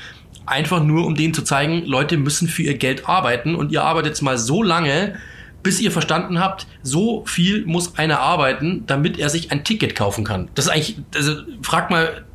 Einfach 0.45 0.83
nur, 0.83 1.05
um 1.05 1.15
denen 1.15 1.33
zu 1.33 1.43
zeigen, 1.43 1.85
Leute 1.85 2.17
müssen 2.17 2.47
für 2.47 2.63
ihr 2.63 2.77
Geld 2.77 3.07
arbeiten 3.07 3.55
und 3.55 3.71
ihr 3.71 3.83
arbeitet 3.83 4.21
mal 4.21 4.37
so 4.37 4.61
lange, 4.63 5.15
bis 5.61 5.79
ihr 5.79 5.91
verstanden 5.91 6.39
habt, 6.39 6.67
so 6.81 7.23
viel 7.25 7.65
muss 7.65 7.97
einer 7.97 8.19
arbeiten, 8.19 8.83
damit 8.85 9.17
er 9.17 9.29
sich 9.29 9.51
ein 9.51 9.63
Ticket 9.63 9.95
kaufen 9.95 10.25
kann. 10.25 10.49
Das 10.55 10.65
ist 10.65 10.71
eigentlich, 10.71 10.97
also 11.15 11.35
frag 11.61 11.89
mal 11.89 12.25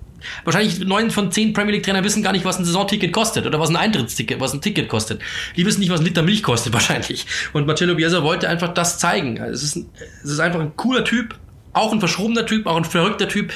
Wahrscheinlich 0.45 0.81
neun 0.81 1.11
von 1.11 1.31
zehn 1.31 1.53
Premier 1.53 1.75
League 1.75 1.85
Trainer 1.85 2.05
wissen 2.05 2.23
gar 2.23 2.33
nicht, 2.33 2.45
was 2.45 2.59
ein 2.59 2.65
Saisonticket 2.65 3.13
kostet 3.13 3.47
oder 3.47 3.61
was 3.61 3.71
ein 3.71 3.77
Eintrittsticket, 3.77 4.41
was 4.41 4.53
ein 4.53 4.61
Ticket 4.61 4.89
kostet. 4.89 5.21
Die 5.57 5.65
wissen 5.65 5.81
nicht, 5.81 5.91
was 5.91 6.01
ein 6.01 6.07
Liter 6.07 6.23
Milch 6.23 6.43
kostet 6.43 6.73
wahrscheinlich. 6.79 7.27
Und 7.53 7.67
Marcello 7.67 7.95
Bielsa 7.95 8.23
wollte 8.23 8.49
einfach 8.49 8.75
das 8.75 8.99
zeigen. 8.99 9.41
Also 9.41 9.55
es 9.55 9.63
ist, 9.63 9.87
es 10.25 10.31
ist 10.31 10.41
einfach 10.41 10.61
ein 10.61 10.77
cooler 10.77 11.05
Typ, 11.05 11.35
auch 11.73 11.93
ein 11.93 12.01
verschrobener 12.01 12.47
Typ, 12.47 12.67
auch 12.67 12.77
ein 12.77 12.85
verrückter 12.85 13.29
Typ. 13.29 13.53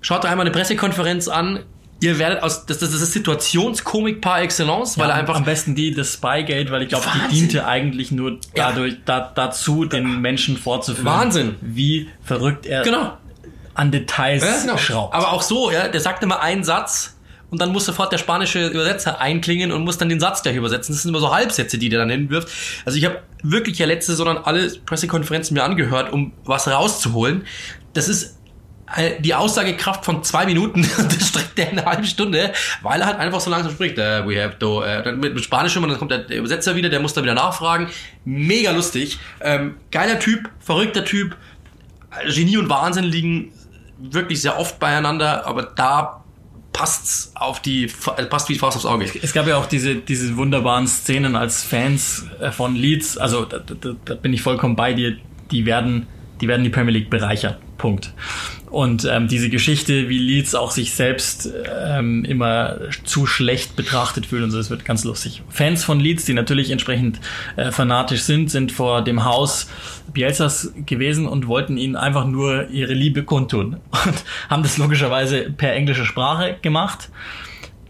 Schaut 0.00 0.24
euch 0.24 0.30
einmal 0.30 0.46
eine 0.46 0.52
Pressekonferenz 0.52 1.28
an. 1.28 1.60
Ihr 2.02 2.18
werdet 2.18 2.42
aus, 2.42 2.64
das, 2.64 2.78
das 2.78 2.94
ist 2.94 3.12
Situationskomik 3.12 4.22
par 4.22 4.40
excellence, 4.40 4.96
weil 4.96 5.08
ja, 5.08 5.14
er 5.14 5.20
einfach. 5.20 5.36
Am 5.36 5.44
besten 5.44 5.74
die, 5.74 5.92
das 5.92 6.14
Spygate, 6.14 6.70
weil 6.70 6.82
ich 6.82 6.88
glaube, 6.88 7.04
die 7.14 7.34
diente 7.34 7.66
eigentlich 7.66 8.10
nur 8.10 8.38
dadurch, 8.54 8.94
ja. 8.94 8.98
da, 9.04 9.32
dazu, 9.34 9.84
den 9.84 10.22
Menschen 10.22 10.56
vorzuführen. 10.56 11.04
Wahnsinn. 11.04 11.56
Wie 11.60 12.08
verrückt 12.22 12.64
er 12.64 12.84
genau 12.84 13.18
an 13.74 13.90
Details 13.90 14.42
ja, 14.42 14.60
genau. 14.60 14.76
schraubt. 14.76 15.14
Aber 15.14 15.32
auch 15.32 15.42
so, 15.42 15.70
ja, 15.70 15.88
der 15.88 16.00
sagt 16.00 16.22
immer 16.22 16.40
einen 16.40 16.64
Satz 16.64 17.16
und 17.50 17.60
dann 17.60 17.72
muss 17.72 17.84
sofort 17.84 18.12
der 18.12 18.18
spanische 18.18 18.68
Übersetzer 18.68 19.20
einklingen 19.20 19.72
und 19.72 19.84
muss 19.84 19.98
dann 19.98 20.08
den 20.08 20.20
Satz 20.20 20.42
gleich 20.42 20.56
übersetzen. 20.56 20.94
Das 20.94 21.02
sind 21.02 21.10
immer 21.10 21.20
so 21.20 21.34
Halbsätze, 21.34 21.78
die 21.78 21.88
der 21.88 21.98
dann 21.98 22.10
hinwirft. 22.10 22.48
Also 22.84 22.96
ich 22.96 23.04
habe 23.04 23.22
wirklich 23.42 23.78
ja 23.78 23.86
letzte 23.86 24.12
Saison 24.12 24.38
alle 24.38 24.70
Pressekonferenzen 24.86 25.54
mir 25.54 25.64
angehört, 25.64 26.12
um 26.12 26.32
was 26.44 26.68
rauszuholen. 26.68 27.44
Das 27.92 28.08
ist 28.08 28.38
äh, 28.96 29.20
die 29.20 29.34
Aussagekraft 29.34 30.04
von 30.04 30.22
zwei 30.22 30.46
Minuten 30.46 30.82
das 30.96 31.28
streckt 31.28 31.58
der 31.58 31.70
eine 31.70 31.84
halbe 31.84 32.06
Stunde, 32.06 32.52
weil 32.82 33.00
er 33.00 33.06
halt 33.06 33.18
einfach 33.18 33.40
so 33.40 33.50
langsam 33.50 33.72
spricht. 33.72 33.98
Uh, 33.98 34.26
we 34.26 34.42
have 34.42 34.58
to, 34.58 34.80
uh, 34.80 35.02
dann 35.02 35.18
mit, 35.18 35.34
mit 35.34 35.44
Spanisch 35.44 35.76
immer, 35.76 35.88
dann 35.88 35.98
kommt 35.98 36.12
der 36.12 36.28
Übersetzer 36.28 36.76
wieder, 36.76 36.88
der 36.88 37.00
muss 37.00 37.14
dann 37.14 37.24
wieder 37.24 37.34
nachfragen. 37.34 37.88
Mega 38.24 38.70
lustig. 38.70 39.18
Ähm, 39.40 39.76
geiler 39.90 40.18
Typ, 40.18 40.48
verrückter 40.60 41.04
Typ. 41.04 41.36
Genie 42.26 42.56
und 42.56 42.68
Wahnsinn 42.68 43.04
liegen 43.04 43.52
wirklich 44.00 44.40
sehr 44.42 44.58
oft 44.58 44.78
beieinander, 44.78 45.46
aber 45.46 45.62
da 45.62 46.24
passt's 46.72 47.32
auf 47.34 47.60
die 47.60 47.84
äh, 48.16 48.24
passt 48.26 48.48
wie 48.48 48.54
Faust 48.54 48.76
aufs 48.76 48.86
Auge. 48.86 49.06
Es 49.22 49.32
gab 49.32 49.46
ja 49.46 49.56
auch 49.56 49.66
diese 49.66 49.96
diese 49.96 50.36
wunderbaren 50.36 50.86
Szenen 50.86 51.36
als 51.36 51.62
Fans 51.62 52.26
äh, 52.40 52.50
von 52.50 52.74
Leeds, 52.74 53.18
also 53.18 53.44
da, 53.44 53.58
da, 53.58 53.90
da 54.04 54.14
bin 54.14 54.32
ich 54.32 54.42
vollkommen 54.42 54.76
bei 54.76 54.94
dir, 54.94 55.16
die 55.50 55.66
werden 55.66 56.06
die 56.40 56.48
werden 56.48 56.64
die 56.64 56.70
Premier 56.70 56.92
League 56.92 57.10
bereichern. 57.10 57.56
Punkt. 57.80 58.12
Und 58.70 59.08
ähm, 59.10 59.26
diese 59.26 59.48
Geschichte, 59.48 60.10
wie 60.10 60.18
Leeds 60.18 60.54
auch 60.54 60.70
sich 60.70 60.92
selbst 60.92 61.50
ähm, 61.88 62.26
immer 62.26 62.76
zu 63.04 63.26
schlecht 63.26 63.74
betrachtet 63.74 64.26
fühlen 64.26 64.44
und 64.44 64.50
so, 64.50 64.58
das 64.58 64.68
wird 64.68 64.84
ganz 64.84 65.02
lustig. 65.02 65.42
Fans 65.48 65.82
von 65.82 65.98
Leeds, 65.98 66.26
die 66.26 66.34
natürlich 66.34 66.70
entsprechend 66.70 67.20
äh, 67.56 67.72
fanatisch 67.72 68.22
sind, 68.22 68.50
sind 68.50 68.70
vor 68.70 69.02
dem 69.02 69.24
Haus 69.24 69.68
Bielsas 70.12 70.72
gewesen 70.84 71.26
und 71.26 71.46
wollten 71.48 71.78
ihnen 71.78 71.96
einfach 71.96 72.26
nur 72.26 72.68
ihre 72.68 72.92
Liebe 72.92 73.24
kundtun 73.24 73.78
und 74.06 74.24
haben 74.50 74.62
das 74.62 74.76
logischerweise 74.76 75.50
per 75.50 75.72
englische 75.72 76.04
Sprache 76.04 76.58
gemacht. 76.60 77.08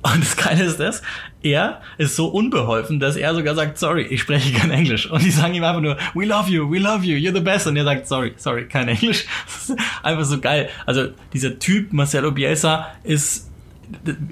Und 0.02 0.22
das 0.22 0.36
Geile 0.36 0.64
ist 0.64 0.80
das, 0.80 1.02
er 1.42 1.82
ist 1.98 2.16
so 2.16 2.28
unbeholfen, 2.28 3.00
dass 3.00 3.16
er 3.16 3.34
sogar 3.34 3.54
sagt, 3.54 3.78
sorry, 3.78 4.02
ich 4.02 4.22
spreche 4.22 4.52
kein 4.52 4.70
Englisch. 4.70 5.10
Und 5.10 5.22
die 5.22 5.30
sagen 5.30 5.54
ihm 5.54 5.64
einfach 5.64 5.82
nur, 5.82 5.98
we 6.14 6.24
love 6.24 6.50
you, 6.50 6.70
we 6.70 6.78
love 6.78 7.04
you, 7.04 7.16
you're 7.16 7.34
the 7.34 7.40
best. 7.40 7.66
Und 7.66 7.76
er 7.76 7.84
sagt, 7.84 8.06
sorry, 8.06 8.32
sorry, 8.36 8.66
kein 8.66 8.88
Englisch. 8.88 9.26
Einfach 10.02 10.24
so 10.24 10.40
geil. 10.40 10.70
Also 10.86 11.08
dieser 11.32 11.58
Typ, 11.58 11.92
Marcelo 11.92 12.32
Bielsa, 12.32 12.86
ist 13.04 13.50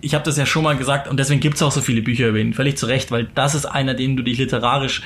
ich 0.00 0.14
habe 0.14 0.24
das 0.24 0.36
ja 0.36 0.46
schon 0.46 0.62
mal 0.62 0.76
gesagt 0.76 1.08
und 1.08 1.18
deswegen 1.18 1.40
gibt's 1.40 1.62
auch 1.62 1.72
so 1.72 1.80
viele 1.80 2.00
Bücher 2.00 2.28
über 2.28 2.38
ihn, 2.38 2.54
völlig 2.54 2.78
zu 2.78 2.86
Recht, 2.86 3.10
weil 3.10 3.28
das 3.34 3.56
ist 3.56 3.66
einer, 3.66 3.94
den 3.94 4.16
du 4.16 4.22
dich 4.22 4.38
literarisch 4.38 5.02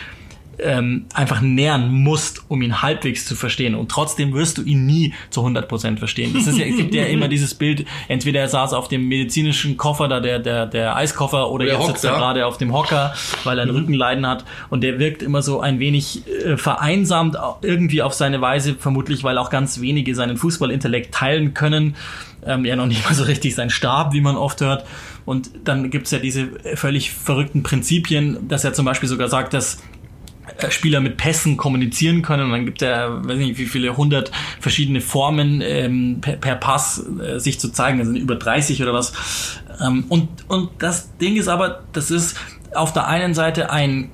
ähm, 0.58 1.06
einfach 1.14 1.40
nähern 1.40 1.90
musst, 1.92 2.42
um 2.48 2.62
ihn 2.62 2.82
halbwegs 2.82 3.24
zu 3.26 3.34
verstehen. 3.34 3.74
Und 3.74 3.90
trotzdem 3.90 4.32
wirst 4.34 4.58
du 4.58 4.62
ihn 4.62 4.86
nie 4.86 5.14
zu 5.30 5.40
100% 5.40 5.98
verstehen. 5.98 6.32
Das 6.34 6.46
ist 6.46 6.58
ja, 6.58 6.66
es 6.66 6.76
gibt 6.76 6.94
ja 6.94 7.04
immer 7.04 7.28
dieses 7.28 7.54
Bild, 7.54 7.86
entweder 8.08 8.40
er 8.40 8.48
saß 8.48 8.72
auf 8.72 8.88
dem 8.88 9.08
medizinischen 9.08 9.76
Koffer, 9.76 10.08
da 10.08 10.20
der, 10.20 10.38
der, 10.38 10.66
der 10.66 10.96
Eiskoffer, 10.96 11.50
oder 11.50 11.64
der 11.64 11.74
jetzt 11.74 11.86
sitzt 11.86 12.04
er 12.04 12.12
gerade 12.12 12.46
auf 12.46 12.58
dem 12.58 12.72
Hocker, 12.72 13.14
weil 13.44 13.58
er 13.58 13.62
ein 13.62 13.70
mhm. 13.70 13.76
Rückenleiden 13.76 14.26
hat. 14.26 14.44
Und 14.70 14.82
der 14.82 14.98
wirkt 14.98 15.22
immer 15.22 15.42
so 15.42 15.60
ein 15.60 15.78
wenig 15.78 16.22
äh, 16.28 16.56
vereinsamt, 16.56 17.36
irgendwie 17.62 18.02
auf 18.02 18.14
seine 18.14 18.40
Weise, 18.40 18.74
vermutlich, 18.74 19.24
weil 19.24 19.38
auch 19.38 19.50
ganz 19.50 19.80
wenige 19.80 20.14
seinen 20.14 20.36
Fußballintellekt 20.36 21.14
teilen 21.14 21.54
können. 21.54 21.96
Ähm, 22.44 22.64
er 22.64 22.76
noch 22.76 22.86
nicht 22.86 23.04
mal 23.04 23.14
so 23.14 23.24
richtig 23.24 23.54
sein 23.54 23.70
Stab, 23.70 24.12
wie 24.12 24.20
man 24.20 24.36
oft 24.36 24.60
hört. 24.60 24.84
Und 25.24 25.50
dann 25.64 25.90
gibt's 25.90 26.10
ja 26.10 26.18
diese 26.18 26.48
völlig 26.74 27.12
verrückten 27.12 27.62
Prinzipien, 27.62 28.48
dass 28.48 28.64
er 28.64 28.72
zum 28.72 28.84
Beispiel 28.84 29.08
sogar 29.08 29.28
sagt, 29.28 29.54
dass 29.54 29.78
Spieler 30.70 31.00
mit 31.00 31.16
Pässen 31.16 31.56
kommunizieren 31.56 32.22
können. 32.22 32.44
Und 32.44 32.50
dann 32.52 32.64
gibt 32.64 32.82
er, 32.82 33.24
weiß 33.26 33.38
nicht, 33.38 33.58
wie 33.58 33.66
viele 33.66 33.96
hundert 33.96 34.30
verschiedene 34.60 35.00
Formen 35.00 35.60
ähm, 35.60 36.18
per, 36.20 36.36
per, 36.36 36.56
Pass 36.56 37.04
äh, 37.20 37.38
sich 37.38 37.58
zu 37.58 37.70
zeigen. 37.70 37.98
Das 37.98 38.08
sind 38.08 38.16
über 38.16 38.36
30 38.36 38.82
oder 38.82 38.92
was. 38.92 39.12
Ähm, 39.80 40.04
und, 40.08 40.28
und 40.48 40.70
das 40.78 41.16
Ding 41.18 41.36
ist 41.36 41.48
aber, 41.48 41.82
das 41.92 42.10
ist 42.10 42.36
auf 42.74 42.92
der 42.92 43.06
einen 43.06 43.34
Seite 43.34 43.70
ein 43.70 44.10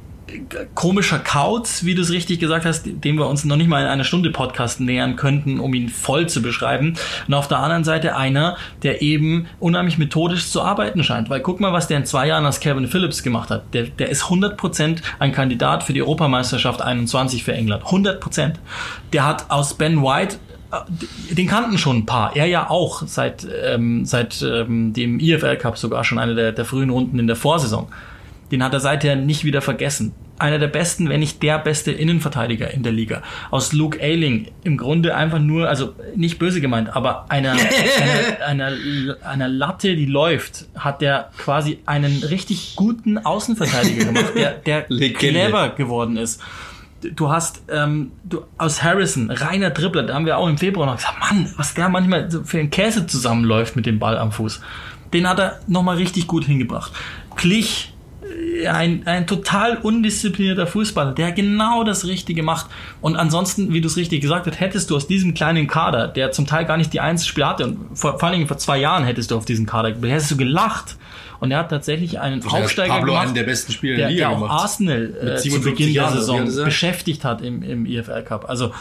komischer 0.75 1.19
Kauz, 1.19 1.85
wie 1.85 1.95
du 1.95 2.03
es 2.03 2.11
richtig 2.11 2.39
gesagt 2.39 2.65
hast, 2.65 2.85
dem 2.87 3.17
wir 3.17 3.27
uns 3.27 3.45
noch 3.45 3.57
nicht 3.57 3.69
mal 3.69 3.83
in 3.83 3.89
einer 3.89 4.05
Stunde 4.05 4.31
Podcast 4.31 4.81
nähern 4.81 5.17
könnten, 5.17 5.61
um 5.61 5.75
ihn 5.75 5.89
voll 5.89 6.29
zu 6.29 6.43
beschreiben. 6.43 6.95
Und 7.27 7.35
auf 7.35 7.49
der 7.49 7.59
anderen 7.59 7.85
Seite 7.85 8.17
einer, 8.17 8.57
der 8.83 9.03
eben 9.03 9.47
unheimlich 9.61 9.99
methodisch 9.99 10.49
zu 10.51 10.63
arbeiten 10.63 11.03
scheint. 11.05 11.31
Weil 11.31 11.41
guck 11.41 11.61
mal, 11.61 11.73
was 11.73 11.89
der 11.89 11.99
in 11.99 12.07
zwei 12.07 12.27
Jahren 12.29 12.47
als 12.47 12.61
Kevin 12.61 12.87
Phillips 12.87 13.23
gemacht 13.23 13.51
hat. 13.51 13.75
Der, 13.75 13.85
der 13.85 14.09
ist 14.09 14.25
100% 14.25 14.99
ein 15.19 15.33
Kandidat 15.33 15.83
für 15.83 15.93
die 15.93 16.03
Europameisterschaft 16.03 16.83
21 16.83 17.45
für 17.45 17.53
England. 17.53 17.85
100%. 17.85 18.55
Der 19.13 19.27
hat 19.27 19.51
aus 19.51 19.75
Ben 19.75 20.03
White 20.03 20.37
äh, 20.71 21.35
den 21.35 21.47
kannten 21.47 21.79
schon 21.79 21.99
ein 21.99 22.07
paar. 22.07 22.37
Er 22.37 22.47
ja 22.47 22.69
auch 22.69 23.03
seit, 23.07 23.47
ähm, 23.65 24.05
seit 24.05 24.43
ähm, 24.43 24.93
dem 24.93 25.19
IFL 25.19 25.57
Cup 25.57 25.79
sogar 25.79 26.05
schon 26.05 26.19
eine 26.19 26.35
der, 26.35 26.53
der 26.53 26.65
frühen 26.65 26.91
Runden 26.91 27.19
in 27.19 27.27
der 27.27 27.37
Vorsaison. 27.37 27.89
Den 28.51 28.63
hat 28.63 28.73
er 28.73 28.81
seither 28.81 29.17
nicht 29.17 29.45
wieder 29.45 29.61
vergessen. 29.61 30.15
Einer 30.39 30.59
der 30.59 30.69
besten, 30.69 31.09
wenn 31.09 31.21
nicht 31.21 31.43
der 31.43 31.59
beste 31.59 31.91
Innenverteidiger 31.91 32.71
in 32.71 32.83
der 32.83 32.93
Liga. 32.93 33.23
Aus 33.51 33.73
Luke 33.73 34.01
Ayling 34.01 34.49
im 34.63 34.77
Grunde 34.77 35.17
einfach 35.17 35.41
nur, 35.41 35.69
also 35.69 35.95
nicht 36.15 36.39
böse 36.39 36.61
gemeint, 36.61 36.95
aber 36.95 37.31
einer, 37.31 37.53
einer, 38.47 38.67
einer, 38.73 39.17
einer 39.25 39.49
Latte, 39.49 39.97
die 39.97 40.07
läuft, 40.07 40.67
hat 40.77 41.01
der 41.01 41.31
quasi 41.39 41.79
einen 41.87 42.23
richtig 42.23 42.77
guten 42.77 43.19
Außenverteidiger 43.19 44.05
gemacht, 44.07 44.33
der, 44.37 44.53
der 44.53 44.83
clever 45.13 45.71
geworden 45.71 46.17
ist 46.17 46.41
du 47.03 47.31
hast 47.31 47.63
ähm, 47.69 48.13
du, 48.25 48.43
aus 48.57 48.83
Harrison, 48.83 49.31
reiner 49.31 49.71
Dribbler, 49.71 50.05
da 50.05 50.15
haben 50.15 50.27
wir 50.27 50.39
auch 50.39 50.49
im 50.49 50.59
Februar 50.59 50.87
noch 50.87 50.97
gesagt, 50.97 51.19
Mann, 51.21 51.53
was 51.57 51.75
der 51.75 51.89
manchmal 51.89 52.29
für 52.45 52.59
ein 52.59 52.71
Käse 52.71 53.07
zusammenläuft 53.07 53.77
mit 53.77 53.87
dem 53.87 53.99
Ball 53.99 54.19
am 54.19 54.33
Fuß. 54.33 54.61
Den 55.13 55.29
hat 55.29 55.39
er 55.39 55.61
nochmal 55.67 55.97
richtig 55.97 56.27
gut 56.27 56.45
hingebracht. 56.45 56.93
Klich 57.37 57.95
ein, 58.67 59.07
ein 59.07 59.27
total 59.27 59.77
undisziplinierter 59.79 60.67
Fußballer, 60.67 61.13
der 61.13 61.33
genau 61.33 61.85
das 61.85 62.05
Richtige 62.05 62.43
macht. 62.43 62.67
Und 63.01 63.17
ansonsten, 63.17 63.73
wie 63.73 63.81
du 63.81 63.87
es 63.87 63.97
richtig 63.97 64.21
gesagt 64.21 64.47
hast, 64.47 64.61
hättest 64.61 64.91
du 64.91 64.97
aus 64.97 65.07
diesem 65.07 65.35
kleinen 65.35 65.67
Kader, 65.67 66.09
der 66.09 66.33
zum 66.33 66.47
Teil 66.47 66.65
gar 66.65 66.77
nicht 66.77 66.93
die 66.93 67.01
Einzelspieler 67.01 67.49
hatte, 67.49 67.67
und 67.67 67.97
vor, 67.97 68.19
vor 68.19 68.25
allen 68.25 68.35
Dingen 68.35 68.49
vor 68.49 68.59
zwei 68.59 68.79
Jahren 68.79 69.05
hättest 69.05 69.31
du 69.31 69.37
auf 69.37 69.45
diesen 69.45 69.67
Kader, 69.67 69.95
hättest 69.95 70.31
du 70.33 70.37
gelacht. 70.37 70.97
Und 71.41 71.53
er 71.53 71.59
hat 71.59 71.71
tatsächlich 71.71 72.19
einen 72.19 72.45
Aufsteiger 72.45 72.95
Pablo 72.95 73.13
gemacht, 73.13 73.27
einen 73.27 73.35
der 73.35 73.45
besten 73.45 73.73
Spieler 73.73 73.97
der, 73.97 74.09
der 74.11 74.31
auch 74.31 74.35
gemacht. 74.35 74.63
Arsenal 74.63 75.15
äh, 75.15 75.37
zu 75.37 75.43
57 75.51 75.63
Beginn 75.65 75.95
der 75.95 76.09
Saison 76.11 76.49
er? 76.49 76.65
beschäftigt 76.65 77.25
hat 77.25 77.43
im, 77.43 77.63
im 77.63 77.87
IFL 77.87 78.25
Cup. 78.25 78.49
Also 78.49 78.73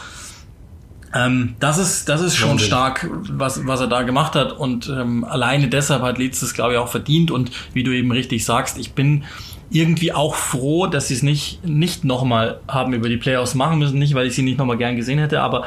ähm, 1.14 1.56
das 1.60 1.78
ist 1.78 2.08
das 2.08 2.20
ist 2.20 2.36
schon 2.36 2.50
Wahnsinn. 2.50 2.66
stark, 2.66 3.10
was 3.30 3.66
was 3.66 3.80
er 3.80 3.86
da 3.86 4.02
gemacht 4.02 4.34
hat. 4.34 4.52
Und 4.52 4.88
ähm, 4.88 5.24
alleine 5.24 5.68
deshalb 5.68 6.02
hat 6.02 6.18
Leeds 6.18 6.40
das 6.40 6.54
glaube 6.54 6.74
ich 6.74 6.78
auch 6.78 6.88
verdient. 6.88 7.30
Und 7.30 7.50
wie 7.72 7.82
du 7.82 7.92
eben 7.92 8.12
richtig 8.12 8.44
sagst, 8.44 8.78
ich 8.78 8.92
bin 8.92 9.24
irgendwie 9.70 10.12
auch 10.12 10.34
froh, 10.34 10.86
dass 10.86 11.08
sie 11.08 11.14
es 11.14 11.22
nicht 11.22 11.64
nicht 11.64 12.04
nochmal 12.04 12.60
haben 12.68 12.92
über 12.92 13.08
die 13.08 13.16
Playoffs 13.16 13.54
machen 13.54 13.78
müssen, 13.78 13.98
nicht 13.98 14.14
weil 14.14 14.26
ich 14.26 14.34
sie 14.34 14.42
nicht 14.42 14.58
nochmal 14.58 14.78
gern 14.78 14.96
gesehen 14.96 15.18
hätte, 15.18 15.40
aber 15.40 15.64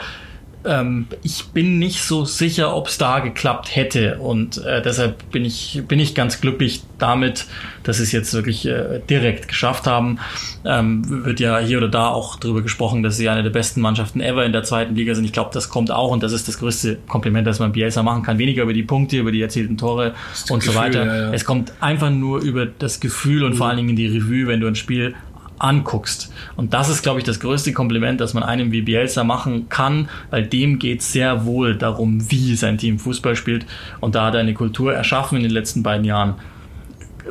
ähm, 0.65 1.07
ich 1.23 1.45
bin 1.47 1.79
nicht 1.79 2.03
so 2.03 2.25
sicher, 2.25 2.75
ob 2.75 2.87
es 2.87 2.97
da 2.97 3.19
geklappt 3.19 3.75
hätte 3.75 4.19
und 4.19 4.57
äh, 4.63 4.81
deshalb 4.81 5.31
bin 5.31 5.43
ich 5.43 5.81
bin 5.87 5.99
ich 5.99 6.13
ganz 6.13 6.41
glücklich 6.41 6.83
damit, 6.99 7.47
dass 7.83 7.97
sie 7.97 8.03
es 8.03 8.11
jetzt 8.11 8.33
wirklich 8.33 8.67
äh, 8.67 8.99
direkt 9.09 9.47
geschafft 9.47 9.87
haben. 9.87 10.19
Ähm, 10.63 11.25
wird 11.25 11.39
ja 11.39 11.57
hier 11.59 11.79
oder 11.79 11.89
da 11.89 12.09
auch 12.09 12.35
darüber 12.37 12.61
gesprochen, 12.61 13.01
dass 13.01 13.17
sie 13.17 13.27
eine 13.29 13.43
der 13.43 13.49
besten 13.49 13.81
Mannschaften 13.81 14.21
ever 14.21 14.45
in 14.45 14.51
der 14.51 14.63
zweiten 14.63 14.95
Liga 14.95 15.15
sind. 15.15 15.25
Ich 15.25 15.33
glaube, 15.33 15.49
das 15.53 15.69
kommt 15.69 15.89
auch 15.89 16.11
und 16.11 16.21
das 16.21 16.31
ist 16.31 16.47
das 16.47 16.59
größte 16.59 16.97
Kompliment, 17.07 17.47
das 17.47 17.59
man 17.59 17.71
Bielsa 17.71 18.03
machen 18.03 18.21
kann. 18.21 18.37
Weniger 18.37 18.63
über 18.63 18.73
die 18.73 18.83
Punkte, 18.83 19.17
über 19.17 19.31
die 19.31 19.41
erzielten 19.41 19.77
Tore 19.77 20.13
und 20.49 20.61
so 20.61 20.71
Gefühl, 20.71 20.75
weiter. 20.75 21.05
ja, 21.05 21.15
ja. 21.23 21.33
Es 21.33 21.45
kommt 21.45 21.73
einfach 21.79 22.11
nur 22.11 22.41
über 22.41 22.65
das 22.67 22.99
Gefühl 22.99 23.43
und 23.43 23.55
vor 23.55 23.67
allen 23.67 23.77
Dingen 23.77 23.95
die 23.95 24.07
Revue, 24.07 24.47
wenn 24.47 24.59
du 24.59 24.67
ein 24.67 24.75
Spiel 24.75 25.15
anguckst. 25.61 26.31
Und 26.55 26.73
das 26.73 26.89
ist, 26.89 27.03
glaube 27.03 27.19
ich, 27.19 27.25
das 27.25 27.39
größte 27.39 27.73
Kompliment, 27.73 28.19
das 28.19 28.33
man 28.33 28.43
einem 28.43 28.71
wie 28.71 28.81
Bielsa 28.81 29.23
machen 29.23 29.69
kann, 29.69 30.09
weil 30.29 30.45
dem 30.45 30.79
geht 30.79 31.01
sehr 31.01 31.45
wohl 31.45 31.75
darum, 31.75 32.29
wie 32.31 32.55
sein 32.55 32.77
Team 32.77 32.99
Fußball 32.99 33.35
spielt. 33.35 33.65
Und 33.99 34.15
da 34.15 34.25
hat 34.25 34.33
er 34.33 34.39
eine 34.39 34.53
Kultur 34.53 34.93
erschaffen 34.93 35.37
in 35.37 35.43
den 35.43 35.51
letzten 35.51 35.83
beiden 35.83 36.05
Jahren. 36.05 36.35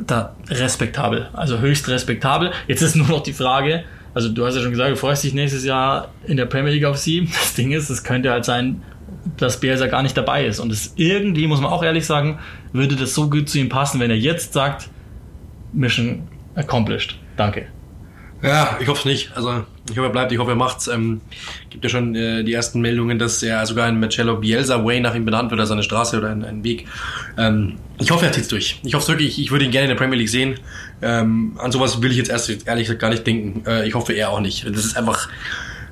Da 0.07 0.37
respektabel, 0.49 1.28
also 1.33 1.59
höchst 1.59 1.89
respektabel. 1.89 2.53
Jetzt 2.68 2.83
ist 2.83 2.95
nur 2.95 3.09
noch 3.09 3.22
die 3.22 3.33
Frage, 3.33 3.85
also 4.14 4.28
du 4.28 4.45
hast 4.47 4.55
ja 4.55 4.62
schon 4.62 4.70
gesagt, 4.70 4.91
du 4.91 4.97
freust 4.97 5.24
dich 5.24 5.35
nächstes 5.35 5.64
Jahr 5.64 6.09
in 6.26 6.37
der 6.37 6.47
Premier 6.47 6.72
League 6.72 6.85
auf 6.85 6.97
sie. 6.97 7.28
Das 7.33 7.55
Ding 7.55 7.72
ist, 7.72 7.91
es 7.91 8.05
könnte 8.05 8.31
halt 8.31 8.45
sein, 8.45 8.83
dass 9.37 9.61
Bielsa 9.61 9.87
gar 9.87 10.03
nicht 10.03 10.16
dabei 10.16 10.47
ist. 10.47 10.61
Und 10.61 10.72
es 10.72 10.93
irgendwie, 10.97 11.47
muss 11.47 11.61
man 11.61 11.70
auch 11.70 11.83
ehrlich 11.83 12.07
sagen, 12.07 12.39
würde 12.72 12.97
das 12.97 13.14
so 13.14 13.28
gut 13.28 13.49
zu 13.49 13.59
ihm 13.59 13.68
passen, 13.68 14.01
wenn 14.01 14.11
er 14.11 14.16
jetzt 14.16 14.53
sagt, 14.53 14.89
Mission 15.72 16.22
accomplished. 16.55 17.18
Danke. 17.37 17.66
Ja, 18.43 18.78
ich 18.80 18.88
hoffe 18.88 19.01
es 19.01 19.05
nicht. 19.05 19.36
Also 19.36 19.64
ich 19.91 19.99
hoffe, 19.99 20.09
er 20.09 20.12
bleibt, 20.12 20.32
ich 20.32 20.38
hoffe, 20.38 20.53
er 20.53 20.57
macht's. 20.57 20.88
Ähm, 20.88 21.20
gibt 21.68 21.84
ja 21.84 21.91
schon 21.91 22.14
äh, 22.14 22.43
die 22.43 22.55
ersten 22.55 22.80
Meldungen, 22.80 23.18
dass 23.18 23.43
er 23.43 23.64
sogar 23.66 23.86
ein 23.86 24.01
Marcello 24.01 24.36
Bielsa 24.36 24.82
Way 24.84 25.01
nach 25.01 25.14
ihm 25.14 25.24
benannt 25.26 25.51
wird, 25.51 25.61
also 25.61 25.74
eine 25.74 25.82
Straße 25.82 26.16
oder 26.16 26.30
ein, 26.30 26.45
ein 26.45 26.64
Weg. 26.64 26.86
Ähm, 27.36 27.76
ich 27.99 28.11
hoffe, 28.11 28.24
er 28.24 28.32
zieht's 28.32 28.49
durch. 28.49 28.80
Ich 28.82 28.95
hoffe 28.95 29.09
wirklich, 29.09 29.38
ich 29.38 29.51
würde 29.51 29.66
ihn 29.66 29.70
gerne 29.70 29.84
in 29.84 29.91
der 29.91 29.97
Premier 29.97 30.18
League 30.18 30.30
sehen. 30.30 30.59
Ähm, 31.03 31.59
an 31.59 31.70
sowas 31.70 32.01
will 32.01 32.11
ich 32.11 32.16
jetzt 32.16 32.30
erst 32.30 32.66
ehrlich 32.66 32.84
gesagt 32.84 33.01
gar 33.01 33.11
nicht 33.11 33.26
denken. 33.26 33.62
Äh, 33.66 33.86
ich 33.86 33.95
hoffe, 33.95 34.14
er 34.14 34.30
auch 34.30 34.41
nicht. 34.41 34.64
Das 34.66 34.84
ist 34.84 34.97
einfach 34.97 35.28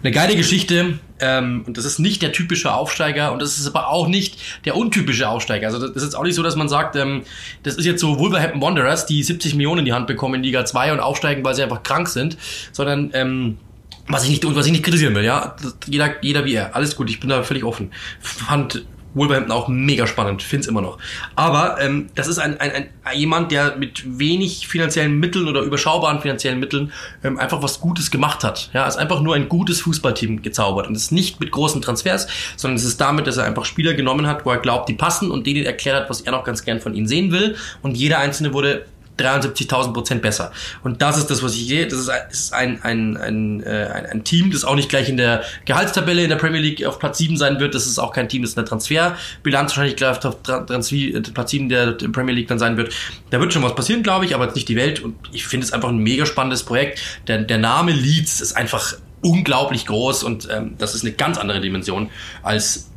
eine 0.03 0.13
geile 0.13 0.37
Geschichte. 0.37 0.99
Ähm, 1.21 1.65
und 1.67 1.77
das 1.77 1.85
ist 1.85 1.99
nicht 1.99 2.23
der 2.23 2.33
typische 2.33 2.73
Aufsteiger 2.73 3.33
und 3.33 3.43
das 3.43 3.59
ist 3.59 3.67
aber 3.67 3.89
auch 3.89 4.07
nicht 4.07 4.39
der 4.65 4.77
untypische 4.77 5.29
Aufsteiger. 5.29 5.67
Also 5.67 5.81
das 5.81 5.97
ist 5.97 6.03
jetzt 6.05 6.15
auch 6.15 6.23
nicht 6.23 6.37
so, 6.37 6.45
dass 6.45 6.55
man 6.55 6.69
sagt, 6.69 6.95
ähm, 6.95 7.23
das 7.65 7.75
ist 7.75 7.85
jetzt 7.85 8.01
so 8.01 8.21
Wolverhampton 8.21 8.61
Wanderers, 8.61 9.07
die 9.07 9.23
70 9.23 9.55
Millionen 9.55 9.81
in 9.81 9.85
die 9.85 9.93
Hand 9.93 10.07
bekommen 10.07 10.37
in 10.37 10.43
Liga 10.45 10.65
2 10.65 10.93
und 10.93 11.01
aufsteigen, 11.01 11.45
weil 11.45 11.57
sie 11.57 11.63
einfach 11.65 11.83
krank 11.83 12.09
sind, 12.09 12.37
sondern 12.71 13.11
ähm, 13.15 13.59
was 14.07 14.25
ich 14.25 14.31
nicht 14.31 14.55
was 14.55 14.67
ich 14.67 14.73
nicht 14.73 14.85
kritisieren 14.85 15.15
will, 15.15 15.25
ja, 15.25 15.57
jeder 15.87 16.23
jeder 16.23 16.45
wie 16.45 16.55
er, 16.55 16.77
alles 16.77 16.97
gut, 16.97 17.11
ich 17.11 17.21
bin 17.21 17.31
da 17.31 17.43
völlig 17.43 17.65
offen. 17.65 17.91
Fand 18.21 18.85
Wolverhampton 19.15 19.53
auch 19.53 19.69
mega 19.69 20.07
spannend, 20.07 20.43
find's 20.43 20.67
immer 20.67 20.81
noch. 20.81 20.99
Aber 21.37 21.81
ähm, 21.81 22.09
das 22.15 22.29
ist 22.29 22.39
ein, 22.39 22.61
ein, 22.61 22.71
ein 22.71 22.89
jemand, 23.15 23.53
der 23.53 23.77
mit 23.77 24.19
wenig 24.19 24.69
finanziellen 24.69 25.19
Mitteln 25.19 25.49
oder 25.49 25.63
überschaubaren 25.63 26.21
finanziellen 26.21 26.61
Mitteln 26.61 26.93
ähm, 27.25 27.39
einfach 27.39 27.63
was 27.63 27.81
Gutes 27.81 28.11
gemacht 28.11 28.45
hat. 28.45 28.71
Ja, 28.73 28.87
ist 28.87 28.97
einfach 28.97 29.21
nur 29.21 29.35
ein 29.35 29.49
gutes 29.49 29.81
Fußballteam 29.81 30.43
gezaubert 30.43 30.87
und 30.87 30.97
es 30.97 31.05
ist 31.05 31.13
nicht 31.13 31.41
mit 31.41 31.51
großen 31.51 31.83
Transfers, 31.83 32.27
sondern 32.57 32.77
es 32.77 32.85
ist 32.85 33.01
damit, 33.01 33.27
dass 33.27 33.37
er 33.37 33.45
einfach 33.45 33.65
Spieler 33.65 33.95
genommen 33.95 34.27
hat, 34.27 34.45
wo 34.45 34.51
er 34.51 34.59
glaubt, 34.59 34.89
die 34.89 34.95
passen 34.95 35.31
und 35.31 35.47
denen 35.47 35.65
erklärt 35.65 36.03
hat, 36.03 36.11
was 36.11 36.21
er 36.21 36.33
noch 36.33 36.45
ganz 36.45 36.65
gern 36.65 36.81
von 36.81 36.95
ihnen 36.95 37.09
sehen 37.09 37.33
will 37.33 37.57
und 37.83 37.97
jeder 37.97 38.19
einzelne 38.19 38.53
wurde 38.53 38.87
73.000 39.19 39.93
Prozent 39.93 40.23
besser. 40.23 40.53
Und 40.83 41.03
das 41.03 41.19
ist 41.19 41.27
das, 41.31 41.43
was 41.43 41.55
ich 41.55 41.67
sehe. 41.67 41.87
Das 41.87 42.09
ist 42.31 42.53
ein, 42.53 42.83
ein, 42.83 43.17
ein, 43.17 43.17
ein, 43.17 43.63
äh, 43.63 44.09
ein, 44.11 44.25
Team, 44.25 44.51
das 44.51 44.65
auch 44.65 44.75
nicht 44.75 44.89
gleich 44.89 45.09
in 45.09 45.17
der 45.17 45.43
Gehaltstabelle 45.65 46.23
in 46.23 46.29
der 46.29 46.37
Premier 46.37 46.61
League 46.61 46.85
auf 46.85 46.99
Platz 46.99 47.19
7 47.19 47.37
sein 47.37 47.61
wird. 47.61 47.75
Das 47.75 47.87
ist 47.87 47.99
auch 47.99 48.13
kein 48.13 48.29
Team, 48.29 48.43
das 48.43 48.53
in 48.53 48.57
der 48.57 48.65
Transferbilanz 48.65 49.71
wahrscheinlich 49.73 49.97
gleich 49.97 50.11
auf 50.11 50.21
Tra- 50.21 50.67
Transfer, 50.67 50.97
äh, 50.97 51.21
Platz 51.21 51.51
7 51.51 51.69
der 51.69 51.93
Premier 52.13 52.35
League 52.35 52.49
dann 52.49 52.59
sein 52.59 52.77
wird. 52.77 52.93
Da 53.31 53.41
wird 53.41 53.53
schon 53.53 53.63
was 53.63 53.75
passieren, 53.75 54.03
glaube 54.03 54.25
ich, 54.25 54.35
aber 54.35 54.47
jetzt 54.47 54.55
nicht 54.55 54.69
die 54.69 54.77
Welt. 54.77 55.01
Und 55.01 55.17
ich 55.33 55.47
finde 55.47 55.67
es 55.67 55.73
einfach 55.73 55.89
ein 55.89 55.99
mega 55.99 56.27
spannendes 56.27 56.63
Projekt. 56.63 57.01
Der, 57.27 57.39
der 57.39 57.59
Name 57.59 57.93
Leeds 57.93 58.41
ist 58.41 58.57
einfach 58.57 58.95
unglaublich 59.21 59.87
groß 59.87 60.23
und 60.23 60.49
ähm, 60.51 60.75
das 60.79 60.95
ist 60.95 61.03
eine 61.03 61.13
ganz 61.13 61.39
andere 61.39 61.61
Dimension 61.61 62.09
als 62.43 62.89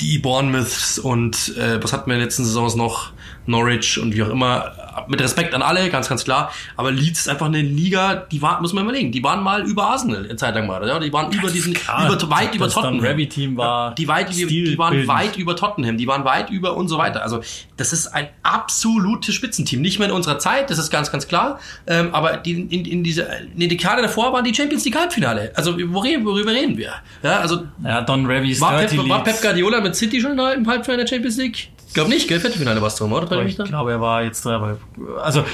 die 0.00 0.18
Bournemouths 0.18 0.98
und 0.98 1.56
äh, 1.58 1.82
was 1.82 1.92
hatten 1.92 2.08
wir 2.08 2.14
in 2.14 2.20
den 2.20 2.26
letzten 2.26 2.44
Saisons 2.44 2.76
noch? 2.76 3.12
Norwich 3.46 3.98
und 3.98 4.14
wie 4.14 4.22
auch 4.22 4.28
immer. 4.28 4.76
Mit 5.08 5.20
Respekt 5.20 5.54
an 5.54 5.62
alle, 5.62 5.88
ganz, 5.90 6.08
ganz 6.08 6.24
klar. 6.24 6.52
Aber 6.76 6.90
Leeds 6.90 7.20
ist 7.20 7.28
einfach 7.28 7.46
eine 7.46 7.62
Liga, 7.62 8.16
die 8.16 8.42
war, 8.42 8.60
muss 8.60 8.72
man 8.72 8.84
überlegen, 8.84 9.12
die 9.12 9.22
waren 9.22 9.42
mal 9.42 9.62
über 9.62 9.86
Arsenal 9.88 10.24
eine 10.24 10.36
Zeit 10.36 10.54
lang 10.54 10.66
mal. 10.66 10.86
Ja? 10.86 10.98
Die 10.98 11.12
waren 11.12 11.32
über 11.32 11.50
diesen, 11.50 11.74
klar. 11.74 12.12
über, 12.12 12.30
weit 12.30 12.54
über 12.54 12.68
Tottenham. 12.68 13.00
Revy-Team 13.00 13.56
war 13.56 13.94
die, 13.94 14.08
weit, 14.08 14.34
die, 14.34 14.46
die 14.46 14.78
waren 14.78 15.06
weit 15.06 15.36
über 15.36 15.56
Tottenham, 15.56 15.96
die 15.96 16.06
waren 16.06 16.24
weit 16.24 16.50
über 16.50 16.76
und 16.76 16.88
so 16.88 16.98
weiter. 16.98 17.22
Also 17.22 17.40
das 17.76 17.92
ist 17.92 18.08
ein 18.08 18.28
absolutes 18.42 19.34
Spitzenteam. 19.34 19.80
Nicht 19.80 19.98
mehr 19.98 20.08
in 20.08 20.14
unserer 20.14 20.38
Zeit, 20.38 20.70
das 20.70 20.78
ist 20.78 20.90
ganz, 20.90 21.10
ganz 21.10 21.28
klar. 21.28 21.60
Ähm, 21.86 22.14
aber 22.14 22.36
die, 22.36 22.52
in, 22.52 22.84
in 22.84 23.04
dieser, 23.04 23.38
in 23.40 23.58
der 23.58 23.68
Dekade 23.68 24.02
davor 24.02 24.32
waren 24.32 24.44
die 24.44 24.54
Champions 24.54 24.84
League 24.84 24.96
Halbfinale. 24.96 25.52
Also 25.54 25.76
worüber, 25.78 26.24
worüber 26.24 26.52
reden 26.52 26.76
wir? 26.76 26.92
Ja, 27.22 27.40
also 27.40 27.64
Ja, 27.84 28.02
Don 28.02 28.26
Revys 28.26 28.60
war 28.60 28.78
Pep, 28.78 29.08
war. 29.08 29.24
Pep 29.24 29.40
Guardiola 29.40 29.80
mit 29.80 29.96
City 29.96 30.20
schon 30.20 30.38
im 30.38 30.66
Halbfinale 30.66 31.04
der 31.04 31.08
Champions 31.08 31.36
League? 31.36 31.68
Ich 31.88 31.94
glaube 31.94 32.10
nicht, 32.10 32.28
gell? 32.28 32.38
Viertelfinale 32.40 32.80
war 32.80 32.88
es 32.88 32.94
drum, 32.96 33.12
oder? 33.12 33.24
Aber 33.32 33.44
ich 33.44 33.56
glaube, 33.56 33.90
er 33.92 34.00
war 34.00 34.22
jetzt 34.22 34.46
aber 34.46 34.78
also 35.22 35.44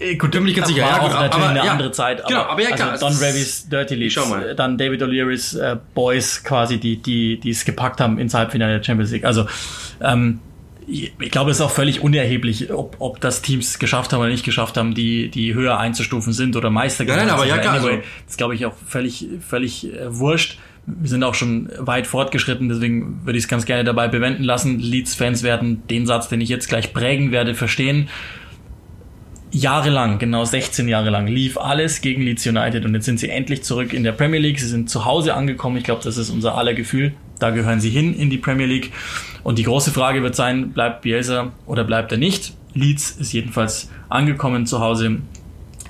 äh, 0.00 0.16
gut, 0.16 0.34
nicht 0.42 0.56
ganz 0.56 0.68
sicher. 0.68 0.80
Ja, 0.80 0.98
gut, 0.98 1.10
natürlich 1.12 1.34
aber- 1.34 1.48
eine 1.50 1.64
ja. 1.64 1.70
andere 1.72 1.92
Zeit. 1.92 2.26
Genau, 2.26 2.42
aber 2.42 2.60
ja, 2.62 2.70
also 2.70 2.82
klar, 2.82 2.94
es 2.94 3.00
Don 3.00 3.12
Revys 3.16 3.68
Dirty 3.68 3.94
Leeds, 3.94 4.14
schau 4.14 4.26
mal. 4.26 4.48
äh, 4.50 4.54
dann 4.56 4.76
David 4.76 5.02
O'Learys 5.02 5.56
äh, 5.58 5.76
Boys 5.94 6.42
quasi, 6.42 6.78
die 6.78 6.96
die 7.00 7.38
die 7.38 7.50
es 7.50 7.64
gepackt 7.64 8.00
haben 8.00 8.18
ins 8.18 8.34
Halbfinale 8.34 8.78
der 8.78 8.84
Champions 8.84 9.12
League. 9.12 9.24
Also 9.24 9.46
ähm, 10.00 10.40
ich 10.86 11.12
glaube, 11.30 11.50
es 11.50 11.58
ist 11.58 11.62
auch 11.62 11.70
völlig 11.70 12.02
unerheblich, 12.02 12.70
ob, 12.70 12.96
ob 12.98 13.18
das 13.20 13.40
Teams 13.40 13.78
geschafft 13.78 14.12
haben 14.12 14.20
oder 14.20 14.28
nicht 14.28 14.44
geschafft 14.44 14.76
haben, 14.76 14.94
die, 14.94 15.30
die 15.30 15.54
höher 15.54 15.78
einzustufen 15.78 16.34
sind 16.34 16.56
oder 16.56 16.68
Meister 16.68 17.04
Nein, 17.04 17.16
nein, 17.16 17.26
geworden 17.28 17.38
aber 17.40 17.46
sind. 17.46 17.56
ja, 17.56 17.62
klar, 17.62 17.74
Anyway, 17.76 17.90
also- 17.92 18.02
das 18.24 18.30
ist, 18.32 18.36
glaube 18.36 18.54
ich, 18.54 18.66
auch 18.66 18.74
völlig, 18.86 19.26
völlig 19.48 19.86
äh, 19.94 20.14
wurscht. 20.18 20.58
Wir 20.86 21.08
sind 21.08 21.24
auch 21.24 21.34
schon 21.34 21.70
weit 21.78 22.06
fortgeschritten, 22.06 22.68
deswegen 22.68 23.20
würde 23.24 23.38
ich 23.38 23.44
es 23.44 23.48
ganz 23.48 23.64
gerne 23.64 23.84
dabei 23.84 24.08
bewenden 24.08 24.44
lassen. 24.44 24.78
Leeds-Fans 24.78 25.42
werden 25.42 25.82
den 25.88 26.06
Satz, 26.06 26.28
den 26.28 26.40
ich 26.40 26.48
jetzt 26.48 26.68
gleich 26.68 26.92
prägen 26.92 27.32
werde, 27.32 27.54
verstehen. 27.54 28.08
Jahrelang, 29.50 30.18
genau 30.18 30.44
16 30.44 30.88
Jahre 30.88 31.10
lang, 31.10 31.28
lief 31.28 31.56
alles 31.56 32.00
gegen 32.00 32.22
Leeds 32.22 32.46
United 32.46 32.84
und 32.84 32.94
jetzt 32.94 33.04
sind 33.04 33.20
sie 33.20 33.30
endlich 33.30 33.62
zurück 33.62 33.92
in 33.92 34.02
der 34.02 34.12
Premier 34.12 34.40
League. 34.40 34.58
Sie 34.58 34.66
sind 34.66 34.90
zu 34.90 35.04
Hause 35.04 35.34
angekommen. 35.34 35.76
Ich 35.76 35.84
glaube, 35.84 36.02
das 36.02 36.16
ist 36.16 36.28
unser 36.28 36.58
aller 36.58 36.74
Gefühl. 36.74 37.14
Da 37.38 37.50
gehören 37.50 37.80
sie 37.80 37.90
hin 37.90 38.14
in 38.14 38.30
die 38.30 38.38
Premier 38.38 38.66
League. 38.66 38.92
Und 39.44 39.58
die 39.58 39.62
große 39.62 39.92
Frage 39.92 40.22
wird 40.22 40.34
sein, 40.34 40.72
bleibt 40.72 41.02
Bielsa 41.02 41.52
oder 41.66 41.84
bleibt 41.84 42.10
er 42.10 42.18
nicht? 42.18 42.54
Leeds 42.74 43.12
ist 43.12 43.32
jedenfalls 43.32 43.90
angekommen 44.08 44.66
zu 44.66 44.80
Hause 44.80 45.18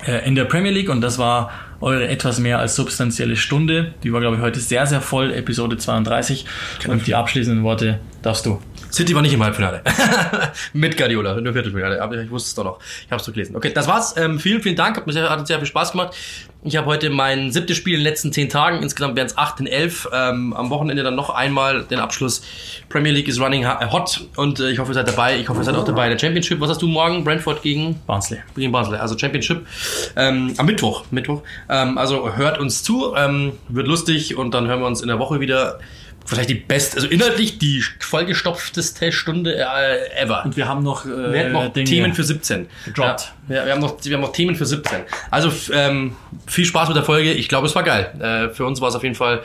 äh, 0.05 0.27
in 0.27 0.35
der 0.35 0.45
Premier 0.45 0.71
League 0.71 0.89
und 0.89 1.01
das 1.01 1.17
war 1.17 1.51
eure 1.81 2.07
etwas 2.07 2.39
mehr 2.39 2.59
als 2.59 2.75
substanzielle 2.75 3.35
Stunde. 3.35 3.93
Die 4.03 4.13
war, 4.13 4.21
glaube 4.21 4.37
ich, 4.37 4.41
heute 4.41 4.59
sehr, 4.59 4.85
sehr 4.87 5.01
voll, 5.01 5.31
Episode 5.31 5.77
32. 5.77 6.45
Und 6.87 7.07
die 7.07 7.15
abschließenden 7.15 7.63
Worte 7.63 7.99
darfst 8.21 8.45
du. 8.45 8.59
City 8.95 9.13
war 9.13 9.21
nicht 9.21 9.33
im 9.33 9.43
Halbfinale. 9.43 9.81
Mit 10.73 10.95
Guardiola, 10.95 11.39
nur 11.41 11.53
Viertelfinale. 11.53 12.01
Aber 12.01 12.15
ich 12.15 12.29
wusste 12.31 12.47
es 12.47 12.55
doch 12.55 12.63
noch. 12.63 12.79
Ich 13.05 13.11
habe 13.11 13.21
es 13.21 13.27
gelesen. 13.27 13.55
Okay, 13.55 13.71
das 13.73 13.87
war's. 13.87 14.15
Ähm, 14.17 14.39
vielen, 14.39 14.61
vielen 14.61 14.77
Dank. 14.77 14.95
Hat 14.95 15.05
mir 15.05 15.13
sehr, 15.13 15.29
hat 15.29 15.45
sehr 15.45 15.57
viel 15.57 15.67
Spaß 15.67 15.91
gemacht. 15.91 16.15
Ich 16.63 16.77
habe 16.77 16.87
heute 16.87 17.11
mein 17.11 17.51
siebtes 17.51 17.77
Spiel 17.77 17.93
in 17.93 17.99
den 17.99 18.05
letzten 18.05 18.31
zehn 18.31 18.49
Tagen. 18.49 18.81
Insgesamt 18.81 19.15
wären 19.15 19.27
es 19.27 19.37
acht 19.37 19.59
in 19.59 19.67
elf. 19.67 20.07
Ähm, 20.11 20.53
am 20.53 20.69
Wochenende 20.69 21.03
dann 21.03 21.15
noch 21.15 21.29
einmal 21.29 21.83
den 21.83 21.99
Abschluss. 21.99 22.41
Premier 22.89 23.11
League 23.11 23.27
is 23.27 23.39
running 23.39 23.67
hot. 23.67 24.27
Und 24.35 24.59
äh, 24.59 24.71
ich 24.71 24.79
hoffe, 24.79 24.91
ihr 24.91 24.95
seid 24.95 25.07
dabei. 25.07 25.37
Ich 25.37 25.49
hoffe, 25.49 25.59
ihr 25.59 25.65
seid 25.65 25.75
auch 25.75 25.85
dabei. 25.85 26.09
Der 26.09 26.17
Championship. 26.17 26.59
Was 26.61 26.69
hast 26.69 26.81
du 26.81 26.87
morgen? 26.87 27.23
Brentford 27.23 27.61
gegen 27.61 27.99
Barnsley. 28.07 28.39
gegen 28.55 28.71
Basel, 28.71 28.95
also 28.95 29.17
Championship 29.17 29.67
ähm, 30.15 30.53
am 30.57 30.65
Mittwoch. 30.65 31.03
Mittwoch. 31.11 31.43
Ähm, 31.69 31.97
also 31.97 32.35
hört 32.35 32.59
uns 32.59 32.81
zu, 32.81 33.13
ähm, 33.15 33.51
wird 33.67 33.87
lustig 33.87 34.37
und 34.37 34.53
dann 34.53 34.67
hören 34.67 34.79
wir 34.79 34.87
uns 34.87 35.01
in 35.01 35.07
der 35.07 35.19
Woche 35.19 35.39
wieder. 35.39 35.79
Vielleicht 36.25 36.49
die 36.49 36.55
beste, 36.55 36.97
also 36.97 37.07
inhaltlich 37.07 37.59
die 37.59 37.83
vollgestopfteste 37.99 39.11
Stunde 39.11 39.55
äh, 39.55 40.21
ever. 40.21 40.43
Und 40.43 40.57
wir 40.57 40.67
haben 40.67 40.83
noch, 40.83 41.05
äh, 41.05 41.09
wir 41.09 41.39
hätten 41.39 41.53
noch 41.53 41.71
Dinge 41.71 41.89
Themen 41.89 42.13
für 42.13 42.23
17. 42.23 42.67
gedroppt. 42.85 43.33
Ja, 43.47 43.55
wir, 43.55 43.65
wir, 43.65 43.71
haben 43.73 43.81
noch, 43.81 44.03
wir 44.03 44.13
haben 44.13 44.21
noch 44.21 44.31
Themen 44.31 44.55
für 44.55 44.65
17. 44.65 45.01
Also 45.31 45.51
ähm, 45.73 46.15
viel 46.47 46.65
Spaß 46.65 46.89
mit 46.89 46.97
der 46.97 47.03
Folge. 47.03 47.31
Ich 47.31 47.47
glaube, 47.47 47.67
es 47.67 47.75
war 47.75 47.83
geil. 47.83 48.11
Äh, 48.19 48.53
für 48.53 48.65
uns 48.65 48.81
war 48.81 48.89
es 48.89 48.95
auf 48.95 49.03
jeden 49.03 49.15
Fall 49.15 49.43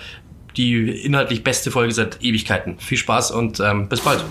die 0.57 0.91
inhaltlich 1.05 1.45
beste 1.45 1.70
Folge 1.70 1.93
seit 1.93 2.22
Ewigkeiten. 2.22 2.78
Viel 2.78 2.99
Spaß 2.99 3.31
und 3.31 3.61
ähm, 3.61 3.89
bis 3.89 4.01
bald. 4.01 4.24